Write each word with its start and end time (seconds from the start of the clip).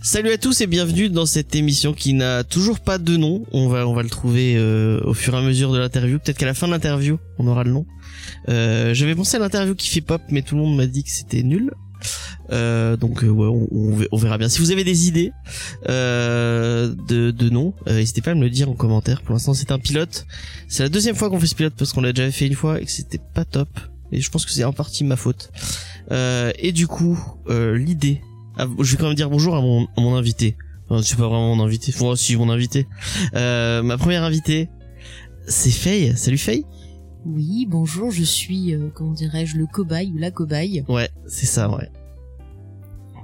Salut 0.00 0.30
à 0.30 0.38
tous 0.38 0.60
et 0.60 0.66
bienvenue 0.66 1.08
dans 1.08 1.26
cette 1.26 1.54
émission 1.56 1.92
qui 1.92 2.14
n'a 2.14 2.44
toujours 2.44 2.78
pas 2.80 2.98
de 2.98 3.16
nom. 3.16 3.44
On 3.52 3.68
va 3.68 3.86
on 3.86 3.94
va 3.94 4.02
le 4.02 4.08
trouver 4.08 4.54
euh, 4.56 5.00
au 5.04 5.12
fur 5.12 5.34
et 5.34 5.38
à 5.38 5.42
mesure 5.42 5.72
de 5.72 5.78
l'interview. 5.78 6.18
Peut-être 6.18 6.38
qu'à 6.38 6.46
la 6.46 6.54
fin 6.54 6.66
de 6.66 6.72
l'interview, 6.72 7.18
on 7.38 7.46
aura 7.48 7.64
le 7.64 7.72
nom. 7.72 7.84
Euh, 8.48 8.94
J'avais 8.94 9.14
pensé 9.14 9.36
à 9.36 9.40
l'interview 9.40 9.74
qui 9.74 9.88
fait 9.88 10.00
pop, 10.00 10.22
mais 10.30 10.42
tout 10.42 10.54
le 10.54 10.62
monde 10.62 10.76
m'a 10.76 10.86
dit 10.86 11.02
que 11.02 11.10
c'était 11.10 11.42
nul. 11.42 11.72
Euh, 12.50 12.96
donc 12.96 13.24
euh, 13.24 13.28
ouais, 13.28 13.48
on, 14.12 14.16
verra 14.16 14.38
bien. 14.38 14.48
Si 14.48 14.60
vous 14.60 14.70
avez 14.70 14.84
des 14.84 15.08
idées 15.08 15.32
euh, 15.88 16.94
de, 17.08 17.30
de 17.30 17.50
noms, 17.50 17.74
euh, 17.88 17.96
n'hésitez 17.96 18.22
pas 18.22 18.30
à 18.30 18.34
me 18.34 18.42
le 18.42 18.50
dire 18.50 18.70
en 18.70 18.74
commentaire. 18.74 19.22
Pour 19.22 19.34
l'instant, 19.34 19.52
c'est 19.52 19.72
un 19.72 19.78
pilote. 19.78 20.26
C'est 20.68 20.84
la 20.84 20.88
deuxième 20.88 21.16
fois 21.16 21.28
qu'on 21.28 21.40
fait 21.40 21.46
ce 21.48 21.56
pilote 21.56 21.74
parce 21.76 21.92
qu'on 21.92 22.00
l'a 22.02 22.12
déjà 22.12 22.30
fait 22.30 22.46
une 22.46 22.54
fois 22.54 22.80
et 22.80 22.84
que 22.84 22.90
c'était 22.90 23.20
pas 23.34 23.44
top. 23.44 23.68
Et 24.12 24.20
je 24.20 24.30
pense 24.30 24.46
que 24.46 24.52
c'est 24.52 24.64
en 24.64 24.72
partie 24.72 25.04
ma 25.04 25.16
faute. 25.16 25.50
Et 26.10 26.72
du 26.72 26.86
coup, 26.86 27.18
l'idée. 27.48 28.22
Ah, 28.58 28.66
je 28.80 28.92
vais 28.92 28.98
quand 28.98 29.06
même 29.06 29.14
dire 29.14 29.30
bonjour 29.30 29.56
à 29.56 29.60
mon, 29.60 29.86
à 29.96 30.00
mon 30.00 30.14
invité. 30.16 30.56
Enfin, 30.88 31.02
c'est 31.02 31.16
pas 31.16 31.28
vraiment 31.28 31.54
mon 31.54 31.62
invité. 31.64 31.94
Moi 32.00 32.10
aussi, 32.12 32.36
mon 32.36 32.50
invité. 32.50 32.86
Euh, 33.34 33.82
ma 33.82 33.96
première 33.98 34.22
invitée, 34.24 34.68
c'est 35.46 35.70
Faye. 35.70 36.16
Salut 36.16 36.38
Faye. 36.38 36.64
Oui, 37.26 37.66
bonjour, 37.68 38.10
je 38.10 38.22
suis, 38.22 38.74
euh, 38.74 38.88
comment 38.94 39.12
dirais-je, 39.12 39.56
le 39.58 39.66
cobaye 39.66 40.12
ou 40.14 40.18
la 40.18 40.30
cobaye. 40.30 40.84
Ouais, 40.88 41.10
c'est 41.26 41.46
ça, 41.46 41.68
ouais. 41.70 41.90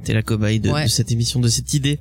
T'es 0.05 0.13
la 0.13 0.23
cobaye 0.23 0.61
de, 0.61 0.71
Ouais. 0.71 0.85
de 0.85 0.89
cette 0.91 1.11
émission, 1.13 1.41
de 1.41 1.49
cette 1.49 1.73
idée. 1.73 2.01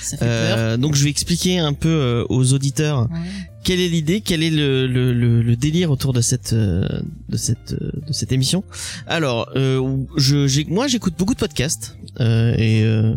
Ça 0.00 0.16
fait 0.16 0.24
Euh, 0.26 0.76
donc 0.76 0.94
je 0.96 1.04
vais 1.04 1.10
expliquer 1.10 1.58
un 1.60 1.72
peu 1.72 1.88
euh, 1.88 2.24
aux 2.28 2.52
auditeurs 2.52 3.08
peur. 3.08 3.16
Ouais. 3.16 3.28
Quelle 3.64 3.80
est 3.80 3.88
l'idée, 3.88 4.20
quel 4.20 4.42
est 4.42 4.50
le, 4.50 4.86
le, 4.86 5.12
le, 5.12 5.42
le 5.42 5.56
délire 5.56 5.90
autour 5.90 6.12
de 6.12 6.20
cette 6.20 6.52
euh, 6.52 6.86
de 7.28 7.36
cette 7.36 7.72
euh, 7.72 7.90
de 8.06 8.12
cette 8.12 8.30
émission? 8.30 8.62
Alors, 9.06 9.48
euh, 9.56 9.96
je 10.16 10.68
moi 10.70 10.86
j'écoute 10.86 11.14
beaucoup 11.18 11.34
de 11.34 11.38
podcasts 11.40 11.96
euh, 12.20 12.54
et 12.56 12.82
euh, 12.84 13.14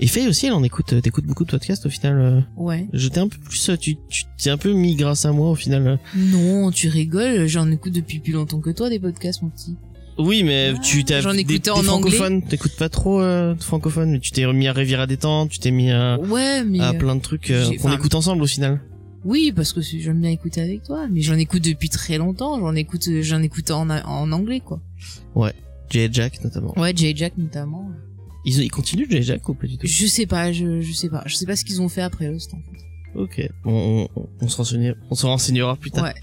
et 0.00 0.06
Faye 0.08 0.26
aussi 0.28 0.46
elle 0.46 0.52
en 0.54 0.62
écoute 0.64 1.00
t'écoutes 1.02 1.26
beaucoup 1.26 1.44
de 1.44 1.50
podcasts 1.50 1.86
au 1.86 1.90
final. 1.90 2.18
euh, 2.18 2.40
Ouais. 2.56 2.86
J'étais 2.92 3.20
un 3.20 3.28
peu 3.28 3.38
plus 3.38 3.70
tu 3.78 3.96
tu 4.08 4.24
t'es 4.42 4.50
un 4.50 4.56
peu 4.58 4.72
mis 4.72 4.96
grâce 4.96 5.24
à 5.24 5.32
moi 5.32 5.50
au 5.50 5.54
final. 5.54 5.98
Non, 6.16 6.70
tu 6.72 6.88
rigoles, 6.88 7.46
j'en 7.46 7.70
écoute 7.70 7.92
depuis 7.92 8.18
plus 8.18 8.32
longtemps 8.32 8.60
que 8.60 8.70
toi 8.70 8.88
des 8.90 8.98
podcasts, 8.98 9.42
mon 9.42 9.50
petit. 9.50 9.76
Oui, 10.18 10.42
mais 10.44 10.72
Ah, 10.76 10.78
tu 10.78 11.04
t'as 11.04 11.22
j'en 11.22 11.32
des, 11.32 11.38
écoutais 11.40 11.58
des 11.58 11.70
en 11.70 11.74
anglais. 11.88 12.10
francophones, 12.10 12.42
t'écoutes 12.42 12.76
pas 12.76 12.90
trop 12.90 13.22
euh, 13.22 13.54
de 13.54 13.62
francophones, 13.62 14.10
mais 14.10 14.18
tu 14.20 14.30
t'es 14.30 14.44
remis 14.44 14.68
à 14.68 14.72
Riviera 14.74 15.06
détente, 15.06 15.48
tu 15.50 15.58
t'es 15.58 15.70
mis 15.70 15.90
à, 15.90 16.18
Ouais, 16.20 16.62
mais... 16.64 16.80
à 16.80 16.92
plein 16.92 17.16
de 17.16 17.22
trucs 17.22 17.50
euh, 17.50 17.70
qu'on 17.80 17.90
écoute 17.92 18.14
ensemble 18.14 18.42
au 18.42 18.46
final. 18.46 18.80
Oui, 19.24 19.52
parce 19.54 19.72
que 19.72 19.80
j'aime 19.80 20.20
bien 20.20 20.30
écouter 20.30 20.60
avec 20.60 20.82
toi, 20.82 21.06
mais 21.10 21.20
j'en 21.20 21.34
écoute 21.36 21.62
depuis 21.62 21.88
très 21.88 22.18
longtemps, 22.18 22.58
j'en 22.58 22.74
écoute, 22.74 23.06
euh, 23.08 23.22
j'en 23.22 23.40
écoute 23.42 23.70
en, 23.70 23.88
en 23.90 24.32
anglais, 24.32 24.60
quoi. 24.60 24.80
Jay 25.90 26.06
et 26.06 26.08
Jack 26.12 26.42
notamment. 26.42 26.72
Ouais, 26.78 26.92
Jay 26.96 27.12
Jack 27.14 27.36
notamment. 27.36 27.90
Ils, 28.44 28.60
ils 28.62 28.70
continuent 28.70 29.06
Jay 29.10 29.22
Jack 29.22 29.48
ou 29.48 29.54
pas 29.54 29.66
du 29.66 29.76
tout? 29.78 29.86
Je 29.86 30.06
sais 30.06 30.26
pas, 30.26 30.50
je, 30.52 30.80
je 30.80 30.92
sais 30.92 31.08
pas, 31.08 31.22
je 31.26 31.34
sais 31.36 31.46
pas 31.46 31.54
ce 31.54 31.64
qu'ils 31.64 31.80
ont 31.82 31.88
fait 31.88 32.00
après 32.02 32.28
Lost, 32.28 32.52
en 32.54 32.58
fait. 32.58 32.78
Ok, 33.14 33.46
on, 33.66 34.08
on, 34.16 34.28
on 34.40 34.48
se 34.48 34.56
renseignera, 34.56 34.96
on 35.10 35.14
se 35.14 35.26
renseignera 35.26 35.76
plus 35.76 35.90
tard. 35.90 36.04
Ouais. 36.04 36.14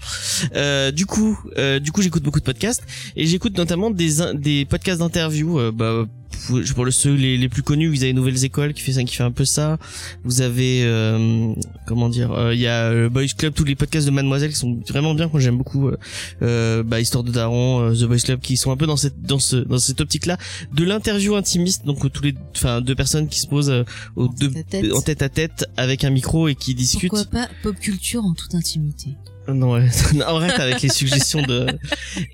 Euh, 0.56 0.90
du 0.90 1.06
coup, 1.06 1.38
euh, 1.56 1.78
du 1.78 1.92
coup, 1.92 2.02
j'écoute 2.02 2.24
beaucoup 2.24 2.40
de 2.40 2.44
podcasts 2.44 2.82
et 3.14 3.26
j'écoute 3.26 3.56
notamment 3.56 3.92
des 3.92 4.14
des 4.34 4.64
podcasts 4.64 4.98
d'interviews. 4.98 5.60
euh, 5.60 5.70
bah, 5.70 6.06
pour, 6.46 6.84
le 6.84 6.90
ceux 6.90 7.14
les, 7.14 7.36
les 7.36 7.48
plus 7.48 7.62
connus, 7.62 7.88
vous 7.88 8.02
avez 8.02 8.12
Nouvelles 8.12 8.44
Écoles 8.44 8.72
qui 8.72 8.82
fait 8.82 8.92
ça, 8.92 9.04
qui 9.04 9.14
fait 9.14 9.22
un 9.22 9.30
peu 9.30 9.44
ça. 9.44 9.78
Vous 10.24 10.40
avez 10.40 10.82
euh, 10.84 11.52
comment 11.86 12.08
dire, 12.08 12.32
euh, 12.32 12.54
il 12.54 12.60
y 12.60 12.66
a 12.66 12.92
le 12.92 13.08
Boys 13.08 13.26
Club, 13.36 13.54
tous 13.54 13.64
les 13.64 13.74
podcasts 13.74 14.06
de 14.06 14.10
Mademoiselle 14.12 14.50
qui 14.50 14.56
sont 14.56 14.80
vraiment 14.88 15.14
bien. 15.14 15.28
Moi, 15.32 15.40
j'aime 15.40 15.58
beaucoup. 15.58 15.88
Euh, 15.88 15.96
euh, 16.42 16.82
bah, 16.82 17.00
Histoire 17.00 17.24
de 17.24 17.32
Daron, 17.32 17.80
euh, 17.80 17.94
The 17.94 18.04
Boys 18.04 18.18
Club, 18.18 18.40
qui 18.40 18.56
sont 18.56 18.70
un 18.70 18.76
peu 18.76 18.86
dans 18.86 18.96
cette 18.96 19.22
dans 19.22 19.38
ce 19.38 19.56
dans 19.56 19.78
cette 19.78 20.00
optique-là 20.00 20.38
de 20.72 20.84
l'interview 20.84 21.34
intimiste. 21.36 21.84
Donc 21.86 22.04
euh, 22.04 22.08
tous 22.08 22.22
les, 22.22 22.34
enfin, 22.54 22.80
deux 22.80 22.94
personnes 22.94 23.28
qui 23.28 23.40
se 23.40 23.46
posent 23.46 23.70
euh, 23.70 23.84
aux 24.16 24.26
En 24.26 24.32
deux 24.32 24.50
en 24.92 25.00
tête 25.02 25.22
à 25.22 25.28
tête 25.28 25.66
avec 25.76 26.04
un 26.04 26.10
micro 26.10 26.48
et 26.48 26.54
qui 26.54 26.74
discutent. 26.74 27.10
Pourquoi 27.10 27.30
pas 27.30 27.48
pop 27.62 27.78
culture 27.78 28.24
en 28.24 28.34
toute 28.34 28.54
intimité? 28.54 29.16
Non, 29.48 29.72
ouais. 29.72 29.88
arrête 30.24 30.60
avec 30.60 30.80
les 30.82 30.88
suggestions 30.88 31.42
de. 31.42 31.66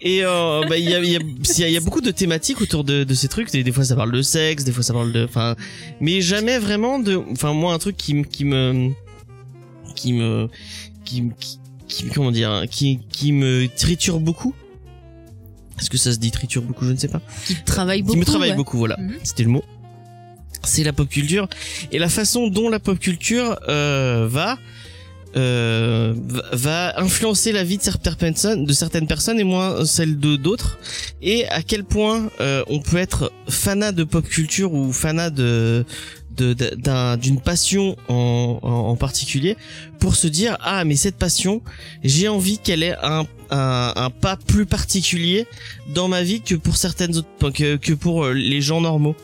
Et 0.03 0.25
euh, 0.25 0.65
bah 0.69 0.77
il 0.77 0.85
y 0.89 0.95
a 0.95 0.99
il 0.99 1.11
y 1.11 1.17
a 1.17 1.21
il 1.69 1.73
y 1.73 1.77
a- 1.77 1.81
beaucoup 1.81 2.01
de 2.03 2.11
thématiques 2.11 2.61
autour 2.61 2.85
de 2.85 3.05
de 3.05 3.15
ces 3.15 3.29
trucs. 3.29 3.51
Des, 3.53 3.63
des 3.65 3.73
fois 3.73 3.85
ça 3.85 3.97
parle 3.97 4.13
de 4.13 4.21
sexe, 4.23 4.65
des 4.65 4.73
fois 4.73 4.83
ça 4.83 4.93
parle 4.93 5.13
de, 5.13 5.25
enfin, 5.25 5.57
mais 6.01 6.21
jamais 6.21 6.59
vraiment 6.59 6.99
de. 6.99 7.17
Enfin 7.31 7.53
moi 7.55 7.73
un 7.73 7.79
truc 7.79 7.97
qui 7.97 8.13
me 8.15 8.25
qui 8.25 8.45
me 8.45 8.91
qui 9.95 10.13
me 10.13 10.49
qui 11.05 11.23
qui, 11.39 11.59
qui- 11.89 12.09
comment 12.11 12.33
dire 12.33 12.65
qui 12.71 13.01
qui 13.11 13.33
me 13.33 13.67
triture 13.75 14.21
beaucoup. 14.21 14.55
Est-ce 15.81 15.89
que 15.91 15.99
ça 15.99 16.13
se 16.13 16.19
dit 16.19 16.31
triture 16.31 16.63
beaucoup 16.63 16.85
Je 16.87 16.93
ne 16.93 16.97
sais 16.97 17.09
pas. 17.09 17.21
Qui 17.47 17.55
travaille 17.65 18.03
beaucoup 18.03 18.15
qui 18.15 18.19
me 18.21 18.25
travaille 18.25 18.51
ouais. 18.51 18.57
beaucoup, 18.57 18.79
voilà. 18.79 18.97
Mhm. 18.99 19.15
C'était 19.23 19.43
le 19.45 19.51
mot. 19.51 19.65
C'est 20.65 20.83
la 20.85 20.93
pop 20.93 21.09
culture 21.09 21.49
et 21.93 21.99
la 21.99 22.09
façon 22.09 22.49
dont 22.49 22.69
la 22.69 22.81
pop 22.81 22.99
culture 22.99 23.57
euh, 23.69 24.27
va 24.29 24.59
euh, 25.37 26.15
va- 26.53 26.99
influencer 27.01 27.53
la 27.53 27.63
vie 27.65 27.77
de 27.79 27.83
certaines 27.83 28.15
personnes, 28.17 28.65
de 28.65 28.73
certaines 28.73 29.07
personnes 29.07 29.39
et 29.39 29.45
moins 29.45 29.85
celle 29.85 30.19
de 30.19 30.37
d'autres, 30.37 30.79
et 31.23 31.47
à 31.49 31.63
quel 31.63 31.85
point 31.85 32.29
euh, 32.41 32.63
on 32.69 32.81
peut 32.81 32.97
être 32.97 33.33
fanat 33.49 33.93
de 33.93 34.05
pop 34.05 34.27
culture 34.27 34.73
ou 34.73 34.93
fanat 34.93 35.31
de- 35.31 35.85
d'un- 36.43 37.17
d'une 37.17 37.41
passion 37.41 37.97
en, 38.09 38.59
en, 38.63 38.71
en 38.71 38.97
particulier 38.97 39.57
pour 39.99 40.15
se 40.17 40.27
dire 40.27 40.57
ah 40.61 40.85
mais 40.85 40.97
cette 40.97 41.17
passion 41.17 41.63
j'ai 42.05 42.29
envie 42.29 42.59
qu'elle 42.59 42.83
ait 42.83 42.95
un, 43.03 43.25
un, 43.51 43.93
un 43.97 44.11
pas 44.11 44.37
plus 44.37 44.67
particulier 44.67 45.47
dans 45.95 46.09
ma 46.09 46.23
vie 46.23 46.41
que 46.43 46.55
pour 46.55 46.77
certaines 46.77 47.17
autres 47.17 47.51
que, 47.51 47.77
que 47.77 47.93
pour 47.93 48.25
euh, 48.25 48.33
les 48.33 48.61
gens 48.61 48.81
normaux. 48.81 49.15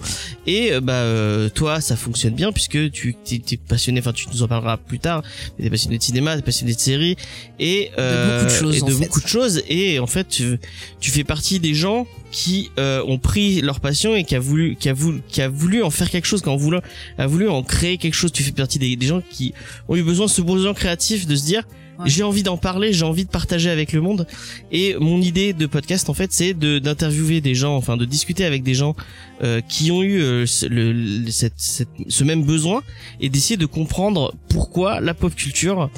Et 0.47 0.73
euh, 0.73 0.81
bah 0.81 0.93
euh, 0.95 1.49
toi 1.49 1.81
ça 1.81 1.97
fonctionne 1.97 2.34
bien 2.34 2.53
puisque 2.53 2.91
tu 2.91 3.15
t'es, 3.25 3.39
t'es 3.39 3.56
passionné 3.56 4.00
enfin 4.00 4.12
tu 4.12 4.27
nous 4.33 4.43
en 4.43 4.49
parleras 4.49 4.77
plus 4.77 4.99
tard 4.99 5.23
mais 5.59 5.65
t'es 5.65 5.71
passionné 5.71 5.99
de 5.99 6.03
cinéma 6.03 6.37
t'es 6.37 6.43
passionné 6.43 6.75
de 6.75 6.81
séries 6.81 7.17
et 7.59 7.91
euh, 7.99 8.41
beaucoup 8.41 8.53
de 8.53 8.59
choses, 8.59 8.77
et 8.77 8.81
de 8.81 8.94
beaucoup 8.94 9.21
de 9.21 9.29
choses. 9.29 9.62
Et 9.69 9.99
en 9.99 10.06
fait 10.06 10.29
tu, 10.29 10.59
tu 11.00 11.11
fais 11.11 11.25
partie 11.25 11.61
des 11.61 11.75
gens 11.75 12.06
qui 12.32 12.70
euh, 12.78 13.04
ont 13.06 13.19
pris 13.19 13.60
leur 13.60 13.78
passion 13.78 14.16
et 14.16 14.25
qui 14.25 14.34
a 14.34 14.41
voulu 14.41 14.75
qui 14.76 14.88
a 14.88 14.94
voulu 14.94 15.20
qui 15.28 15.41
a 15.43 15.48
voulu 15.48 15.82
en 15.84 15.91
faire 15.91 16.10
quelque 16.10 16.26
chose 16.26 16.43
qui 16.43 16.48
a 16.48 16.56
voulu 16.56 16.78
a 17.19 17.26
voulu 17.26 17.48
en 17.48 17.62
créer 17.62 17.98
quelque 17.98 18.15
chose 18.15 18.32
tu 18.32 18.43
fais 18.43 18.50
partie 18.53 18.78
des, 18.81 18.97
des 18.97 19.06
gens 19.06 19.22
qui 19.31 19.53
ont 19.88 19.94
eu 19.97 20.03
besoin 20.03 20.26
de 20.26 20.31
ce 20.31 20.43
besoin 20.43 20.75
créatif 20.75 21.26
de 21.26 21.37
se 21.37 21.44
dire 21.44 21.62
Ouais. 21.98 22.09
j'ai 22.09 22.22
envie 22.22 22.43
d'en 22.43 22.56
parler 22.56 22.94
j'ai 22.94 23.04
envie 23.04 23.26
de 23.26 23.31
partager 23.31 23.69
avec 23.69 23.93
le 23.93 24.00
monde 24.00 24.26
et 24.72 24.97
mon 24.98 25.20
idée 25.20 25.53
de 25.53 25.66
podcast 25.66 26.09
en 26.09 26.15
fait 26.15 26.32
c'est 26.32 26.54
de 26.54 26.78
d'interviewer 26.78 27.43
des 27.43 27.54
gens 27.54 27.76
enfin 27.76 27.98
de 27.98 28.06
discuter 28.06 28.47
avec 28.47 28.62
des 28.62 28.72
gens 28.72 28.97
euh, 29.43 29.60
qui 29.60 29.91
ont 29.91 30.03
eu 30.03 30.22
euh, 30.22 30.47
ce, 30.47 30.64
le, 30.64 30.91
le- 30.94 31.31
cette, 31.31 31.53
cette- 31.59 31.91
ce 32.09 32.25
même 32.25 32.44
besoin 32.44 32.82
et 33.20 33.28
d'essayer 33.28 33.59
de 33.59 33.66
comprendre 33.66 34.32
pourquoi 34.49 35.00
la 35.03 35.12
pop 35.12 35.34
culture 35.34 35.91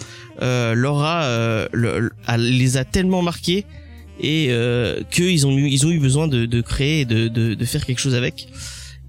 euh, 0.42 0.74
leur 0.74 1.00
a, 1.00 1.26
euh, 1.26 1.68
le- 1.72 2.10
a- 2.26 2.38
les 2.38 2.76
a 2.76 2.84
tellement 2.84 3.22
marqués 3.22 3.64
et 4.20 4.48
euh, 4.50 5.00
qu'ils 5.10 5.46
ont 5.46 5.56
eu 5.56 5.68
ils 5.68 5.86
ont 5.86 5.90
eu 5.90 5.98
besoin 5.98 6.28
de, 6.28 6.46
de 6.46 6.60
créer 6.60 7.04
de, 7.04 7.28
de, 7.28 7.54
de 7.54 7.64
faire 7.64 7.84
quelque 7.84 8.00
chose 8.00 8.14
avec. 8.14 8.48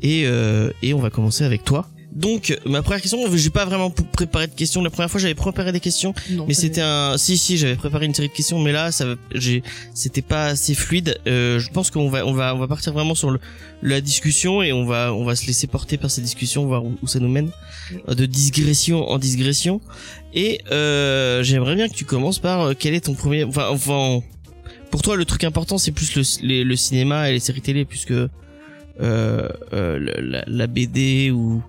Et 0.01 0.23
euh, 0.25 0.71
et 0.81 0.93
on 0.93 0.99
va 0.99 1.09
commencer 1.09 1.43
avec 1.43 1.63
toi. 1.63 1.87
Donc 2.15 2.57
ma 2.65 2.81
première 2.81 3.01
question 3.01 3.19
j'ai 3.35 3.49
pas 3.49 3.65
vraiment 3.65 3.89
préparé 3.89 4.47
de 4.47 4.53
questions. 4.53 4.81
La 4.81 4.89
première 4.89 5.11
fois 5.11 5.19
j'avais 5.19 5.35
préparé 5.35 5.73
des 5.73 5.81
questions 5.81 6.13
Non, 6.31 6.45
mais 6.47 6.53
c'était 6.53 6.79
un 6.81 7.17
si 7.17 7.37
si 7.37 7.57
j'avais 7.57 7.75
préparé 7.75 8.05
une 8.05 8.13
série 8.13 8.29
de 8.29 8.33
questions 8.33 8.57
mais 8.57 8.71
là 8.71 8.93
ça 8.93 9.05
j'ai 9.33 9.63
c'était 9.93 10.21
pas 10.21 10.45
assez 10.47 10.75
fluide. 10.75 11.19
Euh, 11.27 11.59
je 11.59 11.69
pense 11.71 11.91
qu'on 11.91 12.09
va 12.09 12.25
on 12.25 12.31
va 12.31 12.55
on 12.55 12.57
va 12.57 12.67
partir 12.69 12.93
vraiment 12.93 13.15
sur 13.15 13.31
le, 13.31 13.39
la 13.83 13.99
discussion 13.99 14.63
et 14.63 14.71
on 14.71 14.85
va 14.85 15.13
on 15.13 15.25
va 15.25 15.35
se 15.35 15.45
laisser 15.45 15.67
porter 15.67 15.97
par 15.97 16.09
ces 16.09 16.21
discussions 16.21 16.65
voir 16.65 16.85
où, 16.85 16.95
où 17.01 17.07
ça 17.07 17.19
nous 17.19 17.27
mène 17.27 17.51
de 18.07 18.25
digression 18.25 19.09
en 19.09 19.17
digression. 19.17 19.81
Et 20.33 20.61
euh, 20.71 21.43
j'aimerais 21.43 21.75
bien 21.75 21.89
que 21.89 21.95
tu 21.95 22.05
commences 22.05 22.39
par 22.39 22.61
euh, 22.61 22.73
quel 22.77 22.93
est 22.93 23.01
ton 23.01 23.13
premier 23.13 23.43
enfin 23.43 23.67
enfin 23.69 24.21
pour 24.95 25.01
toi 25.01 25.17
le 25.17 25.25
truc 25.25 25.43
important 25.43 25.77
c'est 25.77 25.91
plus 25.91 26.15
le, 26.15 26.23
les- 26.47 26.63
le 26.63 26.75
cinéma 26.77 27.29
et 27.29 27.33
les 27.33 27.41
séries 27.41 27.59
télé 27.59 27.83
plus 27.83 28.05
que 28.05 28.29
euh, 29.01 29.49
euh, 29.73 29.99
la, 30.21 30.45
la 30.47 30.67
BD 30.67 31.31
ou 31.31 31.61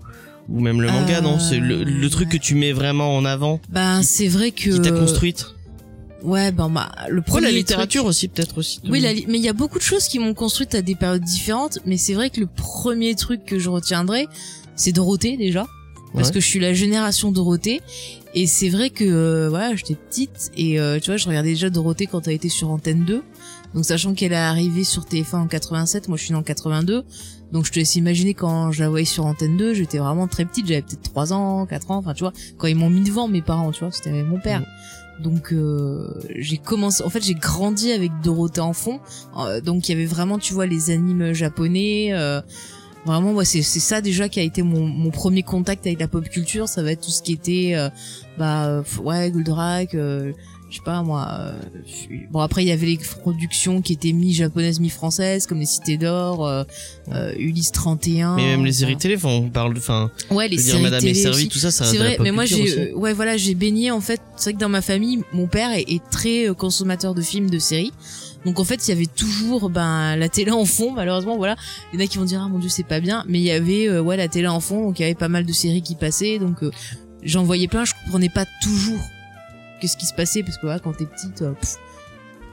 ou 0.48 0.60
même 0.60 0.80
le 0.80 0.86
manga 0.92 1.20
non 1.20 1.40
c'est 1.40 1.58
le, 1.58 1.82
le 1.82 2.08
truc 2.08 2.28
que 2.28 2.36
tu 2.36 2.54
mets 2.54 2.70
vraiment 2.70 3.16
en 3.16 3.24
avant 3.24 3.58
Ben, 3.68 4.04
c'est 4.04 4.28
vrai 4.28 4.52
que... 4.52 4.70
qui 4.70 4.80
t'a 4.80 4.92
construite 4.92 5.46
Ouais, 6.22 6.52
ben, 6.52 6.68
bah, 6.70 6.92
le 7.08 7.20
premier 7.20 7.46
la 7.46 7.50
littérature 7.50 8.02
truc- 8.02 8.10
aussi 8.10 8.28
peut-être 8.28 8.58
aussi 8.58 8.78
Oui, 8.88 9.00
la 9.00 9.12
li- 9.12 9.24
mais 9.28 9.38
il 9.38 9.44
y 9.44 9.48
a 9.48 9.52
beaucoup 9.52 9.78
de 9.78 9.82
choses 9.84 10.06
qui 10.06 10.20
m'ont 10.20 10.32
construite 10.34 10.76
à 10.76 10.82
des 10.82 10.94
périodes 10.94 11.24
différentes, 11.24 11.78
mais 11.84 11.96
c'est 11.96 12.14
vrai 12.14 12.30
que 12.30 12.38
le 12.40 12.46
premier 12.46 13.16
truc 13.16 13.44
que 13.44 13.58
je 13.58 13.68
retiendrai, 13.68 14.26
c'est 14.76 14.92
Dorothée 14.92 15.36
déjà, 15.36 15.66
parce 16.14 16.28
Ouais. 16.28 16.34
que 16.34 16.40
je 16.40 16.46
suis 16.46 16.58
la 16.60 16.72
génération 16.74 17.32
Dorothée, 17.32 17.80
et 18.36 18.46
c'est 18.46 18.68
vrai 18.68 18.90
que 18.90 19.02
euh, 19.02 19.48
voilà, 19.48 19.74
j'étais 19.74 19.94
petite 19.94 20.52
et 20.58 20.78
euh, 20.78 21.00
tu 21.00 21.10
vois, 21.10 21.16
je 21.16 21.26
regardais 21.26 21.48
déjà 21.48 21.70
Dorothée 21.70 22.06
quand 22.06 22.28
elle 22.28 22.34
était 22.34 22.50
sur 22.50 22.68
Antenne 22.68 23.06
2, 23.06 23.22
donc 23.72 23.84
sachant 23.86 24.12
qu'elle 24.12 24.34
est 24.34 24.36
arrivée 24.36 24.84
sur 24.84 25.04
TF1 25.04 25.36
en 25.36 25.46
87, 25.46 26.08
moi 26.08 26.18
je 26.18 26.24
suis 26.24 26.32
née 26.32 26.38
en 26.38 26.42
82, 26.42 27.04
donc 27.50 27.64
je 27.64 27.72
te 27.72 27.78
laisse 27.78 27.96
imaginer 27.96 28.34
quand 28.34 28.72
je 28.72 28.82
la 28.82 28.90
voyais 28.90 29.06
sur 29.06 29.24
Antenne 29.24 29.56
2, 29.56 29.72
j'étais 29.72 29.96
vraiment 29.96 30.28
très 30.28 30.44
petite, 30.44 30.66
j'avais 30.66 30.82
peut-être 30.82 31.02
3 31.02 31.32
ans, 31.32 31.64
4 31.64 31.90
ans, 31.90 31.96
enfin 31.96 32.12
tu 32.12 32.24
vois, 32.24 32.34
quand 32.58 32.66
ils 32.66 32.76
m'ont 32.76 32.90
mis 32.90 33.02
devant 33.02 33.26
mes 33.26 33.40
parents, 33.40 33.72
tu 33.72 33.80
vois, 33.80 33.90
c'était 33.90 34.22
mon 34.22 34.38
père. 34.38 34.62
Donc 35.18 35.52
euh, 35.54 36.12
j'ai 36.36 36.58
commencé, 36.58 37.02
en 37.02 37.08
fait 37.08 37.24
j'ai 37.24 37.32
grandi 37.32 37.90
avec 37.90 38.12
Dorothée 38.22 38.60
en 38.60 38.74
fond, 38.74 39.00
Euh, 39.38 39.62
donc 39.62 39.88
il 39.88 39.92
y 39.92 39.94
avait 39.94 40.04
vraiment 40.04 40.38
tu 40.38 40.52
vois 40.52 40.66
les 40.66 40.90
animes 40.90 41.32
japonais, 41.32 42.08
euh, 42.12 42.42
Vraiment, 43.06 43.32
moi, 43.32 43.44
c'est 43.44 43.62
c'est 43.62 43.80
ça 43.80 44.00
déjà 44.00 44.28
qui 44.28 44.40
a 44.40 44.42
été 44.42 44.62
mon, 44.62 44.86
mon 44.86 45.10
premier 45.10 45.42
contact 45.42 45.86
avec 45.86 46.00
la 46.00 46.08
pop 46.08 46.28
culture. 46.28 46.68
Ça 46.68 46.82
va 46.82 46.92
être 46.92 47.00
tout 47.02 47.10
ce 47.10 47.22
qui 47.22 47.32
était, 47.32 47.72
euh, 47.74 47.88
bah, 48.36 48.82
ouais, 49.02 49.30
Goldorak, 49.30 49.94
euh, 49.94 50.32
je 50.68 50.76
sais 50.78 50.82
pas 50.84 51.00
moi. 51.04 51.28
euh, 51.30 51.52
bon 52.30 52.40
après, 52.40 52.64
il 52.64 52.68
y 52.68 52.72
avait 52.72 52.86
les 52.86 52.98
productions 52.98 53.80
qui 53.80 53.92
étaient 53.92 54.12
mi-japonaises, 54.12 54.80
mi-françaises, 54.80 55.46
comme 55.46 55.60
les 55.60 55.66
Cités 55.66 55.96
d'Or, 55.96 56.44
euh, 56.44 56.64
euh, 57.12 57.32
Ulysse 57.38 57.70
31. 57.70 58.34
Mais 58.34 58.42
même 58.48 58.64
les 58.64 58.72
séries 58.72 58.96
télé, 58.96 59.16
on 59.22 59.48
parle 59.50 59.74
de, 59.74 59.78
enfin, 59.78 60.10
Ouais, 60.32 60.48
les 60.48 60.56
dire, 60.56 60.66
séries 60.66 60.82
Madame 60.82 60.98
est 60.98 61.02
télé 61.02 61.14
servie, 61.14 61.36
aussi. 61.36 61.48
tout 61.48 61.58
ça, 61.60 61.70
ça 61.70 61.84
C'est 61.84 61.98
vrai, 61.98 62.16
mais 62.20 62.32
moi 62.32 62.44
j'ai, 62.44 62.92
ouais 62.94 63.12
voilà, 63.12 63.36
j'ai 63.36 63.54
baigné 63.54 63.92
en 63.92 64.00
fait. 64.00 64.20
C'est 64.36 64.50
vrai 64.50 64.54
que 64.54 64.58
dans 64.58 64.68
ma 64.68 64.82
famille, 64.82 65.22
mon 65.32 65.46
père 65.46 65.70
est, 65.70 65.84
est 65.88 66.02
très 66.10 66.48
euh, 66.48 66.54
consommateur 66.54 67.14
de 67.14 67.22
films, 67.22 67.48
de 67.50 67.60
séries. 67.60 67.92
Donc 68.46 68.60
en 68.60 68.64
fait, 68.64 68.86
il 68.86 68.90
y 68.90 68.92
avait 68.92 69.06
toujours 69.06 69.68
ben 69.70 70.14
la 70.14 70.28
télé 70.28 70.52
en 70.52 70.64
fond. 70.64 70.92
Malheureusement, 70.92 71.36
voilà, 71.36 71.56
il 71.92 71.98
y 71.98 72.02
en 72.02 72.06
a 72.06 72.08
qui 72.08 72.16
vont 72.16 72.24
dire 72.24 72.40
ah 72.40 72.48
mon 72.48 72.60
dieu 72.60 72.68
c'est 72.68 72.86
pas 72.86 73.00
bien, 73.00 73.24
mais 73.28 73.40
il 73.40 73.44
y 73.44 73.50
avait 73.50 73.88
euh, 73.88 74.00
ouais 74.00 74.16
la 74.16 74.28
télé 74.28 74.46
en 74.46 74.60
fond, 74.60 74.86
donc 74.86 75.00
il 75.00 75.02
y 75.02 75.04
avait 75.04 75.16
pas 75.16 75.28
mal 75.28 75.44
de 75.44 75.52
séries 75.52 75.82
qui 75.82 75.96
passaient. 75.96 76.38
Donc 76.38 76.62
euh, 76.62 76.70
j'en 77.24 77.42
voyais 77.42 77.66
plein. 77.66 77.84
Je 77.84 77.92
comprenais 78.04 78.28
pas 78.28 78.46
toujours 78.62 79.00
qu'est-ce 79.80 79.96
qui 79.96 80.06
se 80.06 80.14
passait 80.14 80.44
parce 80.44 80.58
que 80.58 80.62
voilà, 80.62 80.78
quand 80.78 80.92
t'es 80.92 81.06
petite, 81.06 81.42
euh, 81.42 81.54
pff, 81.54 81.74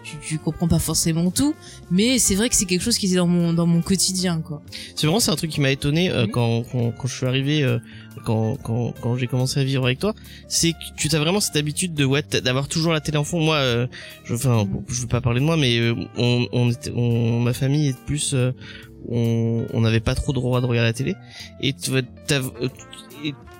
tu, 0.03 0.17
tu 0.21 0.37
comprends 0.37 0.67
pas 0.67 0.79
forcément 0.79 1.31
tout. 1.31 1.55
Mais 1.91 2.19
c'est 2.19 2.35
vrai 2.35 2.49
que 2.49 2.55
c'est 2.55 2.65
quelque 2.65 2.81
chose 2.81 2.97
qui 2.97 3.05
était 3.07 3.15
dans 3.15 3.27
mon 3.27 3.53
dans 3.53 3.65
mon 3.65 3.81
quotidien 3.81 4.41
quoi. 4.41 4.61
C'est 4.95 5.07
vraiment 5.07 5.19
c'est 5.19 5.31
un 5.31 5.35
truc 5.35 5.51
qui 5.51 5.61
m'a 5.61 5.71
étonné 5.71 6.09
euh, 6.09 6.23
Mhm. 6.25 6.31
quand, 6.31 6.63
quand 6.71 6.91
quand 6.91 7.07
je 7.07 7.15
suis 7.15 7.25
arrivé 7.25 7.63
euh, 7.63 7.79
quand 8.25 8.57
quand 8.63 8.93
quand 9.01 9.15
j'ai 9.17 9.27
commencé 9.27 9.59
à 9.59 9.63
vivre 9.63 9.85
avec 9.85 9.99
toi, 9.99 10.13
c'est 10.47 10.73
que 10.73 10.77
tu 10.97 11.09
as 11.15 11.19
vraiment 11.19 11.39
cette 11.39 11.55
habitude 11.55 11.93
de 11.93 12.05
ouais 12.05 12.23
d'avoir 12.43 12.67
toujours 12.67 12.93
la 12.93 12.99
télé 13.01 13.17
en 13.17 13.23
fond. 13.23 13.39
Moi, 13.39 13.55
euh, 13.55 13.87
je 14.25 14.33
enfin 14.35 14.65
Mhm. 14.65 14.83
je 14.87 15.01
veux 15.01 15.07
pas 15.07 15.21
parler 15.21 15.39
de 15.39 15.45
moi, 15.45 15.57
mais 15.57 15.77
euh, 15.79 15.95
on 16.17 16.47
on 16.51 16.69
était 16.69 16.91
on 16.95 17.39
ma 17.39 17.53
famille 17.53 17.87
est 17.89 17.97
plus 18.05 18.33
euh, 18.33 18.51
on 19.09 19.65
on 19.73 19.81
n'avait 19.81 19.99
pas 19.99 20.15
trop 20.15 20.31
droit 20.33 20.61
de 20.61 20.65
regarder 20.65 20.89
la 20.89 20.93
télé 20.93 21.15
et 21.61 21.73
tu 21.73 21.91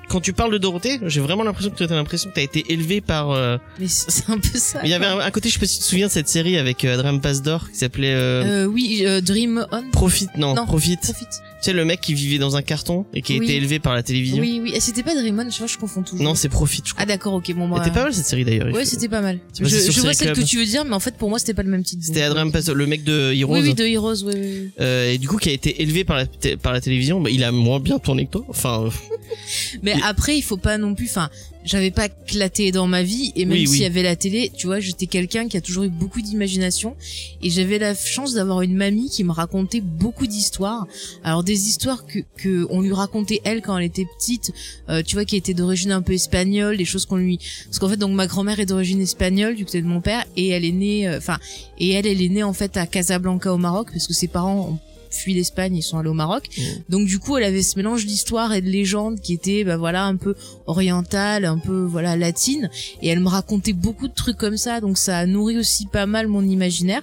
quand 0.09 0.19
tu 0.21 0.33
parles 0.33 0.51
de 0.51 0.57
Dorothée, 0.57 0.99
j'ai 1.07 1.21
vraiment 1.21 1.43
l'impression 1.43 1.71
que 1.71 1.75
tu 1.77 1.83
as 1.83 1.87
l'impression 1.95 2.29
que 2.29 2.35
t'as 2.35 2.41
été 2.41 2.63
élevé 2.71 3.01
par. 3.01 3.31
euh, 3.31 3.57
Mais 3.79 3.87
c'est 3.87 4.29
un 4.29 4.37
peu 4.37 4.57
ça. 4.57 4.81
Il 4.83 4.89
y 4.89 4.93
avait 4.93 5.05
un, 5.05 5.19
un 5.19 5.31
côté, 5.31 5.49
je 5.49 5.53
sais 5.55 5.59
pas 5.59 5.65
si 5.65 5.77
tu 5.77 5.83
te 5.83 5.87
souviens 5.89 6.07
de 6.07 6.11
cette 6.11 6.27
série 6.27 6.57
avec 6.57 6.85
euh, 6.85 6.93
Adrien 6.93 7.17
Pasdor 7.17 7.69
qui 7.71 7.77
s'appelait 7.77 8.13
euh, 8.13 8.63
Euh, 8.63 8.65
oui, 8.65 9.03
euh, 9.05 9.21
Dream 9.21 9.65
On? 9.71 9.89
Profit. 9.91 10.27
Non, 10.37 10.53
non, 10.53 10.65
Profit. 10.65 10.97
Profit. 10.97 11.25
Tu 11.25 11.69
sais 11.69 11.73
le 11.73 11.85
mec 11.85 12.01
qui 12.01 12.13
vivait 12.13 12.39
dans 12.39 12.57
un 12.57 12.61
carton 12.61 13.05
et 13.13 13.21
qui 13.21 13.35
a 13.35 13.37
Oui. 13.37 13.45
été 13.45 13.55
élevé 13.55 13.79
par 13.79 13.93
la 13.93 14.03
télévision. 14.03 14.39
Oui, 14.41 14.59
oui. 14.61 14.73
Et 14.75 14.79
c'était 14.81 15.01
pas 15.03 15.15
Dreamon, 15.15 15.49
je 15.49 15.57
vois, 15.59 15.67
je 15.67 15.77
confonds 15.77 16.03
toujours. 16.03 16.23
Non, 16.23 16.35
c'est 16.35 16.49
Profit, 16.49 16.81
je 16.85 16.91
crois. 16.93 17.03
Ah 17.03 17.05
d'accord, 17.05 17.33
ok, 17.35 17.53
bon 17.55 17.67
moi. 17.67 17.81
C'était 17.83 17.95
pas 17.95 18.03
mal 18.03 18.13
cette 18.13 18.25
série 18.25 18.43
d'ailleurs. 18.43 18.67
il 18.69 18.75
Ouais, 18.75 18.85
c'était 18.85 19.07
pas 19.07 19.21
mal. 19.21 19.39
Je, 19.57 20.01
vois 20.01 20.13
celle 20.13 20.33
que 20.33 20.41
tu 20.41 20.57
veux 20.57 20.65
dire, 20.65 20.83
mais 20.85 20.93
en 20.93 20.99
fait 20.99 21.15
pour 21.15 21.29
moi 21.29 21.39
c'était 21.39 21.53
pas 21.53 21.63
le 21.63 21.69
même 21.69 21.83
titre. 21.83 22.03
C'était 22.05 22.23
euh, 22.23 22.49
Pasdor, 22.51 22.75
le 22.75 22.85
mec 22.85 23.03
de 23.05 23.31
Heroes. 23.33 23.53
Oui, 23.53 23.61
oui, 23.63 23.73
de 23.73 23.85
Heroes, 23.85 24.23
oui, 24.25 24.33
oui. 24.35 24.69
Euh, 24.81 25.11
et 25.11 25.17
du 25.17 25.27
coup 25.29 25.37
qui 25.37 25.49
a 25.49 25.53
été 25.53 25.81
élevé 25.81 26.03
par 26.03 26.17
la, 26.17 26.25
par 26.61 26.73
la 26.73 26.81
télévision, 26.81 27.21
bah, 27.21 27.29
il 27.29 27.43
a 27.45 27.51
moins 27.53 27.79
bien 27.79 27.97
tourné 27.97 28.25
que 28.25 28.31
toi. 28.31 28.45
Enfin, 28.49 28.89
Mais 29.93 29.99
Et- 29.99 30.03
après, 30.03 30.37
il 30.37 30.41
faut 30.41 30.57
pas 30.57 30.77
non 30.77 30.95
plus. 30.95 31.05
Enfin, 31.09 31.29
j'avais 31.65 31.91
pas 31.91 32.09
claté 32.09 32.71
dans 32.71 32.87
ma 32.87 33.03
vie, 33.03 33.31
et 33.37 33.45
même 33.45 33.57
Oui, 33.57 33.67
s'il 33.67 33.77
oui. 33.77 33.79
y 33.83 33.85
avait 33.85 34.03
la 34.03 34.15
télé, 34.17 34.51
tu 34.55 34.67
vois, 34.67 34.79
j'étais 34.81 35.07
quelqu'un 35.07 35.47
qui 35.47 35.55
a 35.55 35.61
toujours 35.61 35.83
eu 35.85 35.89
beaucoup 35.89 36.21
d'imagination, 36.21 36.95
et 37.41 37.49
j'avais 37.49 37.79
la 37.79 37.95
chance 37.95 38.33
d'avoir 38.33 38.61
une 38.63 38.75
mamie 38.75 39.09
qui 39.09 39.23
me 39.23 39.31
racontait 39.31 39.79
beaucoup 39.79 40.27
d'histoires. 40.27 40.85
Alors 41.23 41.43
des 41.43 41.67
histoires 41.69 42.05
que 42.05 42.19
que 42.37 42.67
on 42.69 42.81
lui 42.81 42.91
racontait 42.93 43.39
elle 43.45 43.61
quand 43.61 43.77
elle 43.77 43.85
était 43.85 44.05
petite, 44.17 44.51
euh, 44.89 45.01
tu 45.03 45.15
vois, 45.15 45.23
qui 45.25 45.35
étaient 45.37 45.53
d'origine 45.53 45.91
un 45.93 46.01
peu 46.01 46.13
espagnole, 46.13 46.75
des 46.77 46.85
choses 46.85 47.05
qu'on 47.05 47.15
lui. 47.17 47.39
Parce 47.65 47.79
qu'en 47.79 47.87
fait, 47.87 47.97
donc 47.97 48.11
ma 48.13 48.27
grand-mère 48.27 48.59
est 48.59 48.65
d'origine 48.65 48.99
espagnole 49.01 49.55
du 49.55 49.63
côté 49.65 49.81
de 49.81 49.87
mon 49.87 50.01
père, 50.01 50.25
et 50.35 50.49
elle 50.49 50.65
est 50.65 50.71
née, 50.71 51.07
euh, 51.07 51.17
enfin, 51.17 51.37
et 51.79 51.91
elle, 51.91 52.07
elle 52.07 52.21
est 52.21 52.29
née 52.29 52.43
en 52.43 52.53
fait 52.53 52.75
à 52.75 52.85
Casablanca 52.87 53.53
au 53.53 53.57
Maroc, 53.57 53.87
parce 53.93 54.07
que 54.07 54.13
ses 54.13 54.27
parents 54.27 54.69
ont 54.73 54.79
fui 55.15 55.33
l'Espagne, 55.33 55.75
ils 55.75 55.81
sont 55.81 55.97
allés 55.97 56.09
au 56.09 56.13
Maroc. 56.13 56.49
Mm. 56.57 56.61
Donc 56.89 57.07
du 57.07 57.19
coup, 57.19 57.37
elle 57.37 57.43
avait 57.43 57.63
ce 57.63 57.77
mélange 57.77 58.05
d'histoire 58.05 58.53
et 58.53 58.61
de 58.61 58.69
légende 58.69 59.19
qui 59.19 59.33
était 59.33 59.63
bah 59.63 59.77
voilà 59.77 60.05
un 60.05 60.15
peu 60.15 60.35
orientale, 60.67 61.45
un 61.45 61.57
peu 61.57 61.83
voilà 61.83 62.15
latine 62.15 62.69
et 63.01 63.07
elle 63.09 63.19
me 63.19 63.29
racontait 63.29 63.73
beaucoup 63.73 64.07
de 64.07 64.13
trucs 64.13 64.37
comme 64.37 64.57
ça 64.57 64.81
donc 64.81 64.97
ça 64.97 65.17
a 65.17 65.25
nourri 65.25 65.57
aussi 65.57 65.85
pas 65.87 66.05
mal 66.05 66.27
mon 66.27 66.43
imaginaire. 66.43 67.01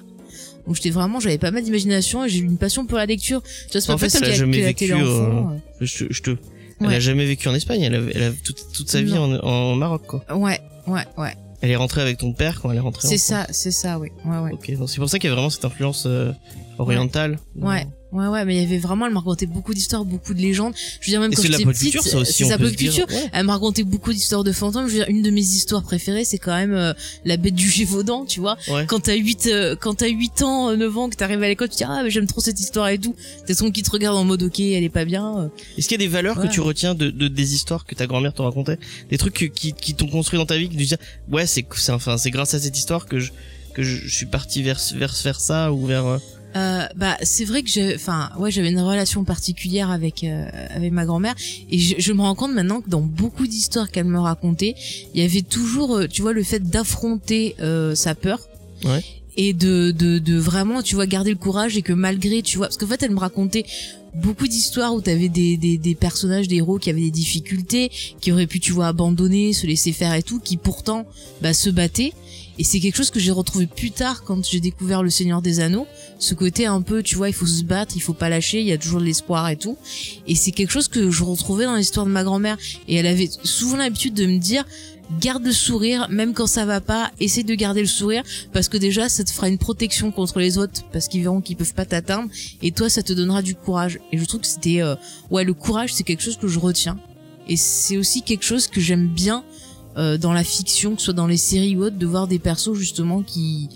Donc 0.67 0.77
j'étais 0.77 0.91
vraiment 0.91 1.21
j'avais 1.21 1.39
pas 1.39 1.51
mal 1.51 1.63
d'imagination 1.63 2.25
et 2.25 2.29
j'ai 2.29 2.39
eu 2.41 2.45
une 2.45 2.59
passion 2.59 2.87
pour 2.87 2.99
la 2.99 3.07
lecture. 3.07 3.43
Tu 3.43 3.73
vois, 3.73 3.81
c'est 3.81 3.87
pas 3.89 3.95
En 3.95 3.99
fait, 3.99 4.15
a 4.15 4.21
que- 4.21 4.33
jamais 4.33 4.57
que 4.59 4.63
la 4.63 4.67
vécu, 4.69 4.79
télé 4.89 4.95
enfant, 4.95 5.61
je, 5.81 6.05
te- 6.05 6.13
je 6.13 6.23
te, 6.23 6.37
elle 6.81 6.87
a 6.95 7.01
jamais 7.01 7.27
vécu 7.27 7.49
en 7.49 7.55
Espagne. 7.55 7.81
Elle 7.83 7.95
a, 7.95 8.01
elle 8.15 8.23
a 8.25 8.31
toute, 8.45 8.67
toute 8.73 8.89
sa 8.91 9.01
vie 9.03 9.17
en, 9.17 9.33
en 9.41 9.75
Maroc, 9.77 10.03
quoi. 10.07 10.25
Ouais, 10.35 10.61
ouais, 10.87 11.05
ouais. 11.19 11.35
Elle 11.63 11.71
est 11.71 11.77
rentrée 11.77 12.01
avec 12.01 12.17
ton 12.19 12.33
père 12.33 12.61
quand 12.61 12.71
elle 12.71 12.79
est 12.79 12.81
rentrée. 12.81 13.07
en 13.07 13.11
C'est 13.11 13.19
ça, 13.19 13.47
c'est 13.51 13.71
ça, 13.71 13.99
oui. 13.99 14.09
Ouais, 14.25 14.39
ouais. 14.39 14.53
Ok, 14.53 14.71
donc 14.79 14.89
c'est 14.89 14.97
pour 14.99 15.11
ça 15.11 15.19
qu'il 15.19 15.29
y 15.29 15.33
a 15.33 15.35
vraiment 15.35 15.51
cette 15.51 15.65
influence 15.65 16.05
euh, 16.07 16.33
orientale. 16.81 17.39
Ouais. 17.57 17.87
Ouais, 18.13 18.27
ouais, 18.27 18.45
mais 18.45 18.57
il 18.57 18.61
y 18.61 18.65
avait 18.65 18.79
vraiment, 18.79 19.07
elle 19.07 19.13
me 19.13 19.19
racontait 19.19 19.47
beaucoup 19.47 19.73
d'histoires, 19.73 20.05
beaucoup 20.05 20.35
de 20.35 20.41
légendes. 20.41 20.75
Je 21.01 21.07
veux 21.07 21.11
dire, 21.13 21.21
même 21.21 21.31
Et 21.33 21.37
quand 21.37 21.43
c'est 21.43 21.47
de 21.47 21.53
la 21.53 21.59
j'étais 21.59 21.65
pop 21.67 21.75
petite, 21.75 21.93
culture, 21.93 22.11
ça 22.11 22.19
aussi. 22.19 22.45
c'est 22.45 22.59
pop 22.59 22.75
culture. 22.75 23.07
Ouais. 23.09 23.31
Elle 23.33 23.47
me 23.47 23.53
racontait 23.53 23.85
beaucoup 23.85 24.13
d'histoires 24.13 24.43
de 24.43 24.51
fantômes. 24.51 24.89
Je 24.89 24.93
veux 24.95 24.99
dire, 24.99 25.09
une 25.09 25.23
de 25.23 25.31
mes 25.31 25.41
histoires 25.43 25.85
préférées, 25.85 26.25
c'est 26.25 26.39
quand 26.39 26.57
même 26.57 26.73
euh, 26.75 26.93
la 27.25 27.37
bête 27.37 27.55
du 27.55 27.71
Gévaudan, 27.71 28.25
tu 28.25 28.41
vois. 28.41 28.57
Ouais. 28.67 28.85
Quand 28.89 28.99
t'as 28.99 29.15
8 29.15 29.47
euh, 29.47 29.77
quand 29.77 29.95
t'as 29.95 30.09
8 30.09 30.43
ans, 30.43 30.71
euh, 30.71 30.77
9 30.77 30.99
ans, 30.99 31.09
que 31.09 31.15
t'arrives 31.15 31.41
à 31.41 31.47
l'école, 31.47 31.69
tu 31.69 31.75
te 31.75 31.79
dis 31.79 31.85
ah 31.87 32.01
mais 32.03 32.11
j'aime 32.11 32.27
trop 32.27 32.41
cette 32.41 32.59
histoire 32.59 32.89
et 32.89 32.99
tout. 32.99 33.15
T'as 33.47 33.55
son 33.55 33.71
qui 33.71 33.85
te 33.85 33.91
regarde 33.93 34.17
en 34.17 34.25
mode 34.25 34.43
ok, 34.43 34.59
elle 34.59 34.83
est 34.83 34.89
pas 34.89 35.05
bien. 35.05 35.39
euh. 35.43 35.49
Est-ce 35.79 35.87
qu'il 35.87 36.01
y 36.01 36.03
a 36.03 36.05
des 36.05 36.11
valeurs 36.13 36.37
Ouais. 36.39 36.49
que 36.49 36.53
tu 36.53 36.61
retiens 36.61 36.97
de, 36.97 37.11
de 37.11 37.29
des 37.29 37.55
histoires 37.55 37.87
que 37.87 37.95
ta 37.95 38.09
grand-mère 38.09 38.35
te 38.35 38.43
racontait, 38.43 38.79
des 39.09 39.19
trucs 39.19 39.35
que- 39.35 39.45
qui, 39.45 39.73
qui 39.73 39.95
t'ont 39.95 40.09
construit 40.09 40.37
dans 40.41 40.47
ta 40.47 40.57
vie, 40.59 40.69
qui 40.69 40.75
te 40.75 40.79
disent 40.81 40.97
ouais 41.31 41.47
c'est 41.47 41.65
c'est 41.77 41.93
enfin 41.93 42.19
c'est 42.19 42.33
grâce 42.33 42.55
à 42.55 42.59
cette 42.59 42.77
histoire 42.77 43.07
que 43.07 43.21
je 43.21 43.31
que 43.73 43.85
je, 43.85 43.95
je 44.05 44.13
suis 44.17 44.27
parti 44.27 44.65
vers 44.65 44.81
vers 44.97 45.15
vers 45.23 45.41
ça 45.41 45.73
ou 45.73 45.87
vers 45.87 46.19
euh, 46.57 46.87
bah 46.97 47.17
c'est 47.23 47.45
vrai 47.45 47.63
que 47.63 47.69
j'ai 47.69 47.95
enfin 47.95 48.31
ouais 48.39 48.51
j'avais 48.51 48.71
une 48.71 48.81
relation 48.81 49.23
particulière 49.25 49.91
avec 49.91 50.25
euh, 50.25 50.49
avec 50.71 50.93
ma 50.93 51.05
grand-mère. 51.05 51.35
Et 51.71 51.79
je, 51.79 51.95
je 51.99 52.13
me 52.13 52.23
rends 52.23 52.35
compte 52.35 52.53
maintenant 52.53 52.81
que 52.81 52.91
dans 52.91 53.01
beaucoup 53.03 53.47
d'histoires 53.47 53.91
qu'elle 53.91 54.07
me 54.07 54.19
racontait 54.19 54.75
il 55.15 55.21
y 55.21 55.25
avait 55.25 55.43
toujours 55.43 55.97
euh, 55.97 56.07
tu 56.09 56.23
vois 56.23 56.33
le 56.33 56.43
fait 56.43 56.61
d'affronter 56.69 57.55
euh, 57.61 57.95
sa 57.95 58.15
peur. 58.15 58.41
Ouais. 58.85 59.05
et 59.37 59.53
de, 59.53 59.91
de 59.93 60.19
de 60.19 60.37
vraiment 60.39 60.83
tu 60.83 60.95
vois 60.95 61.07
garder 61.07 61.31
le 61.31 61.37
courage 61.37 61.77
et 61.77 61.83
que 61.83 61.93
malgré 61.93 62.41
tu 62.43 62.57
vois 62.57 62.67
parce 62.69 62.79
qu'en 62.79 62.87
fait 62.87 63.03
elle 63.03 63.11
me 63.13 63.19
racontait 63.21 63.65
beaucoup 64.15 64.49
d'histoires 64.49 64.93
où 64.95 65.01
t'avais 65.03 65.29
des, 65.29 65.57
des 65.57 65.77
des 65.79 65.95
personnages 65.95 66.49
des 66.49 66.57
héros 66.57 66.79
qui 66.79 66.89
avaient 66.91 67.03
des 67.03 67.11
difficultés 67.11 67.91
qui 68.21 68.33
auraient 68.33 68.49
pu 68.49 68.59
tu 68.59 68.73
vois 68.73 68.89
abandonner 68.89 69.53
se 69.53 69.67
laisser 69.67 69.93
faire 69.93 70.15
et 70.15 70.23
tout 70.23 70.41
qui 70.41 70.57
pourtant 70.57 71.07
bah 71.43 71.53
se 71.55 71.71
battaient 71.71 72.13
et 72.61 72.63
c'est 72.63 72.79
quelque 72.79 72.97
chose 72.97 73.09
que 73.09 73.19
j'ai 73.19 73.31
retrouvé 73.31 73.67
plus 73.67 73.91
tard 73.91 74.23
quand 74.23 74.45
j'ai 74.45 74.61
découvert 74.61 75.03
le 75.03 75.09
Seigneur 75.09 75.41
des 75.41 75.61
Anneaux. 75.61 75.87
Ce 76.19 76.35
côté 76.35 76.67
un 76.67 76.83
peu 76.83 77.03
tu 77.03 77.17
vois 77.17 77.31
il 77.31 77.33
faut 77.33 77.47
se 77.47 77.65
battre 77.65 77.97
il 77.97 78.01
faut 78.01 78.13
pas 78.13 78.29
lâcher 78.29 78.61
il 78.61 78.67
y 78.67 78.73
a 78.73 78.77
toujours 78.77 79.01
de 79.01 79.07
l'espoir 79.07 79.49
et 79.49 79.57
tout. 79.57 79.79
Et 80.27 80.35
c'est 80.35 80.51
quelque 80.51 80.71
chose 80.71 80.87
que 80.87 81.11
je 81.11 81.25
retrouvais 81.25 81.65
dans 81.65 81.75
l'histoire 81.75 82.05
de 82.05 82.11
ma 82.11 82.23
grand-mère. 82.23 82.59
Et 82.87 82.97
elle 82.97 83.07
avait 83.07 83.31
souvent 83.45 83.79
l'habitude 83.79 84.13
de 84.13 84.27
me 84.27 84.37
dire 84.37 84.67
garde 85.19 85.43
le 85.43 85.53
sourire 85.53 86.09
même 86.11 86.35
quand 86.35 86.47
ça 86.47 86.67
va 86.67 86.83
pas 86.83 87.11
essaie 87.19 87.45
de 87.45 87.55
garder 87.55 87.81
le 87.81 87.87
sourire. 87.87 88.25
Parce 88.53 88.69
que 88.69 88.77
déjà 88.77 89.09
ça 89.09 89.25
te 89.25 89.31
fera 89.31 89.49
une 89.49 89.57
protection 89.57 90.13
contre 90.13 90.39
les 90.39 90.59
autres 90.59 90.83
parce 90.93 91.09
qu'ils 91.09 91.23
verront 91.23 91.41
qu'ils 91.41 91.57
peuvent 91.57 91.73
pas 91.73 91.87
t'atteindre. 91.87 92.29
Et 92.61 92.73
toi 92.73 92.91
ça 92.91 93.03
te 93.03 93.15
donnera 93.15 93.41
du 93.41 93.55
courage. 93.55 94.01
Et 94.13 94.19
je 94.19 94.25
trouve 94.27 94.43
que 94.43 94.47
c'était 94.47 94.83
euh, 94.83 94.97
ouais 95.31 95.45
le 95.45 95.55
courage 95.55 95.95
c'est 95.95 96.05
quelque 96.05 96.23
chose 96.23 96.37
que 96.37 96.47
je 96.47 96.59
retiens. 96.59 96.99
Et 97.49 97.57
c'est 97.57 97.97
aussi 97.97 98.21
quelque 98.21 98.45
chose 98.45 98.67
que 98.67 98.83
j'aime 98.83 99.09
bien 99.09 99.45
euh, 99.97 100.17
dans 100.19 100.33
la 100.33 100.45
fiction 100.45 100.95
que 100.95 101.01
ce 101.01 101.07
soit 101.07 101.15
dans 101.15 101.27
les 101.27 101.37
séries 101.37 101.77
ou 101.77 101.83
autres 101.85 101.99
de 101.99 102.07
voir 102.07 102.27
des 102.29 102.39
persos 102.39 102.75
justement 102.75 103.23
qui 103.23 103.69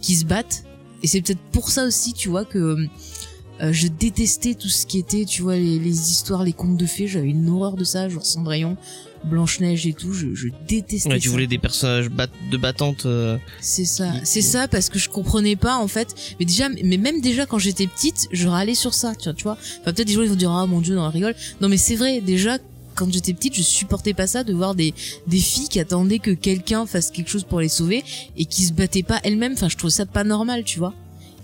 qui 0.00 0.14
se 0.16 0.24
battent 0.24 0.64
et 1.02 1.06
c'est 1.06 1.20
peut-être 1.20 1.40
pour 1.52 1.70
ça 1.70 1.84
aussi 1.84 2.12
tu 2.12 2.28
vois 2.28 2.44
que 2.44 2.76
euh, 3.60 3.72
je 3.72 3.88
détestais 3.88 4.54
tout 4.54 4.68
ce 4.68 4.86
qui 4.86 4.98
était 4.98 5.24
tu 5.24 5.42
vois 5.42 5.56
les, 5.56 5.78
les 5.80 6.10
histoires 6.12 6.44
les 6.44 6.52
contes 6.52 6.76
de 6.76 6.86
fées 6.86 7.08
j'avais 7.08 7.28
une 7.30 7.48
horreur 7.48 7.74
de 7.74 7.82
ça 7.84 8.08
genre 8.08 8.24
Cendrillon 8.24 8.76
Blanche 9.24 9.58
Neige 9.58 9.84
et 9.88 9.94
tout 9.94 10.12
je, 10.12 10.32
je 10.36 10.46
détestais 10.68 11.10
ouais, 11.10 11.18
tu 11.18 11.26
ça. 11.26 11.32
voulais 11.32 11.48
des 11.48 11.58
personnages 11.58 12.08
bat- 12.08 12.28
de 12.52 12.56
battantes 12.56 13.04
euh, 13.04 13.36
C'est 13.60 13.84
ça, 13.84 14.12
c'est 14.22 14.42
ça 14.42 14.68
parce 14.68 14.88
que 14.88 15.00
je 15.00 15.08
comprenais 15.08 15.56
pas 15.56 15.76
en 15.76 15.88
fait. 15.88 16.14
Mais 16.38 16.46
déjà, 16.46 16.68
mais 16.68 16.98
même 16.98 17.20
déjà 17.20 17.44
quand 17.44 17.58
j'étais 17.58 17.88
petite, 17.88 18.28
je 18.30 18.46
râlais 18.46 18.76
sur 18.76 18.94
ça, 18.94 19.16
tu 19.16 19.24
vois. 19.24 19.34
Tu 19.34 19.42
vois. 19.42 19.58
Enfin 19.80 19.92
peut-être 19.92 20.06
des 20.06 20.12
gens 20.12 20.22
ils 20.22 20.28
vont 20.28 20.36
dire 20.36 20.52
ah 20.52 20.66
mon 20.66 20.80
dieu, 20.80 20.94
non, 20.94 21.02
on 21.02 21.10
rigole. 21.10 21.34
Non 21.60 21.68
mais 21.68 21.78
c'est 21.78 21.96
vrai. 21.96 22.20
Déjà 22.20 22.58
quand 22.98 23.12
j'étais 23.12 23.32
petite, 23.32 23.54
je 23.54 23.62
supportais 23.62 24.12
pas 24.12 24.26
ça 24.26 24.42
de 24.42 24.52
voir 24.52 24.74
des 24.74 24.92
des 25.28 25.38
filles 25.38 25.68
qui 25.68 25.78
attendaient 25.78 26.18
que 26.18 26.32
quelqu'un 26.32 26.84
fasse 26.84 27.10
quelque 27.10 27.30
chose 27.30 27.44
pour 27.44 27.60
les 27.60 27.68
sauver 27.68 28.04
et 28.36 28.44
qui 28.44 28.64
se 28.64 28.72
battaient 28.72 29.04
pas 29.04 29.20
elles-mêmes. 29.22 29.52
Enfin 29.52 29.68
je 29.68 29.76
trouvais 29.76 29.92
ça 29.92 30.04
pas 30.06 30.24
normal, 30.24 30.64
tu 30.64 30.78
vois. 30.80 30.94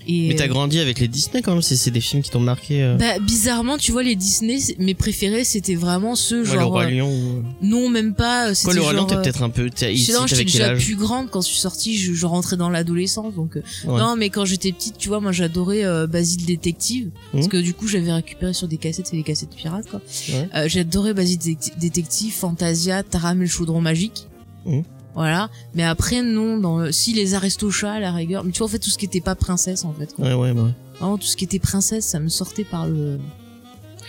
Et 0.06 0.28
mais 0.28 0.34
t'as 0.34 0.48
grandi 0.48 0.78
avec 0.80 1.00
les 1.00 1.08
Disney 1.08 1.40
quand 1.42 1.52
même 1.52 1.62
c'est 1.62 1.90
des 1.90 2.00
films 2.00 2.22
qui 2.22 2.30
t'ont 2.30 2.40
marqué 2.40 2.82
euh, 2.82 2.96
bah 2.96 3.18
bizarrement, 3.18 3.78
tu 3.78 3.92
vois 3.92 4.02
les 4.02 4.16
Disney, 4.16 4.58
mes 4.78 4.94
préférés 4.94 5.44
c'était 5.44 5.74
vraiment 5.74 6.14
ceux 6.14 6.42
ouais, 6.42 6.48
le 6.54 6.60
genre 6.60 6.70
roi 6.70 6.84
euh, 6.84 6.90
lion 6.90 7.10
ou... 7.10 7.42
non 7.62 7.88
même 7.88 8.14
pas. 8.14 8.50
euh, 8.50 8.54
quoi 8.64 8.74
le 8.74 8.80
roi 8.82 8.92
lion 8.92 8.98
genre, 9.00 9.06
t'es 9.08 9.14
euh, 9.16 9.22
peut-être 9.22 9.42
un 9.42 9.50
peu 9.50 9.70
pas, 9.70 10.26
j'étais 10.26 10.44
déjà 10.44 10.74
plus 10.74 10.96
grande 10.96 11.30
quand 11.30 11.40
je 11.40 11.46
suis 11.48 11.58
sortie, 11.58 11.96
je, 11.96 12.12
je 12.12 12.26
rentrais 12.26 12.56
dans 12.56 12.68
l'adolescence, 12.70 13.34
donc 13.34 13.56
euh, 13.56 13.62
Ouais. 13.86 13.98
non, 13.98 14.16
mais 14.16 14.30
quand 14.30 14.44
j'étais 14.44 14.72
petite, 14.72 14.98
tu 14.98 15.08
vois, 15.08 15.20
moi 15.20 15.32
j'adorais 15.32 15.84
euh, 15.84 16.06
Basile 16.06 16.44
Détective, 16.44 17.10
parce 17.32 17.44
Mhm. 17.46 17.50
que 17.52 17.56
du 17.58 17.72
coup 17.74 17.86
j'avais 17.88 18.12
récupéré 18.12 18.52
sur 18.52 18.68
des 18.68 18.76
cassettes, 18.76 19.06
c'est 19.06 19.16
des 19.16 19.22
cassettes 19.22 19.54
pirates 19.56 19.88
quoi. 19.90 20.00
Ouais. 20.28 20.48
Euh, 20.54 20.68
j'adorais 20.68 21.14
Basile 21.14 21.38
Détecti- 21.38 21.78
Détective, 21.78 22.32
Fantasia, 22.34 23.02
Taram 23.02 23.38
et 23.40 23.44
le 23.44 23.50
chaudron 23.50 23.80
magique. 23.80 24.28
Mhm. 24.66 24.82
Voilà, 25.14 25.48
mais 25.74 25.84
après 25.84 26.22
non, 26.22 26.58
dans 26.58 26.80
euh, 26.80 26.90
si 26.90 27.12
les 27.12 27.34
Aristochats 27.34 27.92
à 27.92 28.00
la 28.00 28.10
rigueur, 28.12 28.42
mais 28.44 28.50
tu 28.50 28.58
vois 28.58 28.66
en 28.66 28.70
fait 28.70 28.78
tout 28.80 28.90
ce 28.90 28.98
qui 28.98 29.04
était 29.04 29.20
pas 29.20 29.34
princesse 29.36 29.84
en 29.84 29.92
fait. 29.92 30.12
quoi. 30.14 30.26
ouais 30.26 30.34
ouais 30.34 30.52
bah 30.52 30.62
ouais. 30.62 30.70
Vraiment 30.98 31.18
tout 31.18 31.26
ce 31.26 31.36
qui 31.36 31.44
était 31.44 31.58
princesse, 31.58 32.04
ça 32.04 32.18
me 32.18 32.28
sortait 32.28 32.64
par 32.64 32.86
le 32.86 33.18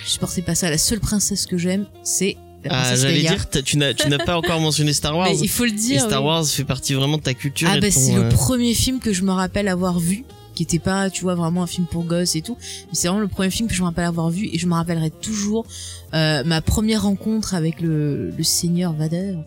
Je 0.04 0.10
supportais 0.10 0.42
pas 0.42 0.56
ça. 0.56 0.70
La 0.70 0.78
seule 0.78 1.00
princesse 1.00 1.46
que 1.46 1.58
j'aime, 1.58 1.86
c'est 2.04 2.38
la 2.64 2.72
Ah, 2.74 2.96
j'allais 2.96 3.22
dire, 3.22 3.48
tu 3.64 3.78
n'as, 3.78 3.94
tu 3.94 4.08
n'as 4.10 4.18
pas 4.24 4.38
encore 4.38 4.60
mentionné 4.60 4.94
Star 4.94 5.16
Wars. 5.16 5.28
Mais 5.32 5.38
il 5.40 5.50
faut 5.50 5.66
le 5.66 5.72
Et 5.72 5.74
dire. 5.74 6.02
Star 6.02 6.22
oui. 6.24 6.28
Wars 6.30 6.46
fait 6.46 6.64
partie 6.64 6.94
vraiment 6.96 7.18
de 7.18 7.24
ta 7.24 7.34
culture. 7.36 7.68
Ah 7.72 7.78
et 7.78 7.80
bah 7.82 7.92
c'est 7.92 8.16
euh, 8.16 8.24
le 8.24 8.30
premier 8.30 8.74
film 8.74 9.00
que 9.00 9.14
je 9.14 9.22
me 9.24 9.32
rappelle 9.32 9.68
avoir 9.68 10.00
vu 10.00 10.26
qui 10.56 10.64
était 10.64 10.80
pas 10.80 11.10
tu 11.10 11.22
vois 11.22 11.36
vraiment 11.36 11.64
un 11.64 11.68
film 11.68 11.86
pour 11.86 12.06
gosses 12.06 12.36
et 12.36 12.42
tout. 12.42 12.58
Mais 12.60 12.94
c'est 12.94 13.08
vraiment 13.08 13.22
le 13.22 13.28
premier 13.28 13.52
film 13.52 13.70
que 13.70 13.76
je 13.76 13.82
me 13.82 13.86
rappelle 13.88 14.06
avoir 14.06 14.30
vu 14.30 14.50
et 14.52 14.58
je 14.58 14.66
me 14.68 14.74
rappellerai 14.74 15.12
toujours 15.12 15.66
euh, 16.14 16.44
ma 16.44 16.62
première 16.62 17.04
rencontre 17.04 17.54
avec 17.54 17.82
le, 17.82 18.32
le 18.32 18.44
seigneur 18.44 18.94
Vador 18.94 19.44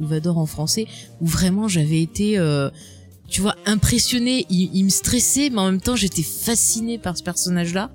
ou 0.00 0.06
Vador 0.06 0.38
en 0.38 0.46
français 0.46 0.86
où 1.20 1.26
vraiment 1.26 1.66
j'avais 1.66 2.02
été 2.02 2.38
euh, 2.38 2.70
tu 3.28 3.40
vois 3.40 3.56
impressionnée. 3.66 4.46
Il, 4.50 4.70
il 4.74 4.84
me 4.84 4.90
stressait 4.90 5.50
mais 5.50 5.58
en 5.58 5.70
même 5.70 5.80
temps 5.80 5.96
j'étais 5.96 6.22
fascinée 6.22 6.98
par 6.98 7.16
ce 7.16 7.22
personnage 7.22 7.74
là 7.74 7.90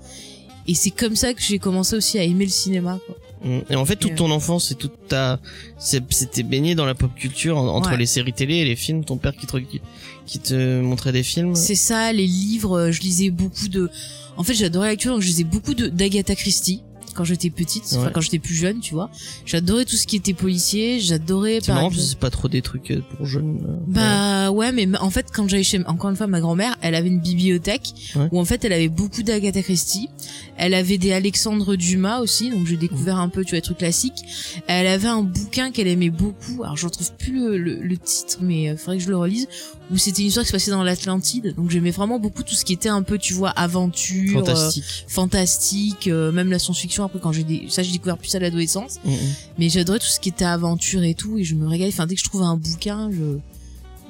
et 0.68 0.74
c'est 0.74 0.92
comme 0.92 1.16
ça 1.16 1.34
que 1.34 1.42
j'ai 1.42 1.60
commencé 1.60 1.96
aussi 1.96 2.18
à 2.18 2.24
aimer 2.24 2.46
le 2.46 2.52
cinéma 2.52 3.00
quoi. 3.06 3.16
Mm. 3.46 3.60
Et 3.70 3.76
en 3.76 3.86
fait, 3.86 3.96
toute 3.96 4.16
ton 4.16 4.32
enfance 4.32 4.72
et 4.72 4.76
toute 4.76 5.08
ta, 5.08 5.40
c'était 5.78 6.44
baigné 6.44 6.76
dans 6.76 6.86
la 6.86 6.96
pop 6.96 7.14
culture 7.16 7.58
en- 7.58 7.68
entre 7.68 7.92
Ouais. 7.92 7.98
les 7.98 8.06
séries 8.08 8.34
télé 8.34 8.56
et 8.56 8.66
les 8.66 8.76
films. 8.76 9.06
Ton 9.06 9.18
père 9.18 9.36
qui 9.36 9.46
te, 9.48 9.56
qui, 9.58 9.82
qui 10.26 10.40
te 10.40 10.82
montrait 10.82 11.12
des 11.12 11.24
films. 11.24 11.56
C'est 11.56 11.76
ça, 11.76 12.12
les 12.12 12.26
livres, 12.28 12.78
euh, 12.78 12.92
je 12.92 13.02
lisais 13.02 13.30
beaucoup 13.30 13.68
de... 13.68 13.90
En 14.38 14.44
fait, 14.44 14.54
j'adorais 14.56 14.88
la 14.88 14.92
lecture, 14.94 15.14
donc 15.14 15.22
je 15.22 15.28
lisais 15.28 15.44
beaucoup 15.46 15.74
de 15.76 15.88
d'Agatha 15.88 16.36
Christie 16.36 16.82
quand 17.16 17.24
j'étais 17.24 17.50
petite, 17.50 17.84
enfin 17.92 18.06
Ouais. 18.06 18.12
quand 18.14 18.22
j'étais 18.22 18.40
plus 18.40 18.54
jeune, 18.56 18.80
tu 18.80 18.94
vois. 18.94 19.10
J'adorais 19.46 19.86
tout 19.86 19.96
ce 19.96 20.06
qui 20.06 20.16
était 20.18 20.34
policier, 20.34 21.00
j'adorais 21.00 21.60
C'est 21.62 21.68
par 21.68 21.76
marrant 21.78 21.88
exemple- 21.90 22.08
c'est 22.08 22.20
pas 22.20 22.30
trop 22.30 22.48
des 22.48 22.62
trucs 22.62 22.92
euh, 22.92 23.02
pour 23.16 23.26
jeunes. 23.26 23.60
euh, 23.68 23.76
Bah 23.88 24.52
ouais, 24.52 24.72
mais 24.72 24.88
en 25.00 25.10
fait, 25.10 25.28
quand 25.34 25.48
j'allais 25.48 25.64
chez 25.64 25.84
encore 25.88 26.10
une 26.10 26.16
fois 26.16 26.28
ma 26.28 26.40
grand-mère, 26.42 26.76
elle 26.82 26.94
avait 26.96 27.08
une 27.10 27.20
bibliothèque 27.22 27.94
Ouais. 28.16 28.28
où 28.32 28.40
en 28.40 28.46
fait 28.46 28.64
elle 28.66 28.74
avait 28.74 28.90
beaucoup 28.90 29.24
d'Agatha 29.24 29.62
Christie. 29.64 30.10
Elle 30.58 30.74
avait 30.74 30.98
des 30.98 31.12
Alexandre 31.14 31.76
Dumas 31.76 32.20
aussi, 32.20 32.50
donc 32.50 32.68
j'ai 32.68 32.78
découvert 32.78 33.18
un 33.18 33.30
peu 33.30 33.44
tu 33.44 33.52
vois 33.52 33.58
les 33.58 33.62
trucs 33.62 33.78
classiques. 33.80 34.24
Elle 34.68 34.88
avait 34.88 35.08
un 35.08 35.22
bouquin 35.24 35.72
qu'elle 35.72 35.88
aimait 35.88 36.10
beaucoup. 36.10 36.64
Alors 36.64 36.76
je 36.78 36.86
retrouve 36.86 37.12
plus 37.18 37.34
le, 37.34 37.58
le- 37.58 37.82
le 37.82 37.98
titre, 37.98 38.38
mais 38.42 38.64
il 38.64 38.78
faudrait 38.78 38.98
que 38.98 39.04
je 39.04 39.10
le 39.10 39.18
relise. 39.18 39.48
Où 39.92 39.98
c'était 39.98 40.24
une 40.24 40.30
histoire 40.30 40.44
qui 40.44 40.48
se 40.48 40.52
passait 40.52 40.72
dans 40.72 40.82
l'Atlantide, 40.84 41.54
donc 41.56 41.70
j'aimais 41.70 41.92
vraiment 41.92 42.18
beaucoup 42.20 42.42
tout 42.42 42.56
ce 42.56 42.66
qui 42.66 42.74
était 42.74 42.90
un 42.90 43.04
peu 43.04 43.20
tu 43.20 43.34
vois 43.36 43.52
aventure, 43.52 44.40
euh, 44.40 44.44
Fantastique. 44.46 44.84
fantastique, 45.08 46.08
euh, 46.08 46.32
même 46.32 46.50
la 46.50 46.58
science-fiction. 46.60 47.04
Après 47.06 47.20
quand 47.20 47.32
j'ai 47.32 47.44
des... 47.44 47.66
ça 47.70 47.84
j'ai 47.84 47.92
découvert 47.92 48.18
plus 48.18 48.34
à 48.36 48.40
l'adolescence. 48.40 49.00
Mm, 49.06 49.12
mm. 49.12 49.16
Mais 49.60 49.70
j'adorais 49.70 50.00
tout 50.00 50.06
ce 50.08 50.20
qui 50.20 50.30
était 50.30 50.46
aventure 50.46 51.04
et 51.04 51.14
tout, 51.14 51.38
et 51.38 51.44
je 51.44 51.56
me 51.56 51.68
régalais. 51.68 51.92
Enfin, 51.94 52.06
dès 52.06 52.16
que 52.16 52.22
je 52.22 52.26
trouvais 52.26 52.46
un 52.46 52.58
bouquin, 52.58 53.10
je, 53.12 53.38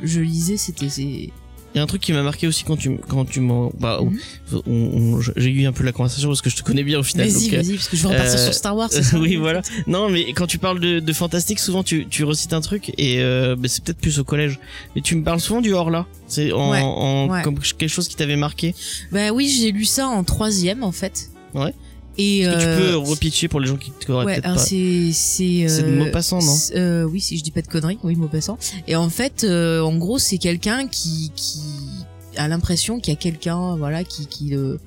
je 0.04 0.20
lisais, 0.22 0.58
c'était, 0.58 0.90
c'est, 0.90 1.30
Il 1.74 1.80
y 1.80 1.82
a 1.82 1.84
un 1.84 1.88
truc 1.88 2.02
qui 2.02 2.14
m'a 2.14 2.24
marqué 2.24 2.48
aussi 2.48 2.64
quand 2.64 2.78
tu, 2.78 2.98
quand 3.10 3.25
tu 3.25 3.42
m'en, 3.42 3.70
bah, 3.78 4.00
Mhm. 4.02 4.62
on- 4.66 4.72
on- 4.72 5.20
j'ai 5.36 5.50
eu 5.50 5.66
un 5.68 5.74
peu 5.74 5.84
la 5.84 5.92
conversation 5.92 6.30
parce 6.30 6.42
que 6.42 6.50
je 6.50 6.56
te 6.56 6.62
connais 6.64 6.84
bien 6.86 7.00
au 7.00 7.04
final. 7.04 7.28
vas-y, 7.28 7.54
euh, 7.54 7.58
vas-y, 7.62 7.74
parce 7.75 7.90
que 7.90 7.98
je 7.98 8.02
veux 8.04 8.08
repartir 8.10 8.40
euh, 8.40 8.44
sur 8.46 8.54
Star 8.54 8.78
Wars, 8.78 8.90
oui, 9.20 9.36
voilà. 9.36 9.62
Non, 9.86 10.08
mais 10.10 10.32
quand 10.32 10.48
tu 10.48 10.58
parles 10.58 10.80
de, 10.80 11.02
de 11.02 11.14
fantastique, 11.14 11.60
souvent 11.60 11.84
tu, 11.84 12.08
tu 12.08 12.24
recites 12.24 12.54
un 12.54 12.62
truc 12.62 12.94
et 12.98 13.20
euh, 13.20 13.58
bah, 13.58 13.68
c'est 13.68 13.84
peut-être 13.84 13.98
plus 14.00 14.20
au 14.20 14.24
collège. 14.24 14.58
Mais 14.96 15.02
tu 15.02 15.18
me 15.18 15.24
parles 15.25 15.42
souvent 15.42 15.60
du 15.60 15.74
hors-là. 15.74 16.06
C'est 16.30 16.54
en, 16.54 16.72
Ouais, 16.72 16.80
en 16.82 17.28
ouais. 17.30 17.42
comme 17.44 17.60
quelque 17.60 17.88
chose 17.90 18.08
qui 18.08 18.16
t'avait 18.16 18.38
marqué. 18.38 18.74
Bah 19.12 19.32
oui, 19.34 19.50
j'ai 19.50 19.74
lu 19.74 19.84
ça 19.84 20.08
en 20.08 20.24
troisième, 20.24 20.82
en 20.82 20.94
fait. 20.94 21.30
Ouais. 21.54 21.74
Et, 22.17 22.39
Est-ce 22.41 22.53
que 22.55 22.60
tu 22.62 22.67
euh, 22.67 22.91
peux 22.91 22.95
repitcher 22.98 23.48
pour 23.48 23.60
les 23.60 23.67
gens 23.67 23.77
qui 23.77 23.91
te 23.91 24.05
connaissent 24.05 24.25
Ouais, 24.25 24.43
alors 24.45 24.57
pas. 24.57 24.63
c'est, 24.63 25.12
c'est, 25.12 25.65
C'est 25.67 25.84
de 25.84 25.88
euh, 25.89 26.05
Maupassant, 26.05 26.39
non 26.41 26.55
c'est- 26.55 26.75
euh, 26.77 27.03
Oui, 27.03 27.19
si 27.19 27.38
je 27.38 27.43
dis 27.43 27.51
pas 27.51 27.62
de 27.62 27.67
conneries, 27.67 28.00
oui, 28.03 28.15
Maupassant. 28.15 28.57
Et 28.88 28.95
en 28.95 29.10
fait, 29.10 29.43
euh, 29.43 29.81
en 29.81 29.95
gros, 29.98 30.17
c'est 30.19 30.38
quelqu'un 30.38 30.88
qui, 30.88 31.31
qui 31.36 31.60
a 32.38 32.48
l'impression 32.48 33.00
qu'il 33.00 33.13
y 33.13 33.17
a 33.17 33.19
quelqu'un, 33.19 33.75
voilà, 33.75 34.03
qui, 34.03 34.27
qui 34.27 34.45
le, 34.50 34.79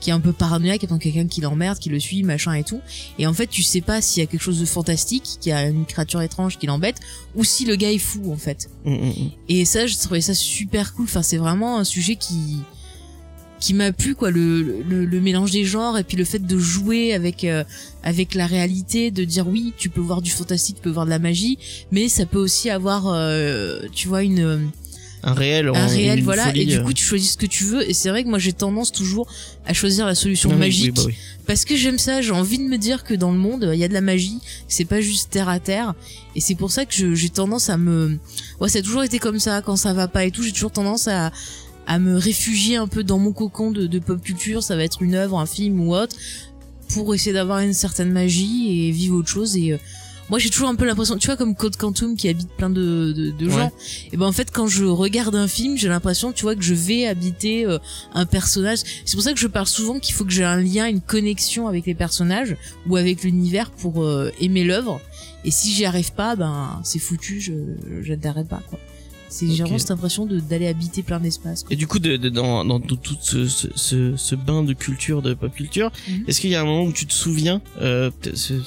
qui 0.00 0.10
est 0.10 0.12
un 0.12 0.18
peu 0.18 0.32
paranoïaque, 0.32 0.82
étant 0.82 0.98
quelqu'un 0.98 1.28
qui 1.28 1.40
l'emmerde, 1.40 1.78
qui 1.78 1.88
le 1.88 2.00
suit, 2.00 2.24
machin 2.24 2.52
et 2.54 2.64
tout. 2.64 2.80
Et 3.20 3.26
en 3.28 3.32
fait, 3.32 3.46
tu 3.46 3.62
sais 3.62 3.80
pas 3.80 4.02
s'il 4.02 4.20
y 4.20 4.24
a 4.24 4.26
quelque 4.26 4.42
chose 4.42 4.58
de 4.58 4.64
fantastique, 4.66 5.22
qu'il 5.40 5.50
y 5.50 5.52
a 5.52 5.64
une 5.68 5.86
créature 5.86 6.20
étrange 6.22 6.58
qui 6.58 6.66
l'embête, 6.66 6.96
ou 7.36 7.44
si 7.44 7.64
le 7.64 7.76
gars 7.76 7.92
est 7.92 7.98
fou, 7.98 8.32
en 8.32 8.36
fait. 8.36 8.68
Mm, 8.84 8.90
mm, 8.94 9.06
mm. 9.08 9.30
Et 9.48 9.64
ça, 9.64 9.86
je 9.86 9.96
trouvais 9.96 10.20
ça 10.20 10.34
super 10.34 10.94
cool. 10.94 11.04
Enfin, 11.04 11.22
c'est 11.22 11.36
vraiment 11.36 11.78
un 11.78 11.84
sujet 11.84 12.16
qui 12.16 12.58
qui 13.62 13.74
m'a 13.74 13.92
plu 13.92 14.16
quoi 14.16 14.32
le, 14.32 14.82
le, 14.82 15.04
le 15.04 15.20
mélange 15.20 15.52
des 15.52 15.64
genres 15.64 15.96
et 15.96 16.02
puis 16.02 16.16
le 16.16 16.24
fait 16.24 16.44
de 16.44 16.58
jouer 16.58 17.14
avec 17.14 17.44
euh, 17.44 17.62
avec 18.02 18.34
la 18.34 18.46
réalité 18.46 19.12
de 19.12 19.22
dire 19.22 19.46
oui 19.46 19.72
tu 19.78 19.88
peux 19.88 20.00
voir 20.00 20.20
du 20.20 20.32
fantastique 20.32 20.76
tu 20.76 20.82
peux 20.82 20.90
voir 20.90 21.04
de 21.04 21.10
la 21.10 21.20
magie 21.20 21.58
mais 21.92 22.08
ça 22.08 22.26
peut 22.26 22.40
aussi 22.40 22.70
avoir 22.70 23.06
euh, 23.06 23.82
tu 23.92 24.08
vois 24.08 24.24
une 24.24 24.68
Un 25.22 25.32
réel. 25.34 25.68
un 25.68 25.86
réel 25.86 26.18
une 26.18 26.24
voilà 26.24 26.46
folie, 26.46 26.62
et 26.62 26.64
du 26.64 26.78
euh. 26.78 26.82
coup 26.82 26.92
tu 26.92 27.04
choisis 27.04 27.34
ce 27.34 27.36
que 27.36 27.46
tu 27.46 27.62
veux 27.62 27.88
et 27.88 27.94
c'est 27.94 28.08
vrai 28.08 28.24
que 28.24 28.28
moi 28.28 28.40
j'ai 28.40 28.52
tendance 28.52 28.90
toujours 28.90 29.28
à 29.64 29.74
choisir 29.74 30.06
la 30.06 30.16
solution 30.16 30.50
oui, 30.50 30.56
magique 30.56 30.86
oui, 30.86 30.92
bah 30.96 31.02
oui. 31.06 31.14
parce 31.46 31.64
que 31.64 31.76
j'aime 31.76 31.98
ça 31.98 32.20
j'ai 32.20 32.32
envie 32.32 32.58
de 32.58 32.64
me 32.64 32.78
dire 32.78 33.04
que 33.04 33.14
dans 33.14 33.30
le 33.30 33.38
monde 33.38 33.70
il 33.72 33.78
y 33.78 33.84
a 33.84 33.88
de 33.88 33.94
la 33.94 34.00
magie 34.00 34.40
c'est 34.66 34.86
pas 34.86 35.00
juste 35.00 35.30
terre 35.30 35.48
à 35.48 35.60
terre 35.60 35.94
et 36.34 36.40
c'est 36.40 36.56
pour 36.56 36.72
ça 36.72 36.84
que 36.84 37.14
j'ai 37.14 37.28
tendance 37.28 37.70
à 37.70 37.76
me 37.76 38.18
ouais 38.58 38.68
ça 38.68 38.80
a 38.80 38.82
toujours 38.82 39.04
été 39.04 39.20
comme 39.20 39.38
ça 39.38 39.62
quand 39.62 39.76
ça 39.76 39.92
va 39.92 40.08
pas 40.08 40.24
et 40.24 40.32
tout 40.32 40.42
j'ai 40.42 40.50
toujours 40.50 40.72
tendance 40.72 41.06
à 41.06 41.30
à 41.86 41.98
me 41.98 42.16
réfugier 42.16 42.76
un 42.76 42.86
peu 42.86 43.04
dans 43.04 43.18
mon 43.18 43.32
cocon 43.32 43.70
de, 43.70 43.86
de 43.86 43.98
pop 43.98 44.20
culture. 44.22 44.62
Ça 44.62 44.76
va 44.76 44.84
être 44.84 45.02
une 45.02 45.14
œuvre 45.14 45.38
un 45.38 45.46
film 45.46 45.80
ou 45.80 45.94
autre 45.94 46.16
pour 46.92 47.14
essayer 47.14 47.32
d'avoir 47.32 47.60
une 47.60 47.72
certaine 47.72 48.12
magie 48.12 48.86
et 48.86 48.90
vivre 48.90 49.16
autre 49.16 49.28
chose. 49.28 49.56
Et 49.56 49.72
euh, 49.72 49.78
moi 50.28 50.38
j'ai 50.38 50.50
toujours 50.50 50.68
un 50.68 50.74
peu 50.74 50.84
l'impression 50.84 51.16
tu 51.16 51.26
vois 51.26 51.36
comme 51.36 51.54
Code 51.54 51.76
Quantum 51.76 52.16
qui 52.16 52.28
habite 52.28 52.50
plein 52.50 52.70
de, 52.70 53.12
de, 53.12 53.30
de 53.30 53.50
gens. 53.50 53.72
Et 54.12 54.16
ben 54.16 54.26
en 54.26 54.32
fait 54.32 54.50
quand 54.50 54.66
je 54.66 54.84
regarde 54.84 55.34
un 55.34 55.48
film 55.48 55.76
j'ai 55.76 55.88
l'impression 55.88 56.32
tu 56.32 56.42
vois 56.42 56.54
que 56.54 56.62
je 56.62 56.74
vais 56.74 57.06
habiter 57.06 57.66
euh, 57.66 57.78
un 58.14 58.26
personnage. 58.26 58.78
C'est 59.04 59.16
pour 59.16 59.24
ça 59.24 59.32
que 59.32 59.40
je 59.40 59.48
parle 59.48 59.66
souvent 59.66 59.98
qu'il 59.98 60.14
faut 60.14 60.24
que 60.24 60.32
j'ai 60.32 60.44
un 60.44 60.60
lien 60.60 60.86
une 60.86 61.00
connexion 61.00 61.68
avec 61.68 61.86
les 61.86 61.94
personnages 61.94 62.56
ou 62.86 62.96
avec 62.96 63.24
l'univers 63.24 63.70
pour 63.70 64.02
euh, 64.04 64.30
aimer 64.40 64.64
l'œuvre. 64.64 65.00
Et 65.44 65.50
si 65.50 65.72
j'y 65.72 65.84
arrive 65.84 66.12
pas 66.12 66.36
ben 66.36 66.80
c'est 66.84 66.98
foutu 66.98 67.40
je 67.40 67.52
j'adhérerai 68.02 68.44
pas 68.44 68.62
quoi 68.68 68.78
c'est 69.32 69.46
j'ai 69.48 69.52
Ok. 69.54 69.58
vraiment 69.60 69.78
cette 69.78 69.90
impression 69.90 70.26
de 70.26 70.38
d'aller 70.40 70.66
habiter 70.68 71.02
plein 71.02 71.18
d'espaces 71.20 71.62
quoi. 71.62 71.72
Et 71.72 71.76
du 71.76 71.86
coup, 71.86 71.98
de, 71.98 72.16
de- 72.16 72.28
dans, 72.28 72.64
dans 72.64 72.78
tout, 72.80 72.96
tout 72.96 73.16
ce, 73.20 73.46
ce, 73.48 73.68
ce, 73.74 74.16
ce 74.16 74.34
bain 74.34 74.62
de 74.62 74.72
culture, 74.74 75.22
de 75.22 75.34
pop 75.34 75.52
culture, 75.54 75.90
Mhm. 76.08 76.24
est-ce 76.28 76.40
qu'il 76.40 76.50
y 76.50 76.54
a 76.54 76.60
un 76.60 76.64
moment 76.64 76.84
où 76.84 76.92
tu 76.92 77.06
te 77.06 77.12
souviens, 77.14 77.60
euh, 77.80 78.10
peut-être 78.10 78.36
c'est 78.36 78.58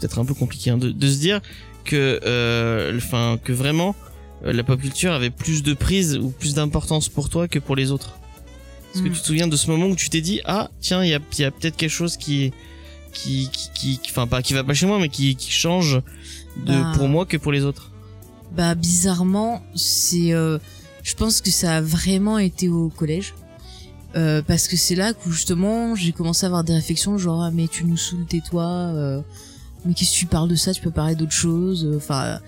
peut-être 0.00 0.18
un 0.18 0.24
peu 0.24 0.34
compliqué, 0.34 0.70
hein, 0.70 0.78
de, 0.78 0.90
de 0.90 1.08
se 1.08 1.18
dire 1.18 1.40
que, 1.84 2.20
euh, 2.24 2.96
enfin, 2.96 3.38
que 3.42 3.52
vraiment 3.52 3.94
euh, 4.44 4.52
la 4.52 4.62
pop 4.64 4.80
culture 4.80 5.12
avait 5.12 5.30
plus 5.30 5.62
de 5.62 5.72
prise 5.74 6.16
ou 6.18 6.30
plus 6.30 6.54
d'importance 6.54 7.08
pour 7.08 7.28
toi 7.30 7.46
que 7.48 7.58
pour 7.58 7.76
les 7.76 7.90
autres? 7.90 8.18
Est-ce 8.94 9.02
que 9.02 9.08
Mhm. 9.08 9.14
tu 9.14 9.20
te 9.20 9.26
souviens 9.26 9.48
de 9.48 9.56
ce 9.56 9.70
moment 9.70 9.86
où 9.86 9.96
tu 9.96 10.08
t'es 10.10 10.20
dit, 10.22 10.40
ah, 10.44 10.70
tiens, 10.80 11.04
il 11.04 11.10
y 11.10 11.14
a, 11.14 11.20
il 11.38 11.40
y 11.42 11.44
a 11.44 11.50
peut-être 11.50 11.76
quelque 11.76 11.90
chose 11.90 12.16
qui, 12.16 12.52
qui, 13.12 13.48
qui, 13.74 13.98
qui, 13.98 14.12
pas 14.12 14.42
qui 14.42 14.52
va 14.54 14.64
pas 14.64 14.74
chez 14.74 14.86
moi, 14.86 14.98
mais 14.98 15.08
qui, 15.08 15.36
qui 15.36 15.50
change 15.50 16.00
de, 16.66 16.72
Bah. 16.82 16.92
pour 16.96 17.08
moi 17.08 17.24
que 17.26 17.36
pour 17.36 17.52
les 17.52 17.62
autres. 17.64 17.90
Bah 18.56 18.74
bizarrement, 18.74 19.62
c'est, 19.74 20.32
euh, 20.32 20.58
je 21.02 21.14
pense 21.14 21.42
que 21.42 21.50
ça 21.50 21.76
a 21.76 21.80
vraiment 21.82 22.38
été 22.38 22.68
au 22.68 22.88
collège. 22.88 23.34
Euh, 24.14 24.40
parce 24.40 24.66
que 24.66 24.76
c'est 24.76 24.94
là 24.94 25.12
que 25.12 25.30
justement 25.30 25.94
j'ai 25.94 26.12
commencé 26.12 26.46
à 26.46 26.46
avoir 26.46 26.64
des 26.64 26.72
réflexions 26.72 27.18
genre 27.18 27.42
ah, 27.42 27.50
mais 27.50 27.68
tu 27.68 27.84
nous 27.84 27.98
saoules 27.98 28.24
tais-toi 28.24 28.64
euh, 28.64 29.20
mais 29.84 29.92
qu'est-ce 29.92 30.12
que 30.12 30.16
tu 30.16 30.26
parles 30.26 30.48
de 30.48 30.54
ça 30.54 30.72
tu 30.72 30.80
peux 30.80 30.92
parler 30.92 31.14
d'autre 31.16 31.32
chose 31.32 31.92
enfin 31.94 32.38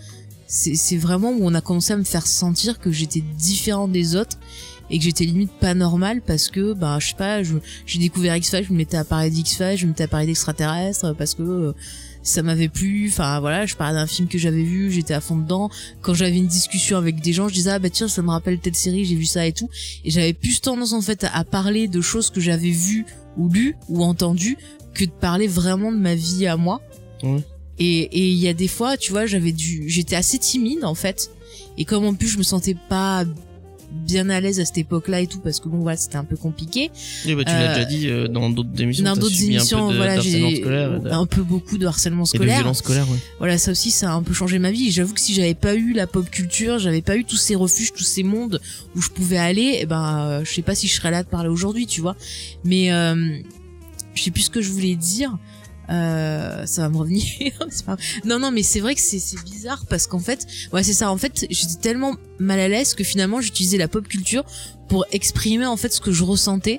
c'est 0.47 0.97
vraiment 0.97 1.31
où 1.31 1.41
on 1.43 1.53
a 1.55 1.61
commencé 1.61 1.93
à 1.93 1.99
me 1.99 2.05
faire 2.05 2.27
sentir 2.27 2.79
que 2.79 2.91
j'étais 2.91 3.21
différente 3.21 3.93
des 3.93 4.17
autres 4.17 4.39
et 4.89 4.99
que 4.99 5.05
j'étais 5.05 5.25
limite 5.25 5.53
pas 5.61 5.75
normale 5.75 6.23
parce 6.23 6.49
que 6.49 6.73
bah 6.73 6.99
je 7.01 7.09
sais 7.09 7.17
pas 7.17 7.43
j'ai 7.43 7.99
découvert 7.99 8.35
X-Files 8.37 8.65
je 8.65 8.73
me 8.73 8.79
mettais 8.79 8.97
à 8.97 9.05
parler 9.05 9.29
d'X-Files 9.29 9.77
je 9.77 9.85
me 9.85 9.91
mettais 9.91 10.05
à 10.05 10.09
parler 10.09 10.27
d'extraterrestres 10.27 11.15
parce 11.17 11.35
que 11.35 11.75
ça 12.29 12.43
m'avait 12.43 12.69
plu. 12.69 13.09
Enfin 13.09 13.41
voilà 13.41 13.67
je 13.67 13.75
parlais 13.75 13.95
d'un 13.99 14.07
film 14.07 14.29
que 14.29 14.39
j'avais 14.39 14.63
vu 14.63 14.91
j'étais 14.91 15.15
à 15.15 15.21
fond 15.21 15.37
dedans. 15.37 15.71
Quand 16.01 16.15
j'avais 16.15 16.37
une 16.37 16.47
discussion 16.47 16.97
avec 16.97 17.21
des 17.21 17.33
gens 17.33 17.49
je 17.49 17.55
disais 17.55 17.71
ah 17.71 17.79
bah 17.79 17.91
tiens 17.91 18.09
ça 18.09 18.23
me 18.23 18.31
rappelle 18.31 18.59
telle 18.59 18.75
série 18.75 19.05
j'ai 19.05 19.15
vu 19.15 19.25
ça 19.25 19.47
et 19.47 19.53
tout. 19.53 19.69
Et 20.05 20.11
j'avais 20.11 20.33
plus 20.33 20.61
tendance 20.61 20.93
en 20.93 21.01
fait 21.01 21.27
à, 21.33 21.45
parler 21.45 21.89
de 21.89 22.01
choses 22.01 22.31
que 22.31 22.41
j'avais 22.41 22.71
vues 22.71 23.07
ou 23.37 23.49
lues 23.49 23.77
ou 23.89 24.03
entendues 24.03 24.59
que 24.95 25.05
de 25.05 25.11
parler 25.11 25.47
vraiment 25.47 25.93
de 25.93 25.99
ma 25.99 26.15
vie 26.15 26.47
à 26.47 26.57
moi. 26.57 26.81
Et 27.23 27.39
et 27.79 28.29
il 28.29 28.39
y 28.39 28.49
a 28.49 28.55
des 28.55 28.69
fois 28.69 28.97
tu 28.97 29.13
vois 29.13 29.27
j'avais 29.27 29.53
dû 29.53 29.89
j'étais 29.89 30.17
assez 30.17 30.39
timide 30.39 30.85
en 30.85 30.95
fait. 30.95 31.31
Et 31.77 31.85
comme 31.85 32.05
en 32.05 32.15
plus 32.15 32.29
je 32.29 32.39
me 32.39 32.43
sentais 32.43 32.77
pas 32.89 33.25
bien 33.91 34.29
à 34.31 34.41
l'aise 34.41 34.61
à 34.61 34.65
cette 34.65 34.79
époque-là 34.79 35.21
et 35.21 35.27
tout 35.27 35.41
parce 35.41 35.61
que 35.61 35.69
bon 35.69 35.79
voilà 35.79 35.97
c'était 35.97 36.17
un 36.17 36.25
peu 36.25 36.37
compliqué 36.37 36.91
Et 37.27 37.35
bah, 37.35 37.43
tu 37.45 37.51
l'as 37.53 37.71
Euh, 37.71 37.75
déjà 37.75 37.85
dit 37.87 38.09
euh, 38.09 38.29
dans 38.29 38.51
d'autres 38.51 38.81
émissions. 38.81 39.05
dans 39.05 39.17
d'autres 39.17 39.35
subi 39.35 39.45
un 39.45 39.49
peu 39.49 39.55
émissions 39.57 39.91
de- 39.91 39.97
voilà 39.97 40.21
j'ai 40.21 40.57
scolaire 40.57 41.01
un 41.11 41.27
peu 41.27 41.43
beaucoup 41.43 41.79
de 41.79 41.87
harcèlement 41.87 42.25
et 42.25 42.25
de 42.25 42.29
scolaire 42.29 42.57
violence 42.59 42.79
scolaire, 42.79 43.09
ouais. 43.11 43.19
voilà 43.39 43.57
ça 43.59 43.71
aussi 43.71 43.91
ça 43.91 44.11
a 44.11 44.15
un 44.15 44.23
peu 44.23 44.35
changé 44.35 44.59
ma 44.59 44.71
vie 44.71 44.91
j'avoue 44.91 45.15
que 45.15 45.21
si 45.21 45.33
j'avais 45.35 45.55
pas 45.55 45.75
eu 45.75 45.93
la 45.95 46.07
pop 46.07 46.29
culture 46.31 46.79
j'avais 46.79 47.03
pas 47.03 47.17
eu 47.17 47.25
tous 47.25 47.37
ces 47.37 47.55
refuges 47.55 47.93
tous 47.93 48.05
ces 48.05 48.23
mondes 48.23 48.61
où 48.95 49.01
je 49.01 49.09
pouvais 49.11 49.39
aller 49.39 49.79
et 49.81 49.87
ben 49.87 50.19
euh, 50.27 50.45
je 50.45 50.53
sais 50.53 50.63
pas 50.63 50.75
si 50.75 50.87
je 50.87 50.95
serais 50.95 51.11
là 51.11 51.23
de 51.23 51.29
parler 51.29 51.49
aujourd'hui 51.49 51.87
tu 51.87 52.01
vois 52.01 52.17
mais 52.65 52.93
euh, 52.93 53.39
je 54.15 54.23
sais 54.23 54.31
plus 54.31 54.43
ce 54.43 54.51
que 54.51 54.61
je 54.61 54.71
voulais 54.71 54.97
dire 54.97 55.37
euh, 55.91 56.67
ça 56.67 56.83
va 56.83 56.89
me 56.89 56.97
revenir 56.97 57.25
pas 57.87 57.97
non 58.25 58.39
non 58.39 58.51
mais 58.51 58.63
c'est 58.63 58.81
vrai 58.81 58.95
que 58.95 59.01
c'est 59.01 59.43
bizarre 59.45 59.85
parce 59.89 60.07
qu'en 60.07 60.19
fait 60.19 60.47
ouais 60.73 60.83
c'est 60.83 60.93
ça 60.93 61.11
en 61.11 61.17
fait 61.17 61.47
j'étais 61.51 61.81
tellement 61.81 62.15
mal 62.39 62.61
à 62.61 62.69
l'aise 62.69 62.95
que 62.95 63.05
finalement 63.05 63.41
j'utilisais 63.41 63.79
la 63.79 63.89
pop 63.89 64.07
culture 64.07 64.45
pour 64.89 65.07
exprimer 65.13 65.67
en 65.67 65.77
fait 65.77 65.93
ce 65.93 66.01
que 66.01 66.13
je 66.13 66.25
ressentais 66.25 66.79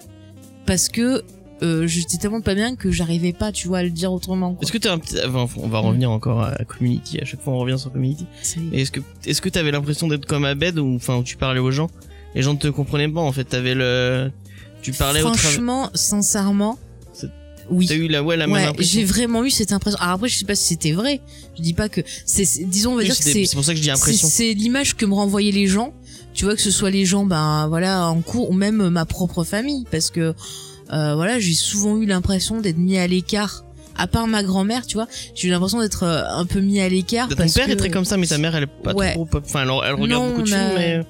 parce 0.65 0.89
que 0.89 1.23
euh, 1.61 1.87
j'étais 1.87 2.17
tellement 2.17 2.41
pas 2.41 2.55
bien 2.55 2.75
que 2.75 2.89
j'arrivais 2.89 3.33
pas, 3.33 3.51
tu 3.51 3.67
vois, 3.67 3.79
à 3.79 3.83
le 3.83 3.89
dire 3.89 4.13
autrement. 4.13 4.57
Est-ce 4.61 4.71
que 4.71 4.77
t'as 4.77 4.93
un 4.93 4.99
petit, 4.99 5.17
enfin, 5.25 5.45
on 5.57 5.67
va 5.67 5.79
revenir 5.79 6.09
encore 6.09 6.41
à 6.41 6.63
Community. 6.63 7.19
À 7.19 7.25
chaque 7.25 7.41
fois, 7.41 7.53
on 7.53 7.57
revient 7.57 7.77
sur 7.77 7.91
Community. 7.91 8.25
Est-ce 8.71 8.91
que, 8.91 9.01
est-ce 9.25 9.41
que 9.41 9.49
t'avais 9.49 9.71
l'impression 9.71 10.07
d'être 10.07 10.25
comme 10.25 10.45
Abed 10.45 10.79
ou, 10.79 10.95
enfin, 10.95 11.17
où 11.17 11.23
tu 11.23 11.35
parlais 11.35 11.59
aux 11.59 11.71
gens, 11.71 11.89
les 12.35 12.41
gens 12.43 12.53
ne 12.53 12.59
te 12.59 12.67
comprenaient 12.69 13.09
pas. 13.09 13.19
En 13.19 13.31
fait, 13.31 13.43
t'avais 13.43 13.75
le, 13.75 14.31
tu 14.81 14.93
parlais 14.93 15.21
au. 15.21 15.33
Franchement, 15.33 15.89
sincèrement, 15.93 16.79
oui. 17.71 17.85
T'as 17.87 17.95
eu 17.95 18.07
la, 18.07 18.23
ouais, 18.23 18.37
la 18.37 18.47
même 18.47 18.55
Ouais, 18.55 18.63
impression. 18.65 18.99
j'ai 18.99 19.05
vraiment 19.05 19.43
eu 19.43 19.49
cette 19.49 19.71
impression. 19.71 19.99
Alors 20.01 20.15
après, 20.15 20.27
je 20.29 20.37
sais 20.37 20.45
pas 20.45 20.55
si 20.55 20.67
c'était 20.67 20.91
vrai. 20.91 21.21
Je 21.57 21.61
dis 21.61 21.73
pas 21.73 21.89
que 21.89 22.01
c'est, 22.25 22.45
disons, 22.67 22.91
on 22.91 22.95
va 22.95 22.99
Oui, 23.01 23.05
dire 23.05 23.17
que 23.17 23.23
c'est, 23.23 23.45
c'est 23.45 23.55
pour 23.55 23.65
ça 23.65 23.71
que 23.73 23.77
je 23.77 23.83
dis 23.83 23.89
impression. 23.91 24.27
c'est 24.29 24.53
l'image 24.53 24.95
que 24.95 25.05
me 25.05 25.13
renvoyaient 25.13 25.51
les 25.51 25.67
gens. 25.67 25.93
Tu 26.33 26.45
vois 26.45 26.55
que 26.55 26.61
ce 26.61 26.71
soit 26.71 26.89
les 26.91 27.05
gens, 27.05 27.25
ben 27.25 27.67
voilà, 27.67 28.07
en 28.07 28.21
cours 28.21 28.49
ou 28.49 28.53
même 28.53 28.89
ma 28.89 29.05
propre 29.05 29.43
famille, 29.43 29.85
parce 29.91 30.09
que 30.11 30.33
euh, 30.93 31.15
voilà, 31.15 31.39
j'ai 31.39 31.53
souvent 31.53 31.97
eu 31.97 32.05
l'impression 32.05 32.61
d'être 32.61 32.77
mis 32.77 32.97
à 32.97 33.07
l'écart. 33.07 33.65
À 33.97 34.07
part 34.07 34.27
ma 34.27 34.43
grand-mère, 34.43 34.85
tu 34.85 34.95
vois, 34.95 35.07
j'ai 35.35 35.49
eu 35.49 35.51
l'impression 35.51 35.81
d'être 35.81 36.03
euh, 36.03 36.23
un 36.29 36.45
peu 36.45 36.61
mis 36.61 36.79
à 36.79 36.87
l'écart. 36.87 37.27
Ton 37.27 37.35
père 37.35 37.65
que... 37.65 37.71
est 37.71 37.75
très 37.75 37.89
comme 37.89 38.05
ça, 38.05 38.15
mais 38.15 38.27
ta 38.27 38.37
mère, 38.37 38.55
elle 38.55 38.63
est 38.63 38.67
pas 38.67 38.93
Ouais. 38.93 39.13
trop. 39.13 39.27
Enfin, 39.33 39.63
elle, 39.63 39.69
elle 39.89 39.95
regarde 39.95 40.23
Non, 40.23 40.29
beaucoup 40.29 40.43
de 40.43 40.49
on 40.51 40.55
a- 40.55 40.69
films, 40.69 40.77
mais 40.77 41.01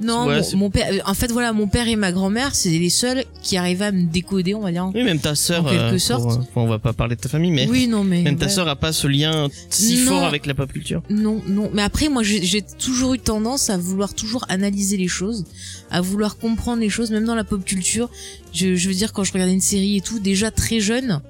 Non, 0.00 0.26
Ouais, 0.26 0.40
mon- 0.54 0.70
père. 0.70 0.88
euh, 0.92 0.98
En 1.06 1.14
fait, 1.14 1.30
voilà, 1.30 1.52
mon 1.52 1.68
père 1.68 1.86
et 1.88 1.96
ma 1.96 2.10
grand-mère, 2.12 2.54
c'est 2.54 2.68
les 2.70 2.90
seuls 2.90 3.24
qui 3.42 3.56
arrivaient 3.56 3.86
à 3.86 3.92
me 3.92 4.02
décoder, 4.04 4.54
on 4.54 4.60
va 4.60 4.72
dire. 4.72 4.90
oui, 4.94 5.02
même 5.04 5.20
ta 5.20 5.34
sœur. 5.34 5.64
En 5.64 5.68
quelque 5.68 5.80
euh, 5.80 5.90
pour, 5.90 6.00
sorte. 6.00 6.24
euh, 6.32 6.42
enfin, 6.42 6.60
on 6.62 6.66
va 6.66 6.78
pas 6.78 6.92
parler 6.92 7.14
de 7.16 7.20
ta 7.20 7.28
famille, 7.28 7.52
mais 7.52 7.68
Oui, 7.68 7.86
non, 7.86 8.02
mais 8.04 8.22
même 8.22 8.36
ta 8.36 8.46
ouais. 8.46 8.50
sœur 8.50 8.68
a 8.68 8.76
pas 8.76 8.92
ce 8.92 9.06
lien 9.06 9.48
si 9.70 9.98
Non. 10.04 10.06
fort 10.10 10.24
avec 10.24 10.46
la 10.46 10.54
pop 10.54 10.70
culture. 10.72 11.02
Non, 11.10 11.40
non. 11.46 11.70
Mais 11.72 11.82
après, 11.82 12.08
moi, 12.08 12.22
j'ai 12.22 12.42
j'ai 12.42 12.62
toujours 12.62 13.14
eu 13.14 13.18
tendance 13.20 13.70
à 13.70 13.76
vouloir 13.76 14.14
toujours 14.14 14.44
analyser 14.48 14.96
les 14.96 15.08
choses, 15.08 15.44
à 15.90 16.00
vouloir 16.00 16.38
comprendre 16.38 16.80
les 16.80 16.90
choses, 16.90 17.10
même 17.10 17.24
dans 17.24 17.36
la 17.36 17.44
pop 17.44 17.64
culture. 17.64 18.10
Je, 18.52 18.74
je 18.74 18.88
veux 18.88 18.94
dire, 18.94 19.12
quand 19.12 19.24
je 19.24 19.32
regardais 19.32 19.54
une 19.54 19.60
série 19.60 19.96
et 19.96 20.00
tout, 20.00 20.18
déjà 20.18 20.50
très 20.50 20.80
jeune, 20.80 21.20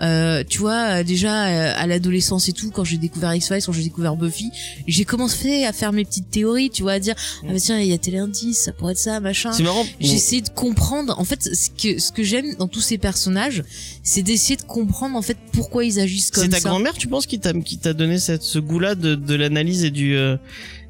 euh, 0.00 0.42
tu 0.48 0.58
vois, 0.58 1.00
euh, 1.00 1.02
déjà 1.04 1.46
euh, 1.46 1.72
à 1.76 1.86
l'adolescence 1.86 2.48
et 2.48 2.52
tout, 2.52 2.70
quand 2.70 2.84
j'ai 2.84 2.96
découvert 2.96 3.34
X-Files, 3.34 3.62
quand 3.64 3.72
j'ai 3.72 3.82
découvert 3.82 4.16
Buffy, 4.16 4.50
j'ai 4.86 5.04
commencé 5.04 5.64
à 5.64 5.72
faire 5.72 5.92
mes 5.92 6.04
petites 6.04 6.30
théories, 6.30 6.70
tu 6.70 6.82
vois, 6.82 6.92
à 6.92 6.98
dire, 6.98 7.14
ah 7.42 7.46
bah 7.52 7.58
tiens, 7.58 7.78
il 7.80 7.88
y 7.88 7.92
a 7.92 7.98
tel 7.98 8.16
indice, 8.16 8.58
ça 8.60 8.72
pourrait 8.72 8.92
être 8.92 8.98
ça, 8.98 9.20
machin. 9.20 9.52
C'est 9.52 9.62
marrant. 9.62 9.86
J'ai 10.00 10.14
essayé 10.14 10.40
de 10.42 10.48
comprendre. 10.48 11.14
En 11.18 11.24
fait, 11.24 11.42
ce 11.42 11.68
que 11.70 11.98
ce 12.00 12.12
que 12.12 12.22
j'aime 12.22 12.54
dans 12.58 12.68
tous 12.68 12.80
ces 12.80 12.98
personnages, 12.98 13.62
c'est 14.02 14.22
d'essayer 14.22 14.56
de 14.56 14.62
comprendre 14.62 15.16
en 15.16 15.22
fait 15.22 15.36
pourquoi 15.52 15.84
ils 15.84 16.00
agissent 16.00 16.30
comme 16.30 16.44
C'est 16.44 16.50
ça. 16.50 16.60
ta 16.62 16.68
grand-mère, 16.70 16.94
tu 16.94 17.06
penses, 17.08 17.26
qui 17.26 17.38
t'a 17.38 17.52
qui 17.52 17.78
t'a 17.78 17.92
donné 17.92 18.18
cette 18.18 18.42
ce 18.42 18.58
goût-là 18.58 18.94
de, 18.94 19.14
de 19.14 19.34
l'analyse 19.34 19.84
et 19.84 19.90
du 19.90 20.16
euh, 20.16 20.36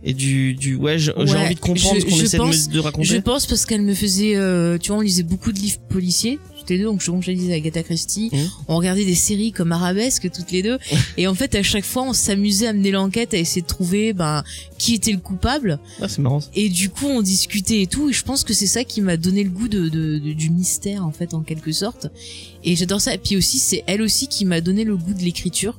et 0.02 0.14
du 0.14 0.54
du 0.54 0.76
ouais, 0.76 0.98
j'ai 0.98 1.12
Ouais, 1.12 1.34
envie 1.36 1.54
de 1.54 1.60
comprendre 1.60 1.96
je- 1.96 2.00
ce 2.00 2.06
qu'on 2.06 2.20
essaie 2.22 2.38
de, 2.38 2.42
pense- 2.42 2.68
me- 2.68 2.72
de 2.72 2.78
raconter. 2.78 3.06
Je 3.08 3.16
pense 3.18 3.46
parce 3.46 3.66
qu'elle 3.66 3.82
me 3.82 3.94
faisait, 3.94 4.36
euh, 4.36 4.78
tu 4.78 4.88
vois, 4.88 4.98
on 4.98 5.02
lisait 5.02 5.22
beaucoup 5.24 5.52
de 5.52 5.58
livres 5.58 5.78
policiers, 5.90 6.38
toutes 6.70 6.78
les 6.78 6.78
deux, 6.78 6.84
donc 6.90 7.00
je- 7.02 7.10
comme 7.10 7.22
je 7.22 7.32
disais, 7.32 7.54
Agatha 7.54 7.82
Christie, 7.82 8.30
Mhm. 8.32 8.48
on 8.68 8.76
regardait 8.76 9.04
des 9.04 9.14
séries 9.16 9.50
comme 9.52 9.72
Arabesque 9.72 10.30
toutes 10.32 10.52
les 10.52 10.62
deux, 10.62 10.78
et 11.18 11.26
en 11.26 11.34
fait 11.34 11.54
à 11.56 11.62
chaque 11.62 11.84
fois 11.84 12.02
on 12.04 12.12
s'amusait 12.12 12.68
à 12.68 12.72
mener 12.72 12.90
l'enquête, 12.92 13.34
à 13.34 13.38
essayer 13.38 13.62
de 13.62 13.66
trouver 13.66 14.12
ben 14.12 14.44
qui 14.78 14.94
était 14.94 15.12
le 15.12 15.18
coupable, 15.18 15.78
Ah, 16.00 16.08
c'est 16.08 16.20
marrant. 16.20 16.40
ça. 16.40 16.48
et 16.54 16.68
du 16.68 16.88
coup 16.90 17.06
on 17.06 17.22
discutait 17.22 17.82
et 17.82 17.86
tout, 17.86 18.08
et 18.08 18.12
je 18.12 18.22
pense 18.22 18.44
que 18.44 18.54
c'est 18.54 18.66
ça 18.68 18.84
qui 18.84 19.00
m'a 19.00 19.16
donné 19.16 19.42
le 19.44 19.50
goût 19.50 19.68
de, 19.68 19.88
de- 19.88 20.18
de- 20.18 20.32
du 20.32 20.50
mystère 20.50 21.04
en 21.04 21.10
fait 21.12 21.34
en 21.34 21.40
quelque 21.42 21.72
sorte, 21.72 22.06
et 22.64 22.76
j'adore 22.76 23.00
ça. 23.00 23.14
Et 23.14 23.18
puis 23.18 23.36
aussi 23.36 23.58
c'est 23.58 23.82
elle 23.86 24.02
aussi 24.02 24.28
qui 24.28 24.44
m'a 24.44 24.60
donné 24.60 24.84
le 24.84 24.96
goût 24.96 25.14
de 25.14 25.22
l'écriture. 25.22 25.78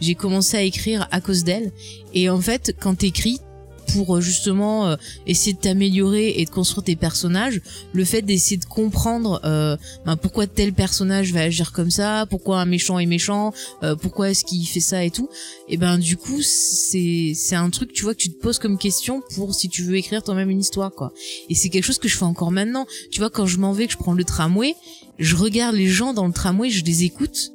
J'ai 0.00 0.14
commencé 0.16 0.56
à 0.56 0.62
écrire 0.62 1.06
à 1.12 1.20
cause 1.20 1.44
d'elle, 1.44 1.70
et 2.14 2.28
en 2.28 2.40
fait 2.40 2.74
quand 2.80 2.96
t'écris 2.96 3.38
pour 3.86 4.16
euh, 4.16 4.20
justement 4.20 4.86
euh, 4.86 4.96
essayer 5.26 5.52
de 5.52 5.58
t'améliorer 5.58 6.40
et 6.40 6.44
de 6.44 6.50
construire 6.50 6.84
tes 6.84 6.96
personnages, 6.96 7.60
le 7.92 8.04
fait 8.04 8.22
d'essayer 8.22 8.56
de 8.56 8.64
comprendre 8.64 9.40
euh, 9.44 9.76
ben, 10.06 10.16
pourquoi 10.16 10.46
tel 10.46 10.72
personnage 10.72 11.32
va 11.32 11.40
agir 11.42 11.72
comme 11.72 11.90
ça, 11.90 12.26
pourquoi 12.28 12.60
un 12.60 12.64
méchant 12.64 12.98
est 12.98 13.06
méchant, 13.06 13.52
euh, 13.82 13.96
pourquoi 13.96 14.30
est-ce 14.30 14.44
qu'il 14.44 14.66
fait 14.66 14.80
ça 14.80 15.04
et 15.04 15.10
tout, 15.10 15.28
et 15.68 15.76
ben 15.76 15.98
du 15.98 16.16
coup 16.16 16.40
c'est 16.42 17.32
c'est 17.34 17.56
un 17.56 17.70
truc 17.70 17.92
tu 17.92 18.02
vois 18.02 18.14
que 18.14 18.20
tu 18.20 18.30
te 18.30 18.40
poses 18.40 18.58
comme 18.58 18.78
question 18.78 19.22
pour 19.34 19.54
si 19.54 19.68
tu 19.68 19.82
veux 19.82 19.96
écrire 19.96 20.22
toi-même 20.22 20.50
une 20.50 20.60
histoire 20.60 20.92
quoi. 20.92 21.12
Et 21.48 21.54
c'est 21.54 21.68
quelque 21.68 21.84
chose 21.84 21.98
que 21.98 22.08
je 22.08 22.16
fais 22.16 22.24
encore 22.24 22.50
maintenant. 22.50 22.86
Tu 23.10 23.20
vois 23.20 23.30
quand 23.30 23.46
je 23.46 23.58
m'en 23.58 23.72
vais 23.72 23.86
que 23.86 23.92
je 23.92 23.98
prends 23.98 24.14
le 24.14 24.24
tramway, 24.24 24.74
je 25.18 25.36
regarde 25.36 25.74
les 25.74 25.88
gens 25.88 26.12
dans 26.12 26.26
le 26.26 26.32
tramway, 26.32 26.70
je 26.70 26.84
les 26.84 27.04
écoute. 27.04 27.52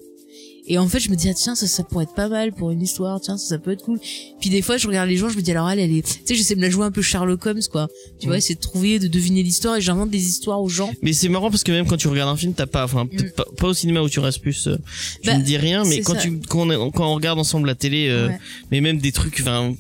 Et 0.72 0.78
en 0.78 0.88
fait, 0.88 1.00
je 1.00 1.10
me 1.10 1.16
dis, 1.16 1.28
ah, 1.30 1.34
tiens, 1.34 1.56
ça, 1.56 1.68
ça 1.68 1.84
pourrait 1.84 2.04
être 2.04 2.14
pas 2.14 2.30
mal 2.30 2.54
pour 2.54 2.70
une 2.72 2.82
histoire, 2.82 3.20
tiens, 3.20 3.38
ça, 3.38 3.48
ça 3.48 3.58
peut 3.58 3.72
être 3.72 3.84
cool. 3.84 4.00
Puis 4.40 4.50
des 4.52 4.62
fois, 4.62 4.78
je 4.78 4.88
regarde 4.88 5.10
les 5.10 5.18
gens, 5.18 5.28
je 5.28 5.36
me 5.36 5.42
dis, 5.42 5.50
alors 5.52 5.70
elle, 5.70 5.80
elle 5.80 5.92
est, 5.92 6.04
tu 6.04 6.22
sais, 6.26 6.36
j'essaie 6.36 6.54
de 6.54 6.60
me 6.60 6.66
la 6.66 6.70
jouer 6.70 6.86
un 6.86 6.92
peu 6.92 7.02
Sherlock 7.02 7.44
Holmes, 7.46 7.62
quoi. 7.72 7.88
Tu 8.20 8.28
vois, 8.28 8.36
Mm. 8.36 8.38
essayer 8.38 8.56
de 8.56 8.60
trouver, 8.62 9.00
de 9.00 9.08
deviner 9.08 9.42
l'histoire 9.44 9.76
et 9.78 9.82
j'invente 9.82 10.10
des 10.12 10.24
histoires 10.24 10.62
aux 10.62 10.70
gens. 10.70 10.92
Mais 11.02 11.12
c'est 11.14 11.28
marrant 11.30 11.50
parce 11.50 11.64
que 11.64 11.72
même 11.72 11.88
quand 11.88 11.98
tu 11.98 12.08
regardes 12.08 12.30
un 12.32 12.38
film, 12.38 12.54
t'as 12.54 12.68
pas, 12.68 12.86
enfin, 12.86 13.08
peut-être 13.08 13.36
pas, 13.36 13.46
pas 13.58 13.68
au 13.68 13.74
cinéma 13.74 14.02
où 14.02 14.10
tu 14.10 14.20
restes 14.20 14.40
plus, 14.42 14.68
euh, 14.68 14.76
tu 15.22 15.30
Mm. 15.30 15.34
Bah, 15.34 15.38
ne 15.40 15.44
dis 15.44 15.58
rien, 15.58 15.84
mais 15.86 15.96
c'est 15.96 16.02
quand 16.02 16.14
ça. 16.14 16.22
tu, 16.22 16.40
quand 16.48 16.70
on, 16.70 16.92
quand 16.92 17.12
on 17.12 17.16
regarde 17.16 17.40
ensemble 17.40 17.68
la 17.68 17.76
télé, 17.76 18.08
euh, 18.10 18.28
Ouais. 18.28 18.38
mais 18.72 18.80
même 18.82 19.00
des 19.00 19.12
trucs, 19.12 19.40
enfin, 19.42 19.74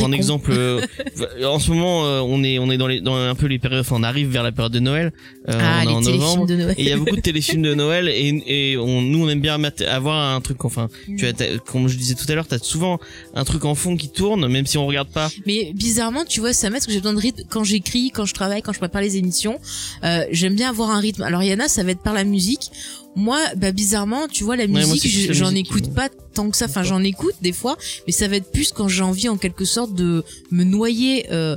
un 0.00 0.12
exemple, 0.12 0.50
euh, 0.52 0.80
en 1.44 1.58
ce 1.58 1.70
moment, 1.70 2.04
euh, 2.06 2.20
on 2.20 2.42
est, 2.44 2.58
on 2.58 2.70
est 2.70 2.76
dans 2.78 2.86
les, 2.86 3.00
dans 3.00 3.14
un 3.16 3.34
peu 3.34 3.46
les 3.46 3.58
périodes, 3.58 3.80
enfin, 3.80 3.96
on 3.98 4.02
arrive 4.02 4.28
vers 4.28 4.42
la 4.42 4.52
période 4.52 4.72
de 4.72 4.80
Noël, 4.80 5.12
euh, 5.48 5.52
ah, 5.60 5.82
on 5.86 5.88
est 5.88 5.92
en 5.92 6.00
novembre. 6.00 6.46
de 6.46 6.56
Noël. 6.56 6.74
Et 6.78 6.82
il 6.82 6.88
y 6.88 6.92
a 6.92 6.96
beaucoup 6.96 7.16
de 7.16 7.20
téléfilms 7.20 7.62
de 7.62 7.74
Noël 7.74 8.08
et, 8.08 8.42
et 8.46 8.76
on, 8.76 9.00
nous 9.00 9.24
on 9.24 9.28
aime 9.28 9.40
bien 9.40 9.58
avoir 9.88 10.34
un 10.34 10.40
truc 10.40 10.64
enfin 10.64 10.88
tu 11.16 11.26
as 11.26 11.32
t'as- 11.32 11.58
comme 11.58 11.88
je 11.88 11.96
disais 11.96 12.14
tout 12.14 12.26
à 12.28 12.34
l'heure 12.34 12.46
t'as 12.46 12.58
souvent 12.58 12.98
un 13.34 13.44
truc 13.44 13.64
en 13.64 13.74
fond 13.74 13.96
qui 13.96 14.08
tourne 14.08 14.46
même 14.48 14.66
si 14.66 14.76
on 14.78 14.86
regarde 14.86 15.08
pas 15.08 15.30
Mais 15.46 15.72
bizarrement, 15.74 16.24
tu 16.24 16.40
vois, 16.40 16.52
ça 16.52 16.68
m'aide 16.68 16.74
parce 16.76 16.86
que 16.86 16.92
j'ai 16.92 17.00
besoin 17.00 17.14
de 17.14 17.20
rythme 17.20 17.42
quand 17.48 17.64
j'écris, 17.64 18.10
quand 18.10 18.26
je 18.26 18.34
travaille, 18.34 18.62
quand 18.62 18.72
je 18.72 18.78
prépare 18.78 19.02
les 19.02 19.16
émissions. 19.16 19.58
Euh, 20.04 20.24
J'aime 20.30 20.54
bien 20.56 20.68
avoir 20.70 20.90
un 20.90 21.00
rythme. 21.00 21.22
Alors 21.22 21.42
Yana, 21.42 21.68
ça 21.68 21.82
va 21.82 21.92
être 21.92 22.02
par 22.02 22.12
la 22.14 22.24
musique. 22.24 22.70
Moi, 23.18 23.38
bah 23.56 23.72
bizarrement, 23.72 24.28
tu 24.28 24.44
vois, 24.44 24.56
la 24.56 24.66
moi, 24.66 24.80
musique, 24.80 25.32
j'en 25.32 25.54
écoute 25.54 25.94
pas 25.94 26.10
tant 26.34 26.50
que 26.50 26.56
ça. 26.56 26.66
Enfin, 26.66 26.82
j'en 26.82 27.02
écoute 27.02 27.34
des 27.40 27.52
fois, 27.52 27.78
mais 28.06 28.12
ça 28.12 28.28
va 28.28 28.36
être 28.36 28.52
plus 28.52 28.72
quand 28.72 28.88
j'ai 28.88 29.02
envie, 29.02 29.30
en 29.30 29.38
quelque 29.38 29.64
sorte, 29.64 29.75
de 29.86 30.24
me 30.50 30.64
noyer. 30.64 31.26
euh, 31.32 31.56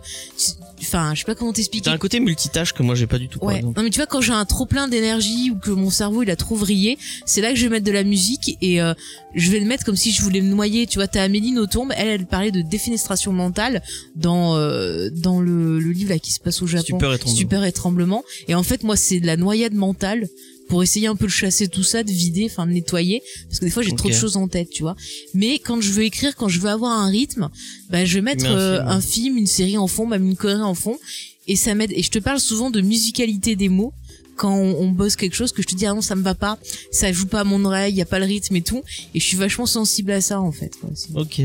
Enfin, 0.82 1.12
je 1.13 1.19
sais 1.19 1.25
pas 1.25 1.36
comment 1.36 1.51
t'expliquer. 1.51 1.86
t'as 1.86 1.91
un 1.93 1.97
côté 1.97 2.21
multitâche 2.21 2.71
que 2.73 2.84
moi 2.84 2.95
j'ai 2.95 3.05
pas 3.05 3.17
du 3.19 3.27
tout 3.27 3.38
par 3.39 3.49
Ouais. 3.49 3.58
exemple. 3.58 3.77
Non 3.77 3.84
mais 3.84 3.89
tu 3.89 3.97
vois 3.99 4.05
quand 4.08 4.21
j'ai 4.21 4.32
un 4.32 4.45
trop 4.45 4.65
plein 4.65 4.88
d'énergie 4.88 5.51
ou 5.51 5.55
que 5.60 5.71
mon 5.71 5.89
cerveau 5.89 6.23
il 6.23 6.32
a 6.32 6.38
trop 6.38 6.55
vrillé, 6.55 6.97
c'est 7.25 7.41
là 7.41 7.49
que 7.51 7.58
je 7.58 7.63
vais 7.63 7.69
mettre 7.69 7.86
de 7.86 7.91
la 7.91 8.05
musique 8.05 8.58
et 8.62 8.82
euh, 8.82 8.93
je 9.36 9.51
vais 9.51 9.60
le 9.60 9.65
mettre 9.65 9.84
comme 9.84 9.97
si 9.97 10.12
je 10.13 10.21
voulais 10.21 10.39
me 10.39 10.47
noyer. 10.49 10.88
Tu 10.88 10.97
vois, 10.97 11.08
t'as 11.10 11.23
Amélie 11.23 11.51
Nothomb, 11.51 11.89
elle 11.91 12.08
elle 12.08 12.25
parlait 12.25 12.51
de 12.51 12.62
défenestration 12.62 13.34
mentale 13.34 13.84
dans 14.15 14.55
euh, 14.55 15.10
dans 15.12 15.41
le, 15.41 15.79
le 15.79 15.91
livre 15.91 16.12
là 16.12 16.19
qui 16.19 16.32
se 16.32 16.39
passe 16.39 16.62
au 16.62 16.67
Japon. 16.67 16.86
Super 16.86 17.12
étrange. 17.13 17.36
Super 17.36 17.63
et 17.65 17.71
tremblement. 17.73 18.23
Et 18.47 18.55
en 18.55 18.63
fait 18.63 18.84
moi 18.84 18.95
c'est 18.95 19.19
de 19.19 19.27
la 19.27 19.36
noyade 19.36 19.73
mentale 19.73 20.29
pour 20.69 20.84
essayer 20.84 21.08
un 21.08 21.15
peu 21.15 21.25
de 21.25 21.32
chasser 21.32 21.67
tout 21.67 21.84
ça, 21.84 22.03
de 22.03 22.12
vider, 22.12 22.45
enfin 22.45 22.65
de 22.65 22.71
nettoyer, 22.71 23.21
parce 23.47 23.60
que 23.60 23.65
des 23.65 23.71
fois 23.71 23.84
j'ai 23.84 23.93
trop 23.95 24.08
de 24.08 24.13
choses 24.13 24.38
en 24.38 24.47
tête, 24.47 24.69
tu 24.69 24.84
vois. 24.84 24.95
Mais 25.34 25.60
quand 25.60 25.82
je 25.82 25.91
veux 25.91 26.03
écrire, 26.03 26.36
quand 26.36 26.47
je 26.47 26.60
veux 26.60 26.69
avoir 26.69 26.97
un 26.97 27.10
rythme, 27.10 27.49
bah 27.89 28.05
je 28.05 28.13
vais 28.13 28.21
mettre 28.21 28.45
un 28.45 28.55
euh, 28.55 28.77
film. 28.77 28.88
un 28.88 29.01
film, 29.01 29.38
une 29.38 29.47
série 29.47 29.77
en 29.77 29.88
fond, 29.88 30.05
même 30.05 30.25
une 30.25 30.38
connerie 30.38 30.62
en 30.62 30.75
fond, 30.75 30.97
et 31.47 31.55
ça 31.55 31.73
m'aide. 31.75 31.91
Et 31.93 32.03
je 32.03 32.12
te 32.12 32.19
parle 32.19 32.39
souvent 32.39 32.69
de 32.69 32.82
musicalité 32.82 33.55
des 33.55 33.67
mots 33.67 33.93
quand 34.36 34.55
on, 34.55 34.79
on 34.79 34.89
bosse 34.89 35.15
quelque 35.17 35.36
chose 35.36 35.51
que 35.51 35.62
je 35.62 35.67
te 35.67 35.75
dis 35.75 35.86
ah 35.86 35.93
non 35.93 36.01
ça 36.01 36.15
me 36.15 36.21
va 36.21 36.36
pas, 36.36 36.58
ça 36.91 37.12
joue 37.12 37.25
pas 37.25 37.41
à 37.41 37.43
mon 37.43 37.65
oreille, 37.65 37.95
y 37.95 38.01
a 38.01 38.05
pas 38.05 38.19
le 38.19 38.25
rythme 38.25 38.55
et 38.55 38.62
tout, 38.62 38.84
et 39.13 39.19
je 39.19 39.25
suis 39.25 39.38
vachement 39.38 39.65
sensible 39.65 40.12
à 40.12 40.21
ça 40.21 40.39
en 40.39 40.51
fait. 40.51 40.71
quoi. 40.79 40.89
Ok. 41.15 41.41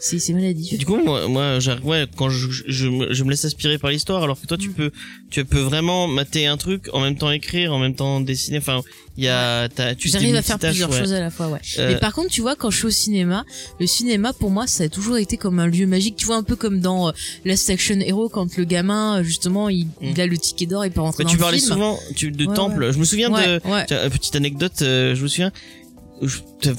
C'est 0.00 0.18
c'est 0.18 0.32
maladif. 0.32 0.78
Du 0.78 0.86
coup 0.86 0.96
moi 1.02 1.26
moi 1.28 1.58
ouais 1.84 2.06
quand 2.16 2.30
je, 2.30 2.50
je, 2.50 2.62
je 2.68 2.88
me, 2.88 3.12
je 3.12 3.24
me 3.24 3.30
laisse 3.30 3.44
aspirer 3.44 3.78
par 3.78 3.90
l'histoire 3.90 4.22
alors 4.22 4.40
que 4.40 4.46
toi 4.46 4.56
tu 4.56 4.68
Mm. 4.68 4.74
peux 4.74 4.90
tu 5.30 5.44
peux 5.44 5.58
vraiment 5.60 6.06
mater 6.06 6.46
un 6.46 6.56
truc 6.56 6.88
en 6.92 7.00
même 7.00 7.16
temps 7.16 7.30
écrire 7.30 7.72
en 7.72 7.78
même 7.78 7.94
temps 7.94 8.20
dessiner 8.20 8.58
enfin 8.58 8.82
il 9.16 9.24
y 9.24 9.28
a 9.28 9.68
t'as 9.68 9.96
tu 9.96 10.08
J'arrive 10.08 10.36
à 10.36 10.42
faire 10.42 10.58
plusieurs 10.60 10.90
ouais. 10.90 10.98
choses 11.00 11.12
à 11.12 11.18
la 11.18 11.30
fois, 11.30 11.48
ouais. 11.48 11.58
Euh, 11.80 11.88
Mais 11.92 11.98
par 11.98 12.12
contre, 12.14 12.28
tu 12.30 12.40
vois, 12.40 12.54
quand 12.54 12.70
je 12.70 12.76
suis 12.76 12.86
au 12.86 12.90
cinéma, 12.90 13.44
le 13.80 13.86
cinéma 13.88 14.32
pour 14.32 14.50
moi, 14.50 14.68
ça 14.68 14.84
a 14.84 14.88
toujours 14.88 15.16
été 15.18 15.36
comme 15.36 15.58
un 15.58 15.66
lieu 15.66 15.88
magique. 15.88 16.14
Tu 16.14 16.24
vois, 16.24 16.36
un 16.36 16.44
peu 16.44 16.54
comme 16.54 16.78
dans 16.78 17.08
euh, 17.08 17.12
Last 17.44 17.68
Action 17.68 17.98
Hero, 17.98 18.28
quand 18.28 18.56
le 18.56 18.62
gamin, 18.62 19.18
euh, 19.18 19.22
justement, 19.24 19.68
il, 19.70 19.86
Mm. 19.86 19.90
il 20.12 20.20
a 20.20 20.26
le 20.28 20.38
ticket 20.38 20.66
d'or 20.66 20.84
et 20.84 20.90
peut 20.90 21.00
rentrer 21.00 21.24
bah, 21.24 21.30
dans 21.30 21.30
tu 21.32 21.36
le 21.36 21.40
parlais 21.42 21.58
film. 21.58 21.72
souvent 21.72 21.98
tu, 22.14 22.30
de 22.30 22.46
Ouais, 22.46 22.54
temple 22.54 22.92
je 22.92 22.98
me 22.98 23.04
souviens 23.04 23.30
de. 23.30 23.60
Tiens, 23.88 24.08
petite 24.08 24.36
anecdote, 24.36 24.82
euh, 24.82 25.16
je 25.16 25.22
me 25.24 25.26
souviens, 25.26 25.50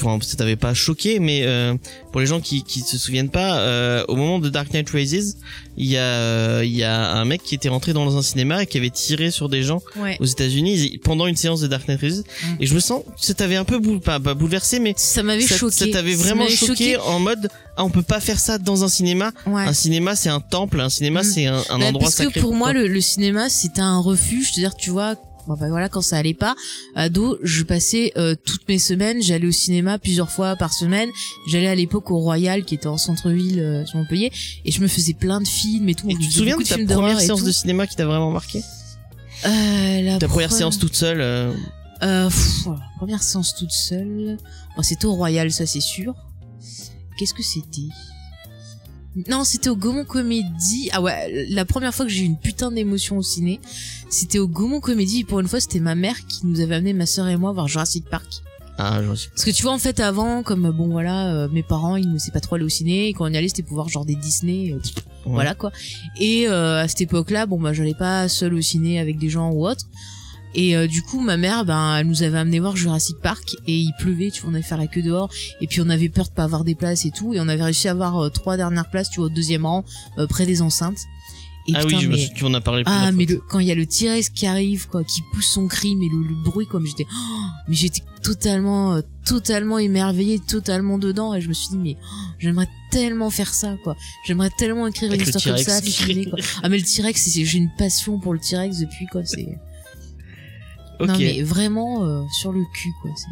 bon, 0.01 0.21
ça 0.21 0.35
t'avait 0.37 0.55
pas 0.55 0.73
choqué, 0.73 1.19
mais 1.19 1.41
euh, 1.43 1.75
pour 2.11 2.21
les 2.21 2.27
gens 2.27 2.39
qui 2.41 2.63
qui 2.63 2.81
se 2.81 2.97
souviennent 2.97 3.29
pas, 3.29 3.59
euh, 3.59 4.03
au 4.07 4.15
moment 4.15 4.39
de 4.39 4.49
Dark 4.49 4.73
Knight 4.73 4.89
Rises, 4.89 5.37
il 5.77 5.87
y 5.87 5.97
a 5.97 6.01
euh, 6.01 6.61
il 6.65 6.75
y 6.75 6.83
a 6.83 7.11
un 7.13 7.25
mec 7.25 7.41
qui 7.43 7.55
était 7.55 7.69
rentré 7.69 7.93
dans 7.93 8.17
un 8.17 8.21
cinéma 8.21 8.63
et 8.63 8.65
qui 8.67 8.77
avait 8.77 8.89
tiré 8.89 9.31
sur 9.31 9.49
des 9.49 9.63
gens 9.63 9.81
Ouais. 9.95 10.17
aux 10.19 10.25
États-Unis 10.25 10.99
pendant 11.03 11.27
une 11.27 11.35
séance 11.37 11.61
de 11.61 11.67
Dark 11.67 11.87
Knight 11.87 11.99
Rises, 12.01 12.23
Mm. 12.43 12.55
et 12.59 12.65
je 12.65 12.73
me 12.75 12.79
sens 12.79 13.03
ça 13.17 13.33
t'avait 13.33 13.55
un 13.55 13.65
peu 13.65 13.79
boule, 13.79 13.99
pas, 14.01 14.19
pas 14.19 14.33
bouleversé, 14.33 14.79
mais 14.79 14.93
Ça 14.97 15.23
m'avait 15.23 15.41
choqué. 15.45 15.75
ça 15.75 15.87
t'avait 15.87 16.15
vraiment 16.15 16.47
choqué, 16.47 16.97
en 16.97 17.19
mode 17.19 17.49
ah 17.77 17.83
on 17.85 17.89
peut 17.89 18.01
pas 18.03 18.19
faire 18.19 18.39
ça 18.39 18.57
dans 18.57 18.83
un 18.83 18.89
cinéma. 18.89 19.31
Ouais. 19.45 19.61
Un 19.63 19.73
cinéma 19.73 20.15
c'est 20.15 20.29
un 20.29 20.41
temple, 20.41 20.81
un 20.81 20.89
cinéma 20.89 21.21
Mm. 21.21 21.23
c'est 21.23 21.45
un, 21.47 21.63
un 21.69 21.79
Bah, 21.79 21.85
endroit 21.85 22.03
parce 22.03 22.15
sacré. 22.15 22.33
que 22.33 22.39
pour 22.39 22.53
moi, 22.53 22.73
le, 22.73 22.87
le 22.87 23.01
cinéma, 23.01 23.49
c'était 23.49 23.81
un 23.81 23.99
refuge. 23.99 24.51
C'est-à-dire, 24.53 24.75
tu 24.75 24.89
vois, 24.89 25.15
bon, 25.47 25.55
bah, 25.55 25.67
voilà, 25.69 25.89
quand 25.89 26.01
ça 26.01 26.17
allait 26.17 26.33
pas, 26.33 26.55
ado, 26.95 27.37
je 27.43 27.63
passais 27.63 28.11
euh, 28.17 28.35
toutes 28.45 28.67
mes 28.67 28.79
semaines, 28.79 29.21
j'allais 29.21 29.47
au 29.47 29.51
cinéma 29.51 29.97
plusieurs 29.99 30.29
fois 30.31 30.55
par 30.55 30.73
semaine. 30.73 31.09
J'allais 31.47 31.67
à 31.67 31.75
l'époque 31.75 32.11
au 32.11 32.17
Royal, 32.19 32.63
qui 32.65 32.75
était 32.75 32.87
en 32.87 32.97
centre-ville 32.97 33.59
euh, 33.59 33.85
sur 33.85 33.97
Montpellier, 33.97 34.31
et 34.65 34.71
je 34.71 34.81
me 34.81 34.87
faisais 34.87 35.13
plein 35.13 35.41
de 35.41 35.47
films 35.47 35.89
et 35.89 35.95
tout. 35.95 36.09
Et 36.09 36.15
tu 36.15 36.27
te 36.27 36.33
souviens 36.33 36.57
de 36.57 36.63
ta 36.63 36.77
première 36.95 37.19
séance 37.19 37.43
de 37.43 37.51
cinéma 37.51 37.87
qui 37.87 37.95
t'a 37.95 38.05
vraiment 38.05 38.31
marqué? 38.31 38.63
Euh, 39.45 40.01
la 40.01 40.17
Ta 40.19 40.27
première 40.27 40.49
pre- 40.49 40.57
séance 40.57 40.79
toute 40.79 40.95
seule 40.95 41.21
euh, 41.21 41.53
pff, 42.29 42.63
voilà, 42.65 42.81
première 42.97 43.23
séance 43.23 43.55
toute 43.55 43.71
seule. 43.71 44.37
Bon, 44.75 44.83
c'était 44.83 45.05
au 45.05 45.13
Royal, 45.15 45.51
ça 45.51 45.65
c'est 45.65 45.79
sûr. 45.81 46.13
Qu'est-ce 47.17 47.33
que 47.33 47.43
c'était? 47.43 47.89
Non, 49.27 49.43
c'était 49.43 49.69
au 49.69 49.75
Gaumont 49.75 50.05
Comédie. 50.05 50.89
Ah 50.93 51.01
ouais, 51.01 51.45
la 51.49 51.65
première 51.65 51.93
fois 51.93 52.05
que 52.05 52.11
j'ai 52.11 52.21
eu 52.21 52.25
une 52.25 52.37
putain 52.37 52.71
d'émotion 52.71 53.17
au 53.17 53.23
ciné, 53.23 53.59
c'était 54.09 54.39
au 54.39 54.47
Gaumont 54.47 54.79
Comédie. 54.79 55.21
Et 55.21 55.23
pour 55.23 55.39
une 55.39 55.47
fois, 55.47 55.59
c'était 55.59 55.79
ma 55.79 55.95
mère 55.95 56.15
qui 56.27 56.45
nous 56.45 56.59
avait 56.61 56.75
amené 56.75 56.93
ma 56.93 57.05
sœur 57.05 57.27
et 57.27 57.35
moi 57.37 57.51
voir 57.51 57.67
Jurassic 57.67 58.05
Park. 58.09 58.27
Ah, 58.77 59.03
j'en 59.03 59.15
suis. 59.15 59.29
Parce 59.29 59.43
que 59.43 59.51
tu 59.51 59.63
vois, 59.63 59.73
en 59.73 59.77
fait, 59.79 59.99
avant, 59.99 60.41
comme 60.41 60.69
bon 60.71 60.87
voilà, 60.87 61.33
euh, 61.33 61.49
mes 61.51 61.63
parents, 61.63 61.97
ils 61.97 62.09
ne 62.09 62.17
savaient 62.17 62.31
pas 62.31 62.39
trop 62.39 62.55
aller 62.55 62.63
au 62.63 62.69
ciné. 62.69 63.09
Et 63.09 63.13
quand 63.13 63.25
on 63.25 63.33
y 63.33 63.35
allait, 63.35 63.49
c'était 63.49 63.63
pour 63.63 63.75
voir 63.75 63.89
genre 63.89 64.05
des 64.05 64.15
Disney. 64.15 64.71
euh. 64.71 64.79
Voilà 65.25 65.53
quoi. 65.53 65.71
Et 66.19 66.47
euh, 66.47 66.81
à 66.81 66.87
cette 66.87 67.01
époque-là, 67.01 67.45
bon 67.45 67.59
bah 67.59 67.73
j'allais 67.73 67.93
pas 67.93 68.29
seule 68.29 68.53
au 68.53 68.61
ciné 68.61 68.99
avec 68.99 69.17
des 69.19 69.29
gens 69.29 69.51
ou 69.51 69.67
autre. 69.67 69.85
Et 70.55 70.75
euh, 70.75 70.87
du 70.87 71.01
coup, 71.03 71.19
ma 71.19 71.37
mère, 71.37 71.63
ben, 71.65 71.97
elle 71.97 72.07
nous 72.07 72.23
avait 72.23 72.37
amené 72.39 72.59
voir 72.59 72.75
Jurassic 72.75 73.17
Park 73.21 73.55
et 73.67 73.77
il 73.77 73.91
pleuvait, 73.99 74.31
tu 74.31 74.41
vois, 74.41 74.49
on 74.51 74.53
allait 74.55 74.63
faire 74.63 74.77
la 74.79 74.87
queue 74.87 75.03
dehors 75.03 75.29
et 75.61 75.67
puis 75.67 75.79
on 75.81 75.89
avait 75.89 76.09
peur 76.09 76.25
de 76.27 76.31
pas 76.33 76.43
avoir 76.43 76.63
des 76.63 76.75
places 76.75 77.05
et 77.05 77.11
tout 77.11 77.33
et 77.33 77.39
on 77.39 77.47
avait 77.47 77.63
réussi 77.63 77.87
à 77.87 77.91
avoir 77.91 78.17
euh, 78.23 78.29
trois 78.29 78.57
dernières 78.57 78.89
places, 78.89 79.09
tu 79.11 79.19
vois, 79.19 79.27
au 79.27 79.29
deuxième 79.29 79.65
rang, 79.65 79.85
euh, 80.17 80.25
près 80.27 80.45
des 80.47 80.61
enceintes. 80.61 80.97
Et 81.67 81.73
Ah 81.75 81.83
putain, 81.83 81.97
oui, 81.97 82.03
je 82.03 82.07
me 82.07 82.13
mais- 82.13 82.19
suis, 82.25 82.33
tu 82.33 82.45
en 82.45 82.53
as 82.55 82.61
parlé. 82.61 82.81
ah 82.87 83.11
plusieurs 83.11 83.13
mais 83.13 83.25
le, 83.25 83.41
quand 83.47 83.59
il 83.59 83.67
y 83.67 83.71
a 83.71 83.75
le 83.75 83.85
T-Rex 83.85 84.29
qui 84.29 84.47
arrive 84.47 84.87
quoi, 84.87 85.03
qui 85.03 85.21
pousse 85.33 85.45
son 85.45 85.67
cri, 85.67 85.95
mais 85.95 86.07
le, 86.11 86.27
le 86.27 86.43
bruit 86.43 86.65
comme 86.65 86.83
j'étais, 86.87 87.05
oh, 87.11 87.39
mais 87.67 87.75
j'étais 87.75 88.01
totalement, 88.23 88.93
euh, 88.95 89.01
totalement 89.25 89.77
émerveillée, 89.77 90.39
totalement 90.39 90.97
dedans 90.97 91.35
et 91.35 91.41
je 91.41 91.47
me 91.49 91.53
suis 91.53 91.69
dit 91.69 91.77
mais 91.77 91.97
oh, 92.01 92.15
j'aimerais 92.39 92.67
tellement 92.89 93.29
faire 93.29 93.53
ça 93.53 93.75
quoi, 93.83 93.95
j'aimerais 94.25 94.49
tellement 94.57 94.87
écrire 94.87 95.09
Avec 95.09 95.21
une 95.21 95.27
histoire 95.27 95.55
comme 95.57 95.63
ça, 95.63 95.79
filmer 95.79 96.25
quoi. 96.25 96.39
Ah 96.63 96.69
mais 96.69 96.77
le 96.79 96.83
T-Rex, 96.83 97.21
c'est- 97.21 97.45
j'ai 97.45 97.57
une 97.59 97.69
passion 97.77 98.17
pour 98.19 98.33
le 98.33 98.39
T-Rex 98.39 98.79
depuis 98.79 99.05
quoi, 99.05 99.23
c'est. 99.25 99.59
Non 101.07 101.13
mais 101.17 101.41
vraiment 101.41 102.03
euh, 102.05 102.23
sur 102.39 102.51
le 102.51 102.63
cul 102.73 102.91
quoi. 103.01 103.11
c'est- 103.15 103.25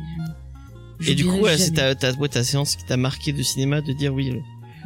je- 0.99 1.05
je 1.05 1.11
Et 1.11 1.15
du 1.15 1.25
coup, 1.25 1.45
c'est 1.57 1.71
ta, 1.71 1.93
ta, 1.95 2.11
ouais, 2.13 2.27
ta 2.29 2.43
séance 2.43 2.75
qui 2.75 2.83
t'a 2.85 2.97
marqué 2.97 3.31
de 3.33 3.43
cinéma 3.43 3.81
de 3.81 3.93
dire 3.93 4.13
oui, 4.13 4.29
le, 4.31 4.35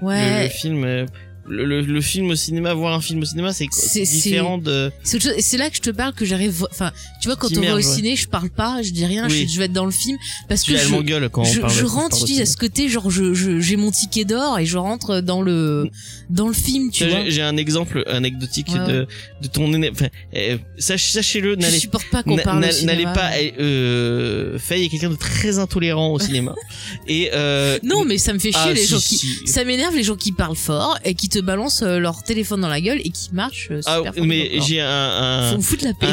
le- 0.01 0.05
Ouais. 0.07 0.43
le, 0.43 0.49
film, 0.49 0.83
euh, 0.83 1.05
le, 1.47 1.65
le, 1.65 1.81
le 1.81 2.01
film 2.01 2.29
au 2.29 2.35
cinéma, 2.35 2.73
voir 2.73 2.93
un 2.93 3.01
film 3.01 3.21
au 3.21 3.25
cinéma, 3.25 3.51
c'est 3.53 3.67
différent 4.03 4.57
de. 4.57 4.91
C'est 5.03 5.57
là 5.57 5.69
que 5.69 5.75
je 5.75 5.81
te 5.81 5.89
parle 5.89 6.13
que 6.13 6.25
j'arrive. 6.25 6.65
Enfin, 6.71 6.91
tu 7.21 7.27
vois, 7.27 7.35
quand 7.35 7.55
on 7.57 7.61
va 7.61 7.73
au 7.73 7.75
ouais. 7.77 7.81
ciné, 7.83 8.15
je 8.15 8.27
parle 8.27 8.49
pas, 8.49 8.81
je 8.81 8.91
dis 8.91 9.05
rien, 9.05 9.27
Oui. 9.29 9.45
je, 9.47 9.53
je 9.53 9.59
vais 9.59 9.65
être 9.65 9.73
dans 9.73 9.85
le 9.85 9.91
film 9.91 10.17
parce 10.47 10.61
Tu 10.63 10.71
que 10.73 10.77
je, 10.77 10.87
quand 11.27 11.41
on 11.41 11.43
je, 11.45 11.59
parle 11.59 11.73
je 11.73 11.85
rentre, 11.85 12.19
de 12.21 12.25
dis 12.25 12.41
à 12.41 12.45
ce 12.45 12.57
côté, 12.57 12.89
genre 12.89 13.09
je 13.09 13.33
je- 13.33 13.59
j'ai 13.59 13.75
mon 13.75 13.91
ticket 13.91 14.25
d'or 14.25 14.59
et 14.59 14.65
je 14.65 14.77
rentre 14.77 15.21
dans 15.21 15.41
le 15.41 15.89
dans 16.29 16.47
le 16.47 16.53
film, 16.53 16.91
tu 16.91 17.07
vois. 17.07 17.29
J'ai 17.29 17.41
un 17.41 17.57
exemple 17.57 18.03
anecdotique 18.07 18.67
Ouais, 18.69 18.87
de, 18.87 19.07
de 19.41 19.47
ton. 19.47 19.71
Enfin, 19.91 20.07
euh, 20.35 20.57
sach- 20.77 21.11
sachez-le, 21.11 21.53
Je 21.55 21.59
n'allez 21.59 21.79
supporte 21.79 22.05
pas 22.11 22.23
qu'on 22.23 22.37
parle 22.37 22.65
n'allez 22.83 23.03
pas. 23.03 23.31
Euh, 23.59 24.57
Faye 24.59 24.85
est 24.85 24.89
quelqu'un 24.89 25.09
de 25.09 25.15
très 25.15 25.59
intolérant 25.59 26.11
au 26.13 26.19
cinéma. 26.19 26.55
Et 27.07 27.29
euh, 27.33 27.77
Non, 27.83 28.05
mais 28.05 28.17
ça 28.17 28.33
me 28.33 28.39
fait 28.39 28.51
chier 28.51 28.61
ah, 28.63 28.73
les 28.73 28.81
si, 28.81 28.87
gens 28.87 28.99
qui. 28.99 29.21
Ça 29.47 29.63
m'énerve 29.63 29.95
les 29.95 30.03
gens 30.03 30.15
qui 30.15 30.31
parlent 30.31 30.55
fort 30.55 30.97
et 31.03 31.13
qui 31.15 31.29
te 31.31 31.39
balancent 31.39 31.81
euh, 31.83 31.99
leur 31.99 32.23
téléphone 32.23 32.61
dans 32.61 32.67
la 32.69 32.81
gueule 32.81 32.99
et 33.03 33.09
qui 33.09 33.29
marchent. 33.33 33.69
euh, 33.71 33.81
Ah, 33.85 33.97
super 33.97 34.13
fort 34.15 34.25
mais 34.25 34.51
j'ai 34.67 34.81
un, 34.81 35.57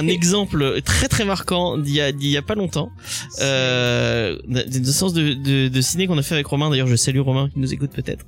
exemple 0.09 0.81
très 0.83 1.09
très 1.09 1.25
marquant 1.25 1.77
d'il 1.77 1.95
y 1.95 2.01
a, 2.01 2.13
d'il 2.13 2.31
y 2.31 2.37
a 2.37 2.43
pas 2.43 2.55
longtemps. 2.55 2.91
Euh, 3.41 4.37
d'une 4.47 4.85
séance 4.85 5.13
de, 5.13 5.35
de, 5.35 5.69
de 5.69 5.81
ciné 5.81 6.07
qu'on 6.07 6.19
a 6.19 6.23
fait 6.23 6.35
avec 6.35 6.47
Romain. 6.47 6.71
D'ailleurs, 6.71 6.87
je 6.87 6.97
salue 6.97 7.21
Romain 7.21 7.49
qui 7.53 7.59
nous 7.61 7.73
écoute 7.73 7.91
peut-être. 7.95 8.25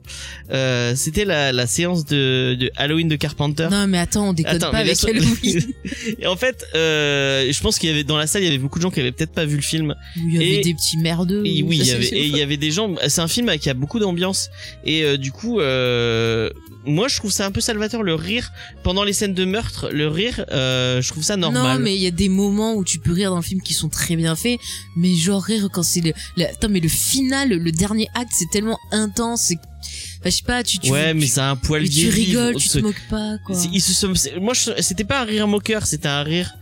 Euh, 0.51 0.95
c'était 0.97 1.25
la, 1.25 1.53
la 1.53 1.67
séance 1.67 2.05
de, 2.05 2.57
de 2.59 2.71
Halloween 2.77 3.09
de 3.09 3.17
Carpenter. 3.17 3.69
Non, 3.71 3.87
mais 3.87 3.99
attends, 3.99 4.31
on 4.31 4.33
déconne 4.33 4.57
Attends, 4.57 4.71
pas 4.71 4.79
avec 4.79 5.03
Halloween. 5.05 5.63
Et 6.19 6.27
en 6.27 6.37
fait, 6.37 6.67
euh, 6.75 7.51
je 7.51 7.61
pense 7.61 7.79
qu'il 7.79 7.89
y 7.89 7.93
avait 7.93 8.05
dans 8.05 8.17
la 8.17 8.27
salle, 8.27 8.43
il 8.43 8.47
y 8.47 8.49
avait 8.49 8.59
beaucoup 8.59 8.79
de 8.79 8.83
gens 8.83 8.91
qui 8.91 9.01
avaient 9.01 9.13
peut-être 9.13 9.33
pas 9.33 9.45
vu 9.45 9.57
le 9.57 9.63
film. 9.63 9.95
Il 10.17 10.35
y 10.35 10.37
avait 10.37 10.49
Et- 10.57 10.61
des 10.63 10.75
petits 10.75 10.99
merdeux. 10.99 11.43
Et 11.45 11.63
oui, 11.63 11.79
il 11.79 11.87
y 11.87 11.91
avait, 11.93 12.07
et 12.07 12.27
il 12.27 12.37
y 12.37 12.43
avait 12.43 12.57
des 12.57 12.71
gens. 12.71 12.95
C'est 13.09 13.21
un 13.21 13.29
film 13.29 13.51
qui 13.59 13.71
a 13.71 13.75
beaucoup 13.75 13.99
d'ambiance. 13.99 14.51
Et 14.85 15.05
euh, 15.05 15.17
du 15.17 15.33
coup, 15.33 15.61
euh, 15.61 16.51
moi, 16.87 17.09
je 17.09 17.17
trouve 17.17 17.31
ça 17.31 17.45
un 17.47 17.51
peu 17.51 17.61
salvateur 17.61 18.03
le 18.03 18.15
rire 18.15 18.51
pendant 18.83 19.05
les 19.05 19.13
scènes 19.13 19.35
de 19.35 19.45
meurtre. 19.45 19.91
Le 19.93 20.09
rire, 20.09 20.45
euh, 20.51 21.03
je 21.03 21.09
trouve 21.11 21.23
ça 21.23 21.37
normal. 21.37 21.79
Non, 21.79 21.85
mais 21.85 21.95
il 21.95 22.01
y 22.01 22.07
a 22.07 22.11
des 22.11 22.29
moments 22.29 22.75
où 22.75 22.85
tu 22.85 22.99
peux 22.99 23.13
rire 23.13 23.31
dans 23.31 23.37
le 23.37 23.43
film 23.43 23.61
qui 23.61 23.75
sont 23.75 23.89
très 23.89 24.17
bien 24.17 24.35
faits, 24.37 24.59
mais 24.97 25.15
genre 25.15 25.43
rire 25.43 25.69
quand 25.73 25.83
c'est 25.83 26.01
le, 26.01 26.13
le- 26.37 26.45
attends, 26.47 26.69
mais 26.71 26.81
le 26.81 26.89
final, 26.89 27.51
le 27.51 27.73
dernier 27.73 28.09
acte, 28.15 28.33
c'est 28.35 28.49
tellement 28.51 28.79
intense, 28.93 29.43
c'est, 29.49 29.57
enfin, 29.57 30.27
je 30.27 30.31
sais 30.31 30.43
pas, 30.47 30.63
tu, 30.63 30.79
tu, 30.79 30.91
ouais, 30.91 31.13
mais 31.15 31.27
c'est 31.27 31.41
un 31.41 31.57
poil 31.57 31.83
tu 31.89 32.09
rigoles, 32.09 32.57
tu 32.57 32.69
te 32.69 32.79
moques 32.83 33.03
pas, 33.11 33.37
quoi. 33.47 33.57
ils 33.73 33.81
se 33.81 33.93
sont- 33.93 34.13
moi, 34.41 34.55
c'était 34.55 35.05
pas 35.05 35.21
un 35.21 35.25
rire 35.25 35.47
moqueur, 35.49 35.87
c'était 35.87 36.09
un 36.09 36.23
rire. 36.23 36.53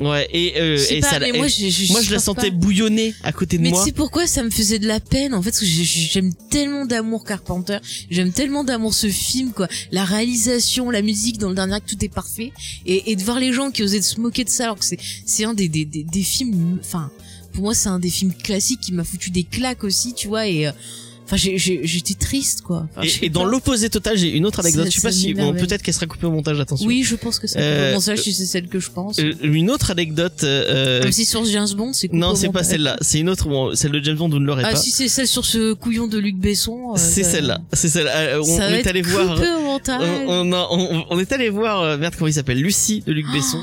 Ouais, 0.00 0.28
et, 0.32 0.54
euh, 0.60 0.76
et 0.90 1.00
pas, 1.00 1.10
ça, 1.10 1.18
mais 1.20 1.30
moi, 1.32 1.46
je, 1.46 1.68
je, 1.68 1.92
moi, 1.92 2.02
je 2.02 2.10
la 2.10 2.18
sentais 2.18 2.50
pas. 2.50 2.56
bouillonner 2.56 3.14
à 3.22 3.30
côté 3.32 3.58
de 3.58 3.62
Mais 3.62 3.68
tu 3.68 3.74
moi. 3.74 3.84
sais 3.84 3.92
pourquoi 3.92 4.26
ça 4.26 4.42
me 4.42 4.50
faisait 4.50 4.80
de 4.80 4.88
la 4.88 4.98
peine 4.98 5.34
en 5.34 5.40
fait 5.40 5.50
parce 5.50 5.60
que 5.60 5.66
j'ai- 5.66 5.84
j'aime 5.84 6.32
tellement 6.50 6.84
d'amour 6.84 7.24
Carpenter, 7.24 7.78
j'aime 8.10 8.32
tellement 8.32 8.64
d'amour 8.64 8.92
ce 8.92 9.08
film 9.08 9.52
quoi, 9.52 9.68
la 9.92 10.04
réalisation, 10.04 10.90
la 10.90 11.00
musique 11.00 11.38
dans 11.38 11.48
le 11.48 11.54
dernier 11.54 11.74
acte 11.74 11.88
tout 11.88 12.04
est 12.04 12.08
parfait 12.12 12.52
et, 12.86 13.12
et 13.12 13.16
de 13.16 13.22
voir 13.22 13.38
les 13.38 13.52
gens 13.52 13.70
qui 13.70 13.82
osaient 13.84 14.02
se 14.02 14.20
moquer 14.20 14.42
de 14.44 14.48
ça 14.50 14.64
alors 14.64 14.78
que 14.80 14.84
c'est 14.84 14.98
c'est 15.26 15.44
un 15.44 15.54
des 15.54 15.68
des, 15.68 15.84
des, 15.84 16.02
des 16.02 16.22
films 16.22 16.78
enfin 16.80 17.10
pour 17.52 17.62
moi 17.62 17.74
c'est 17.74 17.88
un 17.88 18.00
des 18.00 18.10
films 18.10 18.34
classiques 18.34 18.80
qui 18.80 18.92
m'a 18.92 19.04
foutu 19.04 19.30
des 19.30 19.44
claques 19.44 19.84
aussi 19.84 20.12
tu 20.12 20.26
vois 20.26 20.48
et 20.48 20.66
euh, 20.66 20.72
enfin 21.24 21.36
j'étais 21.36 22.14
triste 22.14 22.62
quoi. 22.62 22.86
Enfin, 22.96 23.06
Et, 23.22 23.26
et 23.26 23.28
dans 23.30 23.44
l'opposé 23.44 23.88
total, 23.90 24.16
j'ai 24.18 24.30
une 24.30 24.44
autre 24.46 24.60
anecdote. 24.60 24.84
Ça- 24.84 24.90
je 24.90 24.94
sais 24.96 25.00
pas 25.02 25.12
si, 25.12 25.34
bon, 25.34 25.52
peut-être 25.54 25.82
qu'elle 25.82 25.94
sera 25.94 26.06
coupée 26.06 26.26
au 26.26 26.30
montage, 26.30 26.60
attention. 26.60 26.86
oui 26.86 27.02
je 27.02 27.16
pense 27.16 27.38
que 27.38 27.46
ça. 27.46 27.58
Euh, 27.58 27.94
bon 27.94 28.00
ça 28.00 28.16
si 28.16 28.32
c'est 28.32 28.46
celle 28.46 28.68
que 28.68 28.78
je 28.80 28.90
pense. 28.90 29.18
Euh, 29.18 29.32
une 29.42 29.70
autre 29.70 29.90
anecdote. 29.90 30.42
euh, 30.44 31.02
Même 31.02 31.12
si 31.12 31.24
sur 31.24 31.44
James 31.46 31.68
Bond 31.76 31.92
c'est 31.92 32.12
non, 32.12 32.30
au 32.30 32.34
c'est 32.36 32.46
pas 32.48 32.60
montage. 32.60 32.66
celle-là. 32.66 32.96
C'est 33.00 33.18
une 33.20 33.28
autre. 33.28 33.48
Bon, 33.48 33.74
celle 33.74 33.92
de 33.92 34.02
James 34.02 34.16
Bond, 34.16 34.28
vous 34.28 34.38
ne 34.38 34.46
l'aurez 34.46 34.64
Ah 34.66 34.70
pas. 34.72 34.76
si 34.76 34.90
c'est 34.90 35.08
celle 35.08 35.26
sur 35.28 35.44
ce 35.44 35.72
couillon 35.72 36.06
de 36.08 36.18
Luc 36.18 36.36
Besson. 36.36 36.92
euh, 36.94 36.96
c'est 36.98 37.22
celle-là. 37.24 37.60
C'est 37.72 37.88
celle. 37.88 38.08
euh, 38.08 38.40
on, 38.40 38.44
Ça 38.44 38.52
on 38.52 38.58
va 38.58 38.70
est 38.70 38.80
être 38.80 38.86
allé 38.88 39.02
voir. 39.02 39.38
au 39.40 39.60
montage. 39.62 40.00
On, 40.28 40.50
on, 40.50 40.52
a- 40.52 40.68
on- 40.70 41.04
on 41.10 41.18
est 41.18 41.32
allé 41.32 41.48
voir 41.48 41.82
euh, 41.82 41.96
merde 41.96 42.14
comment 42.18 42.28
il 42.28 42.34
s'appelle? 42.34 42.58
Lucie 42.60 43.02
de 43.06 43.12
Luc 43.12 43.26
Besson. 43.32 43.60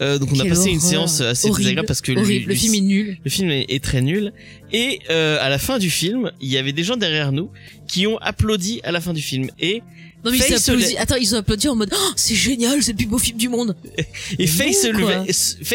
Euh, 0.00 0.18
donc 0.18 0.30
on 0.32 0.38
a 0.40 0.44
passé 0.44 0.70
une 0.70 0.80
séance 0.80 1.20
assez 1.20 1.48
Horrible. 1.48 1.58
désagréable 1.62 1.86
parce 1.86 2.00
que 2.00 2.12
lui-. 2.12 2.40
Le 2.44 2.54
film 2.54 2.74
est 2.74 2.80
nul. 2.80 3.18
le 3.24 3.30
film 3.30 3.50
est, 3.50 3.66
est 3.68 3.82
très 3.82 4.00
nul. 4.02 4.32
Et 4.72 5.00
euh, 5.10 5.38
à 5.40 5.48
la 5.48 5.58
fin 5.58 5.78
du 5.78 5.90
film, 5.90 6.30
il 6.40 6.48
y 6.48 6.58
avait 6.58 6.72
des 6.72 6.84
gens 6.84 6.96
derrière 6.96 7.32
nous 7.32 7.50
qui 7.88 8.06
ont 8.06 8.18
applaudi 8.18 8.80
à 8.84 8.92
la 8.92 9.00
fin 9.00 9.12
du 9.12 9.22
film. 9.22 9.48
Et 9.58 9.82
Non 10.24 10.30
mais 10.30 10.36
ils 10.36 10.42
Faye 10.42 10.54
ont 10.54 10.58
se 10.58 10.70
applaudi. 10.70 10.92
lève- 10.92 11.02
Attends, 11.02 11.16
ils 11.16 11.34
ont 11.34 11.38
applaudi 11.38 11.68
en 11.68 11.76
mode 11.76 11.92
oh, 11.94 12.10
c'est 12.16 12.34
génial, 12.34 12.82
c'est 12.82 12.92
le 12.92 12.96
plus 12.98 13.06
beau 13.06 13.18
film 13.18 13.36
du 13.38 13.48
monde. 13.48 13.74
et 14.38 14.46
Faye 14.46 14.74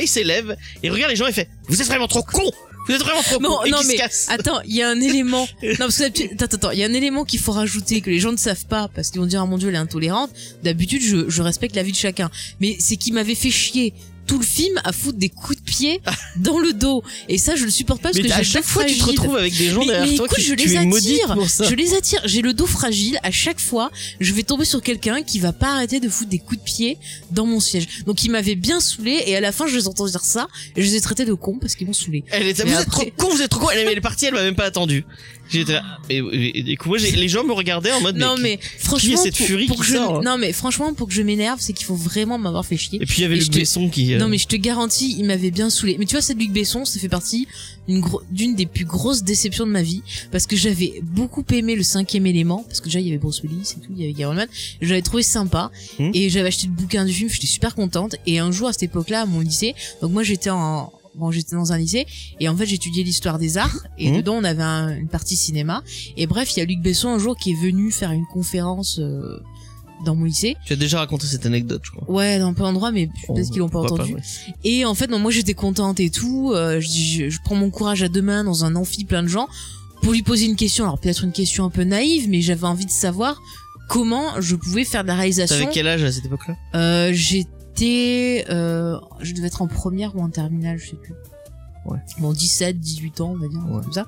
s'élève 0.07 0.55
et 0.83 0.89
regarde 0.89 1.11
les 1.11 1.15
gens 1.17 1.27
et 1.27 1.31
fait 1.33 1.49
vous 1.67 1.81
êtes 1.81 1.87
vraiment 1.87 2.07
trop 2.07 2.23
cons 2.23 2.51
vous 2.88 2.93
êtes 2.93 3.02
vraiment 3.02 3.21
trop 3.24 3.39
Non, 3.41 3.60
non, 3.69 3.80
qui 3.80 3.88
mais. 3.88 3.98
Attends, 4.28 4.62
il 4.65 4.76
y 4.76 4.82
a 4.82 4.89
un 4.89 5.00
élément. 5.02 5.48
Non 5.63 5.76
parce 5.80 5.98
que 5.98 6.04
d'habitude- 6.04 6.32
attends, 6.41 6.56
attends, 6.58 6.71
il 6.71 6.80
y 6.80 6.84
a 6.84 6.88
un 6.88 6.93
élément 6.93 7.24
qu'il 7.26 7.39
faut 7.39 7.52
rajouter 7.52 8.02
que 8.02 8.10
les 8.10 8.19
gens 8.19 8.32
ne 8.32 8.38
savent 8.38 8.65
pas 8.65 8.89
parce 8.93 9.10
qu'ils 9.12 9.21
vont 9.21 9.28
dire 9.28 9.41
ah 9.41 9.45
mon 9.45 9.58
dieu 9.58 9.69
elle 9.69 9.76
est 9.76 9.80
intolérante. 9.80 10.30
D'habitude 10.63 11.02
je, 11.02 11.30
je 11.30 11.41
respecte 11.41 11.76
la 11.76 11.84
vie 11.84 11.91
de 11.91 11.98
chacun, 11.98 12.30
mais 12.60 12.76
c'est 12.80 12.95
qu'il 12.98 13.13
m'avait 13.13 13.36
fait 13.36 13.52
chier 13.52 13.93
tout 14.25 14.38
le 14.39 14.45
film 14.45 14.79
à 14.83 14.91
foutre 14.91 15.17
des 15.17 15.29
coups 15.29 15.57
de 15.59 15.63
pied 15.63 16.01
dans 16.38 16.59
le 16.59 16.73
dos 16.73 17.03
et 17.29 17.38
ça 17.38 17.55
je 17.55 17.65
le 17.65 17.71
supporte 17.71 18.01
pas 18.01 18.09
parce 18.09 18.21
mais 18.21 18.29
que 18.29 18.33
à 18.33 18.43
chaque 18.43 18.63
fois 18.63 18.83
tu 18.85 18.97
te 18.97 19.03
retrouves 19.03 19.35
avec 19.38 19.55
des 19.57 19.69
gens 19.69 19.79
Mais- 19.81 19.88
derrière 19.88 20.07
mais 20.11 20.15
toi 20.17 20.25
écoute, 20.25 20.38
qui 20.38 20.43
je 20.43 20.55
tu 20.55 20.67
les 20.67 20.77
attire. 20.77 21.33
pour 21.33 21.49
ça. 21.49 21.63
Je 21.69 21.75
les 21.75 21.93
attire. 21.93 22.21
J'ai 22.25 22.41
le 22.41 22.53
dos 22.53 22.65
fragile. 22.67 23.19
À 23.23 23.31
chaque 23.31 23.59
fois, 23.59 23.91
je 24.19 24.33
vais 24.33 24.43
tomber 24.43 24.65
sur 24.65 24.81
quelqu'un 24.81 25.21
qui 25.23 25.39
va 25.39 25.53
pas 25.53 25.73
arrêter 25.73 25.99
de 25.99 26.09
foutre 26.09 26.29
des 26.29 26.39
coups 26.39 26.59
de 26.59 26.63
pied 26.63 26.97
dans 27.31 27.45
mon 27.45 27.59
siège. 27.59 28.03
Donc, 28.05 28.23
il 28.23 28.31
m'avait 28.31 28.55
bien 28.55 28.79
saoulé 28.79 29.23
et 29.27 29.35
à 29.35 29.41
la 29.41 29.51
fin, 29.51 29.67
je 29.67 29.75
les 29.75 29.88
entends 29.88 30.05
dire 30.07 30.23
ça 30.23 30.47
et 30.75 30.81
je 30.83 30.88
les 30.89 30.95
ai 30.95 31.01
traités 31.01 31.25
de 31.25 31.33
cons 31.33 31.57
parce 31.59 31.75
qu'ils 31.75 31.88
m'ont 31.88 31.93
saoulé. 31.93 32.23
Elle 32.31 32.43
Mais 32.45 32.53
vous 32.53 32.79
êtes 32.79 32.89
trop 32.89 33.05
con, 33.17 33.29
vous 33.29 33.41
êtes 33.41 33.49
trop 33.49 33.59
con. 33.61 33.69
Elle, 33.71 33.88
elle 33.88 33.97
est 33.97 34.01
partie, 34.01 34.25
elle 34.25 34.33
m'a 34.33 34.43
même 34.43 34.55
pas 34.55 34.65
attendu. 34.65 35.05
J'étais. 35.49 35.77
Et, 36.10 36.21
moi, 36.86 36.97
les 36.97 37.27
gens 37.27 37.43
me 37.43 37.53
regardaient 37.53 37.91
en 37.91 38.01
mode. 38.01 38.17
non, 38.17 38.36
mais 38.39 38.60
franchement, 38.79 39.17
cette 39.17 39.36
pour, 39.38 39.45
furie 39.45 39.67
pour 39.67 39.75
qui 39.77 39.81
que 39.84 39.88
je, 39.88 39.93
sort, 39.93 40.17
hein 40.17 40.21
non, 40.23 40.38
mais 40.38 40.53
franchement, 40.53 40.93
pour 40.93 41.08
que 41.08 41.13
je 41.13 41.21
m'énerve, 41.21 41.60
c'est 41.62 41.73
qu'il 41.73 41.86
faut 41.86 41.95
vraiment 41.95 42.38
m'avoir 42.38 42.65
fait 42.65 42.77
chier. 42.77 42.99
Et 43.01 43.05
puis 43.05 43.19
il 43.19 43.21
y 43.21 43.25
avait 43.25 43.36
Et 43.38 43.39
Luc 43.39 43.51
te- 43.51 43.58
Besson 43.60 43.89
qui. 43.89 44.13
euh, 44.13 44.17
Non 44.19 44.27
mais 44.27 44.38
je 44.38 44.47
te 44.47 44.55
garantis, 44.55 45.15
il 45.17 45.25
m'avait 45.25 45.51
bien 45.51 45.69
saoulé. 45.69 45.95
Mais 45.99 46.05
tu 46.05 46.12
vois, 46.15 46.21
cette 46.21 46.38
Luc 46.39 46.51
Besson, 46.51 46.86
ça 46.86 46.99
fait 46.99 47.10
partie 47.10 47.47
d'une 48.31 48.55
des 48.55 48.65
plus 48.65 48.86
grosses 48.86 49.21
déceptions 49.23 49.67
de 49.67 49.71
ma 49.71 49.84
vie 49.84 50.01
parce 50.31 50.47
que 50.47 50.55
j'avais 50.55 50.93
beaucoup 51.03 51.43
aimé 51.53 51.75
le 51.75 51.84
cinquième 51.84 52.25
élément 52.25 52.63
parce 52.67 52.79
que 52.79 52.86
déjà 52.86 52.99
il 52.99 53.05
y 53.05 53.10
avait 53.10 53.19
Bruce 53.19 53.41
Willis 53.43 53.75
et 53.77 53.79
tout, 53.86 53.91
il 53.95 54.12
y 54.17 54.23
avait 54.23 54.34
Man. 54.36 54.47
J'avais 54.81 55.01
trouvé 55.03 55.21
sympa 55.23 55.69
Hmm. 55.99 56.10
et 56.13 56.29
j'avais 56.29 56.47
acheté 56.47 56.65
le 56.67 56.73
bouquin 56.73 57.05
du 57.05 57.13
film, 57.13 57.29
j'étais 57.29 57.45
super 57.47 57.75
contente. 57.75 58.15
Et 58.25 58.39
un 58.39 58.51
jour 58.51 58.67
à 58.67 58.73
cette 58.73 58.84
époque-là, 58.84 59.21
à 59.21 59.25
mon 59.25 59.39
lycée, 59.41 59.75
donc 60.01 60.12
moi 60.12 60.23
j'étais 60.23 60.49
en 60.49 60.91
Bon, 61.17 61.32
j'étais 61.32 61.56
dans 61.56 61.71
un 61.71 61.78
lycée 61.78 62.06
et 62.39 62.49
en 62.49 62.56
fait 62.58 62.65
j'étudiais 62.65 63.04
l'histoire 63.04 63.39
des 63.39 63.58
arts 63.58 63.80
et 63.97 64.12
Hmm. 64.12 64.17
dedans 64.17 64.34
on 64.36 64.43
avait 64.43 64.63
un- 64.63 64.95
une 64.97 65.08
partie 65.08 65.36
cinéma 65.38 65.82
et 66.17 66.28
bref 66.28 66.51
il 66.56 66.60
y 66.60 66.62
a 66.62 66.65
Luc 66.65 66.82
Besson 66.82 67.10
un 67.10 67.19
jour 67.19 67.38
qui 67.38 67.51
est 67.51 67.62
venu 67.62 67.91
faire 67.91 68.12
une 68.12 68.25
conférence 68.34 68.99
euh, 68.99 69.39
dans 70.06 70.13
mon 70.13 70.25
lycée 70.25 70.58
Tu 70.65 70.73
as 70.73 70.75
déjà 70.75 70.99
raconté 70.99 71.25
cette 71.25 71.45
anecdote, 71.45 71.82
je 71.86 71.91
crois. 71.91 72.10
ouais 72.13 72.38
dans 72.39 72.54
plein 72.54 72.65
d'endroits 72.65 72.91
mais 72.91 73.08
peut-être 73.28 73.49
qu'ils 73.49 73.60
l'ont 73.60 73.69
pas 73.69 73.80
entendu 73.80 74.13
ouais. 74.15 74.21
et 74.65 74.84
en 74.84 74.93
fait, 74.93 75.08
non, 75.10 75.19
moi 75.19 75.32
j'étais 75.32 75.54
contente 75.54 76.01
et 76.01 76.10
tout. 76.10 76.51
Euh, 76.54 76.82
je, 76.82 77.30
je, 77.30 77.39
prends 77.45 77.56
mon 77.56 77.69
courage 77.69 78.04
à 78.04 78.10
deux 78.10 78.21
mains 78.21 78.43
dans 78.43 78.65
un 78.65 78.75
amphi 78.75 79.06
plein 79.06 79.23
de 79.23 79.30
gens 79.30 79.47
pour 80.01 80.12
lui 80.12 80.21
poser 80.21 80.45
une 80.47 80.58
question. 80.58 80.84
Alors 80.84 80.99
peut-être 80.99 81.23
une 81.23 81.32
question 81.32 81.63
un 81.63 81.69
peu 81.69 81.84
naïve, 81.86 82.28
mais 82.30 82.41
j'avais 82.41 82.67
envie 82.67 82.86
de 82.86 82.91
savoir 82.91 83.41
comment 83.88 84.41
je 84.41 84.56
pouvais 84.58 84.84
faire 84.84 85.04
de 85.04 85.08
la 85.08 85.15
réalisation. 85.15 85.58
T'avais 85.60 85.71
quel 85.71 85.88
âge 85.88 86.04
à 86.04 86.12
cette 86.12 86.25
époque-là? 86.25 86.56
Euh, 86.75 87.12
J'étais, 87.77 88.45
euh, 88.49 88.97
je 89.21 89.33
devais 89.33 89.47
être 89.47 89.61
en 89.61 89.67
première 89.67 90.15
ou 90.15 90.21
en 90.21 90.29
terminale, 90.29 90.77
je 90.77 90.91
sais 90.91 90.95
plus. 90.95 91.13
Ouais. 91.85 91.99
Bon, 92.19 92.31
17, 92.33 92.79
18 92.79 93.21
ans, 93.21 93.33
on 93.35 93.39
va 93.39 93.47
dire, 93.47 93.59
Ouais. 93.69 93.81
comme 93.83 93.93
ça. 93.93 94.05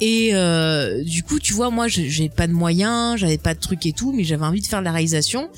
Et 0.00 0.30
euh, 0.34 1.04
du 1.04 1.22
coup, 1.22 1.38
tu 1.38 1.52
vois, 1.52 1.70
moi, 1.70 1.86
j'ai 1.86 2.28
pas 2.28 2.46
de 2.48 2.52
moyens, 2.52 3.18
j'avais 3.20 3.38
pas 3.38 3.54
de 3.54 3.60
trucs 3.60 3.86
et 3.86 3.92
tout, 3.92 4.12
mais 4.12 4.24
j'avais 4.24 4.44
envie 4.44 4.60
de 4.60 4.66
faire 4.66 4.80
de 4.80 4.84
la 4.84 4.90
réalisation. 4.92 5.48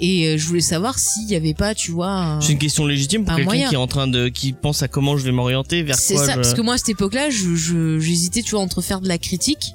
Et 0.00 0.26
euh, 0.26 0.36
je 0.38 0.46
voulais 0.46 0.60
savoir 0.60 0.98
s'il 0.98 1.28
y 1.30 1.34
avait 1.34 1.54
pas, 1.54 1.74
tu 1.74 1.92
vois, 1.92 2.38
C'est 2.42 2.52
une 2.52 2.58
question 2.58 2.86
légitime 2.86 3.24
pour 3.24 3.32
un 3.32 3.36
quelqu'un 3.36 3.68
qui 3.68 3.74
est 3.74 3.78
en 3.78 3.86
train 3.86 4.06
de, 4.06 4.28
qui 4.28 4.52
pense 4.52 4.82
à 4.82 4.88
comment 4.88 5.16
je 5.16 5.24
vais 5.24 5.32
m'orienter, 5.32 5.82
vers 5.82 5.96
C'est 5.98 6.14
quoi 6.14 6.26
ça, 6.26 6.32
je... 6.32 6.36
parce 6.36 6.54
que 6.54 6.60
moi 6.60 6.74
à 6.74 6.78
cette 6.78 6.90
époque-là, 6.90 7.30
je 7.30 7.54
je- 7.56 7.98
j'hésitais, 7.98 8.42
tu 8.42 8.50
vois, 8.52 8.60
entre 8.60 8.80
faire 8.82 9.00
de 9.00 9.08
la 9.08 9.18
critique. 9.18 9.74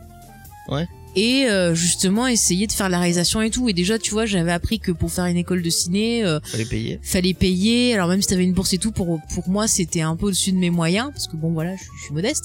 Ouais. 0.69 0.87
Et 1.15 1.45
euh, 1.45 1.75
justement 1.75 2.25
essayer 2.27 2.65
de 2.65 2.71
faire 2.71 2.89
la 2.89 2.97
réalisation 2.99 3.41
et 3.41 3.49
tout. 3.51 3.69
Et 3.69 3.73
déjà, 3.73 3.99
tu 3.99 4.11
vois, 4.11 4.25
j'avais 4.25 4.51
appris 4.51 4.79
que 4.79 4.91
pour 4.91 5.11
faire 5.11 5.25
une 5.25 5.37
école 5.37 5.61
de 5.61 5.69
ciné, 5.69 6.23
euh, 6.25 6.39
fallait 6.43 6.65
payer. 6.65 6.99
fallait 7.03 7.33
payer. 7.33 7.93
Alors 7.93 8.07
même 8.07 8.21
si 8.21 8.27
t'avais 8.27 8.43
une 8.43 8.53
bourse 8.53 8.73
et 8.73 8.77
tout, 8.79 8.91
pour 8.91 9.19
pour 9.33 9.49
moi, 9.49 9.67
c'était 9.67 10.01
un 10.01 10.15
peu 10.15 10.27
au-dessus 10.27 10.51
de 10.51 10.57
mes 10.57 10.69
moyens, 10.71 11.09
parce 11.11 11.27
que 11.27 11.35
bon, 11.35 11.51
voilà, 11.53 11.75
je, 11.75 11.83
je 11.99 12.05
suis 12.05 12.13
modeste. 12.13 12.43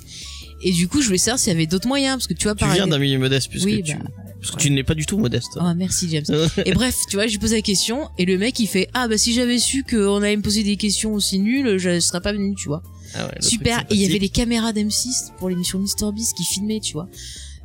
Et 0.63 0.73
du 0.73 0.89
coup, 0.89 1.01
je 1.01 1.07
voulais 1.07 1.19
savoir 1.19 1.39
s'il 1.39 1.53
y 1.53 1.57
avait 1.57 1.67
d'autres 1.67 1.87
moyens, 1.89 2.17
parce 2.17 2.27
que 2.27 2.35
tu 2.35 2.45
vois, 2.45 2.55
Tu 2.55 2.59
par 2.61 2.69
viens 2.69 2.85
exemple- 2.85 2.91
d'un 2.91 2.99
milieu 2.99 3.19
modeste 3.19 3.49
puisque 3.49 3.67
oui, 3.67 3.83
tu, 3.83 3.95
bah, 3.95 4.05
parce 4.41 4.51
que 4.53 4.57
tu 4.61 4.71
n'es 4.71 4.83
pas 4.85 4.95
du 4.95 5.07
tout 5.07 5.17
modeste. 5.19 5.57
Ah 5.59 5.73
merci 5.75 6.09
James. 6.11 6.25
et 6.67 6.73
bref, 6.73 6.97
tu 7.09 7.17
vois, 7.17 7.27
j'ai 7.27 7.39
posé 7.39 7.57
la 7.57 7.63
question 7.63 8.09
et 8.19 8.25
le 8.27 8.37
mec 8.39 8.59
il 8.61 8.67
fait 8.67 8.89
ah 8.93 9.09
bah 9.09 9.17
si 9.19 9.33
j'avais 9.33 9.59
su 9.59 9.83
qu'on 9.85 10.21
allait 10.23 10.37
me 10.37 10.43
poser 10.43 10.63
des 10.65 10.77
questions 10.77 11.15
aussi 11.15 11.39
nulles, 11.39 11.79
je 11.79 11.99
serais 12.01 12.21
pas 12.21 12.33
venu, 12.33 12.55
tu 12.55 12.69
vois. 12.69 12.83
Ah 13.15 13.27
ouais, 13.27 13.33
Super. 13.41 13.81
Et 13.91 13.95
il 13.95 14.01
y 14.03 14.05
avait 14.05 14.19
les 14.19 14.29
caméras 14.29 14.73
d'M6 14.73 15.33
pour 15.39 15.49
l'émission 15.49 15.79
Mister 15.79 16.07
Beast 16.13 16.37
qui 16.37 16.45
filmaient, 16.45 16.81
tu 16.81 16.93
vois. 16.93 17.09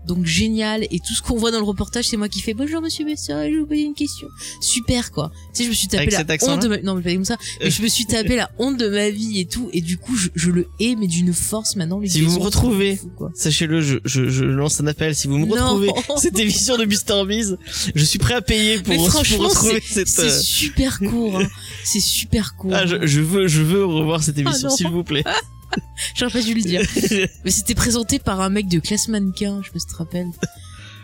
Donc 0.08 0.26
génial. 0.26 0.84
Et 0.92 1.00
tout 1.00 1.14
ce 1.14 1.22
qu'on 1.22 1.38
voit 1.38 1.52
dans 1.52 1.60
le 1.60 1.64
reportage, 1.66 2.06
c'est 2.06 2.18
moi 2.18 2.28
qui 2.30 2.42
fais 2.42 2.54
bonjour 2.54 2.82
monsieur 2.82 3.06
Besson, 3.06 3.34
je 3.46 3.50
vais 3.54 3.58
vous 3.60 3.66
poser 3.66 3.84
une 3.84 3.94
question. 3.94 4.28
Super 4.62 5.12
quoi. 5.12 5.32
Tu 5.54 5.60
sais, 5.60 5.64
je 5.66 5.70
me 5.70 5.74
suis 5.74 5.88
tapé 5.88 6.14
Avec 6.16 6.42
la 6.42 6.54
honte 6.54 6.62
de 6.64 6.68
ma... 6.68 6.78
non 6.82 6.96
mais 6.96 7.02
pas 7.02 7.14
comme 7.14 7.26
ça. 7.26 7.38
Mais 7.62 7.70
je 7.72 7.82
me 7.82 7.88
suis 7.88 8.06
tapé 8.06 8.36
la 8.36 8.50
honte 8.60 8.78
de 8.78 8.90
ma 8.90 9.10
vie 9.10 9.40
et 9.40 9.46
tout. 9.46 9.70
Et 9.74 9.82
du 9.82 9.98
coup, 9.98 10.16
je, 10.16 10.30
je 10.36 10.52
le 10.52 10.68
hais 10.80 10.96
mais 10.96 11.08
d'une 11.08 11.34
force 11.34 11.76
maintenant. 11.76 12.02
Si 12.06 12.22
vous 12.22 12.38
me 12.40 12.44
retrouvez. 12.44 13.00
Sachez-le, 13.34 13.82
je, 13.82 13.98
je, 14.06 14.30
je 14.30 14.44
lance 14.46 14.82
un 14.82 14.88
appel. 14.88 15.16
Si 15.16 15.28
vous 15.28 15.38
me 15.38 15.46
Non. 15.46 15.54
retrouvez 15.76 15.92
cette 16.18 16.38
émission 16.40 16.78
de 16.78 16.86
Mr. 16.86 17.26
Beast, 17.28 17.56
je 17.96 18.04
suis 18.04 18.20
prêt 18.20 18.34
à 18.36 18.42
payer 18.42 18.80
pour, 18.80 18.90
Mais 18.90 18.98
pour 18.98 19.10
franchement, 19.10 19.48
retrouver 19.48 19.82
cette. 19.86 20.08
C'est 20.08 20.22
euh, 20.24 20.40
super 20.42 21.00
court. 21.00 21.40
Hein. 21.40 21.48
C'est 21.84 22.00
super 22.00 22.56
court. 22.56 22.72
Ah, 22.74 22.86
je, 22.86 23.06
je 23.06 23.22
veux, 23.22 23.48
je 23.48 23.62
veux 23.62 23.86
revoir 23.86 24.22
cette 24.24 24.38
émission, 24.38 24.68
Ah 24.68 24.70
non. 24.70 24.76
s'il 24.76 24.88
vous 24.90 25.04
plaît. 25.04 25.24
J'aurais 26.16 26.32
pas 26.32 26.42
dû 26.42 26.54
le 26.54 26.62
dire. 26.62 26.82
Mais 27.46 27.52
c'était 27.52 27.76
présenté 27.76 28.20
par 28.20 28.42
un 28.42 28.50
mec 28.50 28.68
de 28.68 28.80
classe 28.80 29.08
mannequin, 29.08 29.62
je 29.64 29.72
pas 29.72 29.80
si 29.80 29.86
tu 29.88 29.92
te 29.94 29.98
rappelles. 29.98 30.28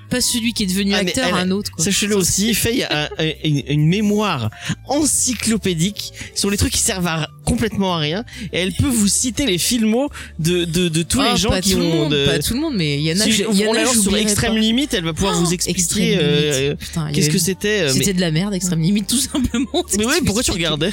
Pas 0.09 0.21
celui 0.21 0.53
qui 0.53 0.63
est 0.63 0.67
devenu 0.67 0.93
Ah, 0.95 0.99
acteur, 0.99 1.27
elle- 1.27 1.35
un 1.35 1.51
autre. 1.51 1.71
Sachez-le 1.77 2.15
aussi, 2.15 2.53
Faye 2.55 2.83
a 2.83 3.09
un- 3.19 3.31
une, 3.43 3.61
une 3.67 3.85
mémoire 3.87 4.49
encyclopédique 4.87 6.13
sur 6.35 6.49
les 6.49 6.57
trucs 6.57 6.73
qui 6.73 6.79
servent 6.81 7.05
à, 7.07 7.29
complètement 7.49 7.95
à 7.95 7.99
rien. 7.99 8.23
Et 8.53 8.59
elle 8.59 8.73
peut 8.73 8.87
vous 8.87 9.07
citer 9.07 9.45
les 9.45 9.57
filmos 9.57 10.09
de, 10.39 10.65
de, 10.65 10.87
de 10.89 11.03
tous 11.03 11.19
Ah, 11.21 11.31
les 11.33 11.37
gens 11.37 11.49
pas 11.49 11.61
qui 11.61 11.71
tout 11.73 11.79
le 11.79 11.85
ont 11.85 11.95
monde, 11.95 12.11
de... 12.13 12.25
pas 12.25 12.39
tout 12.39 12.53
le 12.53 12.59
monde, 12.61 12.75
mais 12.75 12.97
il 12.97 13.01
y 13.03 13.11
en 13.11 13.19
a. 13.19 13.23
Si 13.23 13.41
y 13.41 13.65
on 13.67 13.73
la 13.73 13.83
lance 13.83 14.01
sur 14.01 14.15
Extrême. 14.15 14.55
Limite, 14.57 14.93
elle 14.93 15.03
va 15.03 15.13
pouvoir 15.13 15.35
Oh, 15.37 15.43
vous 15.43 15.53
Extrême 15.53 15.75
expliquer 15.75 16.17
euh, 16.21 16.75
y 17.09 17.11
qu'est-ce 17.13 17.29
que 17.29 17.37
c'était. 17.39 17.81
euh, 17.81 17.85
mais- 17.87 17.99
C'était 17.99 18.13
de 18.13 18.21
la 18.21 18.31
merde, 18.31 18.53
Extrême 18.53 18.81
Limite, 18.81 19.07
tout 19.07 19.17
simplement. 19.17 19.83
Mais 19.97 20.05
oui, 20.05 20.13
pourquoi 20.25 20.43
tu 20.43 20.51
regardais? 20.51 20.91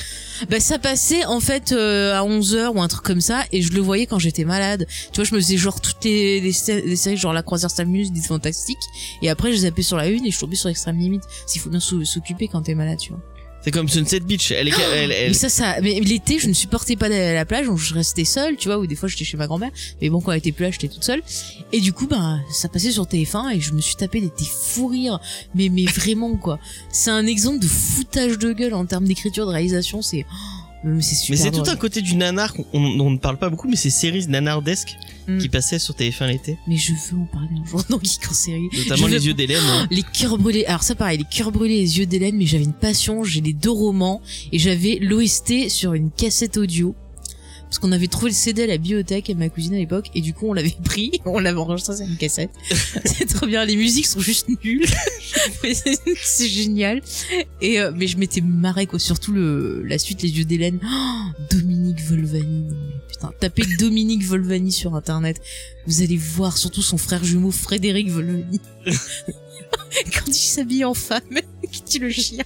Bah 0.51 0.61
ça 0.61 0.79
passait 0.79 1.25
en 1.25 1.40
fait 1.40 1.73
euh, 1.73 2.12
à 2.14 2.21
11h 2.23 2.69
ou 2.75 2.83
un 2.83 2.88
truc 2.88 3.03
comme 3.03 3.23
ça 3.23 3.45
et 3.53 3.62
je 3.62 3.73
le 3.73 3.81
voyais 3.81 4.05
quand 4.05 4.19
j'étais 4.19 4.45
malade. 4.45 4.87
Tu 5.11 5.16
vois, 5.16 5.25
je 5.25 5.35
me 5.35 5.40
faisais 5.40 5.57
genre 5.57 5.81
toutes 5.81 6.05
les, 6.05 6.40
les, 6.42 6.53
sé- 6.53 6.83
les 6.85 6.97
séries 6.97 7.16
genre 7.16 7.33
La 7.33 7.42
Croisière 7.42 7.71
s'amuse, 7.71 8.12
des 8.12 8.21
fantastiques 8.21 8.77
et 9.23 9.31
après 9.31 9.51
je 9.53 9.57
zappais 9.59 9.81
sur 9.83 9.97
la 9.97 10.09
une 10.09 10.27
et 10.27 10.31
je 10.31 10.38
tombais 10.38 10.57
sur 10.57 10.69
Extrême 10.69 10.99
Limite. 10.99 11.23
Qu'il 11.51 11.61
faut 11.62 11.71
bien 11.71 11.81
s'o- 11.81 12.05
s'occuper 12.05 12.49
quand 12.49 12.61
t'es 12.61 12.75
malade, 12.75 12.99
tu 13.01 13.11
vois. 13.12 13.21
C'est 13.66 13.72
comme 13.72 13.88
Sunset 13.88 14.20
Beach. 14.20 14.52
Elle 14.52 14.68
est, 14.68 14.72
elle, 14.94 15.11
elle- 15.11 15.29
Mais 15.31 15.35
ça, 15.35 15.48
ça, 15.48 15.81
mais 15.83 15.98
l'été, 15.98 16.38
je 16.38 16.46
ne 16.46 16.52
supportais 16.52 16.94
pas 16.94 17.09
d'aller 17.09 17.24
à 17.24 17.35
la 17.35 17.44
plage, 17.44 17.66
donc 17.66 17.79
je 17.79 17.94
restais 17.94 18.24
seule, 18.24 18.55
tu 18.57 18.68
vois, 18.68 18.79
ou 18.79 18.87
des 18.87 18.94
fois 18.94 19.09
j'étais 19.09 19.24
chez 19.24 19.37
ma 19.37 19.48
grand-mère. 19.48 19.72
Mais 20.00 20.09
bon, 20.09 20.20
quand 20.20 20.31
elle 20.31 20.38
était 20.38 20.52
plus 20.52 20.62
là, 20.66 20.70
j'étais 20.70 20.87
toute 20.87 21.02
seule. 21.02 21.20
Et 21.72 21.81
du 21.81 21.92
coup, 21.92 22.07
bah, 22.07 22.38
ça 22.52 22.68
passait 22.68 22.92
sur 22.92 23.07
TF1 23.09 23.57
et 23.57 23.61
je 23.61 23.72
me 23.72 23.81
suis 23.81 23.96
tapé 23.96 24.20
des, 24.20 24.29
des 24.29 24.44
fous 24.44 24.87
rires. 24.87 25.18
Mais, 25.57 25.68
mais 25.68 25.85
vraiment, 25.87 26.37
quoi. 26.37 26.61
C'est 26.92 27.11
un 27.11 27.26
exemple 27.26 27.59
de 27.59 27.66
foutage 27.66 28.38
de 28.38 28.52
gueule 28.52 28.74
en 28.74 28.87
termes 28.87 29.05
d'écriture, 29.05 29.46
de 29.46 29.50
réalisation, 29.50 30.00
c'est, 30.00 30.24
oh, 30.31 30.62
mais 30.94 31.37
c'est 31.37 31.51
tout 31.51 31.64
un 31.68 31.77
côté 31.77 32.01
du 32.01 32.14
nanar 32.14 32.53
qu'on 32.55 32.64
on, 32.72 33.01
on 33.01 33.11
ne 33.11 33.18
parle 33.18 33.38
pas 33.38 33.51
beaucoup, 33.51 33.68
mais 33.68 33.77
c'est 33.77 33.90
séries 33.90 34.27
nanardesques 34.29 34.96
Mm. 35.29 35.38
qui 35.38 35.49
passaient 35.49 35.81
sur 35.81 35.94
TF1 35.96 36.29
l'été, 36.29 36.57
Mais 36.68 36.77
je 36.77 36.92
veux 36.92 37.18
en 37.20 37.25
parler 37.25 37.49
un 37.61 37.66
jour 37.68 37.83
dans 37.90 37.99
Geek 38.01 38.31
en 38.31 38.33
série. 38.33 38.68
notamment 38.72 39.09
Je 39.09 39.12
les 39.12 39.18
veux- 39.18 39.25
yeux 39.25 39.35
d'Hélène. 39.35 39.61
hein. 39.66 39.88
Les 39.90 40.05
cœurs 40.05 40.38
brûlés. 40.38 40.64
Alors 40.66 40.85
ça 40.85 40.94
pareil, 40.94 41.18
les 41.18 41.25
cœurs 41.25 41.51
brûlés, 41.51 41.81
les 41.81 41.99
yeux 41.99 42.07
d'Hélène, 42.07 42.37
mais 42.37 42.46
j'avais 42.46 42.62
une 42.62 42.72
passion, 42.72 43.25
j'ai 43.25 43.40
les 43.40 43.53
deux 43.53 43.72
romans 43.72 44.22
et 44.53 44.61
j'avais 44.61 44.99
l'OST 45.03 45.68
sur 45.68 45.94
une 45.94 46.12
cassette 46.12 46.57
audio. 46.59 46.94
Parce 47.68 47.79
qu'on 47.81 47.92
avait 47.92 48.07
trouvé 48.07 48.31
le 48.31 48.35
CD 48.35 48.62
à 48.62 48.66
la 48.66 48.79
bibliothèque 48.79 49.29
avec 49.29 49.38
ma 49.38 49.48
cousine 49.48 49.74
à 49.74 49.79
l'époque 49.79 50.11
et 50.14 50.20
du 50.20 50.33
coup 50.33 50.46
on 50.48 50.52
l'avait 50.52 50.74
pris, 50.85 51.20
on 51.24 51.38
l'avait 51.38 51.59
enregistré 51.59 51.96
sur 51.96 52.07
une 52.07 52.16
cassette. 52.16 52.50
c'est 53.05 53.26
trop 53.26 53.46
bien, 53.46 53.64
les 53.64 53.76
musiques 53.76 54.07
sont 54.07 54.20
juste 54.20 54.48
nulles. 54.62 54.87
Mais 55.62 55.74
c'est 55.74 56.48
génial. 56.48 57.02
Et 57.61 57.81
euh, 57.81 57.92
mais 57.94 58.07
je 58.07 58.16
m'étais 58.18 58.40
marré 58.40 58.87
quoi, 58.87 58.98
surtout 58.98 59.33
le 59.33 59.83
la 59.85 59.98
suite 59.98 60.22
les 60.22 60.38
yeux 60.38 60.44
d'Hélène. 60.44 60.81
Oh, 60.83 61.42
Dominique 61.50 62.00
Volvani. 62.00 62.68
Putain, 63.09 63.33
tapez 63.38 63.64
Dominique 63.79 64.24
Volvani 64.24 64.72
sur 64.72 64.94
internet. 64.94 65.40
Vous 65.87 66.02
allez 66.02 66.16
voir 66.16 66.57
surtout 66.57 66.83
son 66.83 66.98
frère 66.98 67.24
jumeau 67.24 67.50
Frédéric 67.50 68.09
Volvani. 68.09 68.61
Quand 68.87 70.29
il 70.29 70.35
s'habille 70.35 70.85
en 70.85 70.94
femme, 70.94 71.40
qui 71.70 71.83
dit 71.83 71.98
le 71.98 72.11
chien. 72.11 72.44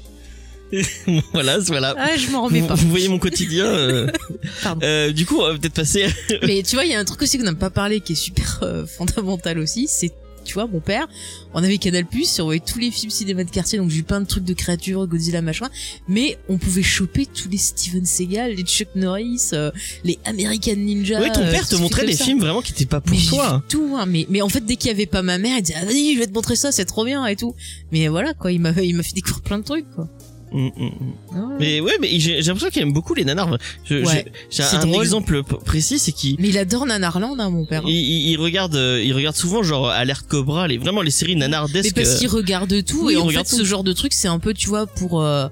voilà, 1.32 1.58
voilà. 1.60 1.94
Ah, 1.98 2.16
je 2.16 2.30
m'en 2.30 2.44
remets 2.44 2.60
Vous, 2.60 2.66
pas. 2.68 2.74
vous 2.74 2.88
voyez 2.88 3.08
mon 3.08 3.18
quotidien. 3.18 3.64
euh, 3.66 4.06
Pardon. 4.62 4.80
euh, 4.84 5.12
du 5.12 5.26
coup, 5.26 5.36
on 5.38 5.52
va 5.52 5.58
peut-être 5.58 5.74
passer. 5.74 6.06
Mais 6.46 6.62
tu 6.62 6.76
vois, 6.76 6.84
il 6.84 6.90
y 6.90 6.94
a 6.94 6.98
un 6.98 7.04
truc 7.04 7.22
aussi 7.22 7.38
qu'on 7.38 7.44
n'a 7.44 7.54
pas 7.54 7.70
parlé 7.70 8.00
qui 8.00 8.12
est 8.12 8.16
super 8.16 8.60
euh, 8.62 8.86
fondamental 8.86 9.58
aussi, 9.58 9.86
c'est 9.88 10.12
tu 10.44 10.54
vois, 10.54 10.66
mon 10.66 10.80
père, 10.80 11.06
on 11.54 11.62
avait 11.62 11.78
Canal+, 11.78 12.04
et 12.12 12.40
on 12.40 12.44
voyait 12.44 12.62
tous 12.64 12.78
les 12.78 12.90
films 12.90 13.10
cinéma 13.10 13.44
de 13.44 13.50
quartier, 13.50 13.78
donc 13.78 13.90
j'ai 13.90 13.98
eu 13.98 14.02
plein 14.02 14.20
de 14.20 14.26
trucs 14.26 14.44
de 14.44 14.54
créatures, 14.54 15.06
Godzilla, 15.06 15.42
machin, 15.42 15.68
mais 16.08 16.38
on 16.48 16.58
pouvait 16.58 16.82
choper 16.82 17.26
tous 17.26 17.48
les 17.48 17.58
Steven 17.58 18.04
Seagal, 18.04 18.54
les 18.54 18.62
Chuck 18.62 18.88
Norris, 18.94 19.50
euh, 19.52 19.70
les 20.02 20.18
American 20.24 20.76
Ninja. 20.76 21.20
oui, 21.20 21.30
ton 21.32 21.42
euh, 21.42 21.50
père 21.50 21.68
te 21.68 21.76
montrait 21.76 22.06
des 22.06 22.16
films 22.16 22.40
vraiment 22.40 22.62
qui 22.62 22.72
étaient 22.72 22.86
pas 22.86 23.00
pour 23.00 23.16
mais 23.16 23.22
toi. 23.28 23.62
tout, 23.68 23.94
hein, 23.98 24.06
mais, 24.06 24.26
mais 24.30 24.42
en 24.42 24.48
fait, 24.48 24.64
dès 24.64 24.76
qu'il 24.76 24.88
y 24.88 24.94
avait 24.94 25.06
pas 25.06 25.22
ma 25.22 25.38
mère, 25.38 25.56
elle 25.56 25.62
disait, 25.62 25.78
ah, 25.80 25.84
vas-y, 25.84 26.14
je 26.14 26.18
vais 26.20 26.26
te 26.26 26.32
montrer 26.32 26.56
ça, 26.56 26.72
c'est 26.72 26.86
trop 26.86 27.04
bien, 27.04 27.24
et 27.26 27.36
tout. 27.36 27.54
Mais 27.92 28.08
voilà, 28.08 28.32
quoi, 28.34 28.50
il 28.50 28.60
m'a, 28.60 28.70
il 28.82 28.96
m'a 28.96 29.02
fait 29.02 29.14
découvrir 29.14 29.42
plein 29.42 29.58
de 29.58 29.64
trucs, 29.64 29.90
quoi. 29.94 30.08
Mm, 30.52 30.66
mm, 30.66 30.70
mm. 30.84 30.90
Ah. 31.32 31.36
Mais 31.60 31.80
ouais, 31.80 31.92
mais 32.00 32.18
j'ai 32.18 32.40
l'impression 32.42 32.70
qu'il 32.70 32.82
aime 32.82 32.92
beaucoup 32.92 33.14
les 33.14 33.24
nanars. 33.24 33.50
Ouais, 33.90 34.24
j'ai- 34.50 34.62
un 34.62 34.78
drôle. 34.86 35.02
exemple 35.02 35.42
précis, 35.42 35.98
c'est 35.98 36.12
qu'il 36.12 36.36
Mais 36.40 36.48
il 36.48 36.58
adore 36.58 36.86
Nanarland, 36.86 37.38
hein, 37.38 37.50
mon 37.50 37.64
père. 37.66 37.82
il, 37.86 37.92
il- 37.94 38.30
il 38.30 38.36
regarde, 38.36 38.74
euh, 38.74 39.02
il 39.04 39.12
regarde 39.12 39.36
souvent 39.36 39.62
genre 39.62 39.88
Alerte 39.88 40.26
Cobra, 40.26 40.66
les 40.68 40.78
vraiment 40.78 41.02
les 41.02 41.10
séries 41.12 41.34
Mais 41.34 41.40
nanardesques. 41.42 41.94
parce 41.94 42.16
euh, 42.16 42.18
qu'il 42.18 42.28
regarde 42.28 42.84
tout 42.84 43.06
oui, 43.06 43.14
et 43.14 43.16
en 43.16 43.20
fait 43.22 43.26
regarde 43.28 43.46
ce 43.46 43.64
genre 43.64 43.84
de 43.84 43.92
truc 43.92 44.12
c'est 44.12 44.28
un 44.28 44.38
peu 44.40 44.52
tu 44.54 44.68
vois 44.68 44.86
pour 44.86 45.20
euh, 45.22 45.46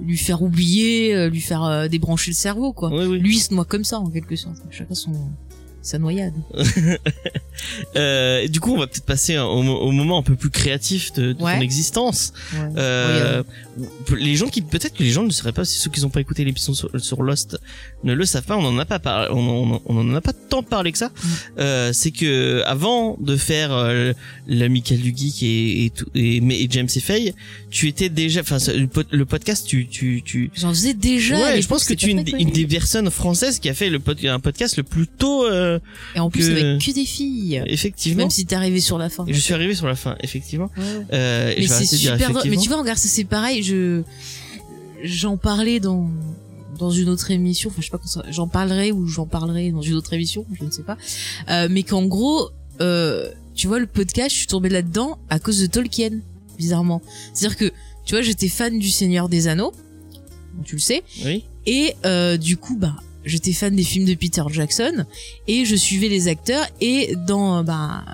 lui 0.00 0.18
faire 0.18 0.42
oublier, 0.42 1.28
lui 1.30 1.40
faire 1.40 1.88
débrancher 1.88 2.30
le 2.32 2.36
cerveau 2.36 2.72
quoi. 2.74 2.90
Oui, 2.92 3.06
oui. 3.06 3.18
Lui 3.18 3.36
il 3.36 3.40
se 3.40 3.54
noie 3.54 3.64
comme 3.64 3.84
ça 3.84 3.98
en 3.98 4.10
quelque 4.10 4.36
sorte. 4.36 4.56
Chacun 4.70 4.94
son 4.94 5.12
sa 5.86 5.98
noyade. 5.98 6.34
Euh, 7.96 8.46
du 8.48 8.60
coup, 8.60 8.74
on 8.74 8.78
va 8.78 8.86
peut-être 8.86 9.06
passer 9.06 9.38
au, 9.38 9.44
au 9.46 9.90
moment 9.90 10.18
un 10.18 10.22
peu 10.22 10.36
plus 10.36 10.50
créatif 10.50 11.12
de, 11.14 11.32
de 11.32 11.42
Ouais. 11.42 11.54
ton 11.56 11.60
existence. 11.62 12.34
Ouais. 12.52 12.68
Euh, 12.76 13.42
les 14.18 14.36
gens 14.36 14.48
qui 14.48 14.60
peut-être 14.60 14.94
que 14.94 15.02
les 15.02 15.10
gens 15.10 15.22
ne 15.22 15.30
sauraient 15.30 15.52
pas 15.52 15.64
si 15.64 15.78
ceux 15.78 15.90
qui 15.90 16.00
n'ont 16.02 16.10
pas 16.10 16.20
écouté 16.20 16.44
l'épisode 16.44 16.74
sur, 16.74 16.90
sur 17.00 17.22
Lost 17.22 17.58
ne 18.04 18.12
le 18.14 18.24
savent 18.26 18.44
pas 18.44 18.56
on 18.56 18.64
en 18.64 18.78
a 18.78 18.84
pas 18.86 18.98
parlé 18.98 19.28
on, 19.32 19.74
en- 19.74 19.82
on 19.86 19.96
en 19.98 20.14
a 20.14 20.20
pas 20.20 20.32
tant 20.32 20.62
parlé 20.62 20.92
que 20.92 20.98
ça 20.98 21.08
Mm. 21.08 21.28
euh, 21.60 21.92
c'est 21.92 22.10
que 22.10 22.62
avant 22.66 23.16
de 23.20 23.36
faire 23.36 23.72
euh, 23.72 24.12
l'amical 24.46 24.98
du 24.98 25.14
geek 25.16 25.42
et, 25.42 25.86
et, 25.86 25.92
et, 26.14 26.36
et 26.64 26.68
James 26.70 26.88
et 26.94 27.00
Faye 27.00 27.34
tu 27.70 27.88
étais 27.88 28.08
déjà 28.08 28.40
enfin 28.40 28.58
le, 28.74 28.86
pod- 28.86 29.06
le 29.10 29.24
podcast 29.26 29.66
tu 29.66 29.86
tu 29.88 30.22
tu 30.24 30.50
J'en 30.54 30.70
faisais 30.70 30.94
déjà. 30.94 31.38
ouais 31.38 31.60
je 31.62 31.68
pense 31.68 31.84
que 31.84 31.94
tu 31.94 32.08
es 32.08 32.12
une, 32.12 32.24
une 32.38 32.50
des 32.50 32.66
personnes 32.66 33.10
françaises 33.10 33.58
qui 33.58 33.68
a 33.68 33.74
fait 33.74 33.90
le 33.90 33.98
pod- 33.98 34.24
un 34.24 34.40
podcast 34.40 34.76
le 34.78 34.82
plus 34.84 35.06
tôt 35.06 35.44
euh, 35.46 35.75
Et 36.14 36.20
en 36.20 36.30
plus 36.30 36.48
que- 36.48 36.52
avec 36.52 36.80
que 36.84 36.92
des 36.92 37.04
filles. 37.04 37.62
effectivement 37.66 38.22
Même 38.24 38.30
si 38.30 38.46
t'es 38.46 38.54
arrivé 38.56 38.80
sur 38.80 38.98
la 38.98 39.08
fin. 39.08 39.24
je 39.28 39.38
suis 39.38 39.54
arrivé 39.54 39.74
sur 39.74 39.86
la 39.86 39.94
fin 39.96 40.16
effectivement 40.20 40.70
Ouais, 40.76 40.84
euh, 41.12 41.54
Mais 41.56 41.66
c'est 41.66 41.96
dire 41.96 42.12
super 42.14 42.30
drôle. 42.32 42.42
Mais 42.50 42.56
tu 42.56 42.68
vois, 42.68 42.78
regarde, 42.80 42.98
c'est 42.98 43.24
pareil. 43.24 43.62
Je 43.62 44.02
j'en 45.04 45.36
parlais 45.36 45.80
dans 45.80 46.10
dans 46.78 46.90
une 46.90 47.08
autre 47.08 47.30
émission. 47.30 47.70
Enfin, 47.70 47.80
je 47.80 47.86
sais 47.86 48.22
pas 48.22 48.30
j'en 48.30 48.48
parlerai 48.48 48.92
ou 48.92 49.06
j'en 49.06 49.26
parlerai 49.26 49.70
dans 49.70 49.82
une 49.82 49.94
autre 49.94 50.12
émission, 50.12 50.44
je 50.58 50.64
ne 50.64 50.70
sais 50.70 50.82
pas. 50.82 50.96
Euh, 51.48 51.68
mais 51.70 51.82
qu'en 51.82 52.04
gros, 52.04 52.50
euh, 52.80 53.30
tu 53.54 53.66
vois, 53.66 53.78
le 53.78 53.86
podcast, 53.86 54.30
je 54.32 54.38
suis 54.40 54.46
tombée 54.46 54.68
là-dedans 54.68 55.18
à 55.30 55.38
cause 55.38 55.58
de 55.60 55.66
Tolkien, 55.66 56.20
bizarrement. 56.58 57.00
C'est-à-dire 57.32 57.56
que, 57.56 57.72
tu 58.04 58.14
vois, 58.14 58.20
j'étais 58.22 58.48
fan 58.48 58.78
du 58.78 58.90
Seigneur 58.90 59.28
des 59.30 59.48
Anneaux, 59.48 59.72
tu 60.64 60.76
le 60.76 60.80
sais, 60.80 61.02
oui 61.24 61.44
et 61.68 61.94
euh, 62.04 62.36
du 62.36 62.56
coup, 62.58 62.76
bah, 62.76 62.94
j'étais 63.26 63.52
fan 63.52 63.74
des 63.76 63.82
films 63.84 64.06
de 64.06 64.14
Peter 64.14 64.42
Jackson 64.50 65.04
et 65.46 65.64
je 65.66 65.76
suivais 65.76 66.08
les 66.08 66.28
acteurs 66.28 66.64
et 66.80 67.14
dans 67.26 67.58
euh, 67.58 67.62
bah 67.62 68.04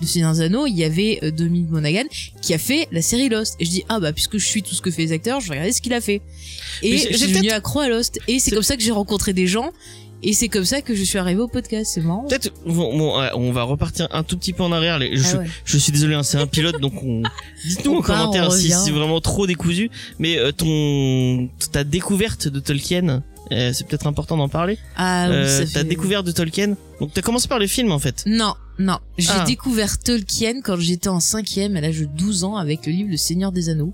le 0.00 0.06
Seigneur 0.06 0.34
des 0.34 0.42
Anneaux, 0.42 0.66
il 0.66 0.74
y 0.76 0.84
avait 0.84 1.18
euh, 1.22 1.30
Dominique 1.30 1.70
Monaghan 1.70 2.04
qui 2.42 2.52
a 2.52 2.58
fait 2.58 2.86
la 2.92 3.00
série 3.00 3.28
Lost. 3.30 3.56
Et 3.60 3.64
je 3.64 3.70
dis 3.70 3.84
ah 3.88 3.98
bah 3.98 4.12
puisque 4.12 4.36
je 4.38 4.44
suis 4.46 4.62
tout 4.62 4.74
ce 4.74 4.82
que 4.82 4.90
fait 4.90 5.02
les 5.02 5.12
acteurs, 5.12 5.40
je 5.40 5.46
vais 5.48 5.52
regarder 5.54 5.72
ce 5.72 5.80
qu'il 5.80 5.94
a 5.94 6.00
fait. 6.02 6.20
Et 6.82 6.96
j'ai- 6.98 7.26
devenu 7.28 7.50
accro 7.50 7.80
à 7.80 7.88
Lost. 7.88 8.18
Et 8.28 8.38
c'est 8.38 8.50
comme 8.50 8.62
ça 8.62 8.76
que 8.76 8.82
j'ai 8.82 8.90
rencontré 8.92 9.32
des 9.32 9.46
gens 9.46 9.70
Et 10.22 10.32
c'est 10.34 10.48
comme 10.48 10.64
ça 10.66 10.82
que 10.82 10.94
je 10.94 11.02
suis 11.02 11.18
arrivée 11.18 11.40
au 11.40 11.48
podcast. 11.48 11.92
C'est 11.94 12.02
marrant. 12.02 12.24
Peut-être, 12.28 12.52
bon, 12.66 12.96
bon, 12.96 13.18
ouais, 13.20 13.28
on 13.34 13.52
va 13.52 13.62
repartir 13.62 14.06
un 14.10 14.22
tout 14.22 14.36
petit 14.36 14.52
peu 14.52 14.62
en 14.64 14.72
arrière. 14.72 14.98
Les- 14.98 15.16
je, 15.16 15.22
Ah 15.34 15.38
ouais. 15.38 15.46
je 15.64 15.78
suis 15.78 15.92
désolé, 15.92 16.14
hein, 16.14 16.22
c'est 16.22 16.38
un 16.38 16.46
pilote, 16.46 16.78
donc 16.80 17.02
on... 17.02 17.22
dites-nous 17.66 17.96
en 17.96 18.02
commentaire 18.02 18.52
si 18.52 18.70
c'est 18.70 18.90
vraiment 18.90 19.20
trop 19.22 19.46
décousu. 19.46 19.90
Mais 20.18 20.36
euh, 20.38 20.52
ton 20.52 21.48
ta 21.72 21.84
découverte 21.84 22.48
de 22.48 22.60
Tolkien, 22.60 23.22
euh, 23.52 23.72
c'est 23.72 23.86
peut-être 23.86 24.06
important 24.06 24.36
d'en 24.36 24.48
parler. 24.48 24.78
Ah 24.96 25.26
oui, 25.28 25.34
euh, 25.34 25.58
ça 25.58 25.72
ta 25.72 25.80
fait- 25.80 25.84
découverte 25.84 26.26
de 26.26 26.32
Tolkien. 26.32 26.76
Donc 27.00 27.12
t'as 27.14 27.22
commencé 27.22 27.48
par 27.48 27.58
les 27.58 27.68
films 27.68 27.92
en 27.92 27.98
fait. 27.98 28.24
Non, 28.26 28.54
non. 28.78 28.98
J'ai 29.18 29.28
Ah. 29.32 29.44
découvert 29.44 29.98
Tolkien 29.98 30.60
quand 30.62 30.76
j'étais 30.78 31.08
en 31.08 31.20
cinquième 31.20 31.76
à 31.76 31.80
l'âge 31.80 32.00
de 32.00 32.04
12 32.06 32.44
ans 32.44 32.56
avec 32.56 32.86
le 32.86 32.92
livre 32.92 33.10
Le 33.10 33.16
Seigneur 33.16 33.52
des 33.52 33.68
Anneaux. 33.68 33.92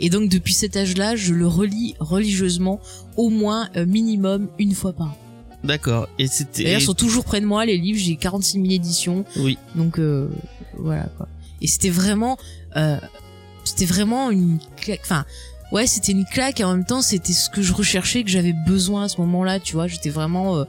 Et 0.00 0.10
donc 0.10 0.28
depuis 0.28 0.54
cet 0.54 0.76
âge-là, 0.76 1.16
je 1.16 1.32
le 1.34 1.46
relis 1.46 1.94
religieusement 2.00 2.80
au 3.16 3.28
moins 3.30 3.68
euh, 3.76 3.86
minimum 3.86 4.48
une 4.58 4.74
fois 4.74 4.92
par 4.92 5.08
an. 5.08 5.16
D'accord. 5.64 6.08
Et 6.18 6.26
c'était. 6.26 6.64
D'ailleurs, 6.64 6.80
ils 6.80 6.84
sont 6.84 6.94
toujours 6.94 7.24
près 7.24 7.40
de 7.40 7.46
moi, 7.46 7.66
les 7.66 7.76
livres, 7.76 7.98
j'ai 7.98 8.16
46 8.16 8.52
000 8.60 8.64
éditions. 8.72 9.24
Oui. 9.36 9.58
Donc 9.74 9.98
euh, 9.98 10.28
voilà 10.78 11.04
quoi. 11.16 11.28
Et 11.62 11.66
c'était 11.66 11.90
vraiment, 11.90 12.38
euh, 12.76 12.96
c'était 13.64 13.84
vraiment 13.84 14.30
une. 14.30 14.58
Enfin, 15.02 15.26
ouais, 15.72 15.86
c'était 15.86 16.12
une 16.12 16.24
claque. 16.24 16.60
Et 16.60 16.64
en 16.64 16.72
même 16.72 16.84
temps, 16.84 17.02
c'était 17.02 17.32
ce 17.32 17.50
que 17.50 17.62
je 17.62 17.72
recherchais, 17.72 18.22
que 18.22 18.30
j'avais 18.30 18.54
besoin 18.66 19.04
à 19.04 19.08
ce 19.08 19.20
moment-là. 19.20 19.60
Tu 19.60 19.74
vois, 19.74 19.86
j'étais 19.86 20.10
vraiment, 20.10 20.56
euh, 20.56 20.64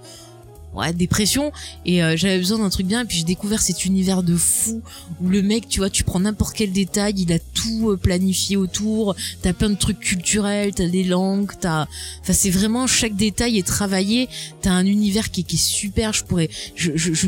ouais, 0.73 0.93
dépression. 0.93 1.51
Et 1.85 2.03
euh, 2.03 2.15
j'avais 2.15 2.37
besoin 2.37 2.59
d'un 2.59 2.69
truc 2.69 2.87
bien. 2.87 3.01
Et 3.01 3.05
puis 3.05 3.17
j'ai 3.17 3.23
découvert 3.23 3.61
cet 3.61 3.85
univers 3.85 4.23
de 4.23 4.35
fou 4.35 4.81
où 5.21 5.29
le 5.29 5.41
mec, 5.41 5.67
tu 5.67 5.79
vois, 5.79 5.89
tu 5.89 6.03
prends 6.03 6.19
n'importe 6.19 6.55
quel 6.55 6.71
détail, 6.71 7.13
il 7.17 7.31
a 7.33 7.39
tout 7.39 7.91
euh, 7.91 7.97
planifié 7.97 8.57
autour. 8.57 9.15
T'as 9.41 9.53
plein 9.53 9.69
de 9.69 9.75
trucs 9.75 9.99
culturels, 9.99 10.73
t'as 10.73 10.87
des 10.87 11.03
langues, 11.03 11.51
t'as, 11.59 11.87
enfin, 12.21 12.33
c'est 12.33 12.51
vraiment 12.51 12.87
chaque 12.87 13.15
détail 13.15 13.57
est 13.57 13.67
travaillé. 13.67 14.29
T'as 14.61 14.71
un 14.71 14.85
univers 14.85 15.31
qui, 15.31 15.41
est 15.41 15.55
super. 15.55 16.13
Je 16.13 16.23
pourrais, 16.23 16.49
je, 16.75 16.91
je, 16.95 17.13
je 17.13 17.27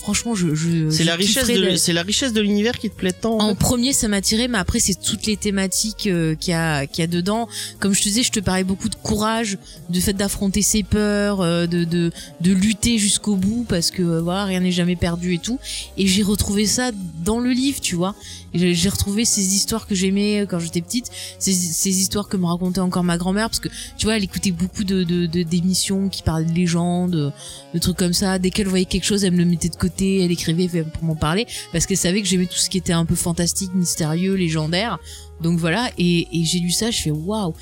franchement, 0.00 0.34
je, 0.34 0.54
je 0.54 0.90
C'est 0.90 1.04
la 1.04 1.14
richesse 1.16 1.46
de 1.48 1.70
de- 1.72 1.76
c'est 1.76 1.92
la 1.92 2.02
richesse 2.02 2.32
de 2.32 2.40
l'univers 2.40 2.78
qui 2.78 2.90
te 2.90 2.94
plaît 2.94 3.12
tant. 3.12 3.38
en 3.38 3.44
en 3.44 3.48
fait 3.50 3.54
premier, 3.58 3.92
ça 3.92 4.08
m'a 4.08 4.16
attiré, 4.16 4.48
mais 4.48 4.58
après, 4.58 4.80
c'est 4.80 4.94
toutes 5.00 5.26
les 5.26 5.36
thématiques 5.36 6.06
euh, 6.06 6.34
qu'il 6.34 6.50
y 6.50 6.54
a, 6.54 6.86
qu'il 6.86 7.00
y 7.00 7.04
a 7.04 7.06
dedans. 7.06 7.48
Comme 7.78 7.94
je 7.94 8.00
te 8.00 8.04
disais, 8.04 8.22
je 8.22 8.32
te 8.32 8.40
parlais 8.40 8.64
beaucoup 8.64 8.88
de 8.88 8.94
courage, 8.96 9.58
du 9.88 10.00
fait 10.00 10.12
d'affronter 10.12 10.62
ses 10.62 10.82
peurs, 10.82 11.40
euh, 11.40 11.66
de, 11.66 11.84
de, 11.84 12.10
de 12.40 12.52
lutter 12.52 12.98
jusqu'au 12.98 13.36
bout, 13.36 13.64
parce 13.68 13.90
que 13.90 14.02
euh, 14.02 14.20
voilà, 14.20 14.44
rien 14.44 14.60
n'est 14.60 14.72
jamais 14.72 14.96
perdu 14.96 15.34
et 15.34 15.38
tout. 15.38 15.58
Et 15.96 16.06
j'ai 16.06 16.22
retrouvé 16.22 16.66
ça 16.66 16.90
dans 17.24 17.40
le 17.40 17.50
livre, 17.50 17.80
tu 17.80 17.94
vois. 17.94 18.14
Et 18.54 18.74
J'ai 18.74 18.88
retrouvé 18.88 19.24
ces 19.24 19.54
histoires 19.54 19.86
que 19.86 19.94
j'aimais 19.94 20.40
euh, 20.42 20.46
quand 20.46 20.58
j'étais 20.60 20.80
petite, 20.80 21.10
ces, 21.38 21.52
ces 21.52 22.00
histoires 22.00 22.28
que 22.28 22.36
me 22.36 22.46
racontait 22.46 22.80
encore 22.80 23.02
ma 23.04 23.18
grand-mère, 23.18 23.50
parce 23.50 23.60
que 23.60 23.68
tu 23.98 24.06
vois, 24.06 24.16
elle 24.16 24.24
écoutait 24.24 24.52
beaucoup 24.52 24.84
de 24.84 25.02
de- 25.02 25.26
de- 25.26 25.42
d'émissions 25.42 26.08
qui 26.08 26.22
parlaient 26.22 26.44
de 26.46 26.52
légendes, 26.54 27.32
de 27.74 27.78
trucs 27.78 27.96
comme 27.96 28.12
ça. 28.14 28.38
Dès 28.38 28.50
qu'elle 28.50 28.68
voyait 28.68 28.84
quelque 28.84 29.04
chose, 29.04 29.24
elle 29.24 29.32
me 29.32 29.38
le 29.38 29.44
mettait 29.44 29.68
de 29.68 29.76
côté, 29.76 30.22
elle 30.24 30.30
écrivait 30.30 30.68
pour 30.84 31.02
m'en 31.04 31.16
parler 31.16 31.46
parce 31.72 31.84
qu'elle 31.86 31.96
savait 31.98 32.22
que 32.22 32.28
j'aimais 32.28 32.46
tout 32.46 32.56
ce 32.58 32.70
qui 32.70 32.78
était 32.78 32.92
un 32.92 33.04
peu 33.04 33.16
fantastique, 33.16 33.74
mystérieux, 33.74 34.34
légendaire. 34.34 34.98
Donc 35.42 35.58
voilà, 35.58 35.90
et, 35.98 36.28
et 36.32 36.44
j'ai 36.44 36.60
lu 36.60 36.70
ça, 36.70 36.90
je 36.92 37.02
fais 37.02 37.10
waouh. 37.10 37.54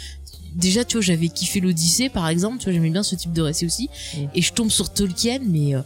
Déjà, 0.54 0.84
tu 0.84 0.98
vois, 0.98 1.02
j'avais 1.02 1.28
kiffé 1.28 1.60
l'Odyssée, 1.60 2.10
par 2.10 2.28
exemple, 2.28 2.58
tu 2.58 2.64
vois, 2.64 2.74
j'aimais 2.74 2.90
bien 2.90 3.02
ce 3.02 3.14
type 3.14 3.32
de 3.32 3.40
récit 3.40 3.64
aussi. 3.64 3.88
Mm. 4.14 4.18
Et 4.34 4.42
je 4.42 4.52
tombe 4.52 4.70
sur 4.70 4.92
Tolkien, 4.92 5.38
mais 5.48 5.74
euh, 5.74 5.80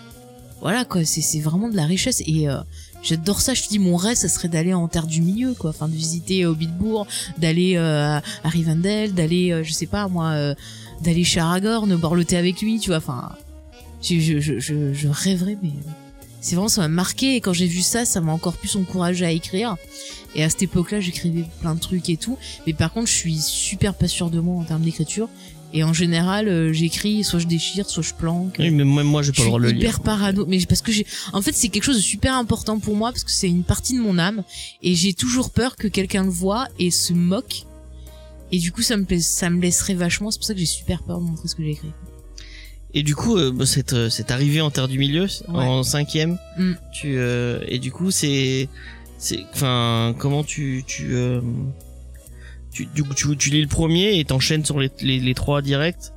voilà, 0.61 0.85
quoi, 0.85 1.05
c'est 1.05 1.21
c'est 1.21 1.38
vraiment 1.38 1.69
de 1.69 1.77
la 1.77 1.87
richesse. 1.87 2.21
Et 2.27 2.49
euh, 2.49 2.59
j'adore 3.07 3.40
ça, 3.40 3.55
je 3.55 3.62
te 3.62 3.69
dis, 3.69 3.79
mon 3.79 3.97
rêve, 3.97 4.16
ça 4.16 4.29
serait 4.29 4.49
d'aller 4.49 4.75
en 4.75 4.88
Terre 4.88 5.07
du 5.07 5.23
Milieu, 5.23 5.55
quoi. 5.55 5.71
Enfin, 5.71 5.88
de 5.88 5.95
visiter 5.95 6.45
Hobbitbourg, 6.45 7.07
d'aller 7.38 7.77
euh, 7.77 8.19
à 8.19 8.49
Rivendell, 8.49 9.14
d'aller, 9.14 9.53
euh, 9.53 9.62
je 9.62 9.73
sais 9.73 9.87
pas, 9.87 10.09
moi, 10.09 10.31
euh, 10.31 10.55
d'aller 11.03 11.25
chez 11.25 11.40
Aragorn, 11.40 11.95
boire 11.97 12.14
le 12.14 12.25
thé 12.25 12.37
avec 12.37 12.61
lui, 12.61 12.81
tu 12.81 12.90
vois, 12.90 12.99
enfin, 12.99 13.31
je, 14.03 14.19
je, 14.19 14.59
je, 14.59 14.92
je, 14.92 15.09
rêverais, 15.09 15.57
mais 15.62 15.69
euh, 15.69 15.90
c'est 16.40 16.55
vraiment, 16.57 16.69
ça 16.69 16.83
m'a 16.83 16.88
marqué. 16.88 17.37
Et 17.37 17.40
quand 17.40 17.53
j'ai 17.53 17.66
vu 17.66 17.81
ça, 17.81 18.05
ça 18.05 18.21
m'a 18.21 18.33
encore 18.33 18.55
plus 18.55 18.77
encouragé 18.77 19.25
à 19.25 19.31
écrire. 19.31 19.77
Et 20.35 20.45
à 20.45 20.51
cette 20.51 20.62
époque-là, 20.62 21.01
j'écrivais 21.01 21.45
plein 21.61 21.75
de 21.75 21.81
trucs 21.81 22.11
et 22.11 22.16
tout. 22.16 22.37
Mais 22.66 22.73
par 22.73 22.92
contre, 22.92 23.07
je 23.07 23.14
suis 23.14 23.38
super 23.38 23.95
pas 23.95 24.09
sûre 24.09 24.31
de 24.31 24.38
moi 24.38 24.61
en 24.61 24.64
termes 24.64 24.83
d'écriture. 24.83 25.29
Et 25.72 25.83
en 25.85 25.92
général, 25.92 26.48
euh, 26.48 26.72
j'écris, 26.72 27.22
soit 27.24 27.38
je 27.38 27.46
déchire, 27.46 27.88
soit 27.90 28.02
je 28.02 28.14
planque. 28.14 28.57
Oui, 28.59 28.70
mais 28.70 28.85
même 28.85 29.07
moi 29.07 29.22
j'ai 29.22 29.33
Je 29.33 29.37
pas 29.37 29.42
le 29.42 29.48
droit 29.48 29.59
de 29.61 29.64
le 29.64 29.70
lire. 29.72 29.81
hyper 29.90 30.00
parano, 30.00 30.46
mais 30.46 30.59
parce 30.66 30.81
que 30.81 30.92
j'ai, 30.92 31.07
en 31.33 31.42
fait, 31.42 31.52
c'est 31.52 31.68
quelque 31.68 31.83
chose 31.85 31.96
de 31.96 32.02
super 32.02 32.35
important 32.35 32.79
pour 32.79 32.96
moi 32.96 33.11
parce 33.12 33.24
que 33.24 33.31
c'est 33.31 33.48
une 33.48 33.64
partie 33.64 33.94
de 33.94 34.00
mon 34.00 34.18
âme 34.18 34.42
et 34.83 34.94
j'ai 34.94 35.12
toujours 35.12 35.50
peur 35.50 35.76
que 35.76 35.88
quelqu'un 35.88 36.24
le 36.24 36.31
voit 36.31 36.68
et 36.79 36.90
se 36.90 37.12
moque. 37.12 37.64
Et 38.52 38.59
du 38.59 38.70
coup, 38.72 38.83
ça 38.83 38.96
me 38.96 39.05
ça 39.18 39.50
me 39.50 39.61
laisserait 39.61 39.94
vachement. 39.94 40.31
C'est 40.31 40.38
pour 40.38 40.46
ça 40.46 40.55
que 40.55 40.61
j'ai 40.61 40.66
super 40.66 41.02
peur 41.02 41.18
de 41.20 41.24
montrer 41.24 41.48
ce 41.48 41.55
que 41.57 41.62
j'ai 41.64 41.72
écrit. 41.72 41.92
Et 42.94 43.02
du 43.02 43.14
coup, 43.14 43.37
euh, 43.37 43.50
bah, 43.50 43.66
cette 43.66 43.92
euh, 43.92 44.09
cette 44.09 44.31
arrivée 44.31 44.61
en 44.61 44.70
Terre 44.70 44.88
du 44.88 44.98
Milieu 44.98 45.26
en 45.48 45.83
cinquième, 45.83 46.38
Mm. 46.57 46.72
tu 46.94 47.18
euh, 47.18 47.61
et 47.68 47.79
du 47.79 47.90
coup 47.92 48.11
c'est 48.11 48.68
c'est 49.18 49.40
enfin 49.52 50.14
comment 50.18 50.44
tu 50.44 50.85
tu 50.87 51.14
euh, 51.14 51.40
tu, 52.77 52.89
du 52.95 53.03
coup, 53.03 53.15
tu 53.15 53.37
tu 53.37 53.51
lis 53.51 53.62
le 53.62 53.69
premier 53.69 54.19
et 54.19 54.25
t'enchaînes 54.25 54.65
sur 54.65 54.79
les, 54.79 54.91
les 55.01 55.19
les 55.19 55.35
trois 55.35 55.62
directs. 55.62 56.12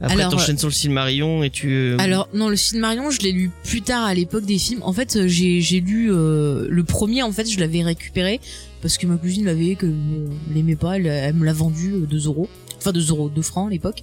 Après 0.00 0.14
Alors, 0.14 0.32
t'enchaînes 0.32 0.56
sur 0.56 0.68
le 0.68 0.72
Silmarillion 0.72 1.42
et 1.42 1.50
tu 1.50 1.68
euh, 1.70 1.96
Alors 1.98 2.28
non, 2.32 2.48
le 2.48 2.56
film 2.56 2.80
Marion, 2.80 3.10
je 3.10 3.20
l'ai 3.20 3.32
lu 3.32 3.50
plus 3.64 3.82
tard 3.82 4.04
à 4.06 4.14
l'époque 4.14 4.46
des 4.46 4.58
films. 4.58 4.82
En 4.82 4.94
fait, 4.94 5.16
euh, 5.16 5.28
j'ai 5.28 5.60
j'ai 5.60 5.80
lu 5.80 6.10
euh, 6.10 6.66
le 6.70 6.84
premier. 6.84 7.22
En 7.22 7.32
fait, 7.32 7.48
je 7.48 7.60
l'avais 7.60 7.82
récupéré 7.82 8.40
parce 8.82 8.96
que 8.96 9.06
ma 9.06 9.16
cousine 9.16 9.44
l'avait 9.44 9.74
que 9.74 9.86
euh, 9.86 10.26
l'aimait 10.54 10.76
pas. 10.76 10.96
Elle, 10.96 11.06
elle 11.06 11.34
me 11.34 11.44
l'a 11.44 11.52
vendu 11.52 11.92
euh, 11.92 12.06
2 12.06 12.26
euros, 12.26 12.48
enfin 12.78 12.92
2 12.92 13.10
euros, 13.10 13.28
2 13.28 13.42
francs 13.42 13.68
à 13.68 13.70
l'époque. 13.70 14.02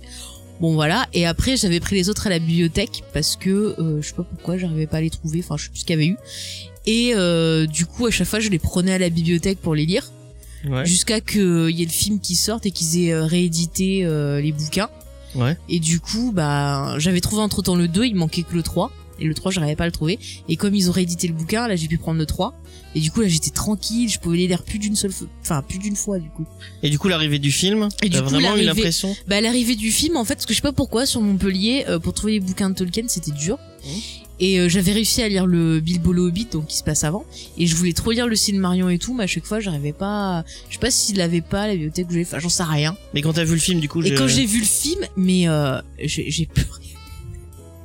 Bon 0.60 0.74
voilà. 0.74 1.08
Et 1.13 1.26
après, 1.26 1.58
j'avais 1.58 1.80
pris 1.80 1.96
les 1.96 2.10
autres 2.10 2.28
à 2.28 2.30
la 2.30 2.39
bibliothèque 2.39 3.04
parce 3.13 3.36
que 3.36 3.76
euh, 3.80 4.02
je 4.02 4.08
sais 4.08 4.15
pas 4.15 4.24
pourquoi, 4.24 4.58
j'arrivais 4.58 4.88
pas 4.88 4.98
à 4.98 5.02
les 5.02 5.10
trouver. 5.10 5.39
Enfin, 5.43 5.58
je 5.58 5.65
sais 5.65 5.70
plus 5.70 5.80
ce 5.80 5.86
qu'il 5.86 5.96
y 5.96 6.00
avait 6.00 6.08
eu. 6.08 6.17
Et 6.86 7.12
euh, 7.15 7.65
du 7.65 7.86
coup, 7.86 8.06
à 8.06 8.12
chaque 8.12 8.28
fois, 8.28 8.39
je 8.39 8.50
les 8.50 8.60
prenais 8.60 8.93
à 8.93 8.98
la 8.98 9.10
bibliothèque 9.10 9.60
pour 9.60 9.76
les 9.76 9.86
lire 9.86 10.12
ouais 10.69 10.86
jusqu'à 10.86 11.21
qu'il 11.21 11.69
y 11.71 11.82
ait 11.82 11.86
le 11.86 11.91
film 11.91 12.19
qui 12.19 12.36
sorte 12.36 12.65
et 12.65 12.71
qu'ils 12.71 13.03
aient 13.06 13.13
euh, 13.13 13.25
réédité 13.25 14.06
euh, 14.06 14.41
les 14.41 14.51
bouquins. 14.51 14.89
ouais 15.36 15.58
Et 15.69 15.80
du 15.80 15.99
coup, 15.99 16.32
bah, 16.34 16.95
j'avais 16.97 17.21
trouvé 17.21 17.41
entre 17.41 17.62
temps 17.62 17.75
le 17.75 17.88
2, 17.88 18.06
il 18.06 18.15
manquait 18.15 18.43
que 18.43 18.53
le 18.56 18.63
3. 18.63 18.91
Et 19.19 19.25
le 19.25 19.34
3, 19.34 19.51
j'arrivais 19.51 19.75
pas 19.75 19.86
à 19.86 19.88
le 19.88 19.91
trouver. 19.91 20.19
Et 20.47 20.58
comme 20.58 20.75
ils 20.75 20.89
ont 20.89 20.91
réédité 20.93 21.27
le 21.27 21.34
bouquin, 21.34 21.67
là, 21.67 21.75
j'ai 21.75 21.88
pu 21.88 21.97
prendre 21.97 22.19
le 22.19 22.25
3. 22.27 22.53
Et 22.93 22.99
du 22.99 23.10
coup, 23.10 23.21
là, 23.21 23.27
j'étais 23.27 23.49
tranquille, 23.49 24.10
je 24.10 24.19
pouvais 24.19 24.38
les 24.38 24.47
lire 24.47 24.62
plus 24.63 24.77
d'une 24.77 24.95
seule 24.95 25.12
fois, 25.12 25.27
enfin, 25.41 25.63
plus 25.63 25.80
d'une 25.80 25.95
fois, 25.95 26.19
du 26.19 26.30
coup. 26.30 26.45
et 26.84 26.89
du 26.91 26.99
coup 26.99 27.08
l'arrivée 27.08 27.39
du 27.39 27.51
film 27.51 27.89
Et 28.03 28.10
du 28.10 28.21
coup, 28.21 28.30
vraiment 28.30 28.56
eu 28.56 28.62
l'impression 28.62 29.15
Bah, 29.27 29.41
l'arrivée 29.41 29.75
du 29.75 29.91
film, 29.91 30.17
en 30.17 30.23
fait, 30.23 30.36
parce 30.36 30.45
que 30.45 30.53
je 30.53 30.58
sais 30.58 30.62
pas 30.62 30.71
pourquoi, 30.71 31.06
sur 31.08 31.21
Montpellier, 31.21 31.86
euh, 31.89 31.97
pour 31.99 32.13
trouver 32.13 32.34
les 32.34 32.39
bouquins 32.39 32.69
de 32.69 32.75
Tolkien, 32.75 33.06
c'était 33.08 33.32
dur. 33.32 33.58
Mhm. 33.86 33.91
Et 34.39 34.60
euh, 34.60 34.69
j'avais 34.69 34.91
réussi 34.91 35.21
à 35.23 35.30
lire 35.30 35.45
le 35.47 35.80
Bilbo 35.80 36.13
le 36.13 36.21
Hobbit, 36.21 36.47
donc 36.52 36.67
qui 36.67 36.78
se 36.78 36.84
passe 36.84 37.04
avant. 37.04 37.26
Et 37.58 37.65
je 37.65 37.76
voulais 37.76 37.93
trop 37.93 38.12
lire 38.12 38.28
le 38.28 38.36
Silmarillion 38.36 38.89
et 38.89 39.00
tout, 39.00 39.13
mais 39.13 39.23
à 39.23 39.28
chaque 39.28 39.45
fois, 39.45 39.60
j'arrivais 39.60 39.93
pas. 39.93 40.43
Je 40.69 40.76
sais 40.76 40.80
pas 40.80 40.91
s'il 40.91 41.17
l'avait 41.17 41.41
pas, 41.41 41.63
à 41.63 41.67
la 41.67 41.73
bibliothèque 41.73 42.08
où 42.10 42.12
j'avais. 42.12 42.26
Enfin, 42.26 42.39
j'en 42.39 42.50
sais 42.50 42.63
rien. 42.63 42.95
mais 43.13 43.21
quand 43.21 43.34
t'as 43.34 43.43
vu 43.43 43.54
le 43.54 43.60
film 43.60 43.80
du 43.80 43.89
coup 43.89 44.04
Et 44.04 44.13
quand 44.13 44.28
j'ai 44.28 44.45
vu 44.45 44.60
le 44.60 44.65
film, 44.65 45.06
mais 45.15 45.47
euh, 45.47 45.82
j'ai 46.00 46.30
j'ai 46.30 46.45
pleuré. 46.45 46.69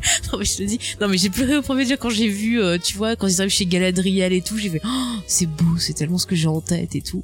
non 0.33 0.39
mais 0.39 0.45
je 0.45 0.57
te 0.57 0.63
dis, 0.63 0.79
non 1.01 1.09
mais 1.09 1.17
j'ai 1.17 1.31
pleuré 1.31 1.57
au 1.57 1.63
premier 1.63 1.87
jour 1.87 1.97
quand 1.99 2.11
j'ai 2.11 2.29
vu, 2.29 2.61
euh, 2.61 2.79
tu 2.79 2.97
vois, 2.97 3.17
quand 3.17 3.29
ils 3.29 3.41
arrivent 3.41 3.53
chez 3.53 3.67
Galadriel 3.67 4.33
et 4.33 4.43
tout, 4.43 4.59
j'ai 4.59 4.69
fait, 4.69 4.81
oh, 4.85 5.17
c'est 5.27 5.47
beau, 5.47 5.79
c'est 5.79 5.95
tellement 5.95 6.19
ce 6.19 6.27
que 6.27 6.35
j'ai 6.35 6.49
en 6.49 6.61
tête 6.61 6.95
et 6.97 7.03
tout. 7.03 7.23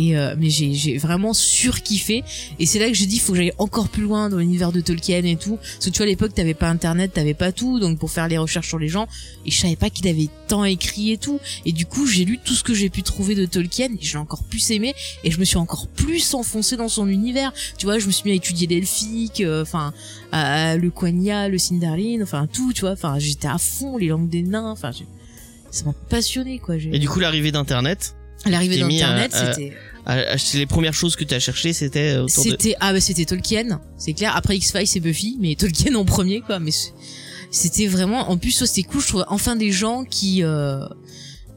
Et 0.00 0.16
euh, 0.16 0.36
mais 0.38 0.48
j'ai 0.48 0.96
vraiment 0.96 1.34
surkiffé. 1.34 2.22
Et 2.60 2.66
c'est 2.66 2.78
là 2.78 2.86
que 2.86 2.94
j'ai 2.94 3.06
dit 3.06 3.18
faut 3.18 3.32
que 3.32 3.38
j'aille 3.38 3.52
encore 3.58 3.88
plus 3.88 4.04
loin 4.04 4.28
dans 4.28 4.38
l'univers 4.38 4.70
de 4.70 4.80
Tolkien 4.80 5.24
et 5.24 5.34
tout. 5.36 5.56
Parce 5.56 5.86
que 5.86 5.90
tu 5.90 5.96
vois 5.98 6.04
à 6.04 6.08
l'époque 6.08 6.32
t'avais 6.34 6.54
pas 6.54 6.68
internet 6.70 7.12
t'avais 7.12 7.34
pas 7.34 7.50
tout. 7.50 7.80
Donc 7.80 7.98
pour 7.98 8.10
faire 8.12 8.28
les 8.28 8.38
recherches 8.38 8.68
sur 8.68 8.78
les 8.78 8.86
gens. 8.88 9.08
Et 9.44 9.50
je 9.50 9.58
savais 9.60 9.74
pas 9.74 9.90
qu'il 9.90 10.06
avait 10.06 10.28
tant 10.46 10.64
écrit 10.64 11.10
et 11.10 11.18
tout. 11.18 11.40
Et 11.66 11.72
du 11.72 11.84
coup 11.84 12.06
j'ai 12.06 12.24
lu 12.24 12.38
tout 12.44 12.54
ce 12.54 12.62
que 12.62 12.74
j'ai 12.74 12.90
pu 12.90 13.02
trouver 13.02 13.34
de 13.34 13.44
Tolkien. 13.44 13.88
Et 14.00 14.04
j'ai 14.04 14.18
encore 14.18 14.44
plus 14.44 14.70
aimé. 14.70 14.94
Et 15.24 15.32
je 15.32 15.40
me 15.40 15.44
suis 15.44 15.56
encore 15.58 15.88
plus 15.88 16.32
enfoncé 16.34 16.76
dans 16.76 16.88
son 16.88 17.08
univers. 17.08 17.52
Tu 17.76 17.84
vois 17.86 17.98
je 17.98 18.06
me 18.06 18.12
suis 18.12 18.22
mis 18.24 18.30
à 18.30 18.34
étudier 18.36 18.68
l'elfique 18.68 19.40
euh, 19.40 19.62
enfin 19.62 19.92
à 20.30 20.76
le 20.76 20.90
Quenya 20.90 21.48
le 21.48 21.58
Sindarin 21.58 22.20
enfin 22.22 22.46
tout 22.46 22.72
tu 22.72 22.82
vois. 22.82 22.92
Enfin 22.92 23.18
j'étais 23.18 23.48
à 23.48 23.58
fond 23.58 23.96
les 23.98 24.06
langues 24.06 24.28
des 24.28 24.42
nains. 24.42 24.70
Enfin 24.70 24.92
j'ai- 24.92 25.06
ça 25.72 25.84
m'a 25.86 25.92
passionné 26.08 26.60
quoi. 26.60 26.76
Et 26.76 27.00
du 27.00 27.08
coup 27.08 27.18
l'arrivée 27.18 27.50
d'internet 27.50 28.14
l'arrivée 28.46 28.78
d'internet 28.78 29.32
c'était 29.34 29.72
les 30.54 30.66
premières 30.66 30.94
choses 30.94 31.16
que 31.16 31.24
t'as 31.24 31.38
cherché 31.38 31.72
c'était 31.72 32.14
euh, 32.16 32.24
autour 32.24 32.44
de 32.44 32.50
C'était 32.50 32.74
ah 32.80 32.92
bah 32.92 33.00
c'était 33.00 33.24
Tolkien, 33.24 33.80
c'est 33.96 34.12
clair. 34.14 34.34
Après 34.36 34.56
X 34.56 34.72
Files 34.72 34.86
c'est 34.86 35.00
Buffy, 35.00 35.36
mais 35.40 35.54
Tolkien 35.54 35.94
en 35.94 36.04
premier 36.04 36.40
quoi. 36.40 36.58
Mais 36.58 36.70
c'était 37.50 37.86
vraiment 37.86 38.30
en 38.30 38.36
plus 38.36 38.52
c'était 38.64 38.82
cool. 38.82 39.00
Je 39.02 39.08
trouvais 39.08 39.24
enfin 39.28 39.56
des 39.56 39.70
gens 39.72 40.04
qui 40.04 40.42
euh, 40.42 40.80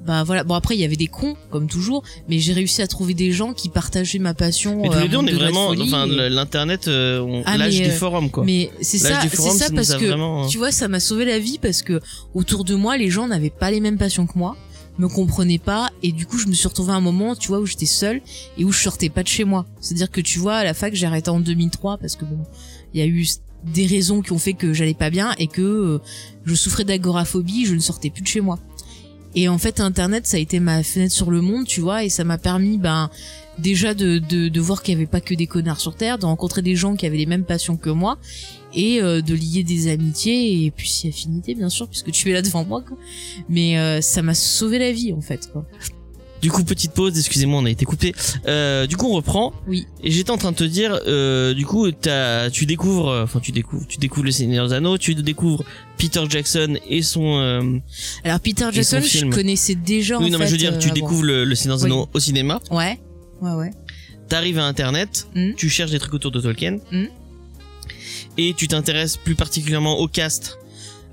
bah 0.06 0.24
voilà. 0.24 0.44
Bon 0.44 0.56
après 0.56 0.76
il 0.76 0.82
y 0.82 0.84
avait 0.84 0.96
des 0.96 1.08
cons 1.08 1.36
comme 1.50 1.68
toujours, 1.68 2.04
mais 2.28 2.40
j'ai 2.40 2.54
réussi 2.54 2.82
à 2.82 2.88
trouver 2.88 3.14
des 3.14 3.32
gens 3.32 3.54
qui 3.54 3.70
partageaient 3.70 4.20
ma 4.20 4.34
passion. 4.34 4.82
mais 4.82 4.90
tous 4.90 4.96
euh, 4.96 5.02
les 5.04 5.08
deux 5.10 5.18
on 5.18 5.28
est 5.28 5.32
de 5.32 5.38
vraiment 5.38 5.68
enfin 5.70 6.08
et- 6.08 6.30
l'internet 6.30 6.88
euh, 6.88 7.20
on- 7.22 7.44
Ah, 7.46 7.58
l'âge 7.58 7.80
euh, 7.82 7.92
forum 7.92 8.30
quoi 8.32 8.44
Mais 8.44 8.72
c'est 8.82 8.98
ça, 8.98 9.22
c'est 9.30 9.38
ça 9.52 9.70
parce 9.74 9.96
que 9.96 10.06
vraiment 10.06 10.48
tu 10.48 10.58
vois 10.58 10.72
ça 10.72 10.88
m'a 10.88 11.00
sauvé 11.00 11.26
la 11.26 11.40
vie 11.40 11.60
parce 11.62 11.82
que 11.84 12.02
autour 12.34 12.64
de 12.64 12.76
moi 12.76 12.98
les 12.98 13.10
gens 13.10 13.28
n'avaient 13.28 13.50
pas 13.52 13.70
les 13.72 13.80
mêmes 13.80 13.98
passions 13.98 14.26
que 14.26 14.38
moi 14.38 14.58
me 15.02 15.10
comprenaient 15.10 15.58
pas 15.58 15.90
et 16.04 16.12
du 16.12 16.26
coup 16.26 16.38
je 16.38 16.48
me 16.48 16.54
suis 16.54 16.68
retrouvée 16.68 16.94
à 16.94 16.96
un 16.96 17.02
moment 17.02 17.36
tu 17.36 17.48
vois 17.48 17.60
où 17.60 17.66
j'étais 17.66 17.86
seule 17.86 18.22
et 18.58 18.64
où 18.64 18.72
je 18.72 18.82
sortais 18.82 19.10
pas 19.10 19.24
de 19.24 19.28
chez 19.28 19.44
moi 19.44 19.66
c'est 19.80 19.96
à 19.96 19.98
dire 19.98 20.12
que 20.12 20.22
tu 20.22 20.40
vois 20.40 20.56
à 20.56 20.64
la 20.64 20.74
fac 20.74 20.94
j'ai 20.94 21.08
arrêté 21.08 21.30
en 21.30 21.40
2003 21.40 21.98
parce 21.98 22.16
que 22.16 22.24
bon 22.26 22.40
il 22.94 23.00
y 23.00 23.04
a 23.04 23.08
eu 23.08 23.26
des 23.64 23.86
raisons 23.86 24.22
qui 24.22 24.32
ont 24.32 24.40
fait 24.40 24.54
que 24.54 24.74
j'allais 24.74 24.94
pas 24.94 25.10
bien 25.10 25.34
et 25.38 25.48
que 25.48 25.62
euh, 25.62 26.00
je 26.46 26.56
souffrais 26.56 26.84
d'agoraphobie, 26.84 27.66
je 27.66 27.76
ne 27.76 27.80
sortais 27.80 28.10
plus 28.10 28.22
de 28.24 28.28
chez 28.28 28.42
moi. 28.42 28.60
Et 29.34 29.48
en 29.48 29.58
fait, 29.58 29.80
Internet, 29.80 30.28
ça 30.28 30.38
a 30.38 30.40
été 30.40 30.60
ma 30.60 30.84
fenêtre 30.84 31.14
sur 31.14 31.32
le 31.32 31.42
monde, 31.42 31.66
tu 31.66 31.80
vois, 31.80 32.04
et 32.04 32.10
ça 32.10 32.26
m'a 32.26 32.38
permis, 32.38 32.78
ben, 32.78 33.10
déjà 33.60 33.94
de, 33.94 34.18
de, 34.18 34.50
de 34.50 34.60
voir 34.60 34.84
qu'il 34.84 34.94
y 34.94 34.98
avait 34.98 35.06
pas 35.06 35.22
que 35.22 35.34
des 35.34 35.48
connards 35.48 35.80
sur 35.80 35.96
Terre, 35.96 36.18
de 36.18 36.26
rencontrer 36.26 36.62
des 36.62 36.76
gens 36.76 36.96
qui 36.96 37.06
avaient 37.06 37.18
les 37.18 37.26
mêmes 37.26 37.46
passions 37.46 37.78
que 37.78 37.90
moi, 37.90 38.18
et 38.74 39.02
euh, 39.02 39.22
de 39.22 39.34
lier 39.34 39.64
des 39.64 39.90
amitiés, 39.90 40.66
et 40.66 40.72
puis 40.72 40.90
si 40.90 41.08
affinité, 41.08 41.56
bien 41.56 41.70
sûr, 41.70 41.88
puisque 41.88 42.12
tu 42.12 42.30
es 42.30 42.34
là 42.34 42.42
devant 42.42 42.66
moi, 42.66 42.84
quoi. 42.88 42.98
Mais 43.50 43.78
euh, 43.78 44.02
ça 44.02 44.22
m'a 44.22 44.34
sauvé 44.34 44.80
la 44.80 44.92
vie, 44.92 45.14
en 45.14 45.22
fait, 45.22 45.50
quoi. 45.52 45.66
Du 46.42 46.50
coup, 46.50 46.64
petite 46.64 46.94
pause, 46.94 47.16
excusez-moi, 47.20 47.60
on 47.62 47.66
a 47.66 47.70
été 47.70 47.86
coupé. 47.86 48.16
Euh, 48.48 48.88
du 48.88 48.98
coup, 48.98 49.06
on 49.06 49.14
reprend. 49.14 49.54
Oui. 49.68 49.86
Et 50.04 50.10
j'étais 50.10 50.32
en 50.32 50.38
train 50.40 50.52
de 50.52 50.56
te 50.58 50.64
dire, 50.64 51.00
euh, 51.06 51.54
du 51.54 51.68
coup, 51.68 51.92
t'as, 51.92 52.50
tu 52.50 52.66
découvres, 52.66 53.10
enfin, 53.24 53.40
tu 53.40 53.52
découvres, 53.52 53.86
tu 53.86 54.00
découvres 54.00 54.26
le 54.26 54.32
Seigneur 54.32 54.68
des 54.68 54.74
Anneaux, 54.74 54.98
tu 54.98 55.14
découvres 55.14 55.64
Peter 56.00 56.24
Jackson 56.28 56.78
et 56.90 57.04
son. 57.04 57.38
Euh... 57.38 57.78
Alors 58.24 58.40
Peter 58.40 58.66
Et 58.74 58.82
son 58.82 59.02
Jackson, 59.02 59.30
je 59.30 59.36
connaissais 59.36 59.76
déjà. 59.76 60.18
oui, 60.18 60.26
en 60.26 60.30
non, 60.30 60.40
mais 60.40 60.48
je 60.48 60.52
veux 60.54 60.58
fait, 60.58 60.72
dire, 60.72 60.80
tu 60.80 60.90
euh, 60.90 60.94
découvres 60.94 61.22
le, 61.24 61.44
le 61.46 61.54
Seigneur 61.54 61.78
des 61.78 61.84
Oui. 61.84 61.92
Anneaux 61.92 62.10
au 62.12 62.20
cinéma. 62.20 62.60
Ouais. 62.72 63.00
Ouais, 63.40 63.54
ouais. 63.54 63.70
T'arrives 64.28 64.58
à 64.58 64.66
Internet, 64.66 65.28
Mm. 65.36 65.52
tu 65.58 65.70
cherches 65.70 65.92
des 65.92 66.00
trucs 66.00 66.16
autour 66.16 66.32
de 66.32 66.42
Tolkien. 66.42 66.80
Mm. 66.92 67.04
Et 68.38 68.54
tu 68.56 68.68
t'intéresses 68.68 69.18
plus 69.18 69.36
particulièrement 69.36 70.00
au 70.00 70.08
cast. 70.08 70.58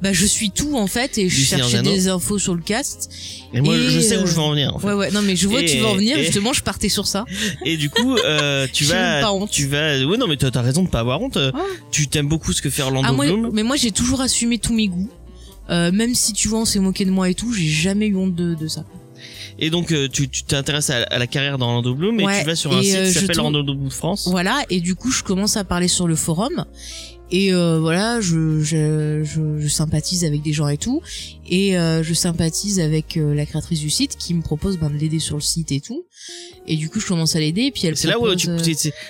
Bah 0.01 0.13
je 0.13 0.27
suis 0.27 0.53
tout 0.53 0.77
en 0.77 0.87
fait 0.87 1.19
et 1.19 1.29
je 1.29 1.35
Du 1.37 1.45
cherchais 1.45 1.83
des 1.83 2.07
infos 2.07 2.39
sur 2.39 2.55
le 2.55 2.63
cast. 2.63 3.11
Et 3.53 3.61
moi, 3.61 3.77
Et, 3.77 3.91
je 3.91 3.99
sais 3.99 4.17
où 4.17 4.21
euh, 4.21 4.27
je 4.27 4.33
veux 4.35 4.41
en 4.41 4.51
venir. 4.53 4.77
En 4.77 4.79
fait. 4.79 4.87
Ouais 4.87 4.93
ouais 4.93 5.11
non 5.11 5.23
mais 5.23 5.35
je 5.35 5.49
vois 5.49 5.61
que 5.61 5.69
tu 5.69 5.79
vas 5.79 5.89
en 5.89 5.95
venir 5.97 6.17
et- 6.17 6.23
justement 6.23 6.53
je 6.53 6.63
partais 6.63 6.89
sur 6.89 7.09
ça. 7.09 7.25
Et 7.65 7.77
du 7.77 7.91
coup, 7.91 8.17
euh, 8.17 8.69
tu 8.73 8.85
vas, 8.85 9.21
pas 9.23 9.33
honte. 9.33 9.51
tu 9.51 9.67
vas. 9.67 9.99
Ouais, 10.07 10.17
non, 10.17 10.29
mais 10.29 10.37
t'as 10.37 10.53
t'as 10.53 10.63
raison 10.63 10.85
de 10.85 10.89
pas 10.89 11.01
avoir 11.01 11.21
honte. 11.21 11.35
Ouais. 11.35 11.51
Tu 11.91 12.07
t'aimes 12.07 12.29
beaucoup 12.29 12.53
ce 12.53 12.63
que 12.63 12.71
fait 12.71 12.83
Orlando 12.83 13.09
Ah 13.09 13.13
moi 13.13 13.27
Bloom. 13.27 13.51
mais 13.53 13.65
moi 13.65 13.75
j'ai 13.75 13.91
toujours 13.91 14.21
assumé 14.21 14.59
tous 14.59 14.73
mes 14.73 14.87
goûts. 14.87 15.11
Euh, 15.71 15.91
même 15.91 16.15
si 16.15 16.33
tu 16.33 16.47
vois 16.47 16.61
on 16.61 16.65
s'est 16.65 16.79
moqué 16.79 17.05
de 17.05 17.11
moi 17.11 17.29
et 17.29 17.35
tout, 17.35 17.53
j'ai 17.53 17.69
jamais 17.69 18.07
eu 18.07 18.15
honte 18.17 18.37
de, 18.37 18.55
de 18.55 18.69
ça. 18.69 18.85
Et 19.59 19.71
donc, 19.71 19.93
euh, 19.93 20.09
tu 20.09 20.29
t'intéresses 20.29 20.91
à, 20.91 21.03
à 21.05 21.19
la 21.19 21.27
carrière 21.27 21.59
d'Orlando 21.59 21.95
Bloom 21.95 22.21
et 22.21 22.25
Ouais, 22.25 22.41
tu 22.41 22.47
vas 22.47 22.57
sur 22.57 22.73
un 22.77 22.83
site 22.83 22.95
euh, 22.95 23.07
qui 23.07 23.13
s'appelle 23.13 23.41
Orlando 23.41 23.75
Bloom 23.75 23.91
France. 23.91 24.29
Voilà 24.31 24.63
et 24.71 24.81
du 24.81 24.95
coup 24.95 25.11
je 25.11 25.23
commence 25.23 25.57
à 25.57 25.65
parler 25.65 25.89
sur 25.89 26.07
le 26.07 26.17
forum 26.17 26.65
et 27.31 27.53
euh, 27.53 27.79
voilà 27.79 28.21
je, 28.21 28.61
je, 28.61 29.23
je, 29.25 29.59
je 29.59 29.69
sympathise 29.69 30.25
avec 30.25 30.43
des 30.43 30.53
gens 30.53 30.69
et 30.69 30.79
tout 30.79 31.03
et 31.51 31.79
euh, 31.79 32.03
je 32.03 32.15
sympathise 32.15 32.81
avec 32.81 33.17
euh, 33.17 33.35
la 33.35 33.45
créatrice 33.47 33.81
du 33.81 33.91
site 33.91 34.17
qui 34.17 34.33
me 34.35 34.43
propose 34.43 34.79
ben, 34.79 34.89
de 34.91 34.97
l'aider 34.97 35.19
sur 35.19 35.37
le 35.37 35.43
site 35.43 35.71
et 35.73 35.81
tout 35.81 36.05
et 36.67 36.77
du 36.77 36.89
coup 36.89 37.01
je 37.01 37.07
commence 37.07 37.37
à 37.37 37.41
l'aider 37.41 37.63
et 37.63 37.71
puis 37.71 37.87
elle 37.87 37.97
C'est 37.97 38.09
là 38.09 38.19
où 38.19 38.23
propose, 38.23 38.37
tu. 38.39 38.49
euh, 38.51 38.59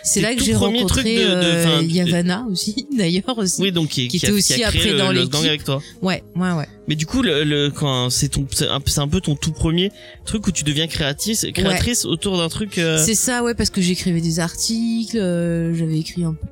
c'est- 0.03 0.21
là 0.21 0.35
que 0.35 0.43
j'ai 0.43 0.53
premier 0.53 0.79
rencontré 0.79 1.03
truc 1.03 1.15
de- 1.15 1.21
de- 1.21 1.27
euh, 1.35 1.83
de- 1.83 1.87
Yavanna 1.87 2.47
aussi, 2.51 2.87
d'ailleurs 2.97 3.39
aussi. 3.39 3.63
Oui, 3.63 3.73
donc 3.73 3.89
qui, 3.91 4.09
Qui 4.09 4.19
qui 4.19 4.27
a, 4.27 4.31
était 4.31 4.43
qui 4.43 4.65
a 4.65 4.69
aussi 4.69 4.79
créé 4.79 4.91
après 4.93 4.99
dans 4.99 5.13
le 5.13 5.27
gang 5.27 5.45
avec 5.47 5.65
toi. 5.65 5.81
Ouais, 6.03 6.23
ouais, 6.37 6.53
ouais. 6.53 6.67
Mais 6.89 6.95
du 6.97 7.07
coup, 7.07 7.23
le, 7.23 7.45
le 7.45 7.71
quand 7.71 8.09
c'est 8.11 8.29
ton, 8.29 8.47
c'est 8.53 8.67
un, 8.69 8.81
c'est 8.87 9.01
un 9.01 9.09
peu 9.09 9.21
ton 9.21 9.35
tout 9.37 9.53
premier 9.53 9.91
truc 10.25 10.47
où 10.47 10.53
tu 10.53 10.65
deviens 10.65 10.87
créatrice, 10.87 11.47
créatrice 11.55 12.05
autour 12.05 12.39
d'un 12.39 12.49
truc. 12.49 12.79
euh, 12.79 13.03
C'est 13.05 13.15
ça, 13.15 13.43
ouais, 13.43 13.55
parce 13.55 13.71
que 13.71 13.81
j'écrivais 13.83 14.21
des 14.21 14.41
articles, 14.41 15.19
euh, 15.19 15.75
j'avais 15.75 15.99
écrit 15.99 16.25
un 16.25 16.33
peu. 16.35 16.47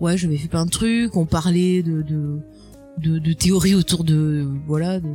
Ouais, 0.00 0.16
j'avais 0.16 0.36
fait 0.38 0.48
plein 0.48 0.64
de 0.66 0.70
trucs, 0.70 1.14
on 1.16 1.26
parlait 1.26 1.82
de 1.82 2.02
de 2.02 2.38
de, 2.98 3.18
de 3.18 3.32
théories 3.32 3.74
autour 3.74 4.04
de 4.04 4.46
voilà 4.66 4.98
de, 5.00 5.06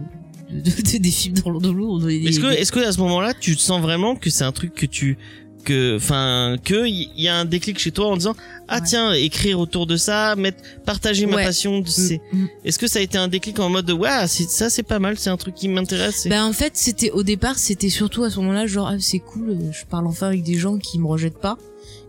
de, 0.51 0.59
de- 0.59 0.97
des 0.97 1.11
films 1.11 1.36
dans 1.36 1.73
l'eau. 1.73 2.07
Est-ce 2.09 2.39
que, 2.39 2.47
est-ce 2.47 2.71
que 2.71 2.79
à 2.79 2.91
ce 2.91 2.99
moment-là, 2.99 3.33
tu 3.39 3.55
te 3.55 3.61
sens 3.61 3.81
vraiment 3.81 4.15
que 4.15 4.29
c'est 4.29 4.43
un 4.43 4.51
truc 4.51 4.73
que 4.75 4.86
tu, 4.86 5.17
que, 5.63 5.95
enfin, 5.97 6.55
que 6.63 6.88
y 6.88 7.09
y 7.17 7.27
a 7.27 7.36
un 7.36 7.45
déclic 7.45 7.79
chez 7.79 7.91
toi 7.91 8.07
en 8.07 8.17
disant, 8.17 8.36
ah 8.67 8.75
Ouais. 8.75 8.81
tiens, 8.86 9.13
écrire 9.13 9.59
autour 9.59 9.88
de 9.88 9.97
ça, 9.97 10.36
mettre, 10.36 10.61
partager 10.86 11.25
ma 11.25 11.38
Ouais. 11.38 11.45
passion, 11.45 11.79
de- 11.81 11.88
c'est, 11.88 12.21
est-ce 12.63 12.77
que 12.79 12.88
ça 12.88 12.99
a 12.99 13.01
été 13.01 13.17
un 13.17 13.27
déclic 13.27 13.59
en 13.59 13.69
mode, 13.69 13.86
de, 13.86 13.93
ouais, 13.93 14.27
c'est, 14.27 14.47
ça 14.49 14.69
c'est 14.69 14.83
pas 14.83 14.99
mal, 14.99 15.17
c'est 15.17 15.31
un 15.31 15.38
truc 15.38 15.55
qui 15.55 15.67
m'intéresse. 15.67 16.27
Ben 16.29 16.45
en 16.45 16.53
fait, 16.53 16.73
c'était 16.75 17.09
au 17.11 17.23
départ, 17.23 17.57
c'était 17.57 17.89
surtout 17.89 18.23
à 18.23 18.29
ce 18.29 18.39
moment-là, 18.39 18.67
genre 18.67 18.88
ah, 18.89 18.95
c'est 18.99 19.19
cool, 19.19 19.49
euh, 19.49 19.71
je 19.71 19.86
parle 19.86 20.05
enfin 20.07 20.27
avec 20.27 20.43
des 20.43 20.55
gens 20.59 20.77
qui 20.77 20.99
me 20.99 21.07
rejettent 21.07 21.41
pas 21.41 21.57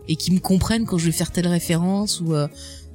et 0.07 0.15
qui 0.15 0.31
me 0.31 0.39
comprennent 0.39 0.85
quand 0.85 0.97
je 0.97 1.05
vais 1.05 1.11
faire 1.11 1.31
telle 1.31 1.47
référence 1.47 2.21
ou 2.21 2.33
euh, 2.33 2.47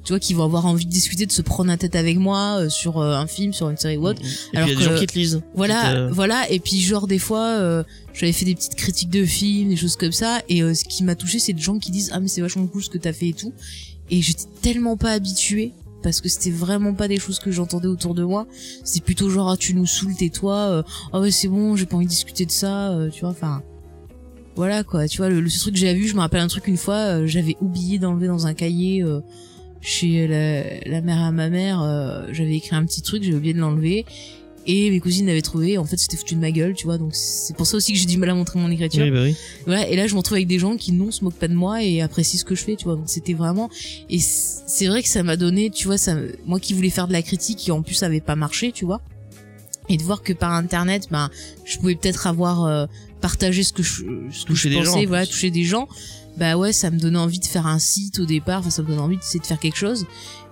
tu 0.03 0.11
vois 0.11 0.19
qui 0.19 0.33
vont 0.33 0.43
avoir 0.43 0.65
envie 0.65 0.85
de 0.85 0.91
discuter, 0.91 1.25
de 1.25 1.31
se 1.31 1.41
prendre 1.41 1.69
la 1.69 1.77
tête 1.77 1.95
avec 1.95 2.17
moi 2.17 2.57
euh, 2.59 2.69
sur 2.69 2.99
euh, 2.99 3.15
un 3.15 3.25
film, 3.27 3.53
sur 3.53 3.69
une 3.69 3.77
série 3.77 3.95
ou 3.97 4.05
autre. 4.07 4.21
Et 4.21 4.25
puis 4.25 4.57
alors 4.57 4.67
il 4.67 4.71
y 4.73 4.75
a 4.75 4.79
des 4.79 4.85
que- 4.85 4.93
gens 4.93 4.99
qui 4.99 5.07
te 5.07 5.13
lisent. 5.17 5.41
Voilà, 5.55 5.93
te- 5.93 6.11
voilà. 6.11 6.49
Et 6.51 6.59
puis 6.59 6.81
genre 6.81 7.07
des 7.07 7.19
fois, 7.19 7.45
euh, 7.45 7.83
j'avais 8.13 8.33
fait 8.33 8.43
des 8.45 8.55
petites 8.55 8.75
critiques 8.75 9.09
de 9.09 9.23
films, 9.25 9.69
des 9.69 9.77
choses 9.77 9.95
comme 9.95 10.11
ça. 10.11 10.41
Et 10.49 10.61
euh, 10.61 10.73
ce 10.73 10.83
qui 10.83 11.03
m'a 11.05 11.15
touché, 11.15 11.39
c'est 11.39 11.53
des 11.53 11.61
gens 11.61 11.79
qui 11.79 11.89
disent 11.91 12.09
ah 12.13 12.19
mais 12.19 12.27
c'est 12.27 12.41
vachement 12.41 12.67
cool 12.67 12.83
ce 12.83 12.89
que 12.89 12.97
t'as 12.97 13.13
fait 13.13 13.29
et 13.29 13.33
tout. 13.33 13.53
Et 14.11 14.21
j'étais 14.21 14.43
tellement 14.61 14.97
pas 14.97 15.11
habituée 15.11 15.71
parce 16.03 16.19
que 16.19 16.27
c'était 16.27 16.51
vraiment 16.51 16.93
pas 16.93 17.07
des 17.07 17.17
choses 17.17 17.39
que 17.39 17.49
j'entendais 17.49 17.87
autour 17.87 18.13
de 18.13 18.23
moi. 18.25 18.45
C'est 18.83 19.01
plutôt 19.01 19.29
genre 19.29 19.49
ah 19.51 19.55
tu 19.57 19.73
nous 19.73 19.85
saoules 19.85 20.15
tais-toi. 20.17 20.53
euh, 20.57 20.83
Ah 21.13 21.21
ouais 21.21 21.31
c'est 21.31 21.47
bon, 21.47 21.77
j'ai 21.77 21.85
pas 21.85 21.95
envie 21.95 22.07
de 22.07 22.11
discuter 22.11 22.45
de 22.45 22.51
ça. 22.51 22.89
euh, 22.91 23.09
tu 23.09 23.21
vois, 23.21 23.29
enfin 23.29 23.63
voilà 24.55 24.83
quoi. 24.83 25.07
Tu 25.07 25.17
vois 25.17 25.29
le, 25.29 25.39
le 25.41 25.49
ce 25.49 25.59
truc 25.59 25.73
que 25.73 25.79
j'ai 25.79 25.93
vu, 25.93 26.07
je 26.07 26.15
me 26.15 26.19
rappelle 26.19 26.41
un 26.41 26.47
truc 26.47 26.67
une 26.67 26.77
fois, 26.77 26.95
euh, 26.95 27.27
j'avais 27.27 27.55
oublié 27.61 27.97
d'enlever 27.99 28.27
dans 28.27 28.45
un 28.47 28.53
cahier. 28.53 29.01
euh, 29.03 29.19
chez 29.85 30.27
la, 30.29 30.63
la 30.89 31.01
mère 31.01 31.19
à 31.19 31.31
ma 31.33 31.49
mère, 31.49 31.81
euh, 31.81 32.27
j'avais 32.31 32.55
écrit 32.55 32.73
un 32.73 32.85
petit 32.85 33.01
truc, 33.01 33.21
j'ai 33.21 33.33
oublié 33.33 33.53
de 33.53 33.59
l'enlever 33.59 34.05
et 34.65 34.89
mes 34.91 35.01
cousines 35.01 35.25
l'avaient 35.27 35.41
trouvé 35.41 35.77
en 35.77 35.83
fait 35.83 35.97
c'était 35.97 36.15
foutu 36.15 36.35
de 36.35 36.39
ma 36.39 36.49
gueule 36.51 36.73
tu 36.73 36.85
vois 36.85 36.97
donc 36.97 37.13
c'est 37.15 37.53
pour 37.53 37.67
ça 37.67 37.75
aussi 37.75 37.91
que 37.91 37.99
j'ai 37.99 38.05
du 38.05 38.17
mal 38.17 38.29
à 38.29 38.33
montrer 38.33 38.57
mon 38.61 38.71
écriture 38.71 39.03
Oui, 39.03 39.11
bah 39.11 39.23
oui. 39.23 39.35
voilà 39.65 39.89
et 39.89 39.97
là 39.97 40.07
je 40.07 40.13
me 40.13 40.19
retrouve 40.19 40.35
avec 40.37 40.47
des 40.47 40.57
gens 40.57 40.77
qui 40.77 40.93
non 40.93 41.11
se 41.11 41.21
moquent 41.25 41.33
pas 41.37 41.49
de 41.49 41.53
moi 41.53 41.83
et 41.83 41.99
apprécient 42.01 42.39
ce 42.39 42.45
que 42.45 42.55
je 42.55 42.63
fais 42.63 42.77
tu 42.77 42.85
vois 42.85 42.95
donc 42.95 43.09
c'était 43.09 43.33
vraiment 43.33 43.69
et 44.09 44.19
c'est 44.21 44.87
vrai 44.87 45.03
que 45.03 45.09
ça 45.09 45.21
m'a 45.21 45.35
donné 45.35 45.69
tu 45.69 45.85
vois 45.87 45.97
ça 45.97 46.15
moi 46.45 46.61
qui 46.61 46.73
voulais 46.73 46.89
faire 46.91 47.09
de 47.09 47.11
la 47.11 47.21
critique 47.21 47.67
et 47.67 47.73
en 47.73 47.81
plus 47.81 47.95
ça 47.95 48.05
avait 48.05 48.21
pas 48.21 48.37
marché 48.37 48.71
tu 48.71 48.85
vois 48.85 49.01
et 49.89 49.97
de 49.97 50.03
voir 50.03 50.21
que 50.23 50.31
par 50.31 50.53
internet 50.53 51.09
ben 51.11 51.29
je 51.65 51.77
pouvais 51.77 51.95
peut-être 51.95 52.25
avoir 52.27 52.63
euh, 52.63 52.85
partagé 53.23 53.63
ce 53.63 53.71
que 53.71 53.83
je 53.83 54.03
ce 54.31 54.43
que 54.43 54.47
Toucher 54.47 54.69
je 54.69 54.75
des 54.75 54.83
gens, 54.83 54.91
pensais 54.91 55.05
en 55.05 55.07
voilà 55.07 55.25
toucher 55.25 55.49
des 55.49 55.63
gens. 55.63 55.87
Bah 56.35 56.57
ouais 56.57 56.73
ça 56.73 56.91
me 56.91 56.99
donnait 56.99 57.17
envie 57.17 57.39
de 57.39 57.45
faire 57.45 57.67
un 57.67 57.79
site 57.79 58.19
au 58.19 58.25
départ. 58.25 58.59
Enfin 58.59 58.69
ça 58.69 58.81
me 58.81 58.89
donnait 58.89 58.99
envie 58.99 59.15
d'essayer 59.15 59.39
de 59.39 59.45
faire 59.45 59.59
quelque 59.59 59.77
chose. 59.77 60.05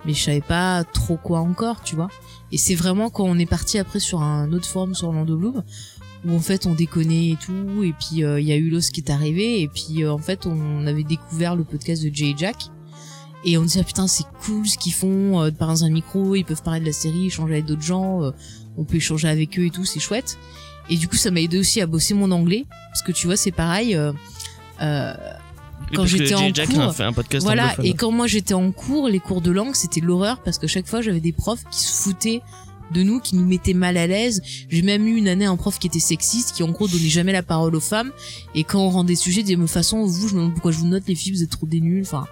Mais 0.06 0.14
je 0.14 0.22
savais 0.22 0.40
pas 0.40 0.82
trop 0.82 1.18
quoi 1.18 1.40
encore 1.40 1.82
tu 1.82 1.96
vois. 1.96 2.08
Et 2.50 2.56
c'est 2.56 2.74
vraiment 2.74 3.10
quand 3.10 3.24
on 3.24 3.38
est 3.38 3.46
parti 3.46 3.78
après 3.78 4.00
sur 4.00 4.22
un 4.22 4.50
autre 4.54 4.64
forum 4.64 4.94
sur 4.94 5.08
Orlando 5.08 5.36
Bloom 5.36 5.62
où 6.24 6.34
en 6.34 6.40
fait 6.40 6.64
on 6.64 6.72
déconnait 6.72 7.32
et 7.32 7.36
tout. 7.36 7.82
Et 7.82 7.92
puis 7.92 8.24
euh, 8.24 8.40
il 8.40 8.46
y 8.46 8.52
a 8.52 8.56
eu 8.56 8.70
Los 8.70 8.88
qui 8.90 9.02
est 9.02 9.10
arrivé. 9.10 9.60
Et 9.60 9.68
puis 9.68 10.02
euh, 10.02 10.10
en 10.10 10.18
fait 10.18 10.46
on 10.46 10.86
avait 10.86 11.04
découvert 11.04 11.56
le 11.56 11.64
podcast 11.64 12.02
de 12.02 12.10
Jay 12.14 12.30
et 12.30 12.34
Jack. 12.38 12.56
Et 13.44 13.58
on 13.58 13.62
disait 13.64 13.80
ah, 13.80 13.84
putain 13.84 14.06
c'est 14.06 14.24
cool 14.46 14.66
ce 14.66 14.78
qu'ils 14.78 14.94
font 14.94 15.42
euh, 15.42 15.50
de 15.50 15.56
parler 15.56 15.74
dans 15.74 15.84
un 15.84 15.90
micro. 15.90 16.36
Ils 16.36 16.44
peuvent 16.44 16.62
parler 16.62 16.80
de 16.80 16.86
la 16.86 16.92
série 16.92 17.26
échanger 17.26 17.52
avec 17.52 17.66
d'autres 17.66 17.82
gens 17.82 18.22
euh, 18.22 18.30
on 18.76 18.84
peut 18.84 18.96
échanger 18.96 19.28
avec 19.28 19.58
eux 19.58 19.66
et 19.66 19.70
tout 19.70 19.84
c'est 19.84 20.00
chouette 20.00 20.38
et 20.90 20.96
du 20.96 21.08
coup 21.08 21.16
ça 21.16 21.30
m'a 21.30 21.40
aidé 21.40 21.58
aussi 21.58 21.80
à 21.80 21.86
bosser 21.86 22.14
mon 22.14 22.30
anglais 22.30 22.66
parce 22.90 23.02
que 23.02 23.12
tu 23.12 23.26
vois 23.26 23.36
c'est 23.36 23.50
pareil 23.52 23.94
euh, 23.94 24.12
euh, 24.80 25.14
quand 25.94 26.06
j'étais 26.06 26.34
en 26.34 26.54
Jack 26.54 26.70
cours- 26.70 26.80
a 26.82 26.92
fait 26.92 27.04
un 27.04 27.12
podcast 27.12 27.44
voilà, 27.44 27.74
et 27.84 27.92
quand 27.94 28.10
moi 28.10 28.26
j'étais 28.26 28.54
en 28.54 28.70
cours, 28.72 29.08
les 29.08 29.20
cours 29.20 29.40
de 29.42 29.50
langue, 29.50 29.74
c'était 29.74 30.00
l'horreur 30.00 30.40
parce 30.42 30.58
que 30.58 30.66
chaque 30.66 30.86
fois 30.86 31.02
j'avais 31.02 31.20
des 31.20 31.32
profs 31.32 31.64
qui 31.70 31.80
se 31.80 32.02
foutaient 32.02 32.40
de 32.92 33.02
nous, 33.02 33.20
qui 33.20 33.36
nous 33.36 33.44
mettaient 33.46 33.74
mal 33.74 33.96
à 33.96 34.06
l'aise. 34.06 34.42
J'ai 34.68 34.82
même 34.82 35.06
eu 35.06 35.16
une 35.16 35.28
année 35.28 35.44
un 35.46 35.56
prof 35.56 35.78
qui 35.78 35.86
était 35.86 35.98
sexiste, 35.98 36.52
qui 36.52 36.62
en 36.62 36.68
gros 36.70 36.88
donnait 36.88 37.08
jamais 37.08 37.32
la 37.32 37.42
parole 37.42 37.74
aux 37.74 37.80
femmes. 37.80 38.10
Et 38.54 38.64
quand 38.64 38.80
on 38.80 38.90
rendait 38.90 39.14
sujet, 39.16 39.42
disait, 39.42 39.56
de 39.56 39.60
toute 39.62 39.70
façon, 39.70 40.04
vous, 40.04 40.28
je 40.28 40.34
me 40.34 40.40
demande 40.40 40.52
pourquoi 40.52 40.72
je 40.72 40.78
vous 40.78 40.86
note, 40.88 41.04
les 41.06 41.14
filles, 41.14 41.32
vous 41.32 41.42
êtes 41.42 41.50
trop 41.50 41.66
des 41.66 41.80
nuls. 41.80 42.02
Enfin, 42.04 42.26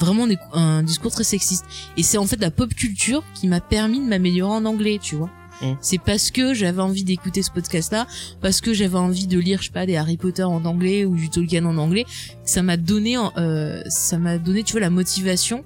vraiment 0.00 0.26
un 0.54 0.82
discours 0.82 1.12
très 1.12 1.24
sexiste. 1.24 1.64
Et 1.98 2.02
c'est 2.02 2.16
en 2.16 2.26
fait 2.26 2.40
la 2.40 2.50
pop 2.50 2.72
culture 2.74 3.22
qui 3.34 3.48
m'a 3.48 3.60
permis 3.60 4.00
de 4.00 4.06
m'améliorer 4.06 4.52
en 4.54 4.64
anglais, 4.64 4.98
tu 5.02 5.14
vois. 5.14 5.28
Mm. 5.62 5.72
C'est 5.80 5.98
parce 5.98 6.30
que 6.30 6.54
j'avais 6.54 6.82
envie 6.82 7.04
d'écouter 7.04 7.42
ce 7.42 7.50
podcast-là, 7.50 8.06
parce 8.40 8.60
que 8.60 8.72
j'avais 8.72 8.98
envie 8.98 9.26
de 9.26 9.38
lire, 9.38 9.60
je 9.60 9.66
sais 9.66 9.72
pas, 9.72 9.86
des 9.86 9.96
Harry 9.96 10.16
Potter 10.16 10.44
en 10.44 10.64
anglais 10.64 11.04
ou 11.04 11.14
du 11.14 11.30
Tolkien 11.30 11.64
en 11.64 11.76
anglais, 11.78 12.04
ça 12.44 12.62
m'a 12.62 12.76
donné, 12.76 13.16
euh, 13.36 13.82
ça 13.86 14.18
m'a 14.18 14.38
donné, 14.38 14.62
tu 14.62 14.72
vois, 14.72 14.80
la 14.80 14.90
motivation 14.90 15.64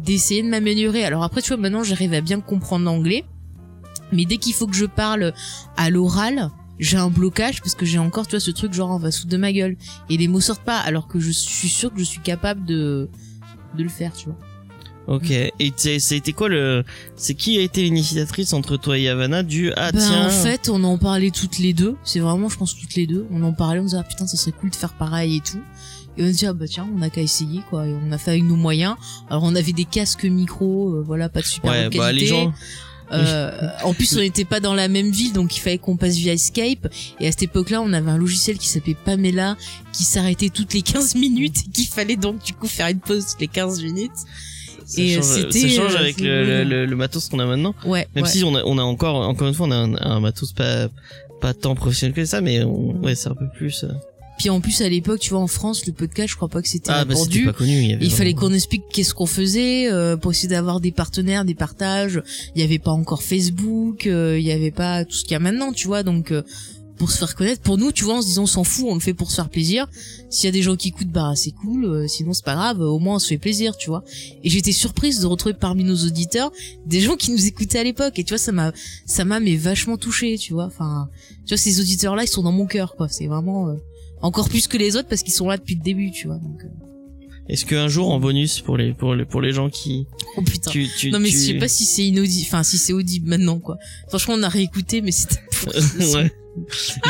d'essayer 0.00 0.42
de 0.42 0.48
m'améliorer. 0.48 1.04
Alors 1.04 1.22
après, 1.22 1.42
tu 1.42 1.48
vois, 1.48 1.56
maintenant, 1.56 1.84
j'arrive 1.84 2.14
à 2.14 2.20
bien 2.20 2.40
comprendre 2.40 2.84
l'anglais, 2.84 3.24
mais 4.12 4.24
dès 4.24 4.36
qu'il 4.36 4.54
faut 4.54 4.66
que 4.66 4.76
je 4.76 4.86
parle 4.86 5.32
à 5.76 5.90
l'oral, 5.90 6.50
j'ai 6.78 6.96
un 6.96 7.10
blocage 7.10 7.60
parce 7.60 7.74
que 7.74 7.86
j'ai 7.86 7.98
encore, 7.98 8.26
tu 8.26 8.32
vois, 8.32 8.40
ce 8.40 8.50
truc 8.50 8.72
genre 8.72 8.90
on 8.90 8.98
va 8.98 9.10
foutre 9.10 9.28
de 9.28 9.36
ma 9.36 9.52
gueule 9.52 9.76
et 10.10 10.16
les 10.16 10.28
mots 10.28 10.40
sortent 10.40 10.64
pas, 10.64 10.78
alors 10.78 11.08
que 11.08 11.20
je 11.20 11.30
suis 11.30 11.68
sûre 11.68 11.92
que 11.92 11.98
je 11.98 12.04
suis 12.04 12.20
capable 12.20 12.64
de 12.64 13.08
de 13.76 13.82
le 13.82 13.88
faire, 13.88 14.12
tu 14.12 14.26
vois. 14.26 14.38
Ok. 15.06 15.30
Et 15.30 15.52
été 15.58 16.32
quoi 16.32 16.48
le, 16.48 16.84
c'est 17.16 17.34
qui 17.34 17.58
a 17.58 17.60
été 17.60 17.82
l'initiatrice 17.82 18.52
entre 18.52 18.76
toi 18.76 18.98
et 18.98 19.02
Yavanna 19.02 19.42
du, 19.42 19.72
ah 19.76 19.92
ben, 19.92 19.98
tiens. 19.98 20.26
en 20.26 20.30
fait, 20.30 20.68
on 20.68 20.82
en 20.84 20.98
parlait 20.98 21.30
toutes 21.30 21.58
les 21.58 21.74
deux. 21.74 21.96
C'est 22.04 22.20
vraiment, 22.20 22.48
je 22.48 22.56
pense, 22.56 22.74
toutes 22.74 22.94
les 22.94 23.06
deux. 23.06 23.26
On 23.30 23.42
en 23.42 23.52
parlait, 23.52 23.80
on 23.80 23.84
disait, 23.84 23.98
ah 23.98 24.04
putain, 24.04 24.26
ça 24.26 24.36
serait 24.36 24.52
cool 24.52 24.70
de 24.70 24.76
faire 24.76 24.94
pareil 24.94 25.36
et 25.36 25.40
tout. 25.40 25.60
Et 26.16 26.24
on 26.24 26.28
se 26.28 26.38
dit, 26.38 26.46
ah 26.46 26.52
bah 26.52 26.66
tiens, 26.68 26.88
on 26.96 27.02
a 27.02 27.10
qu'à 27.10 27.20
essayer, 27.20 27.60
quoi. 27.68 27.86
Et 27.86 27.92
on 27.92 28.12
a 28.12 28.18
fait 28.18 28.32
avec 28.32 28.44
nos 28.44 28.56
moyens. 28.56 28.94
Alors, 29.28 29.42
on 29.42 29.54
avait 29.54 29.72
des 29.72 29.84
casques 29.84 30.24
micro, 30.24 30.94
euh, 30.94 31.02
voilà, 31.04 31.28
pas 31.28 31.40
de 31.40 31.46
super 31.46 31.72
ouais, 31.72 31.90
bonne 31.90 31.98
bah 31.98 32.12
les 32.12 32.26
gens, 32.26 32.52
Euh, 33.12 33.68
en 33.84 33.92
plus, 33.92 34.16
on 34.16 34.20
n'était 34.20 34.46
pas 34.46 34.60
dans 34.60 34.74
la 34.74 34.88
même 34.88 35.10
ville, 35.10 35.32
donc 35.32 35.54
il 35.56 35.60
fallait 35.60 35.78
qu'on 35.78 35.96
passe 35.96 36.16
via 36.16 36.36
Skype. 36.38 36.88
Et 37.20 37.26
à 37.28 37.30
cette 37.30 37.42
époque-là, 37.42 37.82
on 37.82 37.92
avait 37.92 38.10
un 38.10 38.16
logiciel 38.16 38.56
qui 38.58 38.68
s'appelait 38.68 38.96
Pamela, 39.04 39.56
qui 39.92 40.04
s'arrêtait 40.04 40.48
toutes 40.48 40.72
les 40.72 40.82
15 40.94 41.16
minutes, 41.16 41.58
et 41.66 41.70
qu'il 41.70 41.86
fallait 41.86 42.16
donc 42.16 42.42
du 42.42 42.54
coup 42.54 42.66
faire 42.66 42.88
une 42.88 43.00
pause 43.00 43.26
toutes 43.32 43.40
les 43.42 43.48
15 43.48 43.82
minutes. 43.82 44.12
Et, 44.98 45.12
euh, 45.16 45.22
change, 45.22 45.24
c'était, 45.24 45.60
ça 45.60 45.68
change 45.68 45.94
euh, 45.94 45.98
avec 45.98 46.20
le, 46.20 46.64
le, 46.64 46.86
le 46.86 46.96
matos 46.96 47.28
qu'on 47.28 47.38
a 47.38 47.46
maintenant. 47.46 47.74
Ouais. 47.84 48.06
Même 48.14 48.24
ouais. 48.24 48.30
si 48.30 48.44
on 48.44 48.54
a, 48.54 48.62
on 48.64 48.78
a 48.78 48.82
encore, 48.82 49.16
encore 49.28 49.48
une 49.48 49.54
fois, 49.54 49.66
on 49.66 49.70
a 49.70 49.76
un, 49.76 49.94
un 49.96 50.20
matos 50.20 50.52
pas, 50.52 50.88
pas 51.40 51.54
tant 51.54 51.74
professionnel 51.74 52.14
que 52.14 52.24
ça, 52.24 52.40
mais 52.40 52.62
on- 52.64 52.96
ouais, 53.02 53.14
c'est 53.14 53.28
un 53.28 53.34
peu 53.34 53.48
plus. 53.56 53.84
euh, 53.84 53.88
Puis 54.38 54.50
en 54.50 54.60
plus 54.60 54.80
à 54.82 54.88
l'époque, 54.88 55.20
tu 55.20 55.30
vois, 55.30 55.40
en 55.40 55.46
France, 55.46 55.86
le 55.86 55.92
podcast, 55.92 56.30
je 56.30 56.36
crois 56.36 56.48
pas 56.48 56.60
que 56.62 56.68
c'était 56.68 56.90
Ah, 56.92 57.04
bah, 57.04 57.14
c'était 57.14 57.44
pas 57.44 57.52
connu. 57.52 57.72
Il, 57.72 57.98
Il 58.02 58.10
fallait 58.12 58.34
qu'on 58.34 58.52
explique 58.52 58.82
qu'est-ce 58.92 59.14
qu'on 59.14 59.26
faisait 59.26 59.90
euh, 59.92 60.16
pour 60.16 60.32
essayer 60.32 60.48
d'avoir 60.48 60.80
des 60.80 60.90
partenaires, 60.92 61.44
des 61.44 61.54
partages. 61.54 62.22
Il 62.54 62.60
y 62.60 62.64
avait 62.64 62.78
pas 62.78 62.90
encore 62.92 63.22
Facebook, 63.22 64.06
euh, 64.06 64.38
il 64.38 64.44
y 64.44 64.52
avait 64.52 64.70
pas 64.72 65.04
tout 65.04 65.12
ce 65.14 65.22
qu'il 65.22 65.32
y 65.32 65.36
a 65.36 65.38
maintenant, 65.40 65.72
tu 65.72 65.86
vois. 65.86 66.02
Donc 66.02 66.32
euh, 66.32 66.42
pour 66.96 67.10
se 67.10 67.18
faire 67.18 67.34
connaître, 67.34 67.60
pour 67.62 67.76
nous, 67.76 67.92
tu 67.92 68.04
vois, 68.04 68.18
on 68.18 68.22
se 68.22 68.26
disant 68.26 68.44
on 68.44 68.46
s'en 68.46 68.64
fout, 68.64 68.86
on 68.88 68.94
le 68.94 69.00
fait 69.00 69.14
pour 69.14 69.30
se 69.30 69.36
faire 69.36 69.48
plaisir. 69.48 69.88
S'il 70.30 70.44
y 70.44 70.48
a 70.48 70.52
des 70.52 70.62
gens 70.62 70.76
qui 70.76 70.88
écoutent, 70.88 71.10
bah 71.10 71.32
c'est 71.34 71.50
cool. 71.50 71.84
euh, 71.84 72.06
sinon 72.06 72.32
c'est 72.32 72.44
pas 72.44 72.54
grave, 72.54 72.80
au 72.80 72.98
moins 72.98 73.16
on 73.16 73.18
se 73.18 73.28
fait 73.28 73.38
plaisir, 73.38 73.76
tu 73.76 73.90
vois. 73.90 74.04
Et 74.42 74.50
j'étais 74.50 74.72
surprise 74.72 75.20
de 75.20 75.26
retrouver 75.26 75.54
parmi 75.54 75.84
nos 75.84 75.96
auditeurs 75.96 76.52
des 76.86 77.00
gens 77.00 77.16
qui 77.16 77.30
nous 77.30 77.46
écoutaient 77.46 77.78
à 77.78 77.84
l'époque. 77.84 78.18
Et 78.18 78.24
tu 78.24 78.30
vois, 78.30 78.38
ça 78.38 78.52
m'a, 78.52 78.72
ça 79.06 79.24
m'a 79.24 79.40
mais 79.40 79.56
vachement 79.56 79.96
touché, 79.96 80.38
tu 80.38 80.52
vois. 80.52 80.66
Enfin, 80.66 81.08
tu 81.46 81.54
vois, 81.54 81.58
ces 81.58 81.80
auditeurs-là, 81.80 82.24
ils 82.24 82.28
sont 82.28 82.42
dans 82.42 82.52
mon 82.52 82.66
cœur, 82.66 82.94
quoi. 82.96 83.08
C'est 83.08 83.26
vraiment 83.26 83.68
euh, 83.68 83.74
encore 84.22 84.48
plus 84.48 84.68
que 84.68 84.76
les 84.76 84.96
autres 84.96 85.08
parce 85.08 85.22
qu'ils 85.22 85.34
sont 85.34 85.48
là 85.48 85.56
depuis 85.56 85.74
le 85.74 85.82
début, 85.82 86.10
tu 86.10 86.28
vois. 86.28 86.38
Donc, 86.38 86.62
euh, 86.62 86.93
Est-ce 87.48 87.66
qu'un 87.66 87.88
jour 87.88 88.10
en 88.10 88.18
bonus 88.20 88.60
pour 88.60 88.76
les, 88.78 88.92
pour 88.94 89.14
les, 89.14 89.24
pour 89.26 89.42
les 89.42 89.52
gens 89.52 89.68
qui, 89.68 90.06
oh 90.36 90.42
putain. 90.42 90.70
tu, 90.70 90.88
tu, 90.98 91.10
Non 91.10 91.18
mais 91.20 91.28
tu- 91.28 91.34
je 91.36 91.42
sais 91.42 91.54
pas 91.54 91.68
si 91.68 91.84
c'est 91.84 92.04
inaudible, 92.06 92.46
enfin 92.46 92.62
si 92.62 92.78
c'est 92.78 92.92
audible 92.94 93.28
maintenant 93.28 93.58
quoi. 93.58 93.76
Franchement 94.08 94.34
on 94.38 94.42
a 94.42 94.48
réécouté 94.48 95.02
mais 95.02 95.12
c'était 95.12 95.40
ouais. 96.16 96.32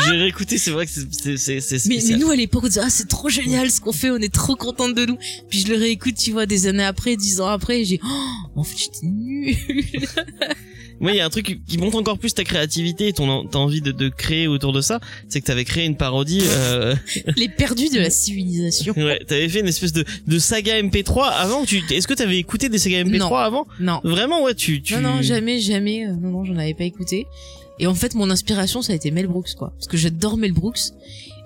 J'ai 0.05 0.11
réécouté, 0.11 0.57
c'est 0.57 0.71
vrai 0.71 0.87
que 0.87 0.91
c'est, 0.91 1.37
c'est, 1.37 1.61
c'est, 1.61 1.85
mais, 1.87 1.99
mais 2.09 2.17
nous 2.17 2.31
à 2.31 2.35
l'époque 2.35 2.63
on 2.63 2.67
disait 2.67 2.81
ah 2.83 2.89
c'est 2.89 3.07
trop 3.07 3.29
génial 3.29 3.69
ce 3.71 3.79
qu'on 3.79 3.91
fait, 3.93 4.09
on 4.09 4.17
est 4.17 4.33
trop 4.33 4.55
contente 4.55 4.93
de 4.95 5.05
nous. 5.05 5.17
Puis 5.49 5.59
je 5.59 5.67
le 5.67 5.77
réécoute 5.77 6.15
tu 6.15 6.31
vois 6.31 6.45
des 6.47 6.67
années 6.67 6.83
après, 6.83 7.15
dix 7.15 7.39
ans 7.39 7.47
après, 7.47 7.85
j'ai 7.85 7.99
oh 8.03 8.59
en 8.59 8.63
fait 8.63 8.77
j'étais 8.77 9.05
nulle. 9.05 9.55
Moi, 10.99 11.11
il 11.11 11.17
y 11.17 11.19
a 11.19 11.25
un 11.25 11.29
truc 11.29 11.59
qui- 11.67 11.77
montre 11.77 11.97
encore 11.97 12.17
plus 12.17 12.33
ta 12.33 12.43
créativité 12.43 13.07
et 13.09 13.13
ton, 13.13 13.45
ta 13.45 13.59
envie 13.59 13.81
de, 13.81 13.91
de 13.91 14.09
créer 14.09 14.47
autour 14.47 14.71
de 14.73 14.81
ça, 14.81 14.99
c'est 15.29 15.41
que 15.41 15.45
t'avais 15.45 15.65
créé 15.65 15.85
une 15.85 15.97
parodie, 15.97 16.41
euh, 16.43 16.95
Les 17.37 17.49
perdus 17.49 17.89
de 17.89 17.99
la 17.99 18.09
civilisation. 18.09 18.93
ouais, 18.97 19.19
t'avais 19.27 19.49
fait 19.49 19.59
une 19.59 19.67
espèce 19.67 19.93
de, 19.93 20.05
de 20.27 20.39
saga 20.39 20.81
MP3 20.81 21.29
avant, 21.31 21.65
tu, 21.65 21.81
est-ce 21.91 22.07
que 22.07 22.13
t'avais 22.13 22.37
écouté 22.37 22.69
des 22.69 22.77
sagas 22.77 23.03
MP3 23.03 23.17
Non. 23.19 23.35
avant? 23.35 23.67
Non. 23.79 23.99
Vraiment, 24.03 24.43
ouais, 24.43 24.55
tu, 24.55 24.81
tu... 24.81 24.93
Non 24.95 25.01
non 25.01 25.21
jamais 25.21 25.59
jamais 25.59 26.05
euh, 26.05 26.11
non 26.21 26.29
non 26.31 26.45
j'en 26.45 26.55
avais 26.57 26.73
pas 26.73 26.83
écouté. 26.85 27.25
Et 27.79 27.87
en 27.87 27.95
fait 27.95 28.13
mon 28.15 28.29
inspiration 28.29 28.81
ça 28.81 28.93
a 28.93 28.95
été 28.95 29.11
Mel 29.11 29.27
Brooks 29.27 29.53
quoi 29.57 29.73
parce 29.75 29.87
que 29.87 29.97
j'adore 29.97 30.37
Mel 30.37 30.53
Brooks 30.53 30.79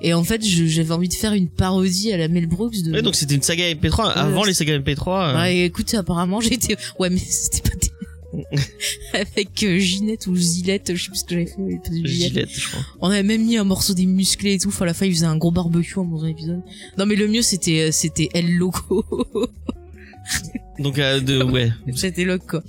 et 0.02 0.14
en 0.14 0.24
fait 0.24 0.44
j'avais 0.46 0.92
envie 0.92 1.10
de 1.10 1.14
faire 1.16 1.34
une 1.34 1.48
parodie 1.50 2.12
à 2.14 2.18
la 2.18 2.28
Mel 2.28 2.46
Brooks 2.46 2.84
de 2.84 2.92
Ouais, 2.92 3.02
donc 3.02 3.16
c'était 3.16 3.34
une 3.34 3.42
saga 3.42 3.64
MP3 3.74 4.12
avant 4.12 4.44
les 4.44 4.54
sagas 4.54 4.78
MP3. 4.78 5.08
euh, 5.34 5.38
Ouais, 5.42 5.58
écoute, 5.66 5.92
apparemment, 5.96 6.40
été, 6.42 6.76
ouais, 7.00 7.10
mais 7.10 7.18
c'était 7.18 7.68
pas 7.68 7.76
des- 7.76 7.90
avec 9.14 9.64
euh, 9.64 9.78
Ginette 9.78 10.28
ou 10.28 10.36
Gillette, 10.36 10.96
je 10.96 11.04
sais 11.04 11.10
plus 11.10 11.20
ce 11.20 11.26
que 11.26 11.36
j'avais 11.36 11.46
fait. 11.46 12.08
Gillette. 12.08 12.50
Je 12.50 12.68
crois. 12.68 12.82
On 13.02 13.10
avait 13.10 13.24
même 13.24 13.44
mis 13.44 13.58
un 13.58 13.64
morceau 13.64 13.94
des 13.94 14.06
musclés 14.06 14.54
et 14.54 14.60
tout. 14.60 14.70
Enfin, 14.70 14.84
à 14.84 14.88
la 14.88 14.94
fin, 14.94 15.06
il 15.06 15.14
faisait 15.14 15.26
un 15.26 15.38
gros 15.38 15.52
barbecue 15.52 15.96
dans 15.96 16.24
un 16.24 16.28
épisode. 16.28 16.62
Non, 16.98 17.06
mais 17.06 17.16
le 17.16 17.28
mieux, 17.28 17.42
c'était, 17.42 17.88
euh, 17.88 17.92
c'était 17.92 18.30
El 18.34 18.56
Loco. 18.56 19.06
Donc, 20.80 21.00
euh, 21.00 21.20
de, 21.20 21.44
ouais. 21.44 21.72
c'était 21.96 22.24
Loco, 22.24 22.46
quoi. 22.48 22.64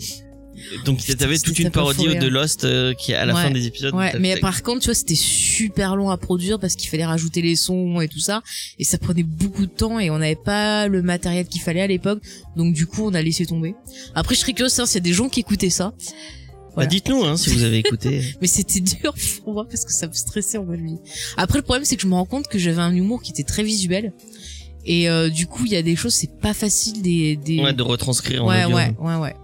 Donc, 0.85 0.99
t'avais 1.19 1.37
c'était 1.37 1.49
toute 1.51 1.59
une 1.59 1.71
parodie 1.71 2.07
de 2.07 2.27
hein. 2.27 2.31
Lost 2.31 2.65
euh, 2.65 2.95
qui, 2.95 3.13
à 3.15 3.25
la 3.27 3.35
Ouais. 3.35 3.43
fin 3.43 3.51
des 3.51 3.67
épisodes. 3.67 3.95
Ouais, 3.95 4.13
mais 4.19 4.37
par 4.39 4.63
contre, 4.63 4.81
tu 4.81 4.87
vois, 4.87 4.95
c'était 4.95 5.15
super 5.15 5.97
long 5.97 6.11
à 6.11 6.17
produire 6.17 6.59
parce 6.59 6.75
qu'il 6.77 6.89
fallait 6.91 7.05
rajouter 7.05 7.43
les 7.43 7.57
sons 7.57 8.01
et 8.01 8.09
tout 8.09 8.19
ça. 8.19 8.43
Et 8.79 8.85
ça 8.85 8.99
prenait 8.99 9.23
beaucoup 9.23 9.67
de 9.67 9.71
temps 9.71 9.99
et 9.99 10.11
on 10.11 10.19
n'avait 10.19 10.37
pas 10.37 10.87
le 10.89 11.03
matériel 11.03 11.47
qu'il 11.47 11.61
fallait 11.61 11.83
à 11.83 11.87
l'époque. 11.87 12.23
Donc, 12.57 12.75
du 12.75 12.87
coup, 12.87 13.07
on 13.07 13.15
a 13.15 13.23
laissé 13.23 13.47
tomber. 13.47 13.75
Après, 14.15 14.35
je 14.35 14.41
serais 14.41 14.53
curieuse, 14.53 14.79
hein, 14.81 14.87
s'il 14.87 14.97
y 14.97 14.99
a 14.99 15.01
des 15.01 15.13
gens 15.13 15.29
qui 15.29 15.41
écoutaient 15.41 15.71
ça. 15.71 15.93
Bah, 16.77 16.87
dites-nous, 16.87 17.25
hein, 17.25 17.37
si 17.37 17.51
vous 17.51 17.65
avez 17.65 17.79
écouté. 17.79 18.23
Mais 18.41 18.47
c'était 18.47 18.81
dur 18.81 19.13
pour 19.45 19.55
moi 19.55 19.67
parce 19.69 19.85
que 19.85 19.93
ça 19.93 20.07
me 20.07 20.13
stressait 20.13 20.57
en 20.59 20.65
mode. 20.65 20.81
Après, 21.37 21.59
le 21.59 21.63
problème, 21.63 21.85
c'est 21.85 21.97
que 21.97 22.03
je 22.03 22.07
me 22.07 22.15
rends 22.15 22.25
compte 22.27 22.47
que 22.49 22.59
j'avais 22.59 22.81
un 22.81 22.95
humour 22.95 23.23
qui 23.23 23.33
était 23.33 23.43
très 23.43 23.63
visuel. 23.63 24.13
Et 24.87 25.11
euh, 25.11 25.29
du 25.29 25.47
coup, 25.47 25.67
il 25.67 25.73
y 25.73 25.77
a 25.77 25.83
des 25.83 25.95
choses, 25.97 26.15
c'est 26.15 26.39
pas 26.41 26.55
facile 26.55 27.03
des... 27.03 27.37
des... 27.37 27.61
ouais, 27.61 27.73
de 27.75 27.83
retranscrire 27.83 28.45
en 28.45 28.49
ouais, 28.49 28.65
audio. 28.65 28.77
ouais, 28.77 28.95
ouais, 28.99 29.17
ouais. 29.17 29.35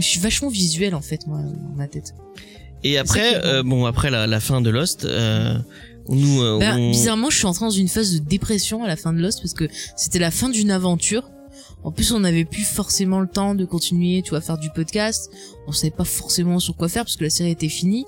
Je 0.00 0.06
suis 0.06 0.20
vachement 0.20 0.48
visuel 0.48 0.94
en 0.94 1.00
fait, 1.00 1.26
moi, 1.26 1.38
dans 1.40 1.76
ma 1.76 1.86
tête. 1.88 2.14
Et 2.84 2.98
après, 2.98 3.44
euh, 3.44 3.62
bon, 3.62 3.84
après 3.86 4.10
la, 4.10 4.26
la 4.26 4.40
fin 4.40 4.60
de 4.60 4.70
Lost, 4.70 5.04
euh, 5.04 5.56
nous, 6.08 6.40
euh, 6.42 6.58
Bah, 6.58 6.76
on- 6.76 6.90
Bizarrement, 6.90 7.30
je 7.30 7.36
suis 7.38 7.46
entrée 7.46 7.64
dans 7.64 7.70
une 7.70 7.88
phase 7.88 8.12
de 8.12 8.18
dépression 8.18 8.84
à 8.84 8.86
la 8.86 8.96
fin 8.96 9.12
de 9.12 9.18
Lost 9.20 9.40
parce 9.42 9.54
que 9.54 9.64
c'était 9.96 10.18
la 10.18 10.30
fin 10.30 10.48
d'une 10.48 10.70
aventure. 10.70 11.28
En 11.84 11.90
plus, 11.92 12.12
on 12.12 12.20
n'avait 12.20 12.44
plus 12.44 12.64
forcément 12.64 13.20
le 13.20 13.28
temps 13.28 13.54
de 13.54 13.64
continuer, 13.64 14.22
tu 14.22 14.30
vois, 14.30 14.38
à 14.38 14.42
faire 14.42 14.58
du 14.58 14.70
podcast. 14.70 15.30
On 15.68 15.72
savait 15.72 15.90
pas 15.90 16.04
forcément 16.04 16.58
sur 16.58 16.76
quoi 16.76 16.88
faire 16.88 17.04
parce 17.04 17.16
que 17.16 17.24
la 17.24 17.30
série 17.30 17.50
était 17.50 17.68
finie. 17.68 18.04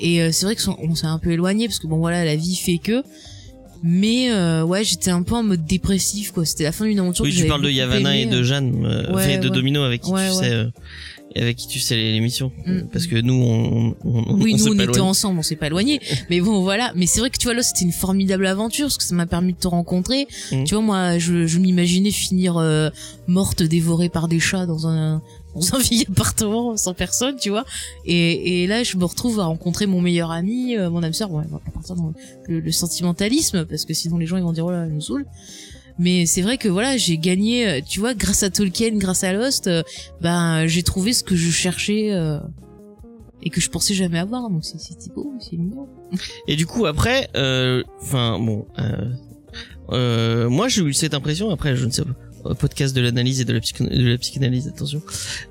Et 0.00 0.22
euh, 0.22 0.30
c'est 0.32 0.46
vrai 0.46 0.56
que 0.56 0.62
on 0.68 0.94
s'est 0.94 1.06
un 1.06 1.18
peu 1.18 1.30
éloigné 1.32 1.66
parce 1.68 1.78
que 1.78 1.86
bon 1.86 1.98
voilà, 1.98 2.24
la 2.24 2.36
vie 2.36 2.56
fait 2.56 2.78
que. 2.78 3.02
Mais 3.82 4.30
euh, 4.30 4.62
ouais, 4.64 4.84
j'étais 4.84 5.10
un 5.10 5.22
peu 5.22 5.34
en 5.34 5.42
mode 5.42 5.64
dépressif 5.64 6.32
quoi. 6.32 6.44
C'était 6.44 6.64
la 6.64 6.72
fin 6.72 6.84
d'une 6.86 6.98
aventure. 6.98 7.24
oui, 7.24 7.32
que 7.34 7.36
tu 7.42 7.46
parles 7.46 7.62
de 7.62 7.70
Yavanna 7.70 8.16
et 8.16 8.26
de 8.26 8.42
Jeanne, 8.42 8.84
euh, 8.84 9.12
Ouais, 9.14 9.24
enfin, 9.24 9.38
de 9.38 9.48
ouais. 9.48 9.54
Domino 9.54 9.82
avec 9.82 10.02
qui 10.02 10.10
Ouais, 10.10 10.28
tu 10.28 10.34
sais, 10.36 10.50
euh, 10.52 10.66
et 11.34 11.42
avec 11.42 11.56
qui 11.56 11.68
tu 11.68 11.78
sais 11.78 11.94
les- 11.96 12.12
l'émission, 12.12 12.50
Mm. 12.66 12.80
parce 12.92 13.06
que 13.06 13.14
nous, 13.20 13.34
on, 13.34 13.94
on, 14.04 14.24
on 14.26 14.34
Oui, 14.40 14.54
on 14.56 14.58
nous 14.58 14.72
on 14.74 14.78
était 14.80 14.98
ensemble, 15.00 15.38
on 15.38 15.42
s'est 15.42 15.54
pas 15.56 15.68
éloigné. 15.68 16.00
mais 16.28 16.40
bon, 16.40 16.60
voilà. 16.62 16.92
Mais 16.96 17.06
c'est 17.06 17.20
vrai 17.20 17.30
que 17.30 17.38
tu 17.38 17.44
vois 17.44 17.54
là, 17.54 17.62
c'était 17.62 17.84
une 17.84 17.92
formidable 17.92 18.46
aventure 18.46 18.86
parce 18.86 18.98
que 18.98 19.04
ça 19.04 19.14
m'a 19.14 19.26
permis 19.26 19.52
de 19.52 19.58
te 19.58 19.68
rencontrer. 19.68 20.26
Mhm. 20.52 20.64
Tu 20.64 20.74
vois, 20.74 20.82
moi, 20.82 21.18
je, 21.18 21.46
je 21.46 21.58
m'imaginais 21.58 22.10
finir 22.10 22.56
euh, 22.58 22.90
morte, 23.28 23.62
dévorée 23.62 24.08
par 24.08 24.26
des 24.28 24.40
chats 24.40 24.66
dans 24.66 24.88
un 24.88 25.22
dans 25.54 25.74
un 25.74 25.78
vieil 25.78 26.06
appartement 26.10 26.76
sans 26.76 26.94
personne, 26.94 27.36
tu 27.36 27.50
vois. 27.50 27.64
Et, 28.04 28.62
et 28.62 28.66
là, 28.66 28.82
je 28.82 28.96
me 28.96 29.04
retrouve 29.04 29.40
à 29.40 29.44
rencontrer 29.44 29.86
mon 29.86 30.00
meilleur 30.00 30.30
ami, 30.30 30.76
euh, 30.76 30.90
mon 30.90 31.02
âme 31.02 31.12
sœur. 31.12 31.32
Ouais, 31.32 31.44
on 31.52 31.70
partir 31.70 31.96
dans 31.96 32.12
le, 32.48 32.60
le 32.60 32.72
sentimentalisme 32.72 33.64
parce 33.64 33.84
que 33.84 33.94
sinon 33.94 34.18
les 34.18 34.26
gens 34.26 34.36
ils 34.36 34.42
vont 34.42 34.52
dire 34.52 34.66
oh 34.66 34.70
là, 34.70 34.84
elle 34.84 34.92
nous 34.92 35.00
saoule. 35.00 35.26
Mais 35.98 36.24
c'est 36.24 36.40
vrai 36.40 36.56
que 36.56 36.68
voilà, 36.68 36.96
j'ai 36.96 37.18
gagné, 37.18 37.68
euh, 37.68 37.80
tu 37.86 38.00
vois, 38.00 38.14
grâce 38.14 38.42
à 38.42 38.48
Tolkien, 38.48 38.96
grâce 38.96 39.22
à 39.22 39.34
Lost, 39.34 39.66
euh, 39.66 39.82
ben 40.22 40.66
j'ai 40.66 40.82
trouvé 40.82 41.12
ce 41.12 41.22
que 41.22 41.36
je 41.36 41.50
cherchais 41.50 42.12
euh, 42.12 42.38
et 43.42 43.50
que 43.50 43.60
je 43.60 43.68
pensais 43.68 43.92
jamais 43.92 44.18
avoir. 44.18 44.48
Donc 44.48 44.64
c'était 44.64 45.10
beau, 45.14 45.34
c'est 45.40 45.58
mignon. 45.58 45.88
Et 46.48 46.56
du 46.56 46.66
coup, 46.66 46.86
après, 46.86 47.28
euh, 47.36 47.82
enfin, 48.00 48.38
bon, 48.38 48.66
moi, 50.48 50.68
j'ai 50.68 50.82
eu 50.82 50.94
cette 50.94 51.12
impression. 51.12 51.50
Après, 51.50 51.76
je 51.76 51.84
ne 51.84 51.90
sais 51.90 52.02
pas. 52.02 52.14
Euh, 52.46 52.54
podcast 52.54 52.94
de 52.94 53.00
l'analyse 53.00 53.40
et 53.40 53.44
de 53.44 53.52
la, 53.52 53.60
psycho- 53.60 53.84
de 53.88 54.08
la 54.10 54.18
psychanalyse 54.18 54.68
attention 54.68 55.02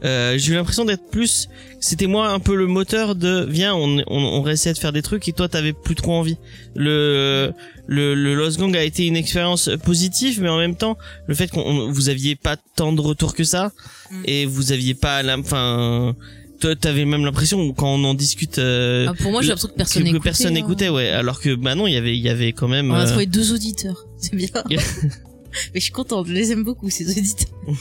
euh, 0.04 0.38
j'ai 0.38 0.52
eu 0.52 0.56
l'impression 0.56 0.86
d'être 0.86 1.10
plus 1.10 1.50
c'était 1.80 2.08
moi 2.08 2.30
un 2.30 2.40
peu 2.40 2.56
le 2.56 2.68
moteur 2.68 3.16
de 3.16 3.46
viens 3.50 3.74
on, 3.76 4.00
on, 4.00 4.04
on 4.08 4.42
réessayait 4.42 4.74
de 4.74 4.80
faire 4.80 4.92
des 4.94 5.02
trucs 5.02 5.28
et 5.28 5.34
toi 5.34 5.48
t'avais 5.50 5.74
plus 5.74 5.96
trop 5.96 6.14
envie 6.14 6.38
le 6.76 7.52
le, 7.88 8.14
le 8.16 8.36
Lost 8.36 8.60
Gang 8.60 8.76
a 8.76 8.84
été 8.84 9.08
une 9.08 9.16
expérience 9.16 9.70
positive 9.84 10.42
mais 10.42 10.50
en 10.50 10.58
même 10.58 10.76
temps 10.76 10.98
le 11.28 11.36
fait 11.36 11.50
qu'on 11.50 11.62
on- 11.62 11.92
vous 11.92 12.10
aviez 12.10 12.36
pas 12.36 12.56
tant 12.76 12.94
de 12.94 13.02
retours 13.02 13.34
que 13.36 13.44
ça 13.44 13.72
Mm. 14.12 14.22
et 14.26 14.46
vous 14.48 14.72
aviez 14.72 14.96
pas 14.96 15.22
la 15.22 15.38
enfin 15.38 16.16
toi 16.60 16.76
t'avais 16.76 17.06
même 17.06 17.24
l'impression 17.26 17.72
quand 17.74 17.94
on 17.94 18.04
en 18.06 18.16
discute 18.16 18.58
euh, 18.58 19.06
Ah, 19.08 19.14
pour 19.14 19.32
moi, 19.32 19.44
j'ai 19.44 19.50
l'impression 19.50 19.70
que 19.70 19.76
personne 19.76 20.04
n'écoutait. 20.04 20.24
personne 20.24 20.48
hein. 20.48 20.52
n'écoutait 20.52 20.90
ouais 20.90 21.10
alors 21.10 21.40
que 21.40 21.54
bah 21.54 21.76
non 21.76 21.86
il 21.86 21.94
y 21.94 21.98
avait 21.98 22.18
il 22.18 22.22
y 22.24 22.28
avait 22.30 22.52
quand 22.52 22.68
même 22.68 22.90
On 22.90 22.96
a 22.96 23.04
euh, 23.06 23.08
trouvé 23.08 23.28
deux 23.28 23.54
auditeurs, 23.54 24.04
c'est 24.18 24.36
bien. 24.36 24.48
Mais 25.74 25.80
je 25.80 25.86
suis 25.86 25.91
contente, 25.93 26.28
je 26.28 26.34
les 26.34 26.52
aime 26.52 26.64
beaucoup 26.64 26.89
ces 26.89 27.10
auditeurs. 27.10 27.50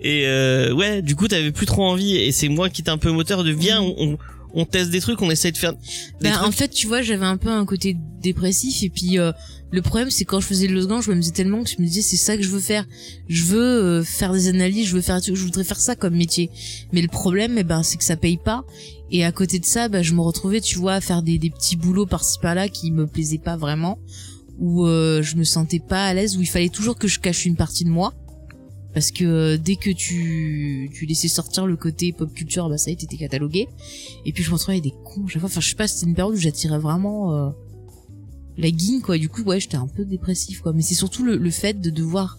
Et 0.00 0.26
euh, 0.26 0.72
ouais, 0.72 1.02
du 1.02 1.14
coup, 1.16 1.28
t'avais 1.28 1.52
plus 1.52 1.66
trop 1.66 1.84
envie, 1.84 2.16
et 2.16 2.32
c'est 2.32 2.48
moi 2.48 2.70
qui 2.70 2.80
étais 2.80 2.90
un 2.90 2.98
peu 2.98 3.10
moteur 3.10 3.44
de 3.44 3.50
viens, 3.50 3.82
on, 3.82 3.94
on, 3.98 4.18
on 4.54 4.64
teste 4.64 4.90
des 4.90 5.00
trucs, 5.00 5.20
on 5.20 5.30
essaye 5.30 5.52
de 5.52 5.58
faire. 5.58 5.72
Des 5.74 5.78
Ben, 6.22 6.32
trucs. 6.32 6.46
en 6.46 6.52
fait, 6.52 6.68
tu 6.68 6.86
vois, 6.86 7.02
j'avais 7.02 7.26
un 7.26 7.36
peu 7.36 7.50
un 7.50 7.66
côté 7.66 7.96
dépressif 8.22 8.82
et 8.82 8.88
puis 8.88 9.18
euh, 9.18 9.32
le 9.70 9.82
problème 9.82 10.10
c'est 10.10 10.24
quand 10.24 10.38
je 10.40 10.46
faisais 10.46 10.68
le 10.68 10.74
Losgan, 10.74 11.00
je 11.00 11.10
m'amusais 11.10 11.32
tellement 11.32 11.64
que 11.64 11.70
je 11.70 11.76
me 11.80 11.86
disais 11.86 12.02
c'est 12.02 12.16
ça 12.16 12.36
que 12.36 12.42
je 12.42 12.48
veux 12.48 12.60
faire. 12.60 12.86
Je 13.28 13.42
veux 13.44 13.60
euh, 13.60 14.04
faire 14.04 14.32
des 14.32 14.48
analyses, 14.48 14.86
je 14.86 14.94
veux 14.94 15.00
faire 15.02 15.20
je 15.22 15.32
voudrais 15.34 15.64
faire 15.64 15.80
ça 15.80 15.96
comme 15.96 16.14
métier. 16.14 16.48
Mais 16.92 17.02
le 17.02 17.08
problème 17.08 17.56
eh 17.58 17.64
ben 17.64 17.82
c'est 17.82 17.96
que 17.98 18.04
ça 18.04 18.16
paye 18.16 18.36
pas 18.38 18.64
et 19.10 19.24
à 19.24 19.32
côté 19.32 19.58
de 19.58 19.64
ça, 19.66 19.88
ben, 19.88 20.02
je 20.02 20.14
me 20.14 20.20
retrouvais 20.20 20.60
tu 20.60 20.78
vois 20.78 20.94
à 20.94 21.00
faire 21.00 21.22
des, 21.22 21.38
des 21.38 21.50
petits 21.50 21.76
boulots 21.76 22.06
par-ci 22.06 22.38
par-là 22.40 22.68
qui 22.68 22.90
me 22.92 23.06
plaisaient 23.06 23.38
pas 23.38 23.56
vraiment 23.56 23.98
où 24.62 24.86
euh, 24.86 25.22
je 25.22 25.36
me 25.36 25.44
sentais 25.44 25.80
pas 25.80 26.06
à 26.06 26.14
l'aise 26.14 26.36
où 26.36 26.40
il 26.40 26.48
fallait 26.48 26.68
toujours 26.68 26.96
que 26.96 27.08
je 27.08 27.18
cache 27.18 27.44
une 27.44 27.56
partie 27.56 27.84
de 27.84 27.90
moi. 27.90 28.14
Parce 28.94 29.10
que 29.10 29.24
euh, 29.24 29.58
dès 29.58 29.74
que 29.74 29.90
tu, 29.90 30.88
tu 30.94 31.04
laissais 31.04 31.28
sortir 31.28 31.66
le 31.66 31.76
côté 31.76 32.12
pop 32.12 32.32
culture, 32.32 32.68
bah 32.68 32.78
ça 32.78 32.90
y 32.90 32.94
est, 32.94 33.16
catalogué. 33.18 33.68
Et 34.24 34.32
puis 34.32 34.44
je 34.44 34.50
me 34.50 34.54
retrouvais 34.54 34.78
avec 34.78 34.84
des 34.84 34.94
cons 35.04 35.26
chaque 35.26 35.40
fois. 35.40 35.48
Enfin, 35.50 35.60
je 35.60 35.68
sais 35.68 35.74
pas, 35.74 35.88
c'était 35.88 36.06
une 36.06 36.14
période 36.14 36.34
où 36.34 36.38
j'attirais 36.38 36.78
vraiment 36.78 37.34
euh, 37.34 37.50
la 38.56 38.70
guigne, 38.70 39.00
quoi. 39.00 39.18
Du 39.18 39.28
coup, 39.28 39.42
ouais, 39.42 39.58
j'étais 39.58 39.76
un 39.76 39.88
peu 39.88 40.04
dépressif, 40.04 40.60
quoi. 40.60 40.72
Mais 40.72 40.82
c'est 40.82 40.94
surtout 40.94 41.24
le, 41.24 41.36
le 41.36 41.50
fait 41.50 41.80
de 41.80 41.90
devoir 41.90 42.38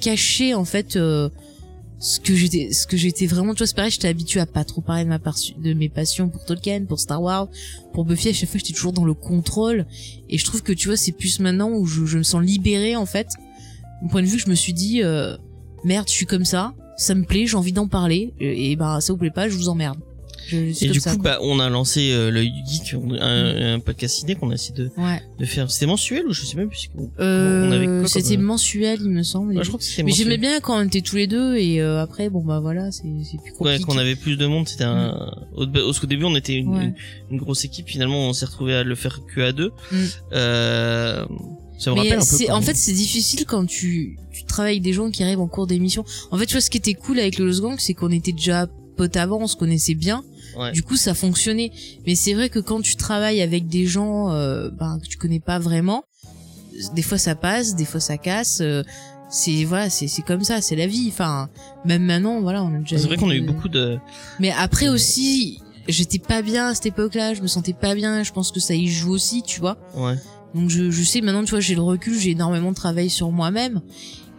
cacher, 0.00 0.52
en 0.52 0.66
fait, 0.66 0.96
euh, 0.96 1.30
ce 2.02 2.18
que 2.18 2.34
j'étais, 2.34 2.72
ce 2.72 2.84
que 2.84 2.96
j'étais 2.96 3.26
vraiment. 3.26 3.54
Tu 3.54 3.58
vois, 3.58 3.68
c'est 3.68 3.76
pareil, 3.76 3.92
j'étais 3.92 4.08
habituée 4.08 4.40
à 4.40 4.46
pas 4.46 4.64
trop 4.64 4.80
parler 4.80 5.04
de 5.04 5.08
ma 5.08 5.18
de 5.18 5.72
mes 5.72 5.88
passions 5.88 6.28
pour 6.28 6.44
Tolkien, 6.44 6.84
pour 6.84 6.98
Star 6.98 7.22
Wars, 7.22 7.48
pour 7.92 8.04
Buffy. 8.04 8.28
À 8.28 8.32
chaque 8.32 8.48
fois, 8.48 8.58
j'étais 8.58 8.72
toujours 8.72 8.92
dans 8.92 9.04
le 9.04 9.14
contrôle. 9.14 9.86
Et 10.28 10.36
je 10.36 10.44
trouve 10.44 10.64
que 10.64 10.72
tu 10.72 10.88
vois, 10.88 10.96
c'est 10.96 11.12
plus 11.12 11.38
maintenant 11.38 11.70
où 11.70 11.86
je, 11.86 12.04
je 12.04 12.18
me 12.18 12.24
sens 12.24 12.42
libérée, 12.42 12.96
en 12.96 13.06
fait. 13.06 13.28
Mon 14.02 14.08
point 14.08 14.22
de 14.22 14.26
vue, 14.26 14.40
je 14.40 14.50
me 14.50 14.56
suis 14.56 14.72
dit, 14.72 15.00
euh, 15.04 15.36
merde, 15.84 16.08
je 16.08 16.14
suis 16.14 16.26
comme 16.26 16.44
ça. 16.44 16.74
ça 16.96 17.14
me 17.14 17.24
plaît, 17.24 17.46
j'ai 17.46 17.56
envie 17.56 17.72
d'en 17.72 17.86
parler, 17.86 18.34
et, 18.40 18.72
et 18.72 18.76
ben 18.76 19.00
ça 19.00 19.12
vous 19.12 19.18
plaît 19.18 19.30
pas, 19.30 19.48
je 19.48 19.56
vous 19.56 19.68
emmerde. 19.68 20.00
Je, 20.52 20.84
Et 20.84 20.88
du 20.88 21.00
ça, 21.00 21.12
coup, 21.12 21.18
quoi. 21.22 21.32
bah, 21.32 21.38
on 21.42 21.58
a 21.60 21.68
lancé 21.70 22.12
euh, 22.12 22.30
du 22.30 22.50
geek, 22.66 22.94
on- 22.96 23.12
un, 23.14 23.74
un 23.74 23.80
podcast 23.80 24.16
ciné 24.18 24.34
qu'on 24.34 24.50
a 24.50 24.54
essayé 24.54 24.74
de, 24.74 24.90
ouais. 24.98 25.22
de 25.38 25.44
faire. 25.44 25.70
C'était 25.70 25.86
mensuel 25.86 26.26
ou 26.26 26.32
je 26.32 26.44
sais 26.44 26.56
même 26.56 26.68
plus. 26.68 26.90
Euh, 27.20 28.02
on 28.04 28.06
c'était 28.06 28.36
euh, 28.36 28.40
mensuel, 28.40 28.98
il 29.02 29.10
me 29.10 29.22
semble. 29.22 29.56
Ouais, 29.56 29.62
je 29.64 29.68
crois 29.68 29.78
que 29.78 29.84
c'était 29.84 30.02
mais 30.02 30.12
j'aimais 30.12 30.38
bien 30.38 30.60
quand 30.60 30.78
on 30.78 30.84
était 30.86 31.00
tous 31.00 31.16
les 31.16 31.26
deux, 31.26 31.56
et 31.56 31.80
euh, 31.80 32.00
après, 32.02 32.28
bon 32.30 32.42
bah 32.44 32.60
voilà, 32.60 32.90
c'est 32.92 33.02
plus 33.02 33.10
Ouais, 33.60 33.78
compliqué. 33.78 33.84
qu'on 33.84 33.98
avait 33.98 34.16
plus 34.16 34.36
de 34.36 34.46
monde, 34.46 34.68
c'était 34.68 34.84
un. 34.84 35.32
Au, 35.56 35.64
au, 35.64 35.92
au 35.92 36.06
début, 36.06 36.24
on 36.24 36.36
était 36.36 36.54
une, 36.54 36.68
Ouais. 36.76 36.84
une, 36.84 36.94
une 37.32 37.38
grosse 37.38 37.64
équipe. 37.64 37.88
Finalement, 37.88 38.28
on 38.28 38.32
s'est 38.32 38.46
retrouvé 38.46 38.74
à 38.74 38.82
le 38.84 38.94
faire 38.94 39.20
que 39.34 39.40
à 39.40 39.52
deux. 39.52 39.72
Mm. 39.90 39.96
Euh, 40.34 41.24
ça 41.78 41.90
me 41.90 41.94
Mais 41.96 42.02
rappelle 42.02 42.18
un 42.20 42.24
peu. 42.38 42.44
quand- 42.46 42.54
en 42.56 42.60
fait, 42.62 42.74
c'est 42.76 42.92
difficile 42.92 43.44
quand 43.46 43.66
tu, 43.66 44.16
tu 44.32 44.44
travailles 44.44 44.74
avec 44.74 44.82
des 44.82 44.92
gens 44.92 45.10
qui 45.10 45.22
arrivent 45.22 45.40
en 45.40 45.48
cours 45.48 45.66
d'émission. 45.66 46.04
En 46.30 46.38
fait, 46.38 46.46
tu 46.46 46.52
vois, 46.54 46.60
ce 46.60 46.70
qui 46.70 46.78
était 46.78 46.94
cool 46.94 47.18
avec 47.18 47.38
le 47.38 47.46
Lost 47.46 47.60
Gang, 47.60 47.76
c'est 47.78 47.94
qu'on 47.94 48.10
était 48.10 48.32
déjà 48.32 48.68
potes 48.96 49.16
avant, 49.16 49.38
on 49.40 49.46
se 49.46 49.56
connaissait 49.56 49.94
bien. 49.94 50.22
Ouais. 50.56 50.72
Du 50.72 50.82
coup, 50.82 50.96
ça 50.96 51.14
fonctionnait. 51.14 51.72
Mais 52.06 52.14
c'est 52.14 52.34
vrai 52.34 52.48
que 52.48 52.58
quand 52.58 52.80
tu 52.82 52.96
travailles 52.96 53.40
avec 53.42 53.68
des 53.68 53.86
gens, 53.86 54.30
euh, 54.30 54.70
ben, 54.70 54.98
que 55.02 55.06
tu 55.08 55.16
connais 55.18 55.40
pas 55.40 55.58
vraiment, 55.58 56.04
des 56.94 57.02
fois 57.02 57.18
ça 57.18 57.34
passe, 57.34 57.74
des 57.76 57.84
fois 57.84 58.00
ça 58.00 58.18
casse. 58.18 58.60
euh, 58.60 58.82
c'est 59.30 59.64
voilà, 59.64 59.88
c'est 59.88 60.08
c'est 60.08 60.22
comme 60.22 60.44
ça, 60.44 60.60
c'est 60.60 60.76
la 60.76 60.86
vie. 60.86 61.06
Enfin, 61.08 61.48
même 61.86 62.02
maintenant, 62.04 62.40
voilà, 62.42 62.62
on 62.62 62.74
a 62.74 62.78
déjà. 62.78 62.98
c'est 62.98 63.06
vrai 63.06 63.16
qu'on 63.16 63.30
a 63.30 63.34
eu 63.34 63.40
de- 63.40 63.46
beaucoup 63.46 63.68
de. 63.70 63.98
Mais 64.40 64.50
après 64.50 64.88
aussi, 64.88 65.60
j'étais 65.88 66.18
pas 66.18 66.42
bien 66.42 66.68
à 66.68 66.74
cette 66.74 66.86
époque-là. 66.86 67.32
Je 67.34 67.40
me 67.40 67.46
sentais 67.46 67.72
pas 67.72 67.94
bien. 67.94 68.22
Je 68.24 68.32
pense 68.32 68.52
que 68.52 68.60
ça 68.60 68.74
y 68.74 68.88
joue 68.88 69.12
aussi, 69.12 69.42
tu 69.42 69.60
vois. 69.60 69.78
Ouais. 69.94 70.16
Donc 70.54 70.68
je, 70.68 70.90
je 70.90 71.02
sais 71.02 71.22
maintenant, 71.22 71.44
tu 71.44 71.50
vois, 71.52 71.60
j'ai 71.60 71.74
le 71.74 71.80
recul, 71.80 72.18
j'ai 72.18 72.32
énormément 72.32 72.74
travaillé 72.74 73.08
sur 73.08 73.30
moi-même. 73.30 73.80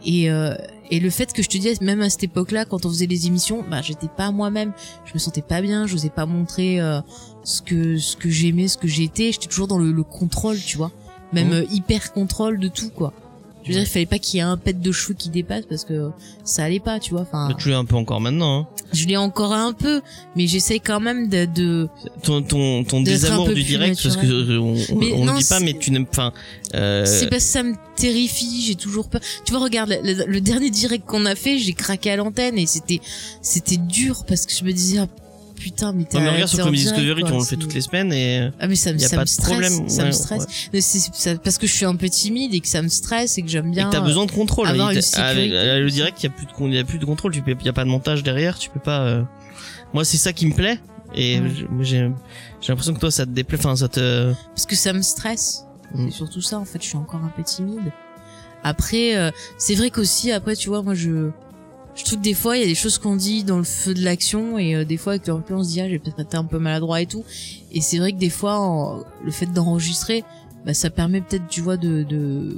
Et, 0.05 0.29
euh, 0.29 0.53
et 0.95 0.99
le 0.99 1.09
fait 1.09 1.33
que 1.33 1.41
je 1.41 1.49
te 1.49 1.57
dis, 1.57 1.73
même 1.81 2.01
à 2.01 2.09
cette 2.11 2.23
époque-là, 2.23 2.65
quand 2.65 2.85
on 2.85 2.89
faisait 2.89 3.07
les 3.07 3.25
émissions, 3.25 3.63
bah 3.67 3.81
j'étais 3.81 4.07
pas 4.07 4.31
moi-même. 4.31 4.73
Je 5.05 5.13
me 5.15 5.19
sentais 5.19 5.41
pas 5.41 5.59
bien, 5.61 5.87
j'osais 5.87 6.11
pas 6.11 6.27
montrer 6.27 6.79
euh, 6.79 7.01
ce 7.43 7.61
que 7.63 7.97
ce 7.97 8.15
que 8.15 8.29
j'aimais, 8.29 8.67
ce 8.67 8.77
que 8.77 8.87
j'étais. 8.87 9.31
J'étais 9.31 9.47
toujours 9.47 9.67
dans 9.67 9.79
le, 9.79 9.91
le 9.91 10.03
contrôle, 10.03 10.57
tu 10.59 10.77
vois. 10.77 10.91
Même 11.31 11.47
Mhm. 11.47 11.53
euh, 11.53 11.65
hyper 11.71 12.13
contrôle 12.13 12.59
de 12.59 12.67
tout, 12.67 12.89
quoi. 12.91 13.11
Je 13.63 13.69
veux 13.69 13.73
dire, 13.75 13.83
il 13.83 13.87
fallait 13.87 14.05
pas 14.05 14.19
qu'il 14.19 14.37
y 14.37 14.39
ait 14.39 14.43
un 14.43 14.57
pet 14.57 14.79
de 14.79 14.91
cheveux 14.91 15.13
qui 15.13 15.29
dépasse 15.29 15.65
parce 15.65 15.85
que 15.85 16.09
ça 16.43 16.65
allait 16.65 16.79
pas, 16.79 16.99
tu 16.99 17.11
vois. 17.11 17.21
Enfin, 17.21 17.49
tu 17.57 17.69
l'as 17.69 17.77
un 17.77 17.85
peu 17.85 17.95
encore 17.95 18.19
maintenant. 18.19 18.59
Hein. 18.59 18.67
je 18.91 19.05
l'ai 19.05 19.15
encore 19.15 19.53
un 19.53 19.73
peu, 19.73 20.01
mais 20.35 20.47
j'essaie 20.47 20.79
quand 20.79 20.99
même 20.99 21.29
de, 21.29 21.45
de 21.45 21.87
Ton 22.23 22.41
ton 22.41 22.83
ton 22.83 23.01
désamour 23.01 23.47
du 23.49 23.63
direct 23.63 24.01
parce 24.03 24.17
que 24.17 24.25
euh, 24.25 24.59
on, 24.59 24.95
Mais 24.97 25.13
on 25.13 25.25
non, 25.25 25.33
le 25.33 25.39
dit 25.39 25.47
pas, 25.47 25.59
mais 25.59 25.73
tu 25.73 25.91
n'aimes. 25.91 26.05
Enfin. 26.09 26.33
Euh, 26.75 27.05
C'est 27.05 27.29
parce 27.29 27.43
que 27.43 27.49
ça 27.51 27.63
me 27.63 27.75
terrifie, 27.95 28.63
j'ai 28.65 28.75
toujours 28.75 29.07
peur. 29.07 29.21
Tu 29.45 29.53
vois, 29.53 29.61
regarde, 29.63 29.97
le, 30.03 30.39
dernier 30.39 30.69
direct 30.69 31.05
qu'on 31.05 31.25
a 31.25 31.35
fait, 31.35 31.57
j'ai 31.57 31.73
craqué 31.73 32.11
à 32.11 32.15
l'antenne 32.17 32.57
et 32.57 32.65
c'était, 32.65 32.99
c'était 33.41 33.77
dur 33.77 34.25
parce 34.27 34.45
que 34.45 34.53
je 34.53 34.63
me 34.63 34.73
disais, 34.73 34.99
ah, 34.99 35.07
putain, 35.55 35.93
mais 35.93 36.03
t'es 36.05 36.17
à- 36.17 36.31
regarde 36.31 36.47
sur 36.49 36.63
Comedy 36.63 36.83
Discovery, 36.83 37.23
on 37.25 37.39
le 37.39 37.45
fait 37.45 37.55
toutes 37.57 37.73
les 37.73 37.81
semaines 37.81 38.11
et. 38.13 38.49
Ah, 38.59 38.67
mais 38.67 38.75
ça, 38.75 38.91
me- 38.93 38.99
y 38.99 39.05
a 39.05 39.07
ça 39.07 39.15
pas 39.17 39.21
me 39.23 39.27
stresse, 39.27 39.47
problème, 39.47 39.89
ça 39.89 40.01
ouais, 40.01 40.07
me 40.07 40.11
stresse. 40.11 40.45
ouais. 40.73 40.81
Ça- 40.81 41.35
parce 41.37 41.57
que 41.57 41.67
je 41.67 41.73
suis 41.73 41.85
un 41.85 41.95
peu 41.95 42.09
timide 42.09 42.53
et 42.53 42.59
que 42.59 42.67
ça 42.67 42.81
me 42.81 42.87
stresse 42.89 43.37
et 43.37 43.41
que 43.41 43.47
j'aime 43.47 43.67
Et 43.67 43.71
bien. 43.71 43.87
que 43.87 43.91
t'as 43.93 44.01
besoin 44.01 44.25
de 44.25 44.31
contrôle. 44.31 44.67
avoir 44.67 44.91
une 44.91 44.97
euh, 44.99 45.79
le 45.79 45.89
direct, 45.89 46.21
il 46.21 46.23
y 46.23 46.27
a 46.27 46.31
plus 46.31 46.45
de 46.45 46.51
con- 46.51 46.67
il 46.67 46.73
y 46.75 46.79
a 46.79 46.83
plus 46.83 46.99
de 46.99 47.05
contrôle. 47.05 47.31
Tu 47.33 47.41
peux, 47.41 47.51
il 47.59 47.65
y 47.65 47.69
a 47.69 47.73
pas 47.73 47.83
de 47.85 47.89
montage 47.89 48.23
derrière. 48.23 48.57
Tu 48.59 48.69
peux 48.69 48.79
pas. 48.79 49.01
euh, 49.01 49.23
Moi, 49.93 50.03
c'est 50.05 50.17
ça 50.17 50.33
qui 50.33 50.47
me 50.47 50.53
plaît. 50.53 50.79
Et 51.15 51.39
Ouais. 51.39 51.49
j'ai 51.81 52.09
l'impression 52.67 52.93
que 52.95 52.99
toi, 52.99 53.11
ça 53.11 53.25
te 53.25 53.31
déplaît. 53.31 53.59
Enfin, 53.59 53.75
ça 53.75 53.87
te. 53.87 54.33
parce 54.55 54.65
que 54.65 54.75
ça 54.75 54.91
me 54.93 55.01
stresse. 55.03 55.65
Mm. 55.93 56.07
C'est 56.09 56.15
surtout 56.17 56.41
ça, 56.41 56.57
en 56.57 56.65
fait, 56.65 56.81
je 56.81 56.87
suis 56.87 56.97
encore 56.97 57.21
un 57.23 57.31
peu 57.35 57.43
timide. 57.43 57.91
Après, 58.63 59.15
euh, 59.15 59.29
c'est 59.57 59.75
vrai 59.75 59.89
qu'aussi, 59.91 60.31
après, 60.31 60.55
tu 60.55 60.69
vois, 60.69 60.81
moi, 60.81 60.95
je, 60.95 61.29
je 61.95 62.03
trouve 62.05 62.17
que 62.19 62.23
des 62.23 62.33
fois, 62.33 62.57
il 62.57 62.61
y 62.61 62.63
a 62.63 62.67
des 62.67 62.75
choses 62.75 62.97
qu'on 62.97 63.15
dit 63.15 63.43
dans 63.43 63.57
le 63.57 63.63
feu 63.63 63.93
de 63.93 64.03
l'action, 64.03 64.57
et 64.57 64.75
euh, 64.75 64.85
des 64.85 64.97
fois, 64.97 65.13
avec 65.13 65.27
le 65.27 65.33
recul, 65.33 65.55
on 65.55 65.63
se 65.63 65.69
dit, 65.69 65.81
ah, 65.81 65.87
j'ai 65.87 65.99
peut-être 65.99 66.19
été 66.19 66.37
un 66.37 66.43
peu 66.43 66.57
maladroit 66.57 67.01
et 67.01 67.05
tout. 67.05 67.23
Et 67.71 67.81
c'est 67.81 67.99
vrai 67.99 68.11
que 68.13 68.17
des 68.17 68.29
fois, 68.29 69.05
le 69.23 69.31
fait 69.31 69.45
d'enregistrer, 69.45 70.23
bah, 70.65 70.73
ça 70.73 70.89
permet 70.89 71.21
peut-être, 71.21 71.47
tu 71.47 71.61
vois, 71.61 71.77
de, 71.77 72.57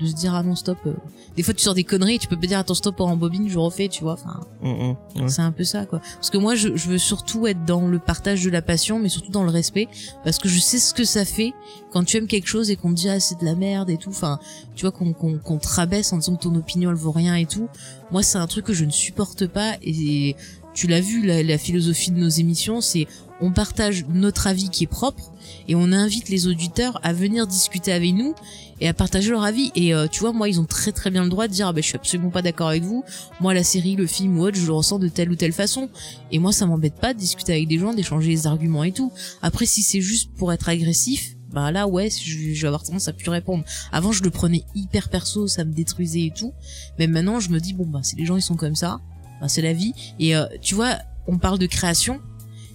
de 0.00 0.06
se 0.06 0.12
dire, 0.14 0.34
ah 0.34 0.42
non, 0.42 0.54
stop. 0.56 0.78
euh. 0.86 0.94
Des 1.36 1.42
fois, 1.42 1.54
tu 1.54 1.62
sors 1.62 1.74
des 1.74 1.84
conneries, 1.84 2.14
et 2.14 2.18
tu 2.18 2.28
peux 2.28 2.36
pas 2.38 2.46
dire, 2.46 2.58
attends, 2.58 2.74
stop, 2.74 3.00
en 3.00 3.16
bobine, 3.16 3.48
je 3.48 3.58
refais, 3.58 3.88
tu 3.88 4.02
vois, 4.02 4.14
enfin. 4.14 4.40
Mm, 4.62 4.68
mm, 4.70 5.22
ouais. 5.22 5.28
C'est 5.28 5.42
un 5.42 5.52
peu 5.52 5.64
ça, 5.64 5.86
quoi. 5.86 6.00
Parce 6.14 6.30
que 6.30 6.38
moi, 6.38 6.54
je, 6.54 6.76
je 6.76 6.88
veux 6.88 6.98
surtout 6.98 7.46
être 7.46 7.64
dans 7.64 7.86
le 7.86 7.98
partage 7.98 8.44
de 8.44 8.50
la 8.50 8.62
passion, 8.62 8.98
mais 8.98 9.08
surtout 9.08 9.30
dans 9.32 9.42
le 9.44 9.50
respect, 9.50 9.88
parce 10.22 10.38
que 10.38 10.48
je 10.48 10.58
sais 10.60 10.78
ce 10.78 10.94
que 10.94 11.04
ça 11.04 11.24
fait 11.24 11.52
quand 11.92 12.04
tu 12.04 12.16
aimes 12.16 12.26
quelque 12.26 12.48
chose 12.48 12.70
et 12.70 12.76
qu'on 12.76 12.90
te 12.90 12.96
dit 12.96 13.08
ah 13.08 13.20
c'est 13.20 13.38
de 13.40 13.44
la 13.44 13.54
merde 13.54 13.90
et 13.90 13.96
tout. 13.96 14.10
Enfin, 14.10 14.38
tu 14.74 14.82
vois 14.82 14.92
qu'on 14.92 15.12
qu'on 15.12 15.38
qu'on 15.38 15.58
te 15.58 15.68
rabaisse 15.68 16.12
en 16.12 16.18
disant 16.18 16.36
que 16.36 16.42
ton 16.42 16.54
opinion 16.56 16.90
elle 16.90 16.96
vaut 16.96 17.12
rien 17.12 17.36
et 17.36 17.46
tout. 17.46 17.68
Moi, 18.10 18.22
c'est 18.22 18.38
un 18.38 18.46
truc 18.46 18.64
que 18.66 18.72
je 18.72 18.84
ne 18.84 18.90
supporte 18.90 19.46
pas 19.46 19.74
et 19.82 20.34
tu 20.74 20.88
l'as 20.88 21.00
vu 21.00 21.24
la, 21.24 21.42
la 21.44 21.56
philosophie 21.56 22.10
de 22.10 22.18
nos 22.18 22.28
émissions, 22.28 22.80
c'est 22.80 23.06
on 23.40 23.52
partage 23.52 24.04
notre 24.08 24.46
avis 24.46 24.70
qui 24.70 24.84
est 24.84 24.88
propre 24.88 25.32
et 25.68 25.74
on 25.74 25.92
invite 25.92 26.28
les 26.28 26.46
auditeurs 26.46 27.00
à 27.02 27.12
venir 27.12 27.46
discuter 27.46 27.92
avec 27.92 28.14
nous 28.14 28.34
et 28.80 28.88
à 28.88 28.94
partager 28.94 29.30
leur 29.30 29.44
avis. 29.44 29.70
Et 29.74 29.94
euh, 29.94 30.06
tu 30.06 30.20
vois, 30.20 30.32
moi, 30.32 30.48
ils 30.48 30.60
ont 30.60 30.64
très 30.64 30.92
très 30.92 31.10
bien 31.10 31.24
le 31.24 31.30
droit 31.30 31.48
de 31.48 31.52
dire 31.52 31.68
ah 31.68 31.72
ben 31.72 31.82
je 31.82 31.88
suis 31.88 31.96
absolument 31.96 32.30
pas 32.30 32.42
d'accord 32.42 32.68
avec 32.68 32.82
vous. 32.82 33.04
Moi, 33.40 33.54
la 33.54 33.64
série, 33.64 33.96
le 33.96 34.06
film 34.06 34.38
ou 34.38 34.42
autre, 34.42 34.56
je 34.56 34.66
le 34.66 34.72
ressens 34.72 34.98
de 34.98 35.08
telle 35.08 35.30
ou 35.30 35.36
telle 35.36 35.52
façon. 35.52 35.88
Et 36.30 36.38
moi, 36.38 36.52
ça 36.52 36.66
m'embête 36.66 36.96
pas 36.96 37.14
de 37.14 37.18
discuter 37.18 37.52
avec 37.52 37.68
des 37.68 37.78
gens, 37.78 37.92
d'échanger 37.94 38.28
les 38.28 38.46
arguments 38.46 38.84
et 38.84 38.92
tout. 38.92 39.12
Après, 39.42 39.66
si 39.66 39.82
c'est 39.82 40.00
juste 40.00 40.30
pour 40.36 40.52
être 40.52 40.68
agressif, 40.68 41.36
bah 41.52 41.70
là, 41.70 41.86
ouais, 41.86 42.10
je, 42.10 42.60
vais 42.60 42.66
avoir 42.66 42.82
tendance 42.82 43.06
à 43.06 43.12
plus 43.12 43.30
répondre. 43.30 43.64
Avant, 43.92 44.10
je 44.10 44.24
le 44.24 44.30
prenais 44.30 44.64
hyper 44.74 45.08
perso, 45.08 45.46
ça 45.46 45.64
me 45.64 45.72
détruisait 45.72 46.26
et 46.26 46.32
tout. 46.34 46.52
Mais 46.98 47.06
maintenant, 47.06 47.38
je 47.38 47.50
me 47.50 47.60
dis 47.60 47.74
bon 47.74 47.86
bah 47.86 48.00
si 48.02 48.16
les 48.16 48.26
gens 48.26 48.36
ils 48.36 48.42
sont 48.42 48.56
comme 48.56 48.74
ça, 48.74 49.00
bah, 49.40 49.48
c'est 49.48 49.62
la 49.62 49.72
vie. 49.72 49.92
Et 50.18 50.34
euh, 50.34 50.46
tu 50.60 50.74
vois, 50.74 50.98
on 51.28 51.38
parle 51.38 51.58
de 51.58 51.66
création, 51.66 52.20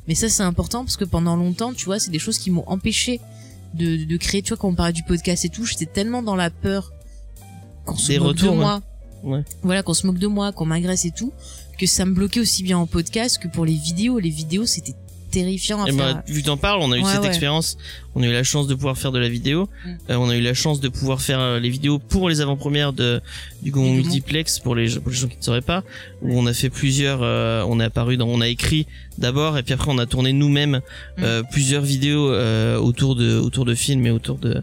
mais 0.09 0.15
ça 0.15 0.27
c'est 0.27 0.41
important 0.41 0.83
parce 0.83 0.97
que 0.97 1.05
pendant 1.05 1.35
longtemps, 1.35 1.71
tu 1.71 1.85
vois, 1.85 1.99
c'est 1.99 2.09
des 2.09 2.17
choses 2.17 2.39
qui 2.39 2.49
m'ont 2.49 2.63
empêché 2.65 3.21
de, 3.75 4.05
de 4.05 4.17
créer. 4.17 4.41
Tu 4.41 4.49
vois, 4.49 4.57
quand 4.57 4.67
on 4.67 4.73
parlait 4.73 4.91
du 4.91 5.03
podcast 5.03 5.45
et 5.45 5.49
tout, 5.49 5.65
j'étais 5.65 5.85
tellement 5.85 6.23
dans 6.23 6.35
la 6.35 6.49
peur 6.49 6.91
qu'on 7.85 7.95
se 7.95 8.13
moque 8.13 8.29
retours, 8.29 8.45
de 8.47 8.49
ouais. 8.49 8.55
moi. 8.57 8.81
Ouais. 9.21 9.43
Voilà, 9.61 9.83
qu'on 9.83 9.93
se 9.93 10.07
moque 10.07 10.17
de 10.17 10.25
moi, 10.25 10.51
qu'on 10.51 10.65
m'agresse 10.65 11.05
et 11.05 11.11
tout, 11.11 11.31
que 11.77 11.85
ça 11.85 12.05
me 12.05 12.15
bloquait 12.15 12.39
aussi 12.39 12.63
bien 12.63 12.79
en 12.79 12.87
podcast 12.87 13.37
que 13.37 13.47
pour 13.47 13.65
les 13.65 13.75
vidéos. 13.75 14.17
Les 14.17 14.31
vidéos, 14.31 14.65
c'était 14.65 14.95
terrifiant 15.29 15.83
à 15.83 15.89
Et 15.89 15.93
faire. 15.93 16.15
bah, 16.15 16.23
vu 16.27 16.41
que 16.41 16.45
t'en 16.47 16.57
parles, 16.57 16.79
on 16.81 16.91
a 16.91 16.97
eu 16.97 17.03
Ouais, 17.03 17.11
cette 17.11 17.21
ouais. 17.21 17.27
expérience. 17.27 17.77
On 18.15 18.23
a 18.23 18.27
eu 18.27 18.31
la 18.33 18.43
chance 18.43 18.67
de 18.67 18.73
pouvoir 18.75 18.97
faire 18.97 19.11
de 19.11 19.19
la 19.19 19.29
vidéo. 19.29 19.69
Mm. 19.85 19.89
Euh, 20.09 20.15
on 20.17 20.29
a 20.29 20.35
eu 20.35 20.41
la 20.41 20.53
chance 20.53 20.79
de 20.79 20.89
pouvoir 20.89 21.21
faire 21.21 21.39
euh, 21.39 21.59
les 21.59 21.69
vidéos 21.69 21.99
pour 21.99 22.27
les 22.29 22.41
avant-premières 22.41 22.91
de 22.91 23.21
du 23.61 23.71
Gaumont. 23.71 23.93
Multiplex 23.93 24.59
pour 24.59 24.75
les, 24.75 24.89
pour 24.99 25.11
les 25.11 25.17
gens 25.17 25.27
qui 25.27 25.37
ne 25.37 25.43
sauraient 25.43 25.61
pas. 25.61 25.83
Où 26.21 26.37
on 26.37 26.45
a 26.47 26.53
fait 26.53 26.69
plusieurs. 26.69 27.19
euh, 27.23 27.63
on 27.67 27.79
est 27.79 27.83
apparu 27.83 28.17
dans. 28.17 28.27
On 28.27 28.41
a 28.41 28.47
écrit 28.47 28.87
d'abord 29.17 29.57
et 29.57 29.63
puis 29.63 29.73
après 29.73 29.91
on 29.91 29.97
a 29.99 30.05
tourné 30.05 30.33
nous-mêmes 30.33 30.81
Mm. 31.17 31.23
euh, 31.23 31.43
plusieurs 31.51 31.83
vidéos 31.83 32.31
euh, 32.31 32.77
autour 32.77 33.15
de 33.15 33.37
autour 33.37 33.65
de 33.65 33.75
films 33.75 34.05
et 34.05 34.11
autour 34.11 34.37
de 34.37 34.61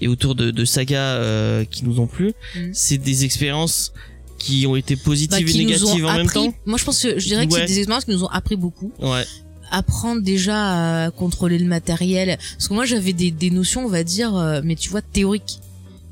et 0.00 0.08
autour 0.08 0.34
de, 0.34 0.50
de 0.50 0.64
sagas 0.64 0.98
euh, 1.16 1.64
qui 1.64 1.84
nous 1.84 2.00
ont 2.00 2.06
plu. 2.06 2.32
Mm. 2.56 2.70
C'est 2.72 2.98
des 2.98 3.24
expériences 3.24 3.92
qui 4.38 4.66
ont 4.66 4.76
été 4.76 4.94
Bah, 4.96 5.02
positives 5.06 5.48
et 5.48 5.50
qui 5.50 5.62
nous 5.64 5.70
négatives 5.70 6.04
en 6.04 6.12
même 6.16 6.28
temps. 6.30 6.52
Moi, 6.66 6.76
je 6.76 6.84
pense 6.84 7.02
que 7.02 7.18
je 7.18 7.24
dirais 7.26 7.46
que 7.46 7.54
Ouais. 7.54 7.60
c'est 7.60 7.66
des 7.66 7.78
expériences 7.78 8.04
qui 8.04 8.10
nous 8.10 8.24
ont 8.24 8.28
appris 8.28 8.56
beaucoup. 8.56 8.92
Ouais. 9.00 9.24
Apprendre 9.70 10.22
déjà 10.22 11.04
à 11.04 11.10
contrôler 11.10 11.58
le 11.58 11.66
matériel. 11.66 12.38
Parce 12.56 12.68
que 12.68 12.74
moi, 12.74 12.84
j'avais 12.84 13.12
des, 13.12 13.30
des 13.30 13.50
notions, 13.50 13.84
on 13.84 13.88
va 13.88 14.04
dire, 14.04 14.34
euh, 14.36 14.60
mais 14.64 14.76
tu 14.76 14.90
vois, 14.90 15.02
théoriques. 15.02 15.60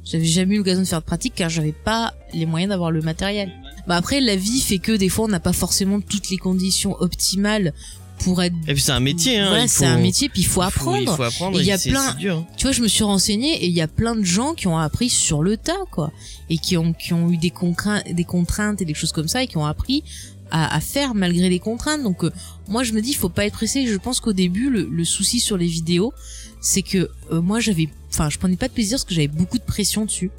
J'avais 0.05 0.25
jamais 0.25 0.57
eu 0.57 0.59
l'occasion 0.59 0.83
de 0.83 0.87
faire 0.87 1.01
de 1.01 1.07
pratique 1.07 1.35
car 1.37 1.49
j'avais 1.49 1.73
pas 1.73 2.13
les 2.35 2.45
moyens 2.45 2.71
d'avoir 2.71 2.91
le 2.91 3.03
matériel. 3.03 3.53
Bah 3.87 3.97
après, 3.97 4.21
la 4.21 4.37
vie 4.37 4.61
fait 4.61 4.79
que 4.79 4.93
des 4.93 5.09
fois, 5.09 5.27
on 5.27 5.29
n'a 5.29 5.41
pas 5.41 5.53
forcément 5.53 6.01
toutes 6.01 6.31
les 6.31 6.39
conditions 6.39 6.97
optimales 7.01 7.73
pour 8.19 8.43
être. 8.43 8.55
Et 8.69 8.75
puis 8.75 8.83
c'est 8.83 8.93
un 8.93 9.01
métier. 9.01 9.39
Hein, 9.39 9.49
Voilà, 9.49 9.65
il 9.65 9.69
c'est 9.69 9.87
un 9.87 9.99
métier, 9.99 10.29
puis 10.29 10.43
il 10.43 10.47
faut 10.47 10.63
il 10.63 10.67
apprendre. 10.67 10.99
Il 11.01 11.09
faut 11.09 11.23
apprendre. 11.23 11.59
Et 11.59 11.63
il 11.63 11.67
y 11.67 11.73
a 11.73 11.79
plein-. 11.79 12.17
Tu 12.57 12.63
vois, 12.63 12.73
je 12.73 12.83
me 12.83 12.89
suis 12.89 13.05
renseignée 13.05 13.65
et 13.65 13.67
il 13.67 13.73
y 13.73 13.81
a 13.81 13.89
plein 13.89 14.15
de 14.15 14.25
gens 14.25 14.55
qui 14.55 14.67
ont 14.67 14.79
appris 14.79 15.09
sur 15.09 15.43
le 15.43 15.57
tas, 15.57 15.73
quoi, 15.91 16.13
et 16.51 16.59
qui 16.59 16.77
ont 16.77 16.93
qui 16.93 17.13
ont 17.13 17.31
eu 17.31 17.37
des 17.37 17.51
contraintes, 17.51 18.05
des 18.13 18.25
contraintes 18.25 18.81
et 18.83 18.85
des 18.85 18.95
choses 18.95 19.13
comme 19.13 19.29
ça, 19.29 19.43
et 19.43 19.47
qui 19.47 19.57
ont 19.57 19.67
appris 19.67 20.05
à, 20.53 20.73
à 20.77 20.81
faire 20.81 21.15
malgré 21.15 21.49
les 21.49 21.59
contraintes. 21.59 22.03
Donc, 22.03 22.23
euh, 22.23 22.31
moi, 22.69 22.85
je 22.85 22.93
me 22.93 23.01
dis, 23.01 23.15
faut 23.15 23.29
pas 23.29 23.47
être 23.47 23.55
pressé. 23.55 23.87
Je 23.87 23.97
pense 23.97 24.21
qu'au 24.21 24.33
début, 24.33 24.71
le, 24.71 24.85
le 24.85 25.05
souci 25.05 25.41
sur 25.41 25.57
les 25.57 25.67
vidéos, 25.67 26.13
c'est 26.61 26.83
que 26.83 27.11
euh, 27.33 27.41
moi, 27.41 27.59
j'avais, 27.59 27.89
enfin, 28.11 28.31
je 28.31 28.39
prenais 28.39 28.57
pas 28.57 28.69
de 28.69 28.73
plaisir 28.73 28.97
parce 28.99 29.05
que 29.05 29.15
j'avais 29.15 29.29
beaucoup 29.29 29.59
de 29.59 29.65
pression 29.65 30.05
dessus, 30.05 30.31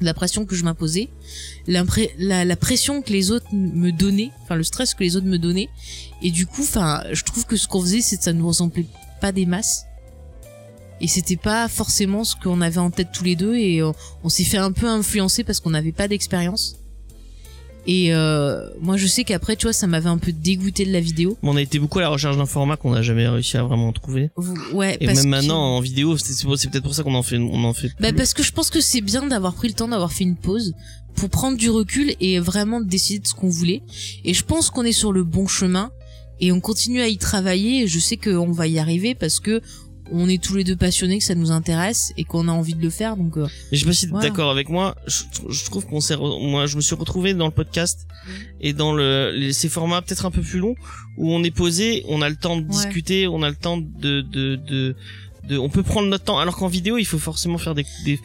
la 0.00 0.14
pression 0.14 0.46
que 0.46 0.54
je 0.54 0.64
m'imposais, 0.64 1.08
la, 1.66 1.84
la 2.44 2.56
pression 2.56 3.02
que 3.02 3.12
les 3.12 3.30
autres 3.30 3.46
me 3.52 3.90
donnaient, 3.90 4.30
enfin, 4.42 4.56
le 4.56 4.64
stress 4.64 4.94
que 4.94 5.04
les 5.04 5.16
autres 5.16 5.26
me 5.26 5.38
donnaient, 5.38 5.68
et 6.22 6.30
du 6.30 6.46
coup, 6.46 6.62
enfin, 6.62 7.02
je 7.12 7.22
trouve 7.24 7.44
que 7.44 7.56
ce 7.56 7.68
qu'on 7.68 7.82
faisait, 7.82 8.00
c'est 8.00 8.16
que 8.16 8.24
ça 8.24 8.32
nous 8.32 8.46
ressemblait 8.46 8.86
pas 9.20 9.32
des 9.32 9.46
masses. 9.46 9.84
Et 11.00 11.08
c'était 11.08 11.36
pas 11.36 11.68
forcément 11.68 12.24
ce 12.24 12.34
qu'on 12.36 12.60
avait 12.60 12.78
en 12.78 12.90
tête 12.90 13.08
tous 13.12 13.24
les 13.24 13.36
deux. 13.36 13.56
Et 13.56 13.82
on, 13.82 13.94
on 14.22 14.28
s'est 14.28 14.44
fait 14.44 14.58
un 14.58 14.72
peu 14.72 14.86
influencer 14.86 15.42
parce 15.44 15.58
qu'on 15.60 15.70
n'avait 15.70 15.92
pas 15.92 16.08
d'expérience 16.08 16.76
Et 17.86 18.14
euh, 18.14 18.68
moi, 18.80 18.96
je 18.96 19.06
sais 19.06 19.24
qu'après, 19.24 19.56
tu 19.56 19.66
vois, 19.66 19.72
ça 19.74 19.86
m'avait 19.86 20.08
un 20.08 20.16
peu 20.18 20.32
dégoûté 20.32 20.86
de 20.86 20.92
la 20.92 21.00
vidéo. 21.00 21.36
On 21.42 21.56
a 21.56 21.60
été 21.62 21.78
beaucoup 21.78 21.98
à 21.98 22.02
la 22.02 22.08
recherche 22.08 22.36
d'un 22.36 22.46
format 22.46 22.76
qu'on 22.76 22.92
n'a 22.92 23.02
jamais 23.02 23.28
réussi 23.28 23.56
à 23.56 23.62
vraiment 23.62 23.92
trouver. 23.92 24.30
Vous- 24.36 24.54
Ouais, 24.72 24.96
Et 25.00 25.06
parce 25.06 25.18
même 25.18 25.24
que- 25.26 25.30
maintenant 25.30 25.76
en 25.76 25.80
vidéo, 25.80 26.16
c'est 26.16 26.32
c'est 26.32 26.46
c'est 26.56 26.70
peut-être 26.70 26.84
pour 26.84 26.94
ça 26.94 27.02
qu'on 27.02 27.14
en 27.14 27.22
fait, 27.22 27.36
on 27.38 27.64
en 27.64 27.74
fait. 27.74 27.88
Bah 28.00 28.08
plus. 28.08 28.16
parce 28.16 28.32
que 28.34 28.42
je 28.42 28.52
pense 28.52 28.70
que 28.70 28.80
c'est 28.80 29.00
bien 29.02 29.26
d'avoir 29.26 29.54
pris 29.54 29.68
le 29.68 29.74
temps 29.74 29.88
d'avoir 29.88 30.12
fait 30.12 30.24
une 30.24 30.36
pause 30.36 30.72
pour 31.14 31.28
prendre 31.28 31.56
du 31.58 31.68
recul 31.70 32.14
et 32.20 32.38
vraiment 32.40 32.80
décider 32.80 33.18
de 33.20 33.26
ce 33.26 33.34
qu'on 33.34 33.48
voulait. 33.48 33.82
Et 34.24 34.34
je 34.34 34.44
pense 34.44 34.70
qu'on 34.70 34.82
est 34.84 34.92
sur 34.92 35.12
le 35.12 35.22
bon 35.22 35.46
chemin 35.46 35.90
et 36.40 36.50
on 36.52 36.60
continue 36.60 37.00
à 37.02 37.08
y 37.08 37.18
travailler. 37.18 37.82
Et 37.82 37.86
je 37.86 37.98
sais 37.98 38.16
qu'on 38.16 38.50
va 38.50 38.66
y 38.66 38.78
arriver 38.78 39.14
parce 39.14 39.38
que 39.40 39.60
on 40.12 40.28
est 40.28 40.42
tous 40.42 40.54
les 40.56 40.64
deux 40.64 40.76
passionnés, 40.76 41.18
que 41.18 41.24
ça 41.24 41.34
nous 41.34 41.50
intéresse 41.50 42.12
et 42.16 42.24
qu'on 42.24 42.48
a 42.48 42.52
envie 42.52 42.74
de 42.74 42.82
le 42.82 42.90
faire. 42.90 43.16
Donc 43.16 43.36
euh, 43.36 43.46
Mais 43.72 43.78
je 43.78 43.84
sais 43.84 43.86
pas 43.86 43.92
si 43.94 44.06
Voilà. 44.06 44.28
d'accord 44.28 44.50
avec 44.50 44.68
moi. 44.68 44.94
Je, 45.06 45.22
je 45.50 45.64
trouve 45.64 45.86
qu'on 45.86 46.00
s'est, 46.00 46.16
moi, 46.16 46.66
je 46.66 46.76
me 46.76 46.80
suis 46.82 46.94
retrouvé 46.94 47.32
dans 47.34 47.46
le 47.46 47.52
podcast 47.52 48.06
et 48.60 48.72
dans 48.72 48.92
le, 48.92 49.30
les- 49.34 49.52
ces 49.52 49.68
formats 49.68 50.02
peut-être 50.02 50.26
un 50.26 50.30
peu 50.30 50.42
plus 50.42 50.58
longs 50.58 50.74
où 51.16 51.32
on 51.32 51.42
est 51.42 51.50
posé, 51.50 52.04
on 52.08 52.20
a 52.22 52.28
le 52.28 52.36
temps 52.36 52.56
de 52.56 52.62
Ouais. 52.62 52.68
discuter, 52.70 53.26
on 53.28 53.42
a 53.42 53.48
le 53.48 53.56
temps 53.56 53.78
de, 53.78 54.20
de, 54.20 54.56
de, 54.56 54.94
de- 55.48 55.58
on 55.58 55.68
peut 55.68 55.82
prendre 55.82 56.08
notre 56.08 56.24
temps. 56.24 56.38
Alors 56.38 56.56
qu'en 56.56 56.68
vidéo, 56.68 56.96
il 56.98 57.04
faut 57.06 57.18
forcément 57.18 57.58
faire 57.58 57.74
des, 57.74 57.84
des, 58.04 58.18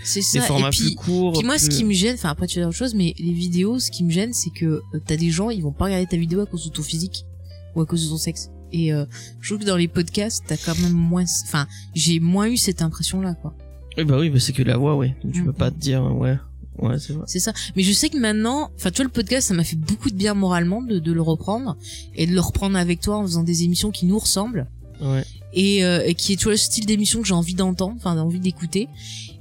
formats 0.46 0.70
puis, 0.72 0.80
plus 0.88 0.96
courts. 0.96 1.34
puis 1.38 1.46
moi, 1.46 1.58
ce 1.60 1.70
qui 1.70 1.84
me 1.84 1.94
gêne, 1.94 2.16
enfin 2.16 2.30
après 2.30 2.48
tu 2.48 2.62
as 2.62 2.68
autre 2.68 2.78
chose, 2.78 2.94
mais 2.94 3.14
les 3.20 3.34
vidéos, 3.34 3.80
ce 3.80 3.90
qui 3.92 4.04
me 4.04 4.12
gêne, 4.12 4.34
c'est 4.34 4.52
que 4.52 4.66
euh, 4.66 4.82
t'as 5.06 5.18
des 5.18 5.30
gens, 5.30 5.50
ils 5.50 5.62
vont 5.62 5.72
pas 5.74 5.86
regarder 5.86 6.08
ta 6.08 6.18
vidéo 6.18 6.42
à 6.42 6.46
cause 6.46 6.66
de 6.66 6.70
ton 6.72 6.84
physique 6.84 7.26
ou 7.76 7.82
à 7.82 7.86
cause 7.86 8.04
de 8.06 8.10
ton 8.10 8.18
sexe. 8.18 8.50
Et 8.72 8.94
euh, 8.94 9.06
je 9.42 9.50
trouve 9.50 9.60
que 9.64 9.70
dans 9.70 9.78
les 9.78 9.88
podcasts, 9.88 10.44
t'as 10.48 10.58
quand 10.58 10.78
même 10.80 10.94
moins, 10.94 11.26
enfin, 11.46 11.68
j'ai 11.96 12.20
moins 12.20 12.48
eu 12.48 12.58
cette 12.58 12.82
impression-là, 12.82 13.34
quoi. 13.36 13.54
Oui, 13.98 14.04
bah 14.06 14.18
oui, 14.20 14.30
bah 14.30 14.40
c'est 14.40 14.54
que 14.54 14.64
la 14.64 14.78
voix, 14.78 14.96
ouais. 14.96 15.16
Tu 15.34 15.42
Mm. 15.42 15.46
peux 15.46 15.54
pas 15.54 15.72
te 15.72 15.78
dire, 15.80 16.04
ouais, 16.16 16.38
ouais, 16.78 17.00
c'est 17.00 17.14
vrai. 17.14 17.24
C'est 17.28 17.40
ça. 17.40 17.52
Mais 17.76 17.84
je 17.84 17.92
sais 17.92 18.10
que 18.10 18.18
maintenant, 18.18 18.72
enfin, 18.76 18.92
tu 18.92 18.98
vois, 18.98 19.06
le 19.06 19.12
podcast, 19.12 19.48
ça 19.48 19.54
m'a 19.54 19.64
fait 19.64 19.76
beaucoup 19.76 20.10
de 20.10 20.16
bien 20.16 20.34
moralement 20.34 20.82
de, 20.82 21.00
de 21.00 21.12
le 21.12 21.22
reprendre 21.22 21.76
et 22.16 22.26
de 22.28 22.34
le 22.34 22.40
reprendre 22.40 22.78
avec 22.78 23.02
toi 23.02 23.18
en 23.18 23.24
faisant 23.24 23.44
des 23.44 23.64
émissions 23.64 23.92
qui 23.92 24.06
nous 24.06 24.20
ressemblent 24.20 24.68
Ouais. 25.02 25.24
et, 25.54 25.86
euh, 25.86 26.04
et 26.06 26.14
qui 26.14 26.34
est, 26.34 26.36
tu 26.36 26.44
vois, 26.44 26.54
le 26.54 26.58
style 26.58 26.86
d'émission 26.86 27.22
que 27.22 27.28
j'ai 27.28 27.34
envie 27.34 27.54
d'entendre, 27.56 27.96
enfin, 27.98 28.18
envie 28.18 28.40
d'écouter. 28.42 28.88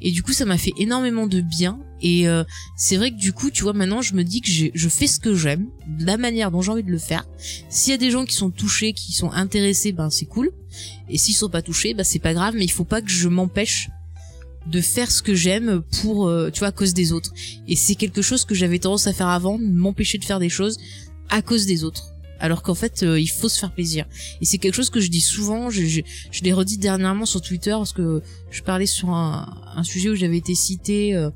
Et 0.01 0.11
du 0.13 0.23
coup, 0.23 0.33
ça 0.33 0.45
m'a 0.45 0.57
fait 0.57 0.73
énormément 0.79 1.27
de 1.27 1.41
bien. 1.41 1.79
Et 2.01 2.29
euh, 2.29 2.45
c'est 2.77 2.97
vrai 2.97 3.11
que 3.11 3.17
du 3.17 3.33
coup, 3.33 3.51
tu 3.51 3.63
vois, 3.63 3.73
maintenant, 3.73 4.03
je 4.03 4.15
me 4.15 4.25
dis 4.25 4.41
que 4.41 4.49
je 4.49 4.89
fais 4.89 5.07
ce 5.07 5.19
que 5.19 5.35
j'aime, 5.35 5.67
de 5.87 6.07
la 6.07 6.17
manière 6.17 6.51
dont 6.51 6.61
j'ai 6.61 6.71
envie 6.71 6.85
de 6.85 6.91
le 6.91 6.99
faire. 6.99 7.27
S'il 7.69 7.91
y 7.91 7.95
a 7.95 7.99
des 7.99 8.11
gens 8.11 8.25
qui 8.25 8.35
sont 8.35 8.51
touchés, 8.51 8.93
qui 8.93 9.13
sont 9.13 9.31
intéressés, 9.33 9.93
ben 9.93 10.11
c'est 10.11 10.27
cool. 10.27 10.51
Et 11.09 11.19
s'ils 11.19 11.35
sont 11.35 11.49
pas 11.49 11.63
touchés, 11.63 11.95
ben 11.95 12.05
c'est 12.05 12.19
pas 12.19 12.35
grave. 12.35 12.55
Mais 12.57 12.65
il 12.65 12.71
faut 12.71 12.85
pas 12.85 13.03
que 13.03 13.11
je 13.11 13.29
m'empêche 13.29 13.91
de 14.67 14.81
faire 14.81 15.11
ce 15.11 15.23
que 15.23 15.35
j'aime 15.35 15.83
pour, 16.03 16.29
euh, 16.29 16.51
tu 16.51 16.61
vois, 16.61 16.69
à 16.69 16.73
cause 16.73 16.95
des 16.95 17.13
autres. 17.13 17.33
Et 17.67 17.77
c'est 17.77 17.95
quelque 17.95 18.23
chose 18.23 18.45
que 18.45 18.55
j'avais 18.55 18.79
tendance 18.79 19.07
à 19.07 19.13
faire 19.13 19.29
avant, 19.29 19.59
m'empêcher 19.59 20.19
de 20.19 20.25
faire 20.25 20.39
des 20.39 20.51
choses 20.51 20.77
à 21.31 21.43
cause 21.43 21.67
des 21.67 21.85
autres. 21.85 22.13
Alors 22.41 22.63
qu'en 22.63 22.75
fait, 22.75 23.03
euh, 23.03 23.19
il 23.19 23.27
faut 23.27 23.49
se 23.49 23.59
faire 23.59 23.73
plaisir. 23.73 24.07
Et 24.41 24.45
c'est 24.45 24.59
quelque 24.59 24.75
chose 24.75 24.91
que 24.91 25.01
je 25.01 25.09
dis 25.09 25.21
souvent. 25.21 25.71
Je, 25.71 25.85
je, 25.85 26.01
je 26.31 26.43
l'ai 26.43 26.53
redit 26.53 26.79
dernièrement 26.79 27.27
sur 27.27 27.41
Twitter 27.41 27.73
parce 27.73 27.93
que 27.93 28.23
je 28.51 28.63
parlais 28.63 28.87
sur 28.87 29.11
un, 29.11 29.57
un 29.75 29.83
sujet 29.83 30.11
où 30.11 30.15
j'avais 30.15 30.39
été 30.39 30.55
cité 30.55 31.17
euh, 31.17 31.31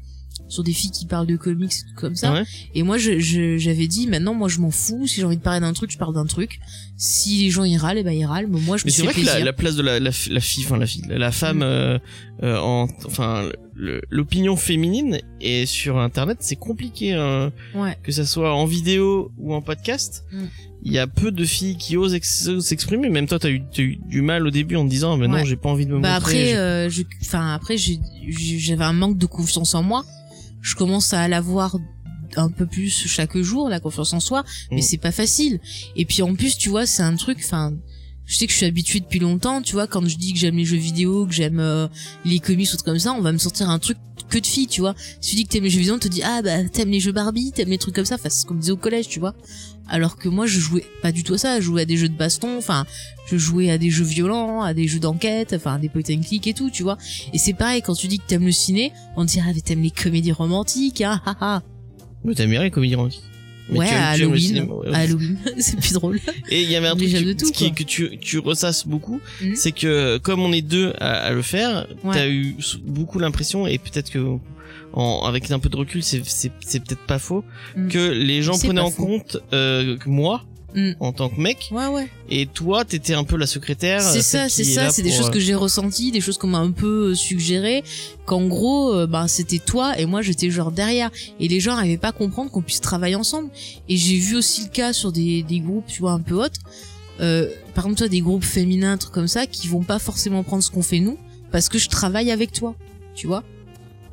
sur 0.52 0.62
des 0.62 0.72
filles 0.72 0.90
qui 0.90 1.06
parlent 1.06 1.26
de 1.26 1.36
comics 1.36 1.72
comme 1.96 2.14
ça. 2.14 2.32
Ouais. 2.32 2.44
Et 2.74 2.82
moi, 2.82 2.98
je- 2.98 3.18
je- 3.18 3.56
j'avais 3.56 3.86
dit, 3.86 4.06
maintenant, 4.06 4.34
moi, 4.34 4.48
je 4.48 4.58
m'en 4.60 4.70
fous. 4.70 5.06
Si 5.06 5.16
j'ai 5.20 5.24
envie 5.24 5.36
de 5.38 5.42
parler 5.42 5.60
d'un 5.60 5.72
truc, 5.72 5.90
je 5.90 5.98
parle 5.98 6.14
d'un 6.14 6.26
truc. 6.26 6.60
Si 6.96 7.44
les 7.44 7.50
gens 7.50 7.64
y 7.64 7.76
râlent, 7.76 7.98
eh 7.98 8.02
ben 8.02 8.12
ils 8.12 8.24
râlent. 8.26 8.46
Mais 8.48 8.60
moi, 8.60 8.76
je 8.76 8.82
me 8.84 8.86
Mais 8.86 8.92
c'est 8.92 9.02
vrai 9.02 9.14
que 9.14 9.24
la, 9.24 9.40
la 9.40 9.52
place 9.52 9.74
de 9.76 9.82
la, 9.82 9.98
la, 9.98 10.12
fi- 10.12 10.30
la 10.30 10.40
fille, 10.40 10.64
enfin 10.64 10.76
la 10.76 10.86
fille, 10.86 11.02
la 11.08 11.32
femme, 11.32 11.58
Mm. 11.58 11.62
euh, 11.62 11.98
euh, 12.42 12.58
en, 12.58 12.88
enfin, 13.06 13.48
l'opinion 14.10 14.56
féminine 14.56 15.18
et 15.40 15.66
sur 15.66 15.98
Internet, 15.98 16.38
c'est 16.40 16.56
compliqué, 16.56 17.16
Ouais. 17.74 17.96
que 18.02 18.12
ça 18.12 18.24
soit 18.26 18.54
en 18.54 18.66
vidéo 18.66 19.32
ou 19.38 19.54
en 19.54 19.62
podcast. 19.62 20.24
Mm. 20.32 20.44
Il 20.84 20.92
y 20.92 20.98
a 20.98 21.06
peu 21.06 21.30
de 21.30 21.44
filles 21.44 21.76
qui 21.76 21.96
osent 21.96 22.12
ex- 22.14 22.48
osent 22.48 22.64
s'exprimer. 22.66 23.08
Même 23.08 23.26
toi, 23.28 23.38
t'as 23.38 23.50
eu, 23.50 23.62
eu 23.78 23.96
du 24.08 24.20
mal 24.20 24.46
au 24.46 24.50
début 24.50 24.74
en 24.76 24.84
te 24.84 24.90
disant, 24.90 25.16
mais 25.16 25.28
non, 25.28 25.34
Ouais. 25.34 25.46
j'ai 25.46 25.54
pas 25.56 25.68
envie 25.68 25.86
de 25.86 25.92
me 25.92 26.00
Bah 26.00 26.14
montrer. 26.14 26.52
après, 26.52 26.56
euh, 26.56 26.90
enfin 27.22 27.54
après, 27.54 27.76
j'avais 27.78 28.84
un 28.84 28.92
manque 28.92 29.16
de 29.18 29.26
confiance 29.26 29.74
en 29.74 29.82
moi. 29.82 30.04
Je 30.62 30.74
commence 30.74 31.12
à 31.12 31.28
l'avoir 31.28 31.76
un 32.36 32.48
peu 32.50 32.64
plus 32.66 32.88
chaque 33.06 33.36
jour, 33.36 33.68
la 33.68 33.78
confiance 33.80 34.14
en 34.14 34.20
soi, 34.20 34.42
mais 34.70 34.78
Mm. 34.78 34.82
c'est 34.82 34.96
pas 34.96 35.12
facile. 35.12 35.60
Et 35.96 36.06
puis 36.06 36.22
en 36.22 36.34
plus, 36.34 36.56
tu 36.56 36.70
vois, 36.70 36.86
c'est 36.86 37.02
un 37.02 37.14
truc, 37.16 37.38
enfin, 37.44 37.74
je 38.24 38.36
sais 38.36 38.46
que 38.46 38.52
je 38.52 38.56
suis 38.56 38.66
habituée 38.66 39.00
depuis 39.00 39.18
longtemps, 39.18 39.60
tu 39.60 39.74
vois, 39.74 39.86
quand 39.86 40.06
je 40.08 40.16
dis 40.16 40.32
que 40.32 40.38
j'aime 40.38 40.56
les 40.56 40.64
jeux 40.64 40.78
vidéo, 40.78 41.26
que 41.26 41.34
j'aime 41.34 41.60
euh, 41.60 41.88
les 42.24 42.38
comics 42.38 42.68
ou 42.72 42.76
trucs 42.76 42.84
comme 42.86 42.98
ça, 42.98 43.12
on 43.12 43.20
va 43.20 43.32
me 43.32 43.38
sortir 43.38 43.68
un 43.68 43.78
truc 43.78 43.98
que 44.30 44.38
de 44.38 44.46
filles, 44.46 44.66
tu 44.68 44.80
vois. 44.80 44.94
Si 45.20 45.30
tu 45.30 45.36
dis 45.36 45.44
que 45.44 45.50
t'aimes 45.50 45.64
les 45.64 45.70
jeux 45.70 45.80
vidéo, 45.80 45.94
on 45.96 45.98
te 45.98 46.08
dit 46.08 46.22
ah 46.22 46.40
bah 46.40 46.64
t'aimes 46.64 46.88
les 46.90 47.00
jeux 47.00 47.12
Barbie, 47.12 47.52
t'aimes 47.52 47.68
les 47.68 47.76
trucs 47.76 47.94
comme 47.94 48.06
ça, 48.06 48.14
enfin 48.14 48.30
c'est 48.30 48.40
ce 48.40 48.46
qu'on 48.46 48.54
me 48.54 48.60
disait 48.60 48.72
au 48.72 48.76
collège, 48.78 49.08
tu 49.08 49.20
vois. 49.20 49.34
Alors 49.88 50.16
que 50.16 50.28
moi 50.28 50.46
je 50.46 50.58
jouais 50.58 50.84
pas 51.02 51.12
du 51.12 51.22
tout 51.24 51.34
à 51.34 51.38
ça, 51.38 51.60
je 51.60 51.64
jouais 51.64 51.82
à 51.82 51.84
des 51.84 51.96
jeux 51.96 52.08
de 52.08 52.16
baston, 52.16 52.56
enfin 52.58 52.86
je 53.26 53.36
jouais 53.36 53.70
à 53.70 53.78
des 53.78 53.90
jeux 53.90 54.04
violents, 54.04 54.62
à 54.62 54.74
des 54.74 54.88
jeux 54.88 55.00
d'enquête, 55.00 55.52
enfin 55.56 55.78
des 55.78 55.88
point 55.88 56.02
and 56.10 56.20
click 56.26 56.46
et 56.46 56.54
tout, 56.54 56.70
tu 56.70 56.82
vois. 56.82 56.96
Et 57.32 57.38
c'est 57.38 57.52
pareil 57.54 57.82
quand 57.82 57.94
tu 57.94 58.06
dis 58.08 58.18
que 58.18 58.24
t'aimes 58.26 58.46
le 58.46 58.52
ciné, 58.52 58.92
on 59.16 59.26
te 59.26 59.32
dit 59.32 59.40
ah 59.42 59.50
mais 59.54 59.60
t'aimes 59.60 59.82
les 59.82 59.90
comédies 59.90 60.32
romantiques, 60.32 61.00
hein, 61.02 61.20
ah 61.26 61.36
ah. 61.40 61.62
Mais 62.24 62.34
t'as 62.34 62.46
bien 62.46 62.62
les 62.62 62.70
comédies 62.70 62.94
romantiques. 62.94 63.22
Mais 63.68 63.78
Ouais, 63.78 63.88
tu 63.88 63.94
à 63.94 64.14
tu 64.16 64.22
Halloween, 64.22 64.62
ouais. 64.70 64.88
Halloween, 64.94 65.38
c'est 65.58 65.78
plus 65.78 65.92
drôle. 65.92 66.20
Et 66.50 66.62
il 66.62 66.70
y 66.70 66.74
avait 66.76 66.88
un 66.88 66.96
truc 66.96 67.10
de 67.12 67.32
tout, 67.32 67.50
qui, 67.52 67.72
que 67.72 67.84
tu, 67.84 68.18
tu 68.18 68.38
ressasses 68.38 68.86
beaucoup, 68.86 69.20
Mhm. 69.40 69.54
c'est 69.56 69.72
que 69.72 70.18
comme 70.18 70.40
on 70.40 70.52
est 70.52 70.62
deux 70.62 70.92
à, 70.98 71.12
à 71.12 71.32
le 71.32 71.42
faire, 71.42 71.86
Ouais. 72.04 72.12
t'as 72.14 72.28
eu 72.28 72.56
beaucoup 72.84 73.18
l'impression, 73.18 73.66
et 73.66 73.78
peut-être 73.78 74.10
que 74.10 74.18
en, 74.92 75.22
avec 75.24 75.50
un 75.50 75.58
peu 75.58 75.68
de 75.68 75.76
recul, 75.76 76.02
c'est, 76.02 76.20
peut-être 76.20 77.06
pas 77.06 77.18
faux, 77.18 77.44
Mhm. 77.76 77.88
que 77.88 77.98
les 78.10 78.42
gens 78.42 78.58
prenaient 78.58 78.80
en 78.80 78.90
compte 78.90 79.38
euh, 79.52 79.96
que 79.96 80.08
moi, 80.08 80.44
Mhm. 80.74 80.96
en 81.00 81.12
tant 81.12 81.28
que 81.28 81.38
mec, 81.38 81.68
Ouais 81.70 81.86
ouais. 81.86 82.08
et 82.30 82.46
toi, 82.46 82.84
t'étais 82.86 83.12
un 83.12 83.24
peu 83.24 83.36
la 83.36 83.46
secrétaire. 83.46 84.00
C'est 84.00 84.22
celle 84.22 84.48
ça, 84.48 84.48
c'est 84.48 84.62
est 84.62 84.64
ça, 84.64 84.88
c'est 84.90 85.02
des 85.02 85.10
choses 85.10 85.28
euh, 85.28 85.30
que 85.30 85.38
j'ai 85.40 85.54
ressenties, 85.54 86.10
des 86.12 86.22
choses 86.22 86.38
qu'on 86.38 86.46
m'a 86.46 86.58
un 86.60 86.70
peu 86.70 87.10
euh, 87.10 87.14
suggérées, 87.14 87.84
qu'en 88.24 88.46
gros, 88.46 88.94
euh, 88.94 89.06
bah, 89.06 89.28
c'était 89.28 89.58
toi 89.58 89.98
et 89.98 90.06
moi 90.06 90.22
j'étais 90.22 90.50
genre 90.50 90.72
derrière. 90.72 91.10
Et 91.40 91.48
les 91.48 91.60
gens 91.60 91.74
n'arrivaient 91.76 91.98
pas 91.98 92.08
à 92.08 92.12
comprendre 92.12 92.50
qu'on 92.50 92.62
puisse 92.62 92.80
travailler 92.80 93.16
ensemble. 93.16 93.50
Et 93.90 93.98
j'ai 93.98 94.16
vu 94.16 94.34
aussi 94.36 94.62
le 94.64 94.68
cas 94.70 94.94
sur 94.94 95.12
des, 95.12 95.42
des 95.42 95.60
groupes, 95.60 95.86
tu 95.86 96.00
vois, 96.00 96.12
un 96.12 96.20
peu 96.20 96.36
autres. 96.42 96.60
Euh, 97.20 97.50
par 97.74 97.84
exemple, 97.84 97.98
toi, 97.98 98.08
des 98.08 98.20
groupes 98.22 98.42
féminins, 98.44 98.92
un 98.92 98.96
truc 98.96 99.12
comme 99.12 99.28
ça, 99.28 99.46
qui 99.46 99.68
vont 99.68 99.82
pas 99.82 99.98
forcément 99.98 100.42
prendre 100.42 100.62
ce 100.62 100.70
qu'on 100.70 100.82
fait 100.82 101.00
nous, 101.00 101.18
parce 101.50 101.68
que 101.68 101.76
je 101.78 101.90
travaille 101.90 102.30
avec 102.30 102.50
toi, 102.50 102.74
tu 103.14 103.26
vois. 103.26 103.44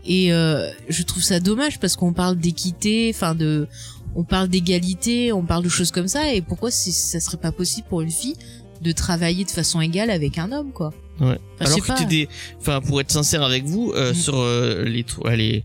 Et 0.06 0.32
euh, 0.34 0.70
je 0.88 1.04
trouve 1.04 1.24
ça 1.24 1.40
dommage 1.40 1.80
parce 1.80 1.96
qu'on 1.96 2.14
parle 2.14 2.38
d'équité, 2.38 3.12
enfin 3.14 3.36
de, 3.36 3.68
on 4.16 4.24
parle 4.24 4.48
d'égalité, 4.48 5.32
on 5.34 5.44
parle 5.44 5.64
de 5.64 5.70
choses 5.70 5.92
comme 5.92 6.08
ça. 6.08 6.34
Et 6.34 6.42
pourquoi 6.42 6.72
ça 6.72 7.20
serait 7.20 7.38
pas 7.38 7.52
possible 7.52 7.88
pour 7.90 8.02
une 8.02 8.12
fille 8.12 8.36
de 8.82 8.92
travailler 8.92 9.44
de 9.44 9.52
façon 9.52 9.82
égale 9.82 10.10
avec 10.10 10.38
un 10.38 10.52
homme, 10.52 10.72
quoi? 10.72 10.94
Ouais. 11.20 11.38
Enfin, 11.60 11.72
Alors 11.74 11.86
que 11.86 11.98
t'es 11.98 12.06
des, 12.06 12.30
enfin 12.62 12.80
pour 12.80 13.02
être 13.02 13.12
sincère 13.12 13.44
avec 13.44 13.66
vous, 13.66 13.92
euh, 13.94 14.12
Mm. 14.12 14.16
sur 14.16 14.36
euh, 14.38 14.84
les, 14.86 15.06
les 15.36 15.64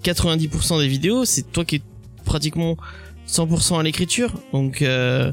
90% 0.00 0.80
des 0.80 0.88
vidéos, 0.88 1.24
c'est 1.24 1.50
toi 1.52 1.64
qui 1.64 1.76
es 1.76 1.82
pratiquement 2.24 2.76
100% 3.28 3.78
à 3.80 3.82
l'écriture, 3.82 4.32
donc 4.52 4.82
euh, 4.82 5.32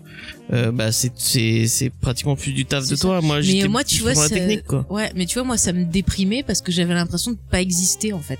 euh, 0.52 0.72
bah 0.72 0.92
c'est 0.92 1.12
c'est 1.16 1.68
c'est 1.68 1.90
pratiquement 1.90 2.36
plus 2.36 2.52
du 2.52 2.66
taf 2.66 2.88
de 2.88 2.96
ça. 2.96 3.02
toi. 3.02 3.22
Moi, 3.22 3.40
Mais 3.42 3.68
moi, 3.68 3.84
tu 3.84 4.02
vois, 4.02 4.12
la 4.14 4.16
ça- 4.16 4.30
technique 4.30 4.64
quoi. 4.66 4.86
Ouais, 4.90 5.12
mais 5.16 5.26
tu 5.26 5.36
vois, 5.36 5.44
moi, 5.44 5.58
ça 5.58 5.74
me 5.74 5.86
déprimait 5.86 6.44
parce 6.44 6.62
que 6.62 6.72
j'avais 6.72 6.94
l'impression 6.96 7.32
de 7.32 7.38
pas 7.52 7.62
exister 7.62 8.12
en 8.14 8.20
fait, 8.20 8.40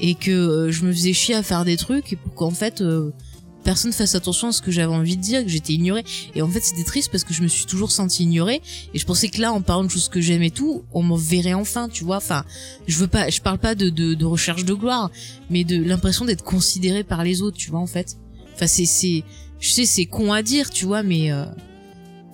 et 0.00 0.14
que 0.14 0.30
euh, 0.30 0.70
je 0.70 0.84
me 0.84 0.92
faisais 0.92 1.12
chier 1.14 1.34
à 1.34 1.42
faire 1.42 1.64
des 1.64 1.76
trucs 1.78 2.12
et 2.12 2.16
pour 2.16 2.34
qu'en 2.34 2.50
fait 2.50 2.82
euh, 2.82 3.12
personne 3.64 3.92
fasse 3.92 4.14
attention 4.14 4.48
à 4.48 4.52
ce 4.52 4.60
que 4.62 4.70
j'avais 4.70 4.92
envie 4.94 5.16
de 5.16 5.22
dire, 5.22 5.42
que 5.42 5.48
j'étais 5.48 5.72
ignorée. 5.72 6.04
Et 6.36 6.42
en 6.42 6.48
fait, 6.48 6.60
c'était 6.60 6.84
triste 6.84 7.10
parce 7.10 7.24
que 7.24 7.34
je 7.34 7.42
me 7.42 7.48
suis 7.48 7.64
toujours 7.64 7.90
sentie 7.90 8.22
ignorée 8.22 8.60
et 8.94 8.98
je 8.98 9.04
pensais 9.04 9.28
que 9.28 9.40
là, 9.40 9.52
en 9.52 9.60
parlant 9.60 9.82
de 9.82 9.88
choses 9.90 10.08
que 10.08 10.20
j'aime 10.20 10.42
et 10.44 10.52
tout, 10.52 10.84
on 10.92 11.02
m'en 11.02 11.16
verrait 11.16 11.54
enfin, 11.54 11.88
tu 11.88 12.04
vois. 12.04 12.18
Enfin, 12.18 12.44
je 12.86 12.96
veux 12.98 13.08
pas, 13.08 13.28
je 13.28 13.40
parle 13.40 13.58
pas 13.58 13.74
de, 13.74 13.88
de, 13.88 14.14
de 14.14 14.24
recherche 14.24 14.64
de 14.64 14.72
gloire, 14.74 15.10
mais 15.50 15.64
de 15.64 15.82
l'impression 15.82 16.24
d'être 16.26 16.44
considérée 16.44 17.02
par 17.02 17.24
les 17.24 17.42
autres, 17.42 17.56
tu 17.56 17.70
vois, 17.70 17.80
en 17.80 17.88
fait. 17.88 18.16
Enfin, 18.56 18.66
c'est, 18.66 18.86
c'est, 18.86 19.22
je 19.60 19.70
sais, 19.70 19.84
c'est 19.86 20.06
con 20.06 20.32
à 20.32 20.42
dire, 20.42 20.70
tu 20.70 20.84
vois, 20.86 21.02
mais 21.02 21.30
euh, 21.30 21.44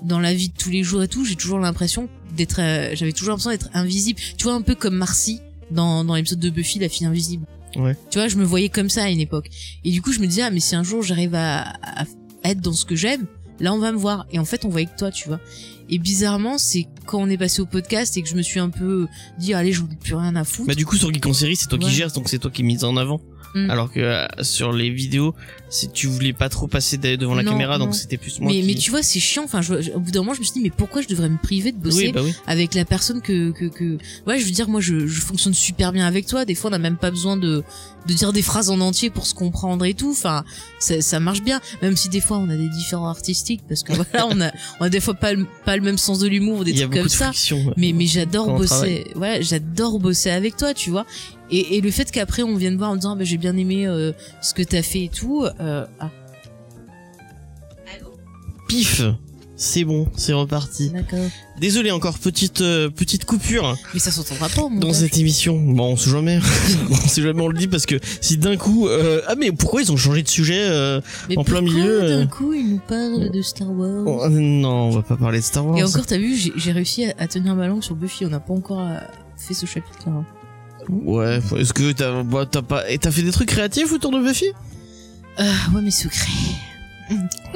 dans 0.02 0.18
la 0.20 0.32
vie 0.34 0.48
de 0.48 0.54
tous 0.56 0.70
les 0.70 0.82
jours 0.82 1.02
et 1.02 1.08
tout, 1.08 1.24
j'ai 1.24 1.36
toujours 1.36 1.58
l'impression 1.58 2.08
d'être, 2.36 2.60
euh, 2.60 2.90
j'avais 2.94 3.12
toujours 3.12 3.30
l'impression 3.30 3.50
d'être 3.50 3.68
invisible. 3.74 4.20
Tu 4.38 4.44
vois, 4.44 4.54
un 4.54 4.62
peu 4.62 4.74
comme 4.74 4.94
Marcy 4.94 5.40
dans, 5.70 6.04
dans 6.04 6.14
l'épisode 6.14 6.40
de 6.40 6.50
Buffy, 6.50 6.78
la 6.78 6.88
fille 6.88 7.06
invisible. 7.06 7.46
Ouais. 7.76 7.96
Tu 8.10 8.18
vois, 8.18 8.28
je 8.28 8.36
me 8.36 8.44
voyais 8.44 8.68
comme 8.68 8.88
ça 8.90 9.04
à 9.04 9.08
une 9.08 9.20
époque. 9.20 9.48
Et 9.84 9.90
du 9.90 10.02
coup, 10.02 10.12
je 10.12 10.20
me 10.20 10.26
disais, 10.26 10.42
ah, 10.42 10.50
mais 10.50 10.60
si 10.60 10.74
un 10.76 10.82
jour 10.82 11.02
j'arrive 11.02 11.34
à, 11.34 11.72
à 11.82 12.04
être 12.44 12.60
dans 12.60 12.72
ce 12.72 12.84
que 12.84 12.94
j'aime, 12.96 13.26
là, 13.60 13.72
on 13.72 13.78
va 13.78 13.92
me 13.92 13.96
voir. 13.98 14.26
Et 14.32 14.38
en 14.38 14.44
fait, 14.44 14.64
on 14.64 14.68
voyait 14.68 14.86
que 14.86 14.96
toi, 14.98 15.10
tu 15.10 15.28
vois. 15.28 15.40
Et 15.88 15.98
bizarrement, 15.98 16.58
c'est 16.58 16.86
quand 17.06 17.18
on 17.20 17.28
est 17.28 17.36
passé 17.38 17.60
au 17.60 17.66
podcast 17.66 18.16
et 18.16 18.22
que 18.22 18.28
je 18.28 18.34
me 18.34 18.42
suis 18.42 18.60
un 18.60 18.70
peu 18.70 19.06
dit, 19.38 19.52
allez, 19.54 19.72
j'en 19.72 19.84
ai 19.90 19.96
plus 19.96 20.14
rien 20.14 20.36
à 20.36 20.44
foutre. 20.44 20.68
Bah 20.68 20.74
du 20.74 20.86
coup 20.86 20.96
sur 20.96 21.12
Geek 21.12 21.26
en 21.26 21.32
série, 21.32 21.56
c'est 21.56 21.66
toi 21.66 21.78
Ouais. 21.78 21.84
qui 21.86 21.90
gères, 21.90 22.10
donc 22.12 22.28
c'est 22.28 22.38
toi 22.38 22.50
qui 22.50 22.62
es 22.62 22.64
mise 22.64 22.84
en 22.84 22.96
avant. 22.96 23.20
Mm. 23.54 23.70
alors 23.70 23.92
que 23.92 24.00
euh, 24.00 24.26
sur 24.42 24.72
les 24.72 24.90
vidéos, 24.90 25.34
si 25.68 25.90
tu 25.90 26.06
voulais 26.06 26.32
pas 26.32 26.48
trop 26.48 26.66
passer 26.68 26.96
de- 26.96 27.16
devant 27.16 27.34
la 27.34 27.42
Non, 27.42 27.52
caméra, 27.52 27.78
non. 27.78 27.86
donc 27.86 27.94
c'était 27.94 28.16
plus 28.16 28.40
moi 28.40 28.50
mais, 28.52 28.60
qui... 28.60 28.66
mais 28.66 28.74
tu 28.74 28.90
vois, 28.90 29.02
c'est 29.02 29.20
chiant. 29.20 29.44
Enfin, 29.44 29.60
je, 29.62 29.74
au 29.94 30.00
bout 30.00 30.10
d'un 30.10 30.20
moment, 30.20 30.34
je 30.34 30.40
me 30.40 30.44
suis 30.44 30.54
dit, 30.54 30.60
mais 30.60 30.70
pourquoi 30.70 31.02
je 31.02 31.08
devrais 31.08 31.28
me 31.28 31.36
priver 31.38 31.72
de 31.72 31.76
bosser 31.78 32.06
oui, 32.06 32.12
bah 32.12 32.20
oui. 32.24 32.34
avec 32.46 32.74
la 32.74 32.84
personne 32.84 33.20
que, 33.20 33.50
que, 33.50 33.66
que... 33.66 33.98
Ouais, 34.26 34.38
je 34.38 34.44
veux 34.44 34.50
dire, 34.50 34.68
moi, 34.68 34.80
je, 34.80 35.06
je 35.06 35.20
fonctionne 35.20 35.54
super 35.54 35.92
bien 35.92 36.06
avec 36.06 36.26
toi. 36.26 36.44
Des 36.44 36.54
fois, 36.54 36.68
on 36.68 36.72
n'a 36.72 36.78
même 36.78 36.96
pas 36.96 37.10
besoin 37.10 37.36
de, 37.36 37.62
de 38.06 38.14
dire 38.14 38.32
des 38.32 38.42
phrases 38.42 38.70
en 38.70 38.80
entier 38.80 39.10
pour 39.10 39.26
se 39.26 39.34
comprendre 39.34 39.84
et 39.84 39.94
tout. 39.94 40.10
Enfin, 40.12 40.44
ça, 40.78 41.00
ça 41.00 41.20
marche 41.20 41.42
bien. 41.42 41.60
Même 41.82 41.96
si 41.96 42.08
des 42.08 42.20
fois, 42.20 42.38
on 42.38 42.48
a 42.48 42.56
des 42.56 42.68
différents 42.68 43.08
artistiques 43.08 43.62
parce 43.68 43.82
que 43.82 43.92
voilà, 43.92 44.26
on 44.30 44.40
a, 44.40 44.50
on 44.80 44.84
a 44.84 44.88
des 44.88 45.00
fois 45.00 45.14
pas 45.14 45.32
le, 45.34 45.46
pas 45.64 45.76
le 45.76 45.82
même 45.82 45.98
sens 45.98 46.18
de 46.18 46.28
l'humour 46.28 46.60
ou 46.60 46.64
des 46.64 46.72
Il 46.72 46.80
trucs 46.80 46.92
comme 46.92 47.02
de 47.04 47.08
ça. 47.08 47.26
friction. 47.26 47.72
Mais, 47.76 47.92
mais 47.92 48.06
j'adore 48.06 48.56
bosser. 48.56 49.06
Ouais, 49.16 49.40
j'adore 49.42 49.98
bosser 49.98 50.30
avec 50.30 50.56
toi, 50.56 50.74
tu 50.74 50.90
vois. 50.90 51.06
Et, 51.52 51.76
et 51.76 51.80
le 51.80 51.90
fait 51.92 52.10
qu'après, 52.10 52.42
on 52.42 52.56
vienne 52.56 52.76
voir 52.76 52.90
en 52.90 52.96
disant, 52.96 53.12
ah, 53.12 53.16
bah, 53.16 53.24
j'ai 53.24 53.36
bien 53.36 53.56
aimé 53.56 53.86
euh, 53.86 54.12
ce 54.40 54.54
que 54.54 54.62
t'as 54.62 54.82
fait 54.82 55.04
et 55.04 55.08
tout. 55.08 55.44
Euh, 55.60 55.86
ah, 56.00 56.10
Pif 58.68 59.02
c'est 59.54 59.84
bon, 59.84 60.08
c'est 60.16 60.32
reparti. 60.32 60.90
d'accord. 60.90 61.20
Désolé 61.60 61.92
encore, 61.92 62.18
petite 62.18 62.62
euh, 62.62 62.90
petite 62.90 63.24
coupure 63.26 63.76
Mais 63.94 64.00
ça 64.00 64.10
s'entendra 64.10 64.48
pas, 64.48 64.62
mon 64.68 64.80
dans 64.80 64.88
gars. 64.88 64.92
cette 64.94 65.16
émission. 65.18 65.56
Bon, 65.56 65.92
on 65.92 65.96
sait 65.96 66.10
jamais. 66.10 66.40
on 66.90 66.94
sait 66.96 67.22
jamais, 67.22 67.40
on 67.42 67.46
le 67.46 67.56
dit 67.56 67.68
parce 67.68 67.86
que 67.86 67.94
si 68.20 68.38
d'un 68.38 68.56
coup... 68.56 68.88
euh, 68.88 69.20
Ah 69.28 69.36
mais 69.36 69.52
pourquoi 69.52 69.80
ils 69.82 69.92
ont 69.92 69.96
changé 69.96 70.24
de 70.24 70.28
sujet 70.28 70.58
euh, 70.64 71.00
Mais 71.28 71.36
en 71.36 71.44
plein 71.44 71.60
milieu, 71.60 72.02
euh, 72.02 72.18
d'un 72.22 72.26
coup, 72.26 72.52
il 72.54 72.70
nous 72.70 72.80
parle 72.80 73.30
de 73.30 73.40
Star 73.40 73.70
Wars. 73.70 74.02
oh, 74.04 74.28
Non, 74.30 74.88
on 74.88 74.90
va 74.90 75.02
pas 75.02 75.16
parler 75.16 75.38
de 75.38 75.44
Star 75.44 75.64
Wars. 75.64 75.78
Et 75.78 75.84
encore, 75.84 76.06
t'as 76.06 76.18
vu, 76.18 76.34
j'ai 76.56 76.72
réussi 76.72 77.04
à, 77.04 77.14
à 77.18 77.28
tenir 77.28 77.54
ma 77.54 77.68
langue 77.68 77.84
sur 77.84 77.94
Buffy. 77.94 78.26
On 78.26 78.30
n'a 78.30 78.40
pas 78.40 78.54
encore 78.54 78.80
euh, 78.80 78.96
fait 79.36 79.54
ce 79.54 79.66
chapitre-là. 79.66 80.24
Ouais, 80.88 81.40
est-ce 81.56 81.72
que 81.72 81.92
t'as 81.92 82.22
bah, 82.22 82.46
t'as 82.50 82.62
pas... 82.62 82.88
Et 82.90 82.98
t'as 82.98 83.10
fait 83.10 83.22
des 83.22 83.32
trucs 83.32 83.48
créatifs 83.48 83.92
autour 83.92 84.10
de 84.10 84.20
Buffy? 84.20 84.46
Ah, 85.38 85.44
ouais, 85.74 85.80
mais 85.82 85.90
secret. 85.90 86.30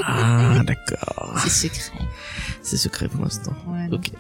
Ah, 0.03 0.61
d'accord. 0.64 1.35
C'est 1.43 1.68
secret. 1.68 1.93
C'est 2.62 2.77
secret 2.77 3.09
pour 3.09 3.22
l'instant. 3.24 3.55
Ouais, 3.68 3.89
non. 3.89 3.97
Ok. 3.97 4.11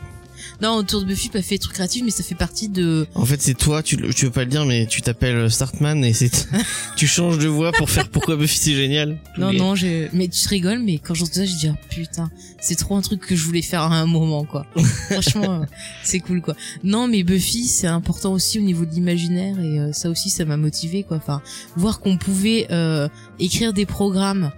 Non, 0.62 0.76
autour 0.76 1.00
de 1.02 1.06
Buffy, 1.06 1.28
pas 1.28 1.42
fait 1.42 1.56
des 1.56 1.58
trucs 1.60 1.74
créatifs, 1.74 2.02
mais 2.04 2.10
ça 2.10 2.22
fait 2.22 2.34
partie 2.34 2.68
de. 2.68 3.06
En 3.14 3.24
fait, 3.24 3.40
c'est 3.42 3.54
toi, 3.54 3.82
tu, 3.82 3.96
tu 4.14 4.24
veux 4.26 4.30
pas 4.30 4.44
le 4.44 4.50
dire, 4.50 4.64
mais 4.64 4.86
tu 4.86 5.02
t'appelles 5.02 5.50
Startman 5.50 6.04
et 6.04 6.12
c'est, 6.12 6.48
tu 6.96 7.06
changes 7.06 7.38
de 7.38 7.48
voix 7.48 7.72
pour 7.72 7.90
faire 7.90 8.08
pourquoi 8.08 8.36
Buffy 8.36 8.58
c'est 8.58 8.74
génial. 8.74 9.18
Non, 9.38 9.52
Mais- 9.52 9.58
non. 9.58 9.74
Mais 10.12 10.28
tu 10.28 10.48
rigoles, 10.48 10.78
mais 10.80 10.98
quand 10.98 11.14
j'entends 11.14 11.34
ça, 11.34 11.44
je 11.44 11.54
dis, 11.56 11.68
ah, 11.68 11.76
putain, 11.90 12.30
c'est 12.60 12.76
trop 12.76 12.96
un 12.96 13.02
truc 13.02 13.20
que 13.20 13.36
je 13.36 13.44
voulais 13.44 13.62
faire 13.62 13.82
à 13.82 13.94
un 13.96 14.06
moment, 14.06 14.44
quoi. 14.44 14.66
Franchement, 15.10 15.62
euh, 15.62 15.64
c'est 16.02 16.20
cool, 16.20 16.40
quoi. 16.40 16.54
Non, 16.84 17.08
mais 17.08 17.22
Buffy, 17.22 17.64
c'est 17.64 17.86
important 17.86 18.32
aussi 18.32 18.58
au 18.58 18.62
niveau 18.62 18.84
de 18.86 18.90
l'imaginaire, 18.92 19.58
et 19.60 19.78
euh, 19.78 19.92
ça 19.92 20.08
aussi, 20.08 20.30
ça 20.30 20.44
m'a 20.44 20.56
motivé, 20.56 21.02
quoi. 21.02 21.18
Enfin, 21.18 21.42
voir 21.76 22.00
qu'on 22.00 22.16
pouvait 22.16 22.66
euh, 22.70 23.08
écrire 23.38 23.72
des 23.72 23.86
programmes 23.86 24.50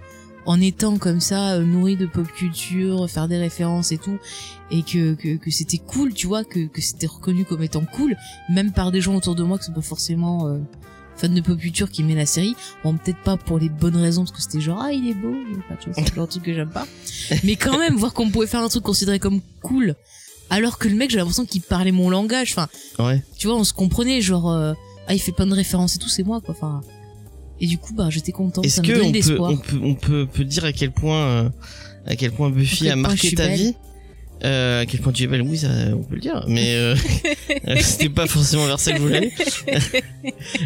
en 0.45 0.61
étant 0.61 0.97
comme 0.97 1.19
ça 1.19 1.55
euh, 1.55 1.63
nourri 1.63 1.95
de 1.97 2.05
pop 2.05 2.25
culture, 2.31 3.09
faire 3.09 3.27
des 3.27 3.37
références 3.37 3.91
et 3.91 3.97
tout, 3.97 4.17
et 4.71 4.83
que 4.83 5.13
que, 5.15 5.37
que 5.37 5.51
c'était 5.51 5.77
cool, 5.79 6.13
tu 6.13 6.27
vois, 6.27 6.43
que 6.43 6.67
que 6.67 6.81
c'était 6.81 7.07
reconnu 7.07 7.45
comme 7.45 7.63
étant 7.63 7.83
cool, 7.85 8.15
même 8.49 8.71
par 8.71 8.91
des 8.91 9.01
gens 9.01 9.15
autour 9.15 9.35
de 9.35 9.43
moi 9.43 9.57
qui 9.57 9.65
sont 9.65 9.73
pas 9.73 9.81
forcément 9.81 10.47
euh, 10.47 10.57
fans 11.15 11.29
de 11.29 11.41
pop 11.41 11.57
culture 11.59 11.89
qui 11.91 12.01
aimaient 12.01 12.15
la 12.15 12.25
série. 12.25 12.55
Bon, 12.83 12.95
peut-être 12.97 13.21
pas 13.23 13.35
pour 13.37 13.59
les 13.59 13.69
bonnes 13.69 13.95
raisons, 13.97 14.23
parce 14.23 14.31
que 14.35 14.41
c'était 14.41 14.61
genre 14.61 14.79
ah 14.81 14.91
il 14.93 15.07
est 15.09 15.13
beau, 15.13 15.33
enfin, 15.59 15.75
tu 15.81 15.89
vois, 15.89 16.03
c'est 16.03 16.15
de 16.15 16.25
truc 16.25 16.43
que 16.43 16.53
j'aime 16.53 16.69
pas. 16.69 16.87
Mais 17.43 17.55
quand 17.55 17.77
même 17.77 17.95
voir 17.95 18.13
qu'on 18.13 18.29
pouvait 18.29 18.47
faire 18.47 18.61
un 18.61 18.69
truc 18.69 18.83
considéré 18.83 19.19
comme 19.19 19.41
cool, 19.61 19.95
alors 20.49 20.77
que 20.77 20.87
le 20.87 20.95
mec 20.95 21.09
j'ai 21.09 21.17
l'impression 21.17 21.45
qu'il 21.45 21.61
parlait 21.61 21.91
mon 21.91 22.09
langage. 22.09 22.51
Enfin, 22.55 22.67
Ouais. 23.03 23.23
tu 23.37 23.47
vois, 23.47 23.55
on 23.57 23.63
se 23.63 23.73
comprenait, 23.73 24.21
genre 24.21 24.51
euh, 24.51 24.73
ah 25.07 25.13
il 25.13 25.19
fait 25.19 25.31
plein 25.31 25.47
de 25.47 25.53
références 25.55 25.95
et 25.95 25.99
tout, 25.99 26.09
c'est 26.09 26.23
moi 26.23 26.41
quoi. 26.41 26.53
Enfin. 26.57 26.81
Et 27.61 27.67
du 27.67 27.77
coup, 27.77 27.93
bah, 27.93 28.07
j'étais 28.09 28.31
contente, 28.31 28.65
Est-ce 28.65 28.77
ça 28.77 28.81
que 28.81 29.01
on 29.01 29.11
peut, 29.11 29.41
on 29.41 29.57
peut, 29.57 29.79
on 29.83 29.95
peut, 29.95 30.25
peut 30.31 30.45
dire 30.45 30.63
à 30.63 30.71
quel 30.71 30.93
point, 30.93 31.17
euh, 31.17 31.49
à 32.05 32.15
quel 32.15 32.31
point 32.31 32.49
Buffy 32.49 32.87
a 32.89 32.95
marqué 32.95 33.33
ta 33.33 33.47
belle. 33.47 33.57
vie? 33.59 33.75
Euh, 34.43 34.81
à 34.81 34.85
quel 34.85 35.01
point 35.01 35.11
tu 35.11 35.23
es 35.23 35.27
belle, 35.27 35.41
oui, 35.41 35.57
ça, 35.57 35.67
on 35.93 36.03
peut 36.03 36.15
le 36.15 36.21
dire, 36.21 36.45
mais 36.47 36.73
euh, 36.75 36.95
c'était 37.81 38.07
pas 38.09 38.25
forcément 38.27 38.65
vers 38.67 38.79
ça 38.79 38.91
que 38.91 38.97
je 38.97 39.01
voulais 39.03 39.17
aller. 39.17 39.31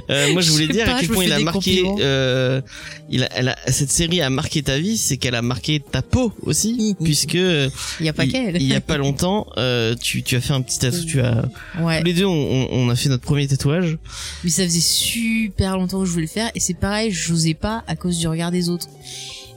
Euh, 0.10 0.32
moi, 0.34 0.42
je 0.42 0.52
voulais 0.52 0.66
Je 0.68 0.72
dire 0.72 0.90
à 0.90 1.00
quel 1.00 1.10
point 1.10 1.24
il 1.26 1.32
a 1.32 1.40
marqué, 1.40 1.84
euh, 2.00 2.62
il 3.10 3.24
a, 3.24 3.30
elle 3.36 3.50
a- 3.50 3.58
cette 3.72 3.92
série 3.92 4.22
a 4.22 4.30
marqué 4.30 4.62
ta 4.64 4.78
vie, 4.80 4.98
c'est 4.98 5.18
qu'elle 5.18 5.36
a 5.36 5.42
marqué 5.42 5.80
ta 5.80 6.02
peau 6.02 6.34
aussi, 6.42 6.96
puisque 7.04 7.34
Il 7.36 7.72
y 8.02 8.10
a 8.10 8.14
pas 8.14 8.26
qu'elle. 8.26 8.56
il 8.62 8.68
y 8.68 8.74
a 8.76 8.82
pas 8.82 8.98
longtemps, 8.98 9.48
euh, 9.58 9.96
tu, 9.96 10.24
tu 10.24 10.36
as 10.36 10.42
fait 10.42 10.54
un 10.54 10.62
petit 10.62 10.80
tatouage, 10.80 11.06
tu 11.06 11.22
as, 11.22 11.46
Ouais. 11.80 12.00
tous 12.00 12.06
les 12.06 12.14
deux, 12.14 12.26
on, 12.26 12.32
on- 12.32 12.68
on 12.72 12.90
a 12.90 12.96
fait 12.96 13.10
notre 13.10 13.24
premier 13.24 13.48
tatouage. 13.48 13.98
Mais 14.44 14.50
ça 14.50 14.64
faisait 14.64 14.80
super 14.80 15.78
longtemps 15.78 16.00
que 16.02 16.06
je 16.06 16.12
voulais 16.12 16.24
le 16.26 16.30
faire 16.30 16.52
et 16.56 16.60
c'est 16.60 16.74
pareil, 16.78 17.12
j'osais 17.12 17.54
pas 17.54 17.84
à 17.88 17.96
cause 17.96 18.18
du 18.20 18.28
regard 18.28 18.52
des 18.52 18.70
autres. 18.70 18.88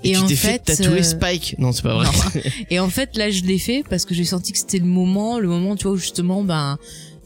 Et, 0.06 0.12
tu 0.12 0.18
en 0.18 0.26
t'es 0.26 0.36
fait, 0.36 0.58
tatouer 0.60 1.00
euh, 1.00 1.02
Spike. 1.02 1.56
Non, 1.58 1.72
c'est 1.72 1.82
pas 1.82 1.94
vrai. 1.94 2.06
Et 2.70 2.78
en 2.78 2.88
fait, 2.90 3.16
là, 3.16 3.30
je 3.30 3.42
l'ai 3.42 3.58
fait 3.58 3.82
parce 3.88 4.04
que 4.04 4.14
j'ai 4.14 4.24
senti 4.24 4.52
que 4.52 4.58
c'était 4.58 4.78
le 4.78 4.86
moment, 4.86 5.38
le 5.38 5.48
moment, 5.48 5.76
tu 5.76 5.84
vois, 5.84 5.92
où 5.92 5.96
justement, 5.96 6.42
ben, 6.44 6.78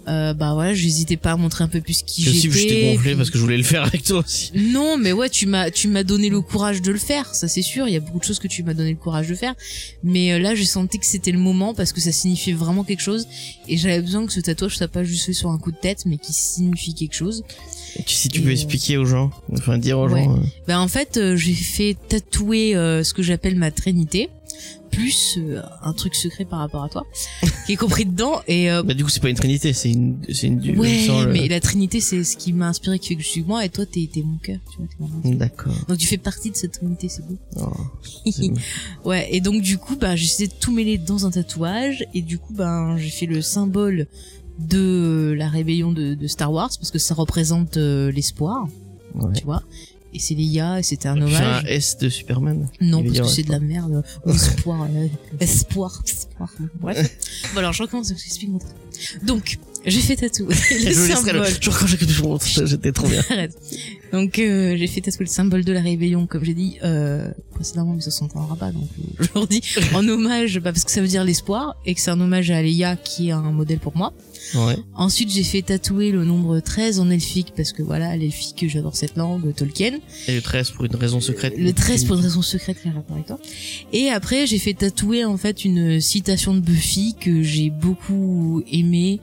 euh, 0.09 0.33
bah 0.33 0.55
voilà, 0.55 0.73
j'hésitais 0.75 1.19
pas 1.19 1.33
à 1.33 1.37
montrer 1.37 1.63
un 1.63 1.69
peu 1.69 1.81
plus 1.81 2.03
qui 2.03 2.27
aussi, 2.29 2.51
je 2.51 2.53
t'ai 2.55 2.59
j'étais. 2.69 2.93
gonflé 2.95 3.11
puis- 3.11 3.17
parce 3.19 3.31
que 3.31 3.37
je 3.37 3.43
voulais 3.43 3.59
le 3.59 3.63
faire 3.63 3.85
avec 3.85 4.03
toi 4.03 4.21
aussi. 4.21 4.51
Non, 4.55 4.97
mais 4.97 5.13
ouais, 5.13 5.29
tu 5.29 5.47
m'as, 5.47 5.71
tu 5.71 5.89
m'as 5.89 6.03
donné 6.05 6.31
le 6.31 6.41
courage 6.41 6.81
de 6.81 6.91
le 6.91 6.99
faire, 6.99 7.33
ça 7.35 7.49
c'est 7.49 7.63
sûr. 7.63 7.87
Il 7.87 7.93
y 7.93 7.97
a 7.97 8.01
beaucoup 8.01 8.19
de 8.19 8.25
choses 8.25 8.39
que 8.39 8.49
tu 8.49 8.63
m'as 8.63 8.73
donné 8.75 8.91
le 8.91 8.97
courage 8.97 9.29
de 9.29 9.35
faire, 9.35 9.55
mais 10.03 10.33
euh, 10.33 10.39
là, 10.39 10.55
j'ai 10.55 10.65
senti 10.65 10.99
que 10.99 11.07
c'était 11.07 11.33
le 11.33 11.39
moment 11.39 11.75
parce 11.75 11.93
que 11.93 12.01
ça 12.01 12.13
signifiait 12.13 12.55
vraiment 12.55 12.83
quelque 12.83 13.03
chose 13.03 13.29
et 13.69 13.77
j'avais 13.77 14.01
besoin 14.01 14.27
que 14.27 14.33
ce 14.33 14.41
tatouage 14.41 14.79
soit 14.79 14.89
pas 14.89 15.05
juste 15.05 15.27
fait 15.27 15.33
sur 15.35 15.51
un 15.51 15.59
coup 15.59 15.71
de 15.71 15.77
tête, 15.77 16.05
mais 16.07 16.17
qui 16.17 16.33
signifie 16.33 16.95
quelque 16.95 17.15
chose. 17.15 17.45
Si 18.07 18.29
tu 18.29 18.41
peux 18.41 18.49
euh, 18.49 18.53
expliquer 18.53 18.97
aux 18.97 19.05
gens, 19.07 19.31
enfin 19.53 19.79
dire 19.79 19.99
aux 19.99 20.09
Ouais. 20.09 20.25
gens. 20.25 20.37
euh, 20.37 20.41
Ben 20.67 20.79
en 20.81 20.89
fait, 20.89 21.17
euh, 21.17 21.37
j'ai 21.37 21.55
fait 21.55 21.97
tatouer 22.09 22.73
ce 22.75 23.13
que 23.15 23.23
j'appelle 23.23 23.57
ma 23.57 23.71
trinité, 23.71 24.29
plus 24.91 25.39
euh, 25.39 25.63
un 25.83 25.93
truc 25.93 26.15
secret 26.17 26.45
par 26.45 26.59
rapport 26.59 26.83
à 26.83 26.89
toi, 26.89 27.07
qui 27.67 27.73
est 27.73 27.77
compris 27.77 28.05
dedans. 28.05 28.43
Et 28.49 28.71
euh, 28.71 28.83
Bah 28.83 28.93
du 28.95 29.05
coup 29.05 29.11
c'est 29.11 29.21
pas 29.21 29.31
une 29.31 29.37
trinité, 29.37 29.73
c'est 29.73 29.91
une, 29.93 30.17
c'est 30.33 30.49
une 30.49 30.79
ouais, 30.79 31.05
sans 31.07 31.23
le- 31.23 31.33
mais 31.33 31.47
la 31.49 31.61
trinité, 31.61 32.01
c'est 32.01 32.25
ce 32.25 32.37
qui 32.37 32.53
m'a 32.53 32.69
inspiré, 32.69 32.99
qui 32.99 33.09
fait 33.09 33.17
que 33.17 33.23
je 33.23 33.29
suis 33.29 33.43
moi, 33.43 33.65
et 33.65 33.69
toi, 33.69 33.87
t'es 33.87 34.09
t'es 34.13 34.23
mon 34.23 34.37
cœur. 34.39 34.59
D'accord. 35.25 35.73
Donc 35.89 35.99
tu 35.99 36.07
fais 36.09 36.19
partie 36.19 36.51
de 36.51 36.57
cette 36.57 36.73
trinité, 36.73 37.09
c'est 37.09 37.25
beau. 37.27 37.37
Oh, 37.61 38.31
ouais, 39.09 39.29
et 39.31 39.41
donc 39.41 39.63
du 39.63 39.79
coup, 39.79 39.97
bah 39.97 40.17
j'ai 40.17 40.25
essayé 40.27 40.49
de 40.49 40.55
tout 40.59 40.73
mêler 40.73 40.99
dans 40.99 41.25
un 41.27 41.31
tatouage, 41.31 42.05
et 42.15 42.23
du 42.23 42.39
coup, 42.39 42.53
ben 42.53 42.97
j'ai 42.99 43.11
fait 43.11 43.27
le 43.27 43.41
symbole 43.43 44.07
de 44.69 45.35
la 45.37 45.49
rébellion 45.49 45.93
de, 45.93 46.15
de 46.15 46.27
Star 46.27 46.53
Wars 46.53 46.71
parce 46.79 46.91
que 46.91 46.99
ça 46.99 47.15
représente 47.15 47.77
euh, 47.77 48.11
l'espoir, 48.13 48.69
Ouais. 49.15 49.33
tu 49.37 49.45
vois. 49.45 49.63
Et 50.13 50.19
c'est 50.19 50.35
Leia, 50.35 50.81
et 50.81 50.83
c'était 50.83 51.09
un 51.09 51.21
hommage. 51.21 51.65
un 51.65 51.67
S 51.67 51.97
de 51.99 52.09
Superman. 52.09 52.69
Non, 52.81 53.03
parce 53.05 53.21
que 53.21 53.27
c'est 53.29 53.43
de 53.45 53.51
la 53.51 53.57
espoir. 53.59 53.89
merde. 53.89 54.05
Ou 54.27 54.31
espoir. 54.31 54.83
euh, 54.93 55.07
espoir. 55.39 56.03
Espoir. 56.05 56.53
Bref. 56.81 57.17
bon, 57.55 57.59
alors, 57.61 57.73
je 57.73 57.83
recommence, 57.85 58.09
je 58.09 58.15
explique 58.15 58.51
mon 58.51 58.59
truc. 58.59 58.73
Donc, 59.25 59.59
j'ai 59.87 60.01
fait 60.01 60.17
tatouer 60.17 60.49
le 60.71 60.91
je 60.91 60.93
symbole. 61.15 61.47
Je 61.61 61.71
crois 61.71 61.87
que 62.39 62.67
j'étais 62.67 62.91
trop 62.93 63.07
bien. 63.09 63.23
Arrête. 63.31 63.57
Donc, 64.13 64.41
euh, 64.41 64.77
j'ai 64.77 64.87
fait 64.89 65.01
tatouer 65.01 65.27
le 65.27 65.31
symbole 65.31 65.65
de 65.65 65.73
la 65.73 65.81
rébellion, 65.81 66.27
comme 66.27 66.45
j'ai 66.45 66.55
dit 66.55 66.79
euh, 66.83 67.31
précédemment, 67.55 67.95
mais 67.95 68.01
ça 68.03 68.11
s'entendra 68.11 68.57
pas, 68.57 68.73
donc 68.73 68.89
euh, 68.99 69.03
je 69.25 69.29
le 69.33 69.41
redis, 69.41 69.63
en 69.95 70.07
hommage, 70.09 70.59
bah, 70.59 70.73
parce 70.73 70.85
que 70.85 70.91
ça 70.91 71.01
veut 71.01 71.07
dire 71.09 71.23
l'espoir, 71.23 71.77
et 71.87 71.95
que 71.95 72.01
c'est 72.01 72.11
un 72.11 72.21
hommage 72.21 72.51
à 72.51 72.61
Leia, 72.63 72.97
qui 72.97 73.29
est 73.29 73.33
un 73.33 73.53
modèle 73.53 73.79
pour 73.79 73.97
moi. 73.97 74.13
Ouais. 74.55 74.77
Ensuite, 74.95 75.31
j'ai 75.31 75.43
fait 75.45 75.63
tatouer 75.63 76.11
le 76.11 76.25
nombre 76.25 76.61
13 76.61 76.99
en 77.01 77.11
elfique, 77.11 77.53
parce 77.57 77.73
que 77.73 77.83
voilà, 77.83 78.17
l'elfique, 78.17 78.65
j'adore 78.69 78.97
cette 78.97 79.17
langue, 79.17 79.55
Tolkien. 79.55 79.99
Et 80.29 80.35
le 80.35 80.43
13 80.43 80.71
pour 80.71 80.85
une 80.87 80.97
raison 80.97 81.21
secrète. 81.21 81.55
Le 81.57 81.73
13 81.73 82.05
pour 82.05 82.17
une 82.17 82.23
raison 82.23 82.43
secrète 82.43 82.79
un 82.87 82.93
rapport 82.93 83.15
avec 83.17 83.27
toi. 83.27 83.39
Et 83.93 84.09
après, 84.11 84.47
j'ai 84.47 84.59
fait 84.59 84.75
tatouer 84.75 85.25
en 85.25 85.37
fait 85.37 85.65
une 85.65 86.01
citation 86.01 86.55
de 86.55 86.61
Buffy 86.61 87.15
que 87.21 87.43
j'ai 87.43 87.71
beaucoup 87.71 88.63
aimé 88.71 89.21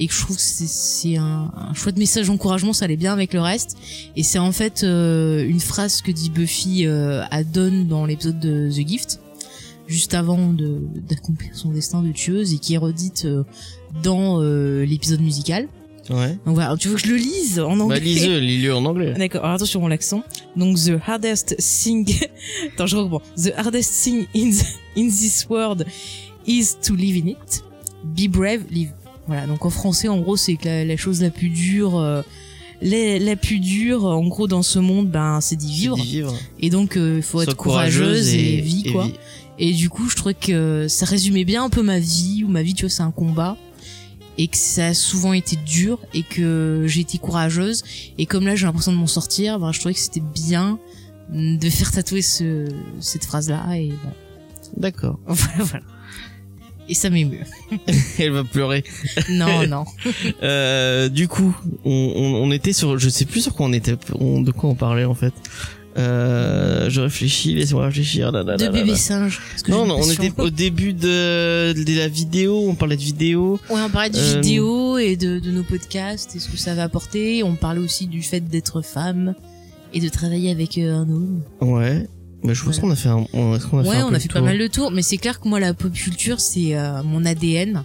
et 0.00 0.06
que 0.06 0.14
je 0.14 0.20
trouve 0.20 0.36
que 0.36 0.42
c'est- 0.42 0.68
c'est 0.68 1.16
un, 1.16 1.50
un 1.56 1.74
chouette 1.74 1.98
message 1.98 2.28
d'encouragement, 2.28 2.72
ça 2.72 2.84
allait 2.84 2.96
bien 2.96 3.12
avec 3.12 3.32
le 3.34 3.40
reste. 3.40 3.76
Et 4.16 4.22
c'est 4.22 4.38
en 4.38 4.52
fait 4.52 4.84
euh, 4.84 5.44
une 5.46 5.58
phrase 5.60 6.02
que 6.02 6.12
dit 6.12 6.30
Buffy 6.30 6.86
euh, 6.86 7.22
à 7.30 7.42
Dawn 7.42 7.86
dans 7.88 8.06
l'épisode 8.06 8.38
de 8.38 8.68
The 8.70 8.86
Gift, 8.88 9.20
juste 9.88 10.14
avant 10.14 10.52
de- 10.52 10.80
d'accomplir 11.08 11.50
son 11.54 11.70
destin 11.70 12.02
de 12.02 12.12
tueuse 12.12 12.52
et 12.54 12.58
qui 12.58 12.74
est 12.74 12.78
redite 12.78 13.24
euh, 13.24 13.42
dans 14.04 14.40
euh, 14.40 14.84
l'épisode 14.84 15.20
musical. 15.20 15.66
Ouais. 16.10 16.38
Donc 16.46 16.54
voilà, 16.54 16.74
tu 16.76 16.88
veux 16.88 16.94
que 16.94 17.00
je 17.02 17.08
le 17.08 17.16
lise 17.16 17.58
en 17.60 17.78
anglais 17.80 17.98
Bah 17.98 18.04
lis-le, 18.04 18.38
lis-le 18.38 18.74
en 18.74 18.84
anglais. 18.86 19.12
D'accord, 19.18 19.42
alors 19.44 19.56
attention 19.56 19.80
mon 19.80 19.88
l'accent. 19.88 20.22
Donc 20.56 20.76
the 20.78 20.92
hardest 21.06 21.56
thing 21.58 22.06
Attends, 22.74 22.86
je 22.86 22.96
reprends. 22.96 23.20
The 23.36 23.52
hardest 23.58 23.92
thing 24.04 24.26
in, 24.34 24.50
the- 24.50 24.98
in 24.98 25.08
this 25.08 25.46
world 25.50 25.84
is 26.46 26.76
to 26.82 26.94
live 26.94 27.16
in 27.16 27.28
it. 27.28 27.62
Be 28.04 28.30
brave, 28.30 28.62
live. 28.70 28.90
Voilà, 29.26 29.46
donc 29.46 29.66
en 29.66 29.70
français 29.70 30.08
en 30.08 30.18
gros 30.20 30.36
c'est 30.38 30.54
que 30.56 30.64
la, 30.66 30.84
la 30.86 30.96
chose 30.96 31.20
la 31.20 31.28
plus 31.28 31.50
dure 31.50 31.98
euh, 31.98 32.22
la, 32.80 33.18
la 33.18 33.36
plus 33.36 33.58
dure 33.60 34.06
en 34.06 34.26
gros 34.26 34.48
dans 34.48 34.62
ce 34.62 34.78
monde 34.78 35.10
ben 35.10 35.40
c'est 35.42 35.56
d'y 35.56 35.70
vivre 35.70 35.96
vivre. 35.96 36.34
et 36.60 36.70
donc 36.70 36.94
il 36.96 37.20
faut 37.20 37.42
Sois 37.42 37.52
être 37.52 37.54
courageuse 37.56 38.32
et, 38.32 38.62
vie 38.62 38.84
et 38.86 38.92
quoi. 38.92 39.04
vie. 39.04 39.14
Et 39.58 39.72
du 39.72 39.88
coup, 39.90 40.08
je 40.08 40.16
trouvais 40.16 40.34
que 40.34 40.86
ça 40.88 41.04
résumait 41.06 41.44
bien 41.44 41.64
un 41.64 41.68
peu 41.70 41.82
ma 41.82 41.98
vie, 41.98 42.44
ou 42.44 42.48
ma 42.48 42.62
vie, 42.62 42.74
tu 42.74 42.84
vois, 42.84 42.90
c'est 42.90 43.02
un 43.02 43.10
combat. 43.10 43.56
et 44.40 44.46
que 44.46 44.56
ça 44.56 44.86
a 44.88 44.94
souvent 44.94 45.32
été 45.32 45.56
dur 45.56 45.98
et 46.14 46.22
que 46.22 46.84
j'ai 46.86 47.00
été 47.00 47.18
courageuse 47.18 47.82
et 48.18 48.24
comme 48.26 48.46
là 48.46 48.54
j'ai 48.54 48.66
l'impression 48.66 48.92
de 48.92 48.96
m'en 48.96 49.08
sortir 49.08 49.58
ben 49.58 49.72
je 49.72 49.80
trouvais 49.80 49.94
que 49.94 49.98
c'était 50.00 50.20
bien 50.22 50.78
de 51.32 51.68
faire 51.68 51.90
tatouer 51.90 52.22
ce, 52.22 52.68
cette 53.00 53.24
phrase 53.24 53.48
là 53.50 53.66
et 53.76 53.88
voilà. 53.88 54.16
D'accord. 54.76 55.18
voilà 55.26 55.64
voilà 55.64 55.84
et 56.88 56.94
ça 56.94 57.10
m'émeut 57.10 57.44
Elle 58.20 58.30
va 58.30 58.44
pleurer. 58.44 58.84
non 59.28 59.66
non 59.66 59.84
Euh, 60.44 61.08
du 61.08 61.26
coup, 61.26 61.52
on, 61.84 62.12
on, 62.16 62.34
on 62.46 62.50
était 62.52 62.72
sur, 62.72 62.96
je 62.96 63.08
sais 63.08 63.24
plus 63.24 63.40
sur 63.42 63.54
quoi 63.54 63.66
on 63.66 63.72
était, 63.72 63.96
on- 64.20 64.40
de 64.40 64.52
quoi 64.52 64.70
on 64.70 64.74
parlait 64.76 65.04
en 65.04 65.14
fait. 65.16 65.34
Euh, 65.98 66.88
je 66.90 67.00
réfléchis, 67.00 67.54
laissez-moi 67.54 67.86
réfléchir. 67.86 68.30
là, 68.30 68.42
là, 68.42 68.56
de 68.56 68.64
là, 68.64 68.70
bébé 68.70 68.94
singe 68.94 69.40
Non, 69.68 69.84
non, 69.86 69.96
on 70.00 70.10
était 70.10 70.32
au 70.40 70.50
début 70.50 70.92
de, 70.92 71.72
de 71.72 71.96
la 71.98 72.08
vidéo, 72.08 72.64
on 72.68 72.74
parlait 72.74 72.96
de 72.96 73.02
vidéo. 73.02 73.58
Ouais, 73.68 73.80
on 73.84 73.90
parlait 73.90 74.10
de 74.10 74.16
Euh, 74.18 74.34
vidéos 74.40 74.98
et 74.98 75.16
de, 75.16 75.38
de 75.40 75.50
nos 75.50 75.64
podcasts 75.64 76.36
et 76.36 76.38
ce 76.38 76.48
que 76.48 76.56
ça 76.56 76.74
va 76.74 76.84
apporter. 76.84 77.42
On 77.42 77.56
parlait 77.56 77.80
aussi 77.80 78.06
du 78.06 78.22
fait 78.22 78.40
d'être 78.40 78.80
femme 78.82 79.34
et 79.92 80.00
de 80.00 80.08
travailler 80.08 80.50
avec 80.50 80.78
euh, 80.78 80.94
un 80.94 81.08
homme. 81.10 81.42
Ouais. 81.60 82.06
Mais 82.44 82.54
je 82.54 82.64
pense 82.64 82.78
Voilà. 82.78 82.80
qu'on 82.80 82.92
a 82.92 82.96
fait 82.96 83.08
un, 83.08 83.26
on, 83.32 83.58
qu'on 83.58 83.78
a 83.78 83.82
ouais, 83.82 83.90
fait 83.90 83.96
un 83.96 84.06
on 84.06 84.14
a 84.14 84.20
fait 84.20 84.28
pas 84.28 84.40
mal 84.40 84.56
de 84.58 84.66
tours, 84.68 84.92
mais 84.92 85.02
c'est 85.02 85.16
clair 85.16 85.40
que 85.40 85.48
moi 85.48 85.58
la 85.58 85.74
pop 85.74 85.92
culture 85.92 86.38
c'est 86.38 86.76
euh, 86.76 87.02
mon 87.02 87.24
ADN, 87.24 87.82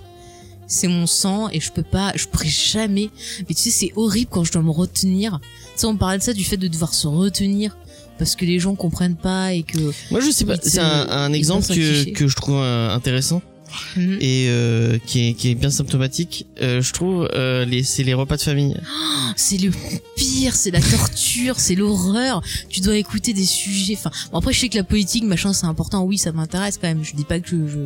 c'est 0.68 0.88
mon 0.88 1.08
sang 1.08 1.50
et 1.50 1.60
je 1.60 1.72
peux 1.72 1.82
pas, 1.82 2.12
je 2.16 2.28
pourrais 2.28 2.50
jamais. 2.50 3.10
Mais 3.50 3.56
tu 3.56 3.62
sais 3.64 3.72
c'est 3.72 3.92
horrible 3.96 4.30
quand 4.32 4.44
je 4.44 4.52
dois 4.52 4.62
me 4.62 4.70
retenir. 4.70 5.40
Tu 5.42 5.48
sais 5.80 5.86
on 5.88 5.98
parlait 5.98 6.20
de 6.20 6.24
ça 6.24 6.34
du 6.34 6.44
fait 6.44 6.58
de 6.58 6.68
devoir 6.68 6.94
se 6.94 7.08
retenir 7.08 7.76
parce 8.18 8.36
que 8.36 8.46
les 8.46 8.60
gens 8.60 8.76
comprennent 8.76 9.16
pas 9.16 9.54
et 9.54 9.64
que. 9.64 9.78
Moi, 10.12 10.20
je 10.22 10.32
sais 10.32 10.46
pas, 10.46 10.56
c'est 10.62 10.80
un, 10.80 11.08
un 11.10 11.34
exemple 11.34 11.68
que, 11.68 12.12
que 12.12 12.28
je 12.28 12.36
trouve 12.36 12.58
euh, 12.58 12.90
intéressant 12.94 13.42
Mhm. 13.98 14.18
et 14.22 14.46
euh, 14.50 15.00
qui, 15.06 15.30
est, 15.30 15.34
qui 15.34 15.50
est 15.50 15.56
bien 15.56 15.72
symptomatique. 15.72 16.46
Euh, 16.62 16.82
je 16.82 16.94
trouve, 16.94 17.28
euh, 17.34 17.66
les, 17.66 17.82
c'est 17.84 18.04
les 18.04 18.14
repas 18.14 18.38
de 18.38 18.42
famille. 18.44 18.78
C'est 19.36 19.58
le 19.58 19.72
pire, 20.16 20.56
c'est 20.56 20.72
la 20.72 20.80
torture, 20.80 21.60
c'est 21.60 21.76
l'horreur. 21.76 22.44
Tu 22.70 22.82
dois 22.82 22.98
écouter 22.98 23.34
des 23.34 23.46
sujets. 23.46 23.96
Enfin, 23.98 24.12
bon, 24.32 24.38
après 24.38 24.54
je 24.54 24.60
sais 24.60 24.70
que 24.70 24.78
la 24.78 24.84
politique, 24.84 25.24
machin, 25.24 25.54
c'est 25.54 25.66
important. 25.66 26.04
Oui, 26.04 26.18
ça 26.20 26.32
m'intéresse 26.32 26.78
quand 26.80 26.88
même. 26.88 27.04
Je 27.04 27.16
dis 27.16 27.24
pas 27.24 27.40
que 27.40 27.50
je, 27.50 27.68
je, 27.68 27.80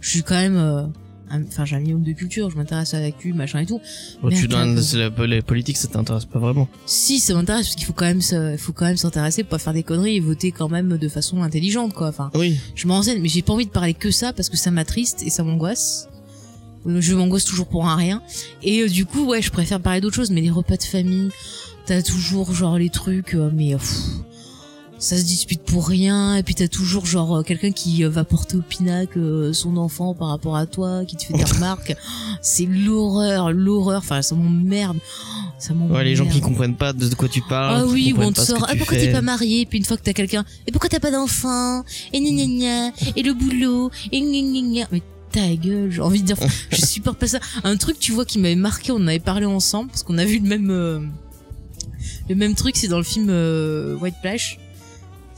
je 0.00 0.10
suis 0.10 0.22
quand 0.22 0.34
même. 0.34 0.92
Euh, 1.30 1.36
un- 1.36 1.42
Enfin, 1.46 1.64
j'ai 1.64 1.76
un 1.76 1.80
minimum 1.80 2.02
de 2.02 2.12
culture. 2.12 2.50
Je 2.50 2.56
m'intéresse 2.56 2.94
à 2.94 3.00
l'actu, 3.00 3.32
machin 3.32 3.60
et 3.60 3.66
tout. 3.66 3.80
Bon, 4.22 4.28
tu 4.28 4.48
Merde, 4.48 4.74
donnes, 4.74 4.80
la, 5.18 5.26
la 5.26 5.42
politique, 5.42 5.76
ça 5.76 5.88
t'intéresse 5.88 6.24
pas 6.24 6.38
vraiment. 6.38 6.68
Si, 6.86 7.20
ça 7.20 7.34
m'intéresse 7.34 7.66
parce 7.66 7.76
qu'il 7.76 7.86
faut 7.86 7.92
quand 7.92 8.06
même, 8.06 8.20
il 8.52 8.58
faut 8.58 8.72
quand 8.72 8.84
même 8.86 8.96
s'intéresser 8.96 9.42
pour 9.44 9.50
pas 9.50 9.58
faire 9.58 9.72
des 9.72 9.82
conneries 9.82 10.16
et 10.16 10.20
voter 10.20 10.52
quand 10.52 10.68
même 10.68 10.96
de 10.98 11.08
façon 11.08 11.42
intelligente, 11.42 11.92
quoi. 11.94 12.08
Enfin, 12.08 12.30
Oui. 12.34 12.58
je 12.74 12.86
m'en 12.86 12.94
renseigne, 12.96 13.20
mais 13.20 13.28
j'ai 13.28 13.42
pas 13.42 13.52
envie 13.52 13.66
de 13.66 13.70
parler 13.70 13.94
que 13.94 14.10
ça 14.10 14.32
parce 14.32 14.48
que 14.48 14.56
ça 14.56 14.70
m'attriste 14.70 15.22
et 15.24 15.30
ça 15.30 15.42
m'angoisse. 15.42 16.08
Je 16.86 17.14
m'angoisse 17.14 17.44
toujours 17.44 17.66
pour 17.66 17.86
un 17.88 17.94
rien. 17.96 18.22
Et 18.62 18.80
euh, 18.82 18.88
du 18.88 19.04
coup, 19.04 19.26
ouais, 19.26 19.42
je 19.42 19.50
préfère 19.50 19.80
parler 19.80 20.00
d'autre 20.00 20.16
chose, 20.16 20.30
mais 20.30 20.40
les 20.40 20.50
repas 20.50 20.76
de 20.78 20.82
famille, 20.82 21.28
t'as 21.84 22.00
toujours 22.02 22.54
genre 22.54 22.78
les 22.78 22.88
trucs, 22.88 23.34
euh, 23.34 23.50
mais 23.54 23.74
pff, 23.74 23.98
ça 25.00 25.16
se 25.16 25.24
dispute 25.24 25.62
pour 25.62 25.88
rien. 25.88 26.36
Et 26.36 26.42
puis 26.42 26.54
t'as 26.54 26.68
toujours 26.68 27.06
genre 27.06 27.38
euh, 27.38 27.42
quelqu'un 27.42 27.72
qui 27.72 28.04
euh, 28.04 28.08
va 28.08 28.22
porter 28.22 28.56
au 28.56 28.62
pinacle 28.62 29.18
euh, 29.18 29.52
son 29.52 29.76
enfant 29.78 30.14
par 30.14 30.28
rapport 30.28 30.56
à 30.56 30.66
toi, 30.66 31.04
qui 31.06 31.16
te 31.16 31.24
fait 31.24 31.32
des 31.32 31.44
remarques. 31.54 31.96
C'est 32.42 32.66
l'horreur, 32.66 33.50
l'horreur. 33.50 33.98
Enfin, 33.98 34.22
ça 34.22 34.34
m'emmerde. 34.36 34.98
Ça 35.58 35.74
m'emmerde. 35.74 35.96
Ouais, 35.96 36.04
les 36.04 36.14
gens 36.14 36.26
qui 36.26 36.40
comprennent 36.40 36.76
pas 36.76 36.92
de 36.92 37.12
quoi 37.14 37.28
tu 37.28 37.40
parles. 37.40 37.80
Ah 37.80 37.86
oui, 37.86 38.14
où 38.16 38.22
on 38.22 38.30
te 38.30 38.40
sort, 38.40 38.64
ah 38.68 38.74
pourquoi 38.76 38.98
t'es 38.98 39.10
pas 39.10 39.22
marié, 39.22 39.66
puis 39.66 39.78
une 39.78 39.84
fois 39.84 39.96
que 39.96 40.02
t'as 40.02 40.12
quelqu'un, 40.12 40.44
et 40.66 40.72
pourquoi 40.72 40.88
t'as 40.88 41.00
pas 41.00 41.10
d'enfant, 41.10 41.82
et 42.12 42.20
gna 42.20 42.46
gna, 42.46 42.92
et 43.16 43.22
le 43.22 43.32
boulot, 43.32 43.90
et 44.12 44.20
gna 44.20 44.40
gna 44.40 44.60
gna. 44.60 44.88
Mais 44.92 45.02
ta 45.32 45.54
gueule, 45.54 45.90
j'ai 45.90 46.02
envie 46.02 46.20
de 46.20 46.26
dire, 46.26 46.36
je 46.70 46.84
supporte 46.84 47.18
pas 47.18 47.26
ça. 47.26 47.40
Un 47.64 47.76
truc, 47.76 47.98
tu 47.98 48.12
vois, 48.12 48.24
qui 48.24 48.38
m'avait 48.38 48.54
marqué, 48.54 48.92
on 48.92 48.96
en 48.96 49.06
avait 49.06 49.18
parlé 49.18 49.46
ensemble, 49.46 49.90
parce 49.90 50.02
qu'on 50.02 50.18
a 50.18 50.24
vu 50.24 50.38
le 50.38 50.48
même, 50.48 50.70
euh, 50.70 51.00
le 52.28 52.34
même 52.34 52.54
truc, 52.54 52.76
c'est 52.76 52.88
dans 52.88 52.98
le 52.98 53.04
film 53.04 53.28
euh, 53.30 53.96
White 53.96 54.16
Plash. 54.22 54.58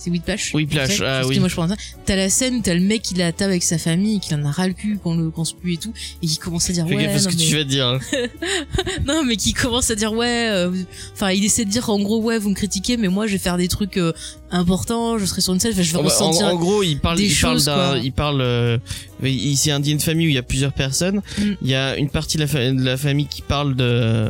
C'est 0.02 0.10
Whiplash 0.10 0.52
Whiplash, 0.52 1.00
ah 1.00 1.04
parce 1.04 1.26
que 1.28 1.32
oui. 1.34 1.38
moi 1.38 1.48
je 1.48 1.54
pense. 1.54 1.70
T'as 2.06 2.16
la 2.16 2.28
scène 2.28 2.56
où 2.56 2.60
t'as 2.60 2.74
le 2.74 2.80
mec 2.80 3.04
est 3.16 3.22
à 3.22 3.30
table 3.30 3.52
avec 3.52 3.62
sa 3.62 3.78
famille 3.78 4.16
et 4.16 4.18
qu'il 4.18 4.34
en 4.34 4.44
a 4.44 4.50
ras 4.50 4.66
le 4.66 4.72
cul 4.72 4.98
qu'on 4.98 5.14
le 5.16 5.30
qu'on 5.30 5.44
se 5.44 5.54
pue 5.54 5.74
et 5.74 5.76
tout 5.76 5.92
et 6.22 6.26
qui 6.26 6.38
commence 6.38 6.68
à 6.70 6.72
dire 6.72 6.88
Fais 6.88 6.96
ouais 6.96 7.04
gaffe 7.04 7.14
à 7.14 7.18
ce 7.20 7.24
non, 7.26 7.30
que 7.30 7.36
tu 7.36 7.56
vas 7.56 7.62
dire. 7.64 7.86
hein. 7.86 7.98
non, 9.06 9.24
mais 9.24 9.36
qui 9.36 9.52
commence 9.52 9.90
à 9.90 9.94
dire 9.94 10.12
ouais, 10.12 10.48
euh, 10.50 10.72
enfin 11.12 11.30
il 11.30 11.44
essaie 11.44 11.64
de 11.64 11.70
dire 11.70 11.88
en 11.88 12.00
gros 12.00 12.20
ouais 12.20 12.38
vous 12.38 12.50
me 12.50 12.54
critiquez 12.54 12.96
mais 12.96 13.08
moi 13.08 13.26
je 13.28 13.32
vais 13.32 13.38
faire 13.38 13.56
des 13.56 13.68
trucs 13.68 13.96
euh, 13.96 14.12
importants, 14.52 15.18
je 15.18 15.24
serai 15.24 15.40
sur 15.40 15.52
une 15.54 15.60
scène, 15.60 15.72
je 15.74 15.80
vais 15.80 15.88
Oh, 15.94 15.96
bah, 15.96 16.00
en, 16.00 16.04
ressentir. 16.04 16.46
en 16.46 16.56
gros, 16.56 16.82
il 16.82 16.98
parle, 16.98 17.16
des 17.18 17.24
il 17.26 17.34
parle 17.40 17.54
choses, 17.56 17.64
quoi. 17.64 17.96
il 18.02 18.12
parle, 18.12 18.40
euh, 18.40 18.78
ici 19.24 19.70
un 19.70 19.80
dîner 19.80 19.96
de 19.98 20.02
famille 20.02 20.26
où 20.26 20.30
il 20.30 20.34
y 20.34 20.38
a 20.38 20.42
plusieurs 20.42 20.72
personnes. 20.72 21.22
Mm. 21.38 21.42
Il 21.62 21.68
y 21.68 21.74
a 21.74 21.96
une 21.96 22.08
partie 22.10 22.36
de 22.36 22.42
la, 22.42 22.46
fa- 22.48 22.70
de 22.70 22.82
la 22.84 22.96
famille 22.96 23.26
qui 23.26 23.42
parle 23.42 23.74
de, 23.76 24.28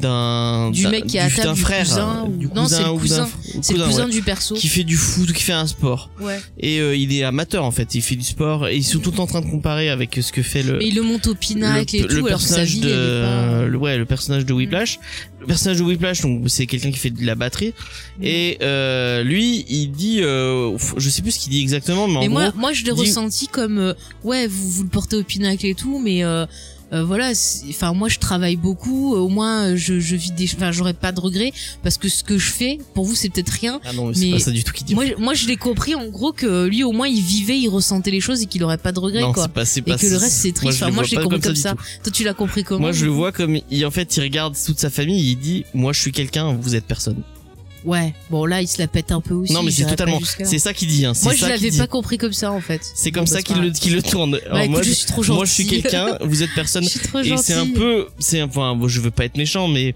d'un, 0.00 0.70
Du 0.72 0.86
mec 0.88 1.06
qui 1.06 1.16
est 1.16 1.20
à 1.20 1.30
table, 1.30 1.42
d'un 1.44 1.52
du 1.54 1.60
frère, 1.60 1.84
cousin, 1.84 2.24
ou- 2.28 2.36
du 2.36 2.46
non, 2.54 2.66
c'est 2.68 2.82
le 2.82 2.92
cousin. 2.98 3.28
c'est 3.62 3.72
le 3.72 3.78
cousin, 3.78 3.86
cousin 3.90 4.04
ouais, 4.04 4.10
du 4.10 4.22
perso. 4.22 4.54
qui 4.54 4.68
fait 4.68 4.84
du 4.84 4.96
foot, 4.96 5.32
qui 5.32 5.42
fait 5.42 5.52
un 5.54 5.66
sport. 5.66 6.10
Ouais. 6.20 6.38
Et 6.60 6.80
euh, 6.80 6.94
il 6.94 7.14
est 7.14 7.24
amateur 7.24 7.64
en 7.64 7.70
fait, 7.70 7.94
il 7.94 8.02
fait 8.02 8.14
du 8.16 8.24
sport 8.24 8.68
et 8.68 8.76
ils 8.76 8.84
sont 8.84 8.98
tout 8.98 9.18
en 9.20 9.26
train 9.26 9.40
de 9.40 9.46
comparer 9.50 9.88
avec 9.88 10.18
ce 10.20 10.32
que 10.32 10.42
fait 10.42 10.62
le, 10.62 10.76
Mais 10.78 10.88
il 10.88 10.94
le 10.96 11.02
monte 11.02 11.26
au 11.28 11.34
pinacle 11.34 11.96
et 11.96 12.02
tout, 12.02 12.08
le 12.08 12.26
alors 12.26 12.38
que 12.38 12.44
sa 12.44 12.56
personnage 12.56 12.68
vie 12.72 12.80
de 12.80 13.22
pas. 13.22 13.64
le- 13.66 13.76
ouais 13.78 13.96
le 13.96 14.04
personnage 14.04 14.44
de 14.44 14.52
Whiplash 14.52 14.98
le 15.40 15.46
personnage 15.46 15.78
de 15.78 15.82
Whiplash 15.82 16.20
donc 16.20 16.42
c'est 16.48 16.66
quelqu'un 16.66 16.90
qui 16.90 16.98
fait 16.98 17.10
de 17.10 17.24
la 17.24 17.34
batterie 17.34 17.72
et 18.22 18.58
euh, 18.62 19.22
lui 19.22 19.55
il 19.68 19.88
dit 19.92 20.20
euh, 20.22 20.76
je 20.96 21.08
sais 21.10 21.22
plus 21.22 21.32
ce 21.32 21.38
qu'il 21.40 21.50
dit 21.52 21.60
exactement 21.60 22.06
mais, 22.08 22.20
Mais 22.20 22.26
en 22.28 22.30
moi, 22.30 22.48
gros 22.50 22.58
moi 22.58 22.72
je 22.72 22.84
l'ai 22.84 22.90
ressenti 22.90 23.48
comme 23.48 23.78
euh, 23.78 23.94
ouais 24.24 24.46
vous 24.46 24.70
vous 24.70 24.82
le 24.82 24.88
portez 24.88 25.16
au 25.16 25.22
pinacle 25.22 25.66
et 25.66 25.74
tout, 25.74 25.98
mais 25.98 26.24
euh, 26.24 26.46
euh, 26.92 27.02
voilà, 27.04 27.32
enfin 27.68 27.92
moi 27.94 28.08
je 28.08 28.18
travaille 28.20 28.54
beaucoup, 28.54 29.14
au 29.14 29.28
moins 29.28 29.74
je, 29.74 29.98
je 29.98 30.14
vis 30.14 30.30
des, 30.30 30.44
enfin 30.54 30.70
j'aurais 30.70 30.92
pas 30.94 31.10
de 31.10 31.18
regrets 31.18 31.52
parce 31.82 31.98
que 31.98 32.08
ce 32.08 32.22
que 32.22 32.38
je 32.38 32.50
fais 32.52 32.78
pour 32.94 33.04
vous 33.04 33.16
c'est 33.16 33.28
peut-être 33.28 33.50
rien. 33.50 33.80
ah 33.84 33.92
non 33.92 34.06
mais 34.06 34.14
c'est 34.14 34.30
pas 34.30 34.38
ça 34.38 34.50
du 34.52 34.62
tout 34.62 34.72
qu'il 34.72 34.86
dit 34.86 34.94
Moi, 34.94 35.04
moi 35.18 35.34
je 35.34 35.48
l'ai 35.48 35.56
compris 35.56 35.96
en 35.96 36.06
gros 36.06 36.32
que 36.32 36.66
lui 36.66 36.84
au 36.84 36.92
moins 36.92 37.08
il 37.08 37.22
vivait, 37.22 37.58
il 37.58 37.68
ressentait 37.68 38.12
les 38.12 38.20
choses 38.20 38.42
et 38.42 38.46
qu'il 38.46 38.62
aurait 38.62 38.78
pas 38.78 38.92
de 38.92 39.00
regrets 39.00 39.20
non 39.20 39.32
quoi. 39.32 39.48
pas 39.48 39.64
Et 39.76 39.82
pas 39.82 39.98
que 39.98 40.06
le 40.06 40.16
reste 40.16 40.30
c'est 40.36 40.52
triste. 40.52 40.80
Enfin, 40.80 40.92
moi 40.92 41.02
je 41.02 41.16
l'ai 41.16 41.22
compris 41.22 41.40
comme 41.40 41.56
ça. 41.56 41.72
du 41.72 41.78
tout. 41.78 41.84
Toi 42.04 42.12
tu 42.12 42.22
l'as 42.22 42.34
compris 42.34 42.62
comment 42.62 42.80
moi 42.80 42.92
je 42.92 43.04
le 43.04 43.10
vois 43.10 43.32
comme 43.32 43.58
il, 43.70 43.84
en 43.84 43.90
fait 43.90 44.16
il 44.16 44.20
regarde 44.20 44.54
toute 44.64 44.78
sa 44.78 44.90
famille 44.90 45.30
il 45.30 45.36
dit 45.36 45.64
moi 45.74 45.92
je 45.92 46.00
suis 46.00 46.12
quelqu'un 46.12 46.52
vous 46.54 46.76
êtes 46.76 46.84
personne 46.84 47.20
Ouais. 47.86 48.12
Bon 48.30 48.44
là 48.44 48.60
il 48.60 48.66
se 48.68 48.78
la 48.78 48.88
pète 48.88 49.12
un 49.12 49.20
peu 49.20 49.32
aussi. 49.34 49.52
non 49.52 49.62
mais 49.62 49.70
c'est 49.70 49.86
totalement 49.86 50.20
c'est 50.44 50.58
ça 50.58 50.74
qu'il 50.74 50.88
dit 50.88 51.06
hein, 51.06 51.12
Moi 51.22 51.34
je 51.34 51.46
l'avais 51.46 51.70
pas 51.70 51.86
compris 51.86 52.18
comme 52.18 52.32
ça 52.32 52.50
en 52.52 52.60
fait. 52.60 52.80
c'est 52.94 53.12
comme 53.12 53.24
Bon, 53.24 53.30
ça 53.30 53.36
bah, 53.36 53.42
qu'il 53.42 53.56
le 53.60 53.96
le 53.96 54.02
tourne 54.02 54.32
grave. 54.32 54.42
Alors, 54.46 54.58
Bah, 54.58 54.66
moi 54.68 54.80
écoute, 54.80 54.84
je- 54.84 54.88
je 54.90 54.94
suis 54.94 55.06
trop 55.06 55.22
gentille. 55.22 55.36
moi 55.36 55.44
je 55.46 55.52
suis 55.52 55.66
quelqu'un 55.66 56.18
vous 56.20 56.42
êtes 56.42 56.50
personne 56.54 56.82
Je 56.84 56.88
suis 56.90 57.00
trop 57.00 57.20
Et 57.20 57.36
c'est 57.38 57.54
un 57.54 57.66
peu, 57.68 58.08
c'est 58.18 58.40
un- 58.40 58.46
enfin, 58.46 58.74
bon, 58.74 58.88
je 58.88 59.00
veux 59.00 59.10
pas 59.12 59.24
être 59.24 59.36
méchant, 59.36 59.68
mais 59.68 59.94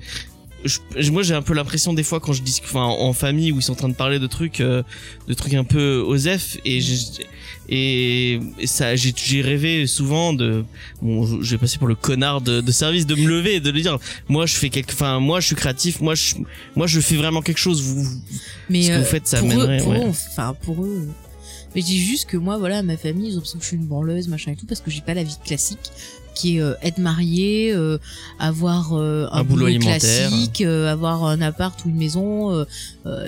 je- 0.65 1.11
moi 1.11 1.23
j'ai 1.23 1.35
un 1.35 1.43
peu 1.43 1.55
l'impression 1.55 1.93
des 1.93 2.03
fois 2.03 2.21
quand 2.21 2.33
je 2.33 2.43
discute, 2.43 2.69
enfin, 2.69 2.85
en 2.85 3.13
famille 3.13 3.53
où 3.53 3.57
ils 3.59 3.63
sont 3.63 3.73
en 3.73 3.77
train 3.77 3.89
de 3.89 3.95
parler 3.95 4.19
de 4.19 4.27
trucs, 4.27 4.61
euh, 4.61 4.83
de 5.29 5.35
trucs 5.35 5.55
un 5.55 5.65
peu 5.65 5.99
osef, 6.07 6.59
et 6.65 6.81
j'ai, 6.81 6.97
et, 7.69 8.41
et 8.59 8.67
ça, 8.67 8.97
j'ai, 8.97 9.13
j'ai 9.17 9.43
rêvé 9.43 9.87
souvent 9.87 10.33
de, 10.33 10.65
bon, 11.03 11.25
vais 11.41 11.59
passer 11.59 11.79
pour 11.79 11.87
le 11.89 11.95
connard 11.95 12.41
de, 12.41 12.61
de 12.61 12.73
service, 12.73 13.07
de 13.07 13.15
me 13.15 13.27
lever 13.29 13.55
et 13.57 13.61
de 13.61 13.71
lui 13.71 13.83
dire, 13.83 13.99
moi 14.29 14.47
je 14.47 14.55
fais 14.55 14.71
quelque, 14.71 14.93
enfin, 14.93 15.21
moi 15.21 15.41
je 15.41 15.47
suis 15.47 15.57
créatif, 15.57 16.01
moi 16.01 16.15
je, 16.15 16.35
moi 16.77 16.87
je 16.87 17.01
fais 17.01 17.17
vraiment 17.17 17.43
quelque 17.43 17.59
chose, 17.59 17.81
vous, 17.83 18.07
Mais 18.69 18.83
ce 18.83 18.89
que 18.89 18.93
euh, 18.95 18.99
vous 18.99 19.05
faites, 19.05 19.27
ça 19.27 19.41
mènerait, 19.43 19.83
ouais. 19.83 20.05
enfin 20.07 20.55
pour 20.63 20.85
eux. 20.85 21.09
Mais 21.75 21.83
je 21.83 21.87
dis 21.87 22.05
juste 22.05 22.29
que 22.29 22.37
moi, 22.37 22.59
voilà, 22.59 22.83
ma 22.83 22.97
famille, 22.97 23.29
ils 23.29 23.33
ont 23.33 23.35
l'impression 23.37 23.59
que 23.59 23.63
je 23.65 23.69
suis 23.69 23.77
une 23.77 23.87
branleuse, 23.87 24.27
machin 24.27 24.51
et 24.51 24.57
tout, 24.57 24.67
parce 24.67 24.81
que 24.81 24.91
j'ai 24.91 25.03
pas 25.03 25.15
la 25.15 25.23
vie 25.23 25.37
classique, 25.45 25.79
qui 26.41 26.57
est 26.57 26.61
euh, 26.62 26.74
être 26.82 26.99
marié, 26.99 27.72
euh, 27.72 27.99
avoir 28.38 28.95
euh, 28.95 29.28
un, 29.32 29.41
Un 29.41 29.45
boulot 29.45 29.66
classique, 29.78 30.62
avoir 30.62 31.24
un 31.24 31.41
appart 31.43 31.78
ou 31.84 31.88
une 31.91 31.97
maison, 31.97 32.66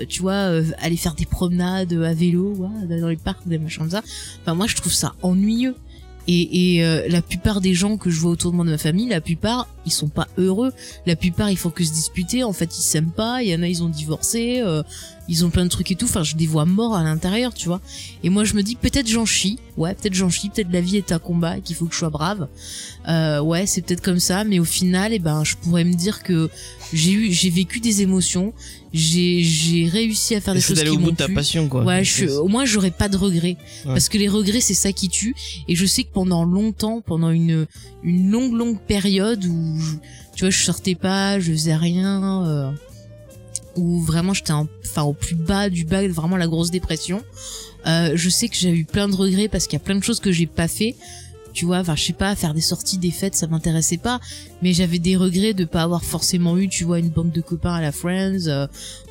tu 0.08 0.22
vois, 0.22 0.62
aller 0.78 0.96
faire 0.96 1.14
des 1.14 1.26
promenades 1.26 1.92
à 1.92 2.14
vélo, 2.14 2.54
ouais, 2.56 3.00
dans 3.00 3.08
les 3.08 3.16
parcs, 3.16 3.46
des 3.46 3.58
machins 3.58 3.82
comme 3.82 3.90
ça. 3.90 4.02
Enfin, 4.42 4.54
moi, 4.54 4.66
je 4.66 4.76
trouve 4.76 4.92
ça 4.92 5.14
ennuyeux. 5.22 5.74
Et, 6.28 6.76
et 6.78 7.08
la 7.08 7.20
plupart 7.20 7.60
des 7.60 7.74
gens 7.74 7.96
que 7.96 8.08
je 8.08 8.20
vois 8.20 8.30
autour 8.30 8.52
de 8.52 8.56
moi 8.56 8.64
de 8.64 8.70
ma 8.70 8.78
famille, 8.78 9.08
la 9.08 9.20
plupart, 9.20 9.68
ils 9.86 9.92
sont 9.92 10.08
pas 10.08 10.28
heureux. 10.38 10.72
La 11.06 11.16
plupart, 11.16 11.50
ils 11.50 11.56
font 11.58 11.70
que 11.70 11.84
se 11.84 11.92
disputer. 11.92 12.44
En 12.44 12.52
fait, 12.52 12.76
ils 12.78 12.82
s'aiment 12.82 13.10
pas. 13.12 13.42
Il 13.42 13.48
y 13.48 13.54
en 13.54 13.62
a, 13.62 13.68
ils 13.68 13.82
ont 13.82 13.88
divorcé. 13.88 14.60
euh, 14.60 14.82
ils 15.28 15.44
ont 15.44 15.50
plein 15.50 15.62
de 15.64 15.70
trucs 15.70 15.90
et 15.90 15.94
tout. 15.94 16.06
Enfin, 16.06 16.24
je 16.24 16.36
les 16.36 16.46
vois 16.48 16.64
morts 16.64 16.96
à 16.96 17.02
l'intérieur, 17.04 17.54
tu 17.54 17.68
vois. 17.68 17.80
Et 18.24 18.28
moi, 18.28 18.44
je 18.44 18.54
me 18.54 18.62
dis, 18.62 18.74
peut-être 18.74 19.06
j'en 19.06 19.24
chie. 19.24 19.58
Ouais, 19.76 19.94
peut-être 19.94 20.14
j'en 20.14 20.28
chie. 20.30 20.48
Peut-être 20.50 20.70
la 20.72 20.80
vie 20.80 20.96
est 20.96 21.12
un 21.12 21.18
combat 21.20 21.58
et 21.58 21.60
qu'il 21.60 21.76
faut 21.76 21.86
que 21.86 21.94
je 21.94 21.98
sois 21.98 22.10
brave. 22.10 22.48
Euh, 23.08 23.40
ouais, 23.40 23.66
c'est 23.66 23.82
peut-être 23.82 24.02
comme 24.02 24.18
ça. 24.20 24.44
Mais 24.44 24.58
au 24.58 24.64
final, 24.64 25.12
eh 25.12 25.18
ben, 25.20 25.44
je 25.44 25.56
pourrais 25.56 25.84
me 25.84 25.94
dire 25.94 26.22
que 26.24 26.50
j'ai 26.92 27.12
eu, 27.12 27.32
j'ai 27.32 27.50
vécu 27.50 27.78
des 27.80 28.02
émotions. 28.02 28.52
J'ai, 28.94 29.42
j'ai 29.42 29.88
réussi 29.88 30.34
à 30.34 30.40
faire 30.42 30.52
des 30.52 30.60
choses 30.60 30.82
qui 30.82 30.88
au 30.90 30.98
bout 30.98 31.12
de 31.12 31.16
ta 31.16 31.28
passion, 31.28 31.66
quoi. 31.66 31.82
Ouais, 31.82 32.04
je, 32.04 32.26
au 32.26 32.46
moins 32.48 32.66
j'aurais 32.66 32.90
pas 32.90 33.08
de 33.08 33.16
regrets 33.16 33.56
Ouais. 33.86 33.92
parce 33.94 34.10
que 34.10 34.18
les 34.18 34.28
regrets 34.28 34.60
c'est 34.60 34.74
ça 34.74 34.92
qui 34.92 35.08
tue 35.08 35.34
et 35.66 35.74
je 35.74 35.86
sais 35.86 36.02
que 36.04 36.12
pendant 36.12 36.44
longtemps, 36.44 37.00
pendant 37.00 37.30
une 37.30 37.66
une 38.02 38.30
longue 38.30 38.52
longue 38.52 38.78
période 38.78 39.42
où 39.46 39.71
tu 40.34 40.44
vois 40.44 40.50
je 40.50 40.62
sortais 40.64 40.94
pas, 40.94 41.38
je 41.40 41.52
faisais 41.52 41.74
rien, 41.76 42.44
euh, 42.46 42.70
où 43.76 44.00
vraiment 44.00 44.34
j'étais 44.34 44.52
en- 44.52 44.68
enfin 44.84 45.02
au 45.02 45.12
plus 45.12 45.34
bas 45.34 45.68
du 45.70 45.84
bas, 45.84 46.06
vraiment 46.08 46.36
la 46.36 46.46
grosse 46.46 46.70
dépression. 46.70 47.22
Euh, 47.86 48.12
je 48.14 48.28
sais 48.28 48.48
que 48.48 48.56
j'ai 48.56 48.70
eu 48.70 48.84
plein 48.84 49.08
de 49.08 49.14
regrets 49.16 49.48
parce 49.48 49.66
qu'il 49.66 49.78
y 49.78 49.82
a 49.82 49.84
plein 49.84 49.96
de 49.96 50.04
choses 50.04 50.20
que 50.20 50.30
j'ai 50.30 50.46
pas 50.46 50.68
fait 50.68 50.94
tu 51.52 51.66
vois 51.66 51.78
enfin 51.80 51.96
je 51.96 52.04
sais 52.04 52.12
pas 52.14 52.34
faire 52.34 52.54
des 52.54 52.62
sorties 52.62 52.96
des 52.96 53.10
fêtes 53.10 53.34
ça 53.34 53.46
m'intéressait 53.46 53.98
pas 53.98 54.20
mais 54.62 54.72
j'avais 54.72 54.98
des 54.98 55.16
regrets 55.16 55.52
de 55.52 55.66
pas 55.66 55.82
avoir 55.82 56.02
forcément 56.02 56.56
eu 56.56 56.66
tu 56.68 56.84
vois 56.84 56.98
une 56.98 57.10
bande 57.10 57.30
de 57.30 57.40
copains 57.42 57.74
à 57.74 57.82
la 57.82 57.92
Friends 57.92 58.46
euh, 58.46 58.66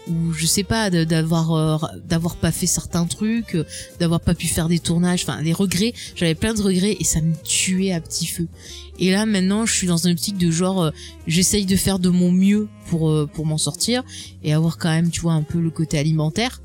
ou 0.08 0.34
je 0.34 0.46
sais 0.46 0.64
pas 0.64 0.90
d'avoir 0.90 1.54
euh, 1.54 1.78
d'avoir 2.08 2.36
pas 2.36 2.52
fait 2.52 2.66
certains 2.66 3.06
trucs 3.06 3.56
euh, 3.56 3.66
d'avoir 4.00 4.20
pas 4.20 4.34
pu 4.34 4.48
faire 4.48 4.68
des 4.68 4.80
tournages 4.80 5.24
enfin 5.24 5.42
des 5.42 5.54
regrets. 5.54 5.94
J'avais 6.16 6.36
plein 6.36 6.54
de 6.54 6.62
regrets 6.62 6.98
et 7.00 7.04
ça 7.04 7.22
me 7.22 7.34
tuait 7.44 7.92
à 7.92 8.02
petit 8.02 8.26
feu. 8.26 8.48
Et 9.00 9.12
là 9.12 9.26
maintenant 9.26 9.66
je 9.66 9.74
suis 9.74 9.88
dans 9.88 9.98
une 9.98 10.14
optique 10.14 10.38
de 10.38 10.50
genre 10.52 10.84
euh, 10.84 10.92
j'essaye 11.28 11.66
de 11.66 11.76
faire 11.76 12.00
de 12.00 12.10
mon 12.10 12.32
mieux 12.32 12.68
pour 12.88 13.14
pour 13.30 13.46
m'en 13.46 13.58
sortir 13.58 14.04
et 14.44 14.54
avoir 14.54 14.78
quand 14.78 14.90
même 14.90 15.12
tu 15.12 15.22
vois 15.22 15.34
un 15.34 15.44
peu 15.44 15.60
le 15.60 15.70
côté 15.70 16.00
alimentaire. 16.00 16.62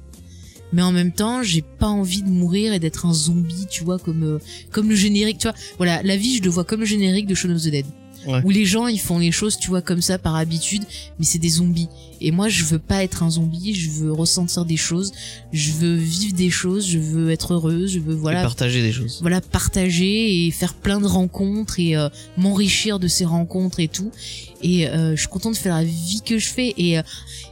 Mais 0.73 0.83
en 0.83 0.93
même 0.93 1.13
temps 1.13 1.43
j'ai 1.43 1.63
pas 1.63 1.89
envie 1.89 2.23
de 2.23 2.29
mourir 2.29 2.73
et 2.73 2.79
d'être 2.79 3.07
un 3.07 3.15
zombie 3.15 3.67
tu 3.71 3.85
vois 3.85 3.99
comme 3.99 4.41
comme 4.71 4.89
le 4.89 4.97
générique 4.97 5.39
tu 5.39 5.49
vois. 5.49 5.57
Voilà 5.77 6.03
la 6.03 6.17
vie 6.17 6.39
je 6.39 6.43
le 6.43 6.51
vois 6.51 6.65
comme 6.65 6.81
le 6.81 6.87
générique 6.87 7.27
de 7.27 7.35
Shaun 7.35 7.55
of 7.55 7.63
the 7.63 7.69
Dead 7.69 7.87
Ouais. 8.27 8.41
où 8.45 8.51
les 8.51 8.65
gens 8.65 8.87
ils 8.89 8.99
font 9.01 9.19
les 9.19 9.31
choses 9.33 9.57
tu 9.59 9.69
vois 9.69 9.83
comme 9.83 10.03
ça 10.03 10.19
par 10.19 10.35
habitude 10.37 10.83
mais 11.19 11.25
c'est 11.25 11.39
des 11.39 11.49
zombies 11.49 11.89
et 12.21 12.31
moi 12.33 12.49
je 12.49 12.65
veux 12.65 12.79
pas 12.79 13.05
être 13.05 13.23
un 13.23 13.31
zombie 13.31 13.75
je 13.75 13.91
veux 13.91 14.13
ressentir 14.13 14.65
des 14.65 14.77
choses 14.77 15.13
je 15.53 15.73
veux 15.73 15.95
vivre 15.95 16.35
des 16.35 16.51
choses 16.51 16.87
je 16.87 16.99
veux 16.99 17.31
être 17.31 17.55
heureuse 17.55 17.93
je 17.93 18.01
veux 18.01 18.15
Et 18.15 18.19
voilà 18.19 18.43
partager 18.43 18.83
des 18.83 18.93
choses. 18.93 19.19
voilà 19.21 19.41
partager 19.41 20.47
et 20.47 20.51
faire 20.51 20.75
plein 20.75 21.01
de 21.01 21.07
rencontres 21.07 21.79
et 21.79 21.97
euh, 21.97 22.09
m'enrichir 22.37 22.99
de 22.99 23.09
ces 23.09 23.25
rencontres 23.25 23.81
et 23.81 23.89
tout 23.89 24.11
et 24.63 24.89
euh, 24.89 25.15
je 25.15 25.21
suis 25.21 25.29
contente 25.29 25.53
de 25.53 25.59
faire 25.59 25.75
la 25.77 25.85
vie 25.85 26.23
que 26.25 26.39
je 26.39 26.49
fais 26.49 26.75
et, 26.79 26.99
euh, 26.99 27.03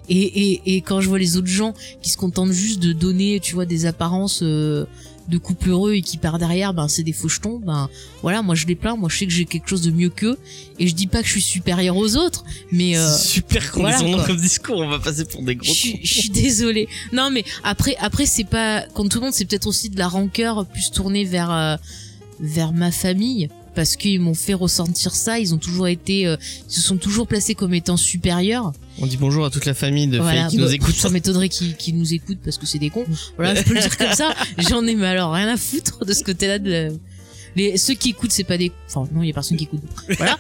et 0.08 0.50
et 0.52 0.76
et 0.76 0.80
quand 0.80 1.00
je 1.00 1.08
vois 1.08 1.18
les 1.18 1.36
autres 1.36 1.46
gens 1.46 1.74
qui 2.02 2.10
se 2.10 2.16
contentent 2.16 2.52
juste 2.52 2.80
de 2.80 2.92
donner 2.92 3.40
tu 3.40 3.54
vois 3.54 3.66
des 3.66 3.86
apparences 3.86 4.40
euh, 4.42 4.86
de 5.28 5.38
couple 5.38 5.70
heureux 5.70 5.94
et 5.94 6.02
qui 6.02 6.18
part 6.18 6.38
derrière 6.38 6.74
ben 6.74 6.86
c'est 6.86 7.02
des 7.02 7.12
faux 7.14 7.28
jetons 7.28 7.58
ben 7.58 7.88
voilà 8.22 8.42
moi 8.42 8.54
je 8.54 8.66
les 8.66 8.74
plains 8.74 8.94
moi 8.96 9.08
je 9.08 9.16
sais 9.18 9.26
que 9.26 9.32
j'ai 9.32 9.46
quelque 9.46 9.68
chose 9.68 9.80
de 9.82 9.90
mieux 9.90 10.10
qu'eux 10.10 10.36
et 10.78 10.86
je 10.86 10.94
dis 10.94 11.06
pas 11.06 11.20
que 11.22 11.26
je 11.26 11.32
suis 11.32 11.40
supérieure 11.40 11.96
aux 11.96 12.16
autres 12.16 12.44
mais 12.70 12.96
euh, 12.98 13.16
super 13.16 13.62
voilà, 13.74 13.96
condescendant 13.96 14.18
quoi. 14.18 14.26
comme 14.26 14.36
discours, 14.40 14.78
on 14.80 14.88
va 14.88 14.98
passer 14.98 15.24
pour 15.24 15.42
des 15.42 15.56
gros 15.56 15.66
je 15.66 15.78
suis- 15.78 16.00
je 16.02 16.14
suis 16.14 16.28
désolée. 16.30 16.88
Non, 17.12 17.30
mais 17.30 17.44
après, 17.62 17.96
après, 18.00 18.26
c'est 18.26 18.44
pas 18.44 18.82
comme 18.94 19.08
tout 19.08 19.18
le 19.18 19.24
monde, 19.24 19.34
c'est 19.34 19.44
peut-être 19.46 19.66
aussi 19.66 19.88
de 19.88 19.98
la 19.98 20.08
rancœur 20.08 20.66
plus 20.66 20.90
tournée 20.90 21.24
vers 21.24 21.50
euh, 21.50 21.76
vers 22.40 22.72
ma 22.72 22.90
famille 22.90 23.48
parce 23.74 23.96
qu'ils 23.96 24.20
m'ont 24.20 24.34
fait 24.34 24.54
ressentir 24.54 25.14
ça. 25.14 25.38
Ils 25.38 25.54
ont 25.54 25.58
toujours 25.58 25.88
été, 25.88 26.26
euh, 26.26 26.36
ils 26.68 26.72
se 26.74 26.80
sont 26.80 26.96
toujours 26.96 27.26
placés 27.26 27.54
comme 27.54 27.74
étant 27.74 27.96
supérieurs. 27.96 28.72
On 29.00 29.06
dit 29.06 29.16
bonjour 29.16 29.44
à 29.44 29.50
toute 29.50 29.66
la 29.66 29.74
famille 29.74 30.06
de 30.06 30.18
Voilà, 30.18 30.42
Faye 30.42 30.50
qui 30.50 30.56
bah, 30.58 30.62
nous 30.64 30.72
écoute. 30.74 30.94
Ça 30.94 31.10
m'étonnerait 31.10 31.48
qu'ils 31.48 31.76
qu'ils 31.76 31.98
nous 31.98 32.14
écoutent 32.14 32.38
parce 32.44 32.58
que 32.58 32.66
c'est 32.66 32.78
des 32.78 32.90
cons. 32.90 33.04
Voilà, 33.36 33.54
je 33.54 33.62
peux 33.62 33.74
le 33.74 33.80
dire 33.80 33.96
comme 33.98 34.12
ça. 34.12 34.34
J'en 34.58 34.86
ai 34.86 34.94
mais 34.94 35.06
alors 35.06 35.32
rien 35.32 35.48
à 35.48 35.56
foutre 35.56 36.04
de 36.04 36.12
ce 36.12 36.22
côté-là 36.22 36.58
de 36.58 36.70
la- 36.70 36.88
les 37.56 37.76
ceux 37.76 37.94
qui 37.94 38.10
écoutent 38.10 38.32
c'est 38.32 38.42
pas 38.44 38.56
des 38.58 38.72
enfin 38.88 39.08
non 39.12 39.22
il 39.22 39.28
y 39.28 39.30
a 39.30 39.34
personne 39.34 39.56
qui 39.56 39.64
écoute. 39.64 39.80
Voilà. 40.18 40.36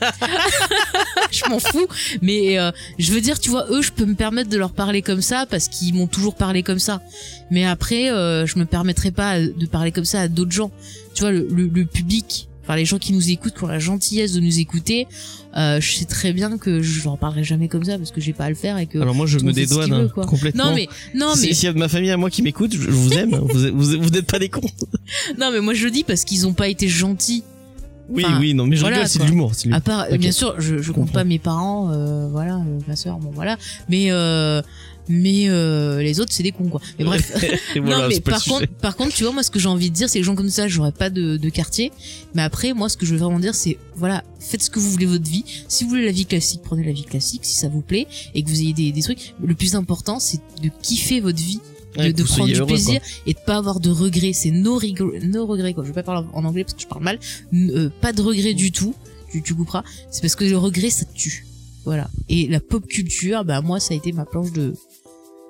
Je 1.32 1.48
m'en 1.48 1.58
fous. 1.58 1.86
Mais 2.22 2.58
euh, 2.58 2.70
je 2.98 3.12
veux 3.12 3.20
dire 3.20 3.38
tu 3.40 3.50
vois 3.50 3.66
eux 3.70 3.82
je 3.82 3.90
peux 3.92 4.04
me 4.04 4.14
permettre 4.14 4.50
de 4.50 4.56
leur 4.56 4.72
parler 4.72 5.02
comme 5.02 5.22
ça 5.22 5.46
parce 5.50 5.68
qu'ils 5.68 5.94
m'ont 5.94 6.06
toujours 6.08 6.34
parlé 6.36 6.62
comme 6.62 6.78
ça. 6.80 7.02
Mais 7.50 7.64
après 7.64 8.10
euh, 8.10 8.46
je 8.46 8.58
me 8.58 8.64
permettrai 8.66 9.10
pas 9.10 9.40
de 9.40 9.66
parler 9.66 9.90
comme 9.92 10.04
ça 10.04 10.20
à 10.22 10.28
d'autres 10.28 10.52
gens. 10.52 10.70
Tu 11.14 11.22
vois 11.22 11.30
le, 11.32 11.46
le, 11.50 11.66
le 11.66 11.84
public 11.86 12.48
enfin 12.64 12.76
les 12.76 12.84
gens 12.84 12.98
qui 12.98 13.12
nous 13.12 13.30
écoutent 13.30 13.54
qui 13.54 13.62
ont 13.64 13.68
la 13.68 13.78
gentillesse 13.78 14.32
de 14.32 14.40
nous 14.40 14.58
écouter 14.58 15.06
euh, 15.56 15.80
je 15.80 15.96
sais 15.96 16.04
très 16.06 16.32
bien 16.32 16.58
que 16.58 16.82
je 16.82 17.04
leur 17.04 17.16
parlerai 17.18 17.44
jamais 17.44 17.68
comme 17.68 17.84
ça 17.84 17.96
parce 17.98 18.10
que 18.10 18.20
j'ai 18.20 18.32
pas 18.32 18.44
à 18.44 18.48
le 18.48 18.54
faire 18.56 18.78
et 18.78 18.86
que 18.86 18.98
Alors 18.98 19.14
moi 19.14 19.26
je 19.26 19.38
tout 19.38 19.44
le 19.44 19.50
me 19.50 19.54
dédouane 19.54 19.92
hein, 19.92 20.08
complètement. 20.26 20.66
non 20.70 20.74
mais 20.74 20.88
non 21.14 21.30
mais 21.36 21.48
Si- 21.48 21.54
S'il 21.54 21.64
y 21.66 21.68
a 21.68 21.72
de 21.72 21.78
ma 21.78 21.88
famille 21.88 22.10
à 22.10 22.16
moi 22.16 22.30
qui 22.30 22.42
m'écoute, 22.42 22.72
je, 22.74 22.80
je 22.82 22.90
vous 22.90 23.12
aime. 23.12 23.30
vous, 23.36 23.58
vous, 23.78 24.02
vous 24.02 24.10
n'êtes 24.10 24.26
pas 24.30 24.38
des 24.38 24.48
cons. 24.48 24.60
non 25.38 25.50
mais 25.52 25.60
moi 25.60 25.74
je 25.74 25.84
le 25.84 25.90
dis 25.90 26.02
parce 26.04 26.24
qu'ils 26.24 26.46
ont 26.46 26.54
pas 26.54 26.68
été 26.68 26.88
gentils 26.88 27.44
Oui, 28.08 28.24
Enfin, 28.26 28.38
oui, 28.40 28.52
non, 28.54 28.66
mais 28.66 28.76
je 28.76 28.80
voilà, 28.82 29.06
c'est 29.06 29.22
l'humour. 29.24 29.52
À 29.72 29.80
part, 29.80 30.06
Ok. 30.10 30.18
bien 30.18 30.32
sûr, 30.32 30.54
je, 30.60 30.76
je 30.78 30.92
compte 30.92 31.06
comprends. 31.06 31.20
pas 31.20 31.24
mes 31.24 31.38
parents, 31.38 31.90
euh, 31.90 32.28
voilà, 32.30 32.56
euh, 32.56 32.78
ma 32.86 32.96
soeur, 32.96 33.16
bon 33.18 33.30
voilà, 33.32 33.56
mais 33.88 34.10
euh, 34.10 34.60
mais 35.08 35.48
euh, 35.48 36.02
les 36.02 36.20
autres 36.20 36.32
c'est 36.32 36.42
des 36.42 36.52
cons 36.52 36.68
quoi. 36.68 36.80
Mais 36.98 37.04
bref. 37.04 37.32
Voilà, 37.76 38.02
non 38.02 38.08
mais 38.08 38.20
par 38.20 38.42
contre, 38.44 38.66
par 38.68 38.96
contre, 38.96 39.14
tu 39.14 39.24
vois 39.24 39.32
moi 39.32 39.42
ce 39.42 39.50
que 39.50 39.58
j'ai 39.58 39.68
envie 39.68 39.90
de 39.90 39.94
dire, 39.94 40.08
c'est 40.08 40.18
que 40.18 40.20
les 40.20 40.24
gens 40.24 40.34
comme 40.34 40.48
ça, 40.48 40.68
j'aurais 40.68 40.92
pas 40.92 41.10
de, 41.10 41.36
de 41.36 41.48
quartier. 41.48 41.92
Mais 42.34 42.42
après, 42.42 42.72
moi 42.72 42.88
ce 42.88 42.96
que 42.96 43.04
je 43.04 43.12
veux 43.12 43.20
vraiment 43.20 43.40
dire, 43.40 43.54
c'est 43.54 43.78
voilà, 43.96 44.22
faites 44.38 44.62
ce 44.62 44.70
que 44.70 44.78
vous 44.78 44.90
voulez 44.90 45.06
votre 45.06 45.28
vie. 45.28 45.44
Si 45.68 45.84
vous 45.84 45.90
voulez 45.90 46.04
la 46.04 46.12
vie 46.12 46.26
classique, 46.26 46.60
prenez 46.64 46.84
la 46.84 46.92
vie 46.92 47.04
classique, 47.04 47.44
si 47.44 47.56
ça 47.56 47.68
vous 47.68 47.80
plaît 47.80 48.06
et 48.34 48.42
que 48.42 48.48
vous 48.48 48.60
ayez 48.60 48.72
des, 48.72 48.92
des 48.92 49.02
trucs. 49.02 49.34
Le 49.44 49.54
plus 49.54 49.74
important, 49.74 50.20
c'est 50.20 50.38
de 50.62 50.70
kiffer 50.82 51.20
votre 51.20 51.38
vie 51.38 51.60
de, 51.96 52.02
Ouais, 52.02 52.12
prendre 52.12 52.46
du 52.46 52.54
heureux, 52.54 52.66
plaisir 52.66 53.00
et 53.26 53.34
de 53.34 53.38
pas 53.38 53.56
avoir 53.56 53.80
de 53.80 53.90
regrets. 53.90 54.32
C'est 54.32 54.50
no 54.50 54.74
regrets, 54.76 55.20
no 55.20 55.46
regrets 55.46 55.74
quoi. 55.74 55.84
Je 55.84 55.88
vais 55.88 55.94
pas 55.94 56.02
parler 56.02 56.26
en 56.32 56.44
anglais 56.44 56.64
parce 56.64 56.74
que 56.74 56.82
je 56.82 56.86
parle 56.86 57.04
mal. 57.04 57.18
Euh, 57.52 57.90
pas 58.00 58.12
de 58.12 58.22
regrets 58.22 58.54
du 58.54 58.72
tout. 58.72 58.94
Tu, 59.30 59.42
tu 59.42 59.54
couperas. 59.54 59.84
C'est 60.10 60.20
parce 60.20 60.36
que 60.36 60.44
le 60.44 60.56
regret 60.56 60.90
ça 60.90 61.04
te 61.04 61.14
tue. 61.14 61.46
Voilà. 61.84 62.08
Et 62.28 62.48
la 62.48 62.60
pop 62.60 62.86
culture, 62.86 63.44
bah 63.44 63.60
moi 63.60 63.80
ça 63.80 63.94
a 63.94 63.96
été 63.96 64.12
ma 64.12 64.24
planche 64.24 64.52
de 64.52 64.74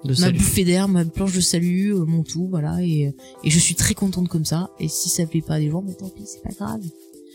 De 0.04 0.14
ma 0.20 0.30
bouffée 0.30 0.64
d'air, 0.64 0.86
ma 0.88 1.04
planche 1.04 1.32
de 1.32 1.40
salut, 1.40 1.94
euh, 1.94 2.04
mon 2.04 2.22
tout, 2.22 2.46
voilà. 2.50 2.82
Et 2.82 3.14
et 3.42 3.50
je 3.50 3.58
suis 3.58 3.74
très 3.74 3.94
contente 3.94 4.28
comme 4.28 4.44
ça. 4.44 4.70
Et 4.78 4.88
si 4.88 5.08
ça 5.08 5.24
plaît 5.26 5.40
pas 5.40 5.54
à 5.54 5.60
des 5.60 5.70
gens, 5.70 5.82
mais 5.86 5.94
tant 5.94 6.08
pis, 6.10 6.22
c'est 6.26 6.42
pas 6.42 6.54
grave. 6.54 6.80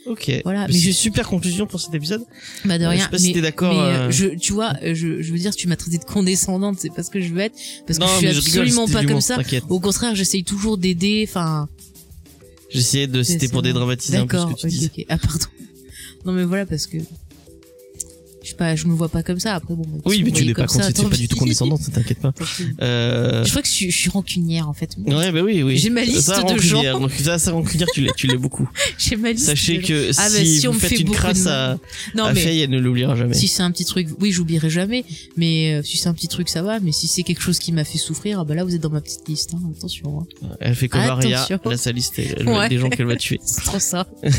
Ok. 0.05 0.31
Voilà, 0.43 0.61
Mais 0.61 0.67
mais 0.67 0.73
c'est 0.73 0.79
je- 0.87 0.91
super 0.91 1.27
conclusion 1.27 1.67
pour 1.67 1.79
cet 1.81 1.93
épisode. 1.93 2.23
Bah 2.65 2.77
de 2.77 2.83
Euh, 2.83 2.87
je 2.87 2.91
rien. 2.95 3.03
sais 3.05 3.09
pas 3.09 3.17
si 3.17 3.27
mais, 3.27 3.33
t'es 3.33 3.41
d'accord, 3.41 3.77
euh, 3.79 4.07
euh, 4.07 4.11
je, 4.11 4.27
tu 4.27 4.53
vois, 4.53 4.73
euh, 4.81 4.93
je, 4.95 5.21
je 5.21 5.31
veux 5.31 5.37
dire, 5.39 5.53
tu 5.53 5.67
m'as 5.67 5.75
traité 5.75 5.97
de 5.97 6.03
condescendante, 6.05 6.77
c'est 6.79 6.93
pas 6.93 7.03
ce 7.03 7.09
que 7.09 7.19
je 7.19 7.33
veux 7.33 7.41
être, 7.41 7.55
parce 7.85 7.99
que 7.99 8.05
je 8.05 8.09
suis 8.11 8.27
je 8.27 8.31
rigole, 8.31 8.39
absolument 8.61 8.87
c'était 8.87 8.99
pas 8.99 9.05
comme 9.05 9.21
ça. 9.21 9.37
Au 9.69 9.79
contraire, 9.79 10.15
j'essaye 10.15 10.43
toujours 10.43 10.77
d'aider. 10.77 11.25
Enfin, 11.27 11.67
J'essayais 12.71 13.07
de 13.07 13.23
c'était 13.23 13.47
pour 13.49 13.61
dédramatiser 13.63 14.17
un 14.17 14.27
peu 14.27 14.37
ce 14.37 14.45
que 14.45 14.67
tu 14.69 14.85
ok. 15.01 15.05
Ah 15.09 15.17
pardon. 15.17 15.45
Non 16.25 16.33
mais 16.33 16.43
voilà 16.43 16.65
parce 16.65 16.85
que 16.85 16.97
je 18.43 18.49
sais 18.49 18.55
pas, 18.55 18.75
je 18.75 18.87
me 18.87 18.93
vois 18.93 19.09
pas 19.09 19.23
comme 19.23 19.39
ça. 19.39 19.55
Après 19.55 19.73
bon. 19.75 19.85
Oui, 20.05 20.23
mais 20.23 20.31
tu 20.31 20.45
n'es 20.45 20.53
pas 20.53 20.67
ça, 20.67 20.91
pas 20.91 21.17
du 21.17 21.27
tout 21.27 21.35
condescendante, 21.37 21.81
t'inquiète 21.93 22.19
pas. 22.19 22.33
Euh... 22.81 23.43
Je 23.43 23.49
crois 23.49 23.61
que 23.61 23.67
je 23.67 23.73
suis, 23.73 23.91
je 23.91 23.97
suis 23.97 24.09
rancunière 24.09 24.69
en 24.69 24.73
fait. 24.73 24.95
Ouais, 25.05 25.31
bah 25.31 25.41
oui, 25.41 25.61
oui. 25.63 25.77
J'ai 25.77 25.89
ma 25.89 26.01
liste 26.03 26.21
ça, 26.21 26.43
de 26.43 26.57
gens. 26.59 26.99
Donc, 26.99 27.11
ça, 27.11 27.37
ça, 27.37 27.51
rancunière, 27.51 27.87
tu 27.93 28.01
l'es, 28.01 28.11
tu 28.15 28.27
l'es 28.27 28.37
beaucoup. 28.37 28.69
J'ai 28.97 29.15
ma 29.17 29.31
liste. 29.31 29.45
Sachez 29.45 29.79
que 29.79 30.11
Ah, 30.17 30.29
bah, 30.29 30.43
si, 30.45 30.67
on 30.67 30.71
vous 30.71 30.75
me 30.75 30.79
faites 30.79 30.89
fait 30.91 31.01
une 31.01 31.09
de 31.09 31.13
crasse 31.13 31.47
à. 31.47 31.77
Non 32.15 32.25
à 32.25 32.33
mais 32.33 32.39
Faye, 32.39 32.61
elle 32.61 32.69
ne 32.69 32.79
l'oubliera 32.79 33.15
jamais. 33.15 33.33
si 33.33 33.47
c'est 33.47 33.63
un 33.63 33.71
petit 33.71 33.85
truc, 33.85 34.07
oui, 34.19 34.31
j'oublierai 34.31 34.69
jamais. 34.69 35.03
Mais 35.35 35.73
euh, 35.73 35.83
si 35.83 35.97
c'est 35.97 36.07
un 36.07 36.13
petit 36.13 36.27
truc, 36.27 36.49
ça 36.49 36.61
va. 36.61 36.79
Mais 36.79 36.91
si 36.91 37.07
c'est 37.07 37.23
quelque 37.23 37.41
chose 37.41 37.59
qui 37.59 37.71
m'a 37.71 37.83
fait 37.83 37.97
souffrir, 37.97 38.39
ah 38.39 38.45
bah 38.45 38.55
là 38.55 38.63
vous 38.63 38.73
êtes 38.75 38.81
dans 38.81 38.89
ma 38.89 39.01
petite 39.01 39.27
liste. 39.27 39.53
Hein. 39.53 39.59
Attention. 39.77 40.21
Hein. 40.21 40.47
Elle 40.59 40.75
fait 40.75 40.87
comme 40.87 41.01
Aria, 41.01 41.43
Attention. 41.43 41.59
elle 41.65 41.71
a 41.73 41.77
sa 41.77 41.91
liste, 41.91 42.19
elle 42.19 42.47
Ouais. 42.47 42.69
des 42.69 42.77
gens 42.77 42.89
qu'elle 42.89 43.05
va 43.05 43.15
tuer. 43.15 43.39
C'est 43.45 43.63
trop 43.63 43.79
ça. 43.79 44.07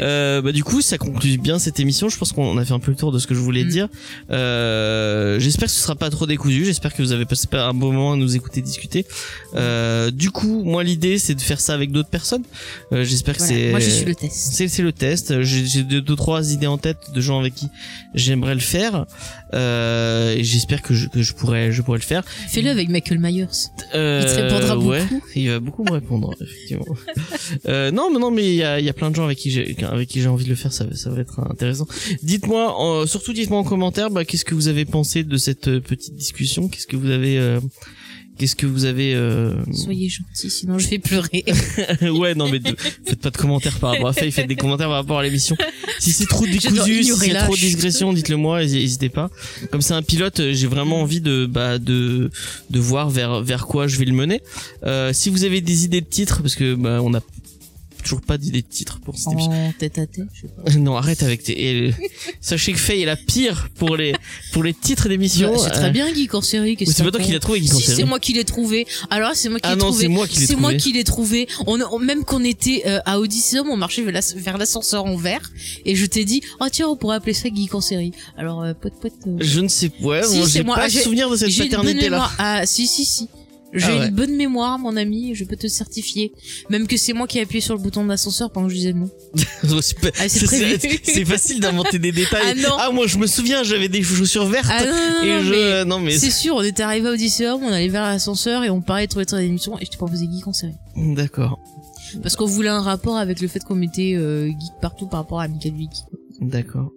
Euh, 0.00 0.40
bah 0.40 0.52
du 0.52 0.62
coup 0.64 0.80
ça 0.80 0.98
conclut 0.98 1.36
bien 1.36 1.58
cette 1.58 1.80
émission 1.80 2.08
je 2.08 2.16
pense 2.16 2.32
qu'on 2.32 2.56
a 2.58 2.64
fait 2.64 2.72
un 2.72 2.78
peu 2.78 2.94
de 3.10 3.18
ce 3.18 3.26
que 3.26 3.34
je 3.34 3.40
voulais 3.40 3.64
Mm. 3.64 3.68
dire 3.68 3.88
euh, 4.30 5.38
j'espère 5.40 5.68
que 5.68 5.74
ce 5.74 5.80
sera 5.80 5.94
pas 5.96 6.10
trop 6.10 6.26
décousu 6.26 6.64
j'espère 6.64 6.94
que 6.94 7.02
vous 7.02 7.12
avez 7.12 7.24
passé 7.24 7.46
un 7.52 7.74
bon 7.74 7.92
moment 7.92 8.12
à 8.12 8.16
nous 8.16 8.36
écouter 8.36 8.60
discuter 8.62 9.06
euh, 9.54 10.10
du 10.10 10.30
coup 10.30 10.62
moi 10.64 10.82
l'idée 10.84 11.18
c'est 11.18 11.34
de 11.34 11.40
faire 11.40 11.60
ça 11.60 11.74
avec 11.74 11.90
d'autres 11.92 12.08
personnes 12.10 12.44
euh, 12.92 13.04
j'espère 13.04 13.36
que 13.36 13.42
c'est 13.42 13.70
Moi 13.70 13.80
je 13.80 13.90
suis 13.90 14.04
le 14.04 14.14
test. 14.14 14.34
c'est 14.52 14.68
c'est 14.68 14.82
le 14.82 14.92
test 14.92 15.42
j'ai 15.42 15.66
j'ai 15.66 15.82
deux, 15.82 16.00
deux 16.00 16.16
trois 16.16 16.52
idées 16.52 16.66
en 16.66 16.78
tête 16.78 16.98
de 17.14 17.20
gens 17.20 17.38
avec 17.40 17.54
qui 17.54 17.68
j'aimerais 18.14 18.54
le 18.54 18.60
faire 18.60 19.06
euh, 19.54 20.34
et 20.36 20.44
j'espère 20.44 20.82
que 20.82 20.94
je, 20.94 21.08
que 21.08 21.22
je 21.22 21.32
pourrais 21.34 21.72
je 21.72 21.82
pourrais 21.82 21.98
le 21.98 22.04
faire 22.04 22.22
Fais-le 22.48 22.70
avec 22.70 22.88
Michael 22.88 23.18
Myers. 23.18 23.46
euh, 23.94 24.22
Il 24.24 24.28
te 24.28 24.40
répondra 24.40 24.78
ouais, 24.78 25.02
beaucoup. 25.04 25.22
il 25.34 25.50
va 25.50 25.60
beaucoup 25.60 25.84
me 25.84 25.92
répondre, 25.92 26.34
effectivement. 26.40 26.84
euh, 27.66 27.90
non, 27.90 28.10
mais 28.12 28.18
non, 28.18 28.30
mais 28.30 28.44
il 28.48 28.54
y 28.56 28.62
a, 28.62 28.78
il 28.80 28.84
y 28.86 28.88
a 28.88 28.92
plein 28.92 29.10
de 29.10 29.14
gens 29.16 29.24
avec 29.24 29.38
qui 29.38 29.50
j'ai, 29.50 29.76
avec 29.84 30.08
qui 30.08 30.20
j'ai 30.20 30.28
envie 30.28 30.44
de 30.44 30.50
le 30.50 30.54
faire. 30.56 30.72
Ça, 30.72 30.84
va- 30.84 30.94
ça 30.96 31.10
va 31.10 31.20
être 31.20 31.38
intéressant. 31.50 31.86
Dites-moi, 32.22 32.74
surtout 33.06 33.32
dites-moi 33.32 33.58
en 33.58 33.64
commentaire, 33.64 34.10
bah, 34.10 34.24
qu'est-ce 34.24 34.44
que 34.44 34.54
vous 34.54 34.68
avez 34.68 34.84
pensé 34.84 35.24
de 35.24 35.36
cette 35.36 35.68
euh, 35.68 35.80
petite 35.80 36.14
discussion? 36.16 36.68
Qu'est-ce 36.68 36.86
que 36.86 36.96
vous 36.96 37.10
avez, 37.10 37.38
euh, 37.38 37.60
qu'est-ce 38.38 38.56
que 38.56 38.66
vous 38.66 38.84
avez 38.86 39.14
euh... 39.14 39.54
Soyez 39.72 40.08
gentils, 40.08 40.50
sinon 40.50 40.78
je 40.78 40.88
vais 40.88 40.98
pleurer. 40.98 41.44
Ouais, 42.10 42.34
non, 42.34 42.48
mais 42.48 42.58
de- 42.58 42.74
faites 43.04 43.20
pas 43.20 43.30
de 43.30 43.36
commentaires 43.36 43.78
par 43.78 43.90
rapport 43.92 44.08
à 44.08 44.12
Faye, 44.12 44.30
faites 44.32 44.46
des 44.48 44.56
commentaires 44.56 44.88
par 44.88 44.96
rapport 44.96 45.18
à 45.18 45.22
l'émission. 45.22 45.56
Si 45.98 46.12
c'est 46.12 46.26
trop 46.26 46.46
décousu, 46.46 47.04
si 47.04 47.12
c'est 47.14 47.34
trop 47.34 47.54
digression, 47.56 48.12
dites-le 48.12 48.36
moi, 48.36 48.60
n'hésitez 48.64 49.08
pas. 49.10 49.30
Comme 49.70 49.82
c'est 49.82 49.92
un 49.94 50.02
pilote, 50.02 50.40
euh, 50.40 50.52
j'ai 50.54 50.66
vraiment 50.66 51.02
envie 51.02 51.20
de, 51.20 51.44
bah, 51.46 51.78
de, 51.78 52.30
de 52.70 52.78
voir 52.80 53.10
vers, 53.10 53.42
vers 53.42 53.66
quoi 53.66 53.86
je 53.86 53.98
vais 53.98 54.06
le 54.06 54.14
mener. 54.14 54.40
Euh, 54.84 55.12
si 55.12 55.28
vous 55.28 55.44
avez 55.44 55.60
des 55.60 55.84
idées 55.84 56.00
de 56.00 56.06
titres, 56.06 56.40
parce 56.42 56.54
que, 56.54 56.74
bah, 56.74 57.00
on 57.02 57.12
a 57.14 57.20
toujours 58.02 58.20
pas 58.20 58.38
d'idée 58.38 58.62
de 58.62 58.66
titre 58.66 59.00
pour 59.00 59.16
cette 59.18 59.32
émission. 59.32 59.52
En 59.52 59.72
tête 59.72 59.98
à 59.98 60.06
tête, 60.06 60.26
je 60.34 60.40
sais 60.42 60.48
pas. 60.48 60.70
Non, 60.78 60.96
arrête 60.96 61.22
avec 61.22 61.42
tes, 61.42 61.86
et, 61.86 61.94
sachez 62.40 62.72
que 62.72 62.78
Faye 62.78 63.02
est 63.02 63.06
la 63.06 63.16
pire 63.16 63.68
pour 63.76 63.96
les, 63.96 64.14
pour 64.52 64.62
les 64.62 64.74
titres 64.74 65.08
d'émissions. 65.08 65.52
Bah, 65.52 65.58
c'est 65.62 65.70
Euh, 65.70 65.80
très 65.80 65.90
bien 65.90 66.10
Guy 66.12 66.28
ou 66.32 66.42
c'est 66.42 66.58
que 66.58 67.02
pas 67.02 67.10
toi 67.10 67.20
qui 67.20 67.32
l'as 67.32 67.38
trouvé, 67.40 67.60
Guy 67.60 67.66
Si, 67.68 67.72
Corseri. 67.74 67.96
c'est 67.96 68.04
moi 68.04 68.18
qui 68.20 68.32
l'ai 68.32 68.44
trouvé. 68.44 68.86
Alors 69.10 69.32
c'est 69.34 69.48
moi 69.48 69.58
qui 69.58 69.66
Ah 69.66 69.74
l'ai 69.74 69.80
non, 69.80 69.86
trouvé. 69.86 70.02
c'est 70.02 70.08
moi 70.08 70.26
qui 70.26 70.40
l'ai 70.40 70.46
C'est 70.46 70.56
moi 70.56 70.70
trouvé. 70.70 70.76
qui 70.82 70.92
l'ai 70.92 71.04
trouvé. 71.04 71.48
On, 71.66 71.80
on- 71.80 71.98
même 71.98 72.24
qu'on 72.24 72.44
était 72.44 72.82
euh, 72.86 72.98
à 73.04 73.18
Odysseum, 73.20 73.68
on 73.68 73.76
marchait 73.76 74.02
vers 74.02 74.12
l'as- 74.12 74.34
vers 74.36 74.58
l'ascenseur 74.58 75.04
en 75.04 75.16
verre, 75.16 75.50
et 75.84 75.94
je 75.96 76.06
t'ai 76.06 76.24
dit, 76.24 76.42
oh 76.60 76.66
tiens, 76.70 76.88
on 76.88 76.96
pourrait 76.96 77.16
appeler 77.16 77.34
ça 77.34 77.48
Guy 77.50 77.66
Corseri. 77.66 78.12
Alors, 78.36 78.62
euh, 78.62 78.72
pote 78.74 78.94
pote. 79.00 79.12
euh, 79.26 79.36
Je 79.40 79.60
ne 79.60 79.68
sais, 79.68 79.90
ouais, 80.02 80.22
Si, 80.24 80.38
moi, 80.38 80.46
j'ai 80.48 80.62
moi. 80.62 80.74
pas 80.76 80.88
J'ai- 80.88 81.02
souvenir 81.02 81.28
de 81.30 81.36
cette 81.36 81.56
paternité 81.56 82.08
là. 82.08 82.30
Ah, 82.38 82.66
si, 82.66 82.86
si, 82.86 83.04
si. 83.04 83.28
J'ai 83.72 83.84
Ah 83.86 83.98
ouais. 84.00 84.08
une 84.08 84.14
bonne 84.14 84.34
mémoire, 84.36 84.78
mon 84.80 84.96
ami, 84.96 85.34
je 85.36 85.44
peux 85.44 85.54
te 85.56 85.68
certifier. 85.68 86.32
Même 86.70 86.88
que 86.88 86.96
c'est 86.96 87.12
moi 87.12 87.26
qui 87.28 87.38
ai 87.38 87.42
appuyé 87.42 87.60
sur 87.60 87.74
le 87.74 87.80
bouton 87.80 88.02
de 88.02 88.08
l'ascenseur 88.08 88.50
pendant 88.50 88.66
que 88.66 88.72
je 88.72 88.78
disais 88.78 88.92
non. 88.92 89.08
Ah, 90.18 90.28
c'est 90.28 91.24
facile 91.24 91.60
d'inventer 91.60 91.98
des 92.00 92.10
détails. 92.12 92.42
Ah 92.64 92.86
non. 92.88 92.92
moi 92.92 93.06
je 93.06 93.18
me 93.18 93.26
souviens, 93.28 93.62
j'avais 93.62 93.88
des 93.88 94.02
chaussures 94.02 94.46
vertes. 94.46 94.66
Ah 94.68 94.84
non, 94.84 94.90
non, 94.90 95.22
et 95.22 95.28
non, 95.36 95.42
je 95.44 95.50
mais 95.52 95.84
non 95.84 95.98
mais 96.00 96.18
c'est 96.18 96.30
sûr, 96.30 96.56
on 96.56 96.62
était 96.62 96.82
arrivé 96.82 97.08
à 97.08 97.12
Odysseum, 97.12 97.62
on 97.62 97.68
allait 97.72 97.88
vers 97.88 98.02
l'ascenseur 98.02 98.64
et 98.64 98.70
on 98.70 98.80
parlait 98.80 99.06
de 99.06 99.10
trouver 99.10 99.24
des 99.26 99.36
émissions 99.44 99.78
et 99.78 99.84
je 99.84 99.90
t'ai 99.90 99.96
proposé 99.98 100.26
Geek 100.26 100.48
en 100.48 100.52
série. 100.52 100.74
d'accord, 100.96 101.60
Parce 102.22 102.34
qu'on 102.36 102.46
voulait 102.46 102.70
un 102.70 102.80
rapport 102.82 103.16
avec 103.18 103.40
le 103.40 103.46
fait 103.48 103.60
qu'on 103.60 103.76
mettait 103.76 104.14
euh, 104.16 104.46
Geek 104.48 104.72
partout 104.82 105.06
par 105.06 105.20
rapport 105.20 105.40
à 105.40 105.46
Michael 105.46 105.74
Vick. 105.74 105.90
d'accord. 106.40 106.90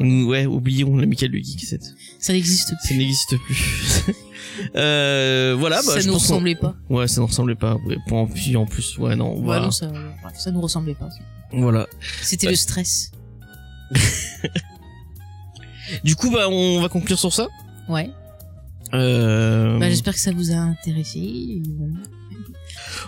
Ouais, 0.00 0.44
oublions 0.46 0.96
l'amical 0.96 1.30
du 1.30 1.42
geek, 1.42 1.60
c'est- 1.64 1.80
Ça 2.18 2.32
n'existe 2.32 2.68
plus. 2.80 2.88
ça 2.88 2.94
n'existe 2.94 3.36
plus. 3.38 4.14
euh, 4.76 5.54
voilà, 5.58 5.76
bah, 5.76 5.82
ça 5.94 6.00
je 6.00 6.06
nous 6.06 6.12
pense 6.14 6.22
ressemblait 6.22 6.54
pas. 6.54 6.74
Ouais, 6.88 7.08
ça 7.08 7.20
ne 7.20 7.26
ressemblait 7.26 7.54
pas. 7.54 7.76
Ouais, 7.86 7.96
en 8.10 8.26
puis 8.26 8.56
en 8.56 8.66
plus, 8.66 8.98
ouais, 8.98 9.16
non, 9.16 9.34
Ouais, 9.34 9.42
voilà. 9.42 9.64
non, 9.66 9.70
ça, 9.70 9.90
ça 10.36 10.50
nous 10.50 10.60
ressemblait 10.60 10.94
pas. 10.94 11.08
voilà. 11.52 11.86
C'était 12.22 12.48
le 12.48 12.56
stress. 12.56 13.10
Du 16.02 16.16
coup, 16.16 16.30
bah, 16.30 16.48
on 16.48 16.80
va 16.80 16.88
conclure 16.88 17.18
sur 17.18 17.32
ça. 17.32 17.46
Ouais. 17.88 18.10
Euh, 18.94 19.78
Bah, 19.78 19.88
j'espère 19.90 20.14
que 20.14 20.20
ça 20.20 20.32
vous 20.32 20.50
a 20.50 20.54
intéressé. 20.56 21.60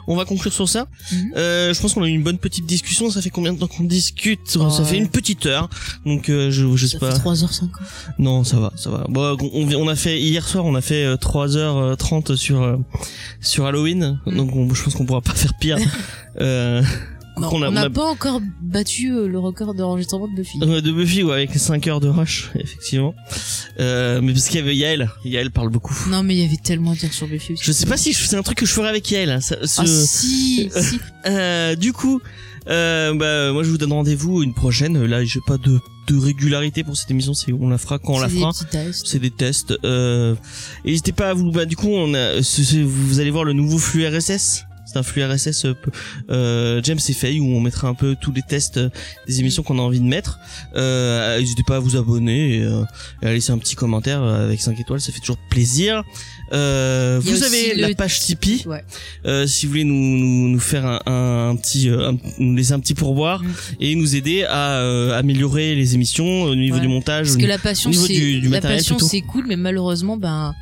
On 0.08 0.16
va 0.16 0.24
conclure 0.24 0.52
sur 0.52 0.68
ça. 0.68 0.86
Mhm. 1.12 1.32
Euh, 1.36 1.74
je 1.74 1.80
pense 1.80 1.94
qu'on 1.94 2.02
a 2.02 2.06
eu 2.08 2.10
une 2.12 2.22
bonne 2.22 2.38
petite 2.38 2.66
discussion. 2.66 3.10
Ça 3.10 3.20
fait 3.22 3.30
combien 3.30 3.52
de 3.52 3.58
temps 3.58 3.66
qu'on 3.66 3.84
discute 3.84 4.48
Ça 4.48 4.84
fait 4.84 4.96
une 4.98 5.08
petite 5.08 5.46
heure. 5.46 5.68
Donc, 6.04 6.28
euh, 6.28 6.50
je, 6.50 6.76
je 6.76 6.86
sais 6.86 6.98
Ça 6.98 7.00
pas. 7.00 7.12
fait 7.12 7.18
3h50. 7.28 7.68
Non, 8.18 8.44
ça 8.44 8.58
va, 8.60 8.72
ça 8.76 8.90
va. 8.90 9.04
Bon, 9.08 9.36
on, 9.52 9.72
on 9.74 9.88
a 9.88 9.96
fait 9.96 10.20
hier 10.20 10.46
soir, 10.46 10.64
on 10.64 10.74
a 10.74 10.80
fait 10.80 11.04
euh, 11.04 11.16
3h30 11.16 12.36
sur 12.36 12.62
euh, 12.62 12.76
sur 13.40 13.66
Halloween. 13.66 14.20
Mm. 14.26 14.36
Donc, 14.36 14.54
on- 14.54 14.72
je 14.74 14.82
pense 14.82 14.94
qu'on 14.94 15.06
pourra 15.06 15.20
pas 15.22 15.34
faire 15.34 15.54
pire. 15.54 15.78
euh, 16.40 16.82
Non, 17.38 17.48
on 17.52 17.70
n'a 17.70 17.90
pas 17.90 18.04
encore 18.06 18.40
battu 18.62 19.12
euh, 19.12 19.26
le 19.28 19.38
record 19.38 19.74
d'enregistrement 19.74 20.26
de 20.28 20.34
Buffy. 20.34 20.58
Euh, 20.62 20.80
de 20.80 20.90
Buffy, 20.90 21.22
ouais, 21.22 21.34
avec 21.34 21.54
5 21.54 21.86
heures 21.86 22.00
de 22.00 22.08
rush, 22.08 22.50
effectivement. 22.58 23.14
Euh, 23.78 24.20
mais 24.22 24.32
parce 24.32 24.46
qu'il 24.48 24.56
y 24.58 24.62
avait 24.62 24.74
Yael. 24.76 25.10
Yael 25.24 25.50
parle 25.50 25.68
beaucoup. 25.68 25.94
Non, 26.08 26.22
mais 26.22 26.34
il 26.34 26.42
y 26.42 26.46
avait 26.46 26.56
tellement 26.56 26.92
à 26.92 26.94
dire 26.94 27.12
sur 27.12 27.26
Buffy 27.28 27.52
aussi. 27.52 27.62
Je 27.64 27.72
sais 27.72 27.86
pas 27.86 27.96
si 27.98 28.14
c'est 28.14 28.36
un 28.36 28.42
truc 28.42 28.56
que 28.58 28.64
je 28.66 28.72
ferai 28.72 28.88
avec 28.88 29.10
Yael. 29.10 29.30
hein, 29.30 29.40
ça- 29.40 29.56
ce- 29.66 29.80
Ah 29.82 29.86
si, 29.86 30.70
si. 30.74 31.00
Euh, 31.26 31.74
du 31.74 31.92
coup, 31.92 32.20
euh, 32.68 33.12
bah, 33.14 33.52
moi 33.52 33.64
je 33.64 33.70
vous 33.70 33.78
donne 33.78 33.92
rendez-vous 33.92 34.44
une 34.44 34.54
prochaine. 34.54 35.04
Là, 35.06 35.24
j'ai 35.24 35.40
pas 35.44 35.58
de, 35.58 35.80
de 36.06 36.16
régularité 36.16 36.84
pour 36.84 36.96
cette 36.96 37.10
émission. 37.10 37.34
C'est 37.34 37.52
on 37.52 37.68
la 37.68 37.78
fera 37.78 37.98
quand 37.98 38.14
on 38.14 38.20
la 38.20 38.28
C'est 38.28 38.34
des 38.34 38.40
fera. 38.40 38.52
C'est 38.92 39.18
des 39.18 39.30
tests. 39.32 39.74
Euh, 39.84 40.36
n'hésitez 40.84 41.10
pas 41.10 41.30
à 41.30 41.34
vous. 41.34 41.50
Bah, 41.50 41.64
du 41.64 41.74
coup, 41.74 41.88
on 41.90 42.14
a. 42.14 42.40
vous 42.40 43.18
allez 43.20 43.30
voir 43.30 43.42
le 43.44 43.54
nouveau 43.54 43.78
flux 43.78 44.06
RSS. 44.06 44.65
Un 44.96 45.02
flux 45.02 45.24
RSS 45.24 45.64
euh, 45.66 45.74
euh, 46.30 46.80
James 46.82 46.98
et 47.08 47.12
Faye 47.12 47.38
où 47.40 47.46
on 47.46 47.60
mettra 47.60 47.88
un 47.88 47.94
peu 47.94 48.16
tous 48.20 48.32
les 48.32 48.42
tests 48.42 48.78
euh, 48.78 48.88
des 49.26 49.40
émissions 49.40 49.62
qu'on 49.62 49.78
a 49.78 49.82
envie 49.82 50.00
de 50.00 50.04
mettre. 50.06 50.38
Euh, 50.74 51.38
n'hésitez 51.38 51.62
pas 51.66 51.76
à 51.76 51.78
vous 51.78 51.96
abonner 51.96 52.56
et, 52.56 52.62
euh, 52.62 52.82
et 53.22 53.26
à 53.26 53.32
laisser 53.32 53.52
un 53.52 53.58
petit 53.58 53.74
commentaire 53.76 54.22
avec 54.22 54.60
5 54.60 54.78
étoiles, 54.80 55.00
ça 55.00 55.12
fait 55.12 55.20
toujours 55.20 55.38
plaisir. 55.50 56.02
Euh, 56.52 57.20
vous 57.22 57.42
avez 57.42 57.74
la 57.74 57.92
page 57.94 58.20
Tipeee. 58.20 58.62
Ouais. 58.66 58.84
Euh, 59.26 59.46
si 59.46 59.66
vous 59.66 59.70
voulez 59.72 59.84
nous, 59.84 59.94
nous, 59.94 60.48
nous 60.48 60.60
faire 60.60 60.86
un, 60.86 61.00
un, 61.06 61.50
un 61.50 61.56
petit 61.56 61.88
un- 61.88 62.16
nous 62.38 62.54
laisser 62.56 62.72
un 62.72 62.80
petit 62.80 62.94
pourboire 62.94 63.42
Mm. 63.42 63.48
et 63.80 63.94
nous 63.96 64.16
aider 64.16 64.44
à 64.44 64.78
euh, 64.78 65.18
améliorer 65.18 65.74
les 65.74 65.94
émissions 65.94 66.42
au 66.42 66.54
niveau 66.54 66.76
Ouais. 66.76 66.80
du 66.80 66.88
montage 66.88 67.26
Parce 67.26 67.36
au 67.36 67.40
que 67.40 67.46
la 67.46 67.58
passion, 67.58 67.92
c'est 67.92 68.12
du- 68.12 68.40
du 68.40 68.48
la 68.48 68.60
passion, 68.60 68.98
c'est 68.98 69.20
cool, 69.22 69.46
mais 69.48 69.56
malheureusement, 69.56 70.16
ben, 70.16 70.54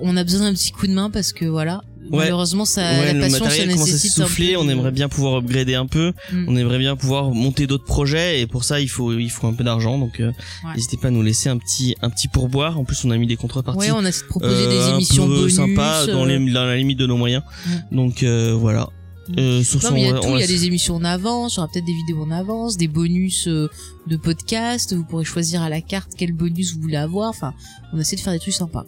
on 0.00 0.16
a 0.16 0.24
besoin 0.24 0.40
d'un 0.48 0.54
petit 0.54 0.72
coup 0.72 0.86
de 0.86 0.92
main 0.92 1.10
parce 1.10 1.32
que 1.32 1.44
voilà. 1.44 1.82
Malheureusement, 2.10 2.64
ça, 2.64 2.80
Ouais, 2.82 3.06
la 3.06 3.12
le 3.14 3.20
passion, 3.20 3.38
ça 3.38 3.44
matériel 3.44 3.68
commence 3.70 3.88
à 3.88 3.92
nécessite 3.92 4.10
un 4.12 4.14
s'essouffler, 4.24 4.52
peu 4.52 4.56
on 4.58 4.68
aimerait 4.68 4.90
bien 4.90 5.08
pouvoir 5.08 5.36
upgrader 5.36 5.74
un 5.74 5.86
peu, 5.86 6.12
Mm. 6.32 6.44
on 6.48 6.56
aimerait 6.56 6.78
bien 6.78 6.96
pouvoir 6.96 7.30
monter 7.30 7.66
d'autres 7.66 7.84
projets 7.84 8.40
et 8.40 8.46
pour 8.46 8.64
ça 8.64 8.80
il 8.80 8.88
faut 8.88 9.12
il 9.18 9.30
faut 9.30 9.46
un 9.46 9.52
peu 9.54 9.64
d'argent 9.64 9.98
donc 9.98 10.20
euh, 10.20 10.28
Ouais. 10.64 10.74
n'hésitez 10.74 10.96
pas 10.96 11.08
à 11.08 11.10
nous 11.10 11.22
laisser 11.22 11.48
un 11.48 11.58
petit 11.58 11.94
un 12.02 12.10
petit 12.10 12.28
pourboire. 12.28 12.78
En 12.78 12.84
plus 12.84 13.04
on 13.04 13.10
a 13.10 13.16
mis 13.16 13.26
des 13.26 13.36
contreparties 13.36 13.78
Ouais, 13.78 13.90
on 13.92 14.04
a 14.04 14.10
de 14.10 14.26
proposer 14.28 14.54
euh, 14.66 14.68
des 14.70 14.78
un 14.90 14.94
émissions 14.94 15.26
peu 15.26 15.34
bonus. 15.40 15.54
sympas 15.56 16.06
dans, 16.06 16.24
euh, 16.24 16.38
les, 16.38 16.52
dans 16.52 16.64
la 16.64 16.76
limite 16.76 16.98
de 16.98 17.06
nos 17.06 17.16
moyens. 17.16 17.42
Donc 17.90 18.22
euh, 18.22 18.52
voilà. 18.58 18.88
Mm. 19.28 19.34
Euh, 19.38 19.62
sur 19.62 19.80
Non, 19.84 19.92
mais 19.92 20.00
il 20.02 20.06
y 20.08 20.10
a 20.10 20.18
tout, 20.18 20.28
il 20.34 20.40
y 20.40 20.42
a 20.42 20.46
des 20.48 20.64
émissions 20.66 20.96
en 20.96 21.04
avance, 21.04 21.54
il 21.54 21.56
y 21.58 21.58
aura 21.60 21.68
peut-être 21.72 21.84
des 21.86 21.92
vidéos 21.94 22.22
en 22.24 22.30
avance, 22.32 22.76
des 22.76 22.88
bonus 22.88 23.46
euh, 23.46 23.68
de 24.08 24.16
podcast, 24.16 24.92
vous 24.94 25.04
pourrez 25.04 25.24
choisir 25.24 25.62
à 25.62 25.68
la 25.68 25.80
carte 25.80 26.10
quel 26.18 26.32
bonus 26.32 26.74
vous 26.74 26.80
voulez 26.80 26.96
avoir, 26.96 27.28
enfin, 27.30 27.54
on 27.92 28.00
essaie 28.00 28.16
de 28.16 28.20
faire 28.20 28.32
des 28.32 28.40
trucs 28.40 28.52
sympas. 28.54 28.84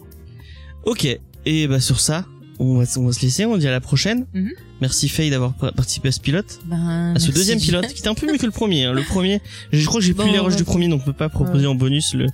Ok. 0.85 1.07
Et 1.45 1.67
bah 1.67 1.79
sur 1.79 1.99
ça, 2.01 2.25
on 2.59 2.79
va, 2.79 2.85
on 2.97 3.05
va 3.05 3.11
se 3.13 3.21
laisser. 3.21 3.45
On 3.45 3.57
dit 3.57 3.67
à 3.67 3.71
la 3.71 3.81
prochaine. 3.81 4.25
Mhm. 4.33 4.51
Merci 4.81 5.07
Faye 5.09 5.29
d'avoir 5.29 5.53
pa- 5.53 5.71
participé 5.71 6.09
à 6.09 6.11
ce 6.11 6.19
pilote, 6.19 6.59
Ben, 6.65 7.13
à 7.15 7.19
ce 7.19 7.31
deuxième 7.31 7.59
pilote 7.59 7.87
qui 7.87 7.99
était 7.99 8.07
un 8.09 8.13
peu 8.13 8.27
mieux 8.31 8.37
que 8.37 8.45
le 8.45 8.51
premier. 8.51 8.85
hein. 8.85 8.93
Le 8.93 9.03
premier, 9.03 9.41
je 9.71 9.85
crois 9.85 9.99
que 10.01 10.05
j'ai 10.05 10.13
plus 10.13 10.29
les 10.31 10.39
rushs 10.39 10.55
du 10.57 10.63
premier, 10.65 10.87
donc 10.89 11.01
on 11.03 11.05
peut 11.05 11.13
pas 11.13 11.29
proposer 11.29 11.65
en 11.67 11.75
bonus 11.75 12.13
le 12.13 12.27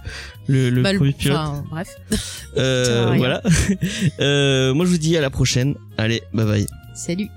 le, 0.47 0.69
le 0.69 0.81
Bah, 0.81 0.91
le- 0.91 0.97
premier 0.99 1.13
pilote. 1.13 1.37
enfin, 1.37 1.63
bref. 1.69 1.97
Euh, 2.57 3.13
voilà. 3.17 3.41
euh, 4.19 4.73
moi 4.73 4.85
je 4.85 4.91
vous 4.91 4.97
dis 4.97 5.15
à 5.17 5.21
la 5.21 5.29
prochaine. 5.29 5.75
Allez, 5.97 6.21
bye 6.33 6.45
bye. 6.45 6.67
Salut. 6.95 7.27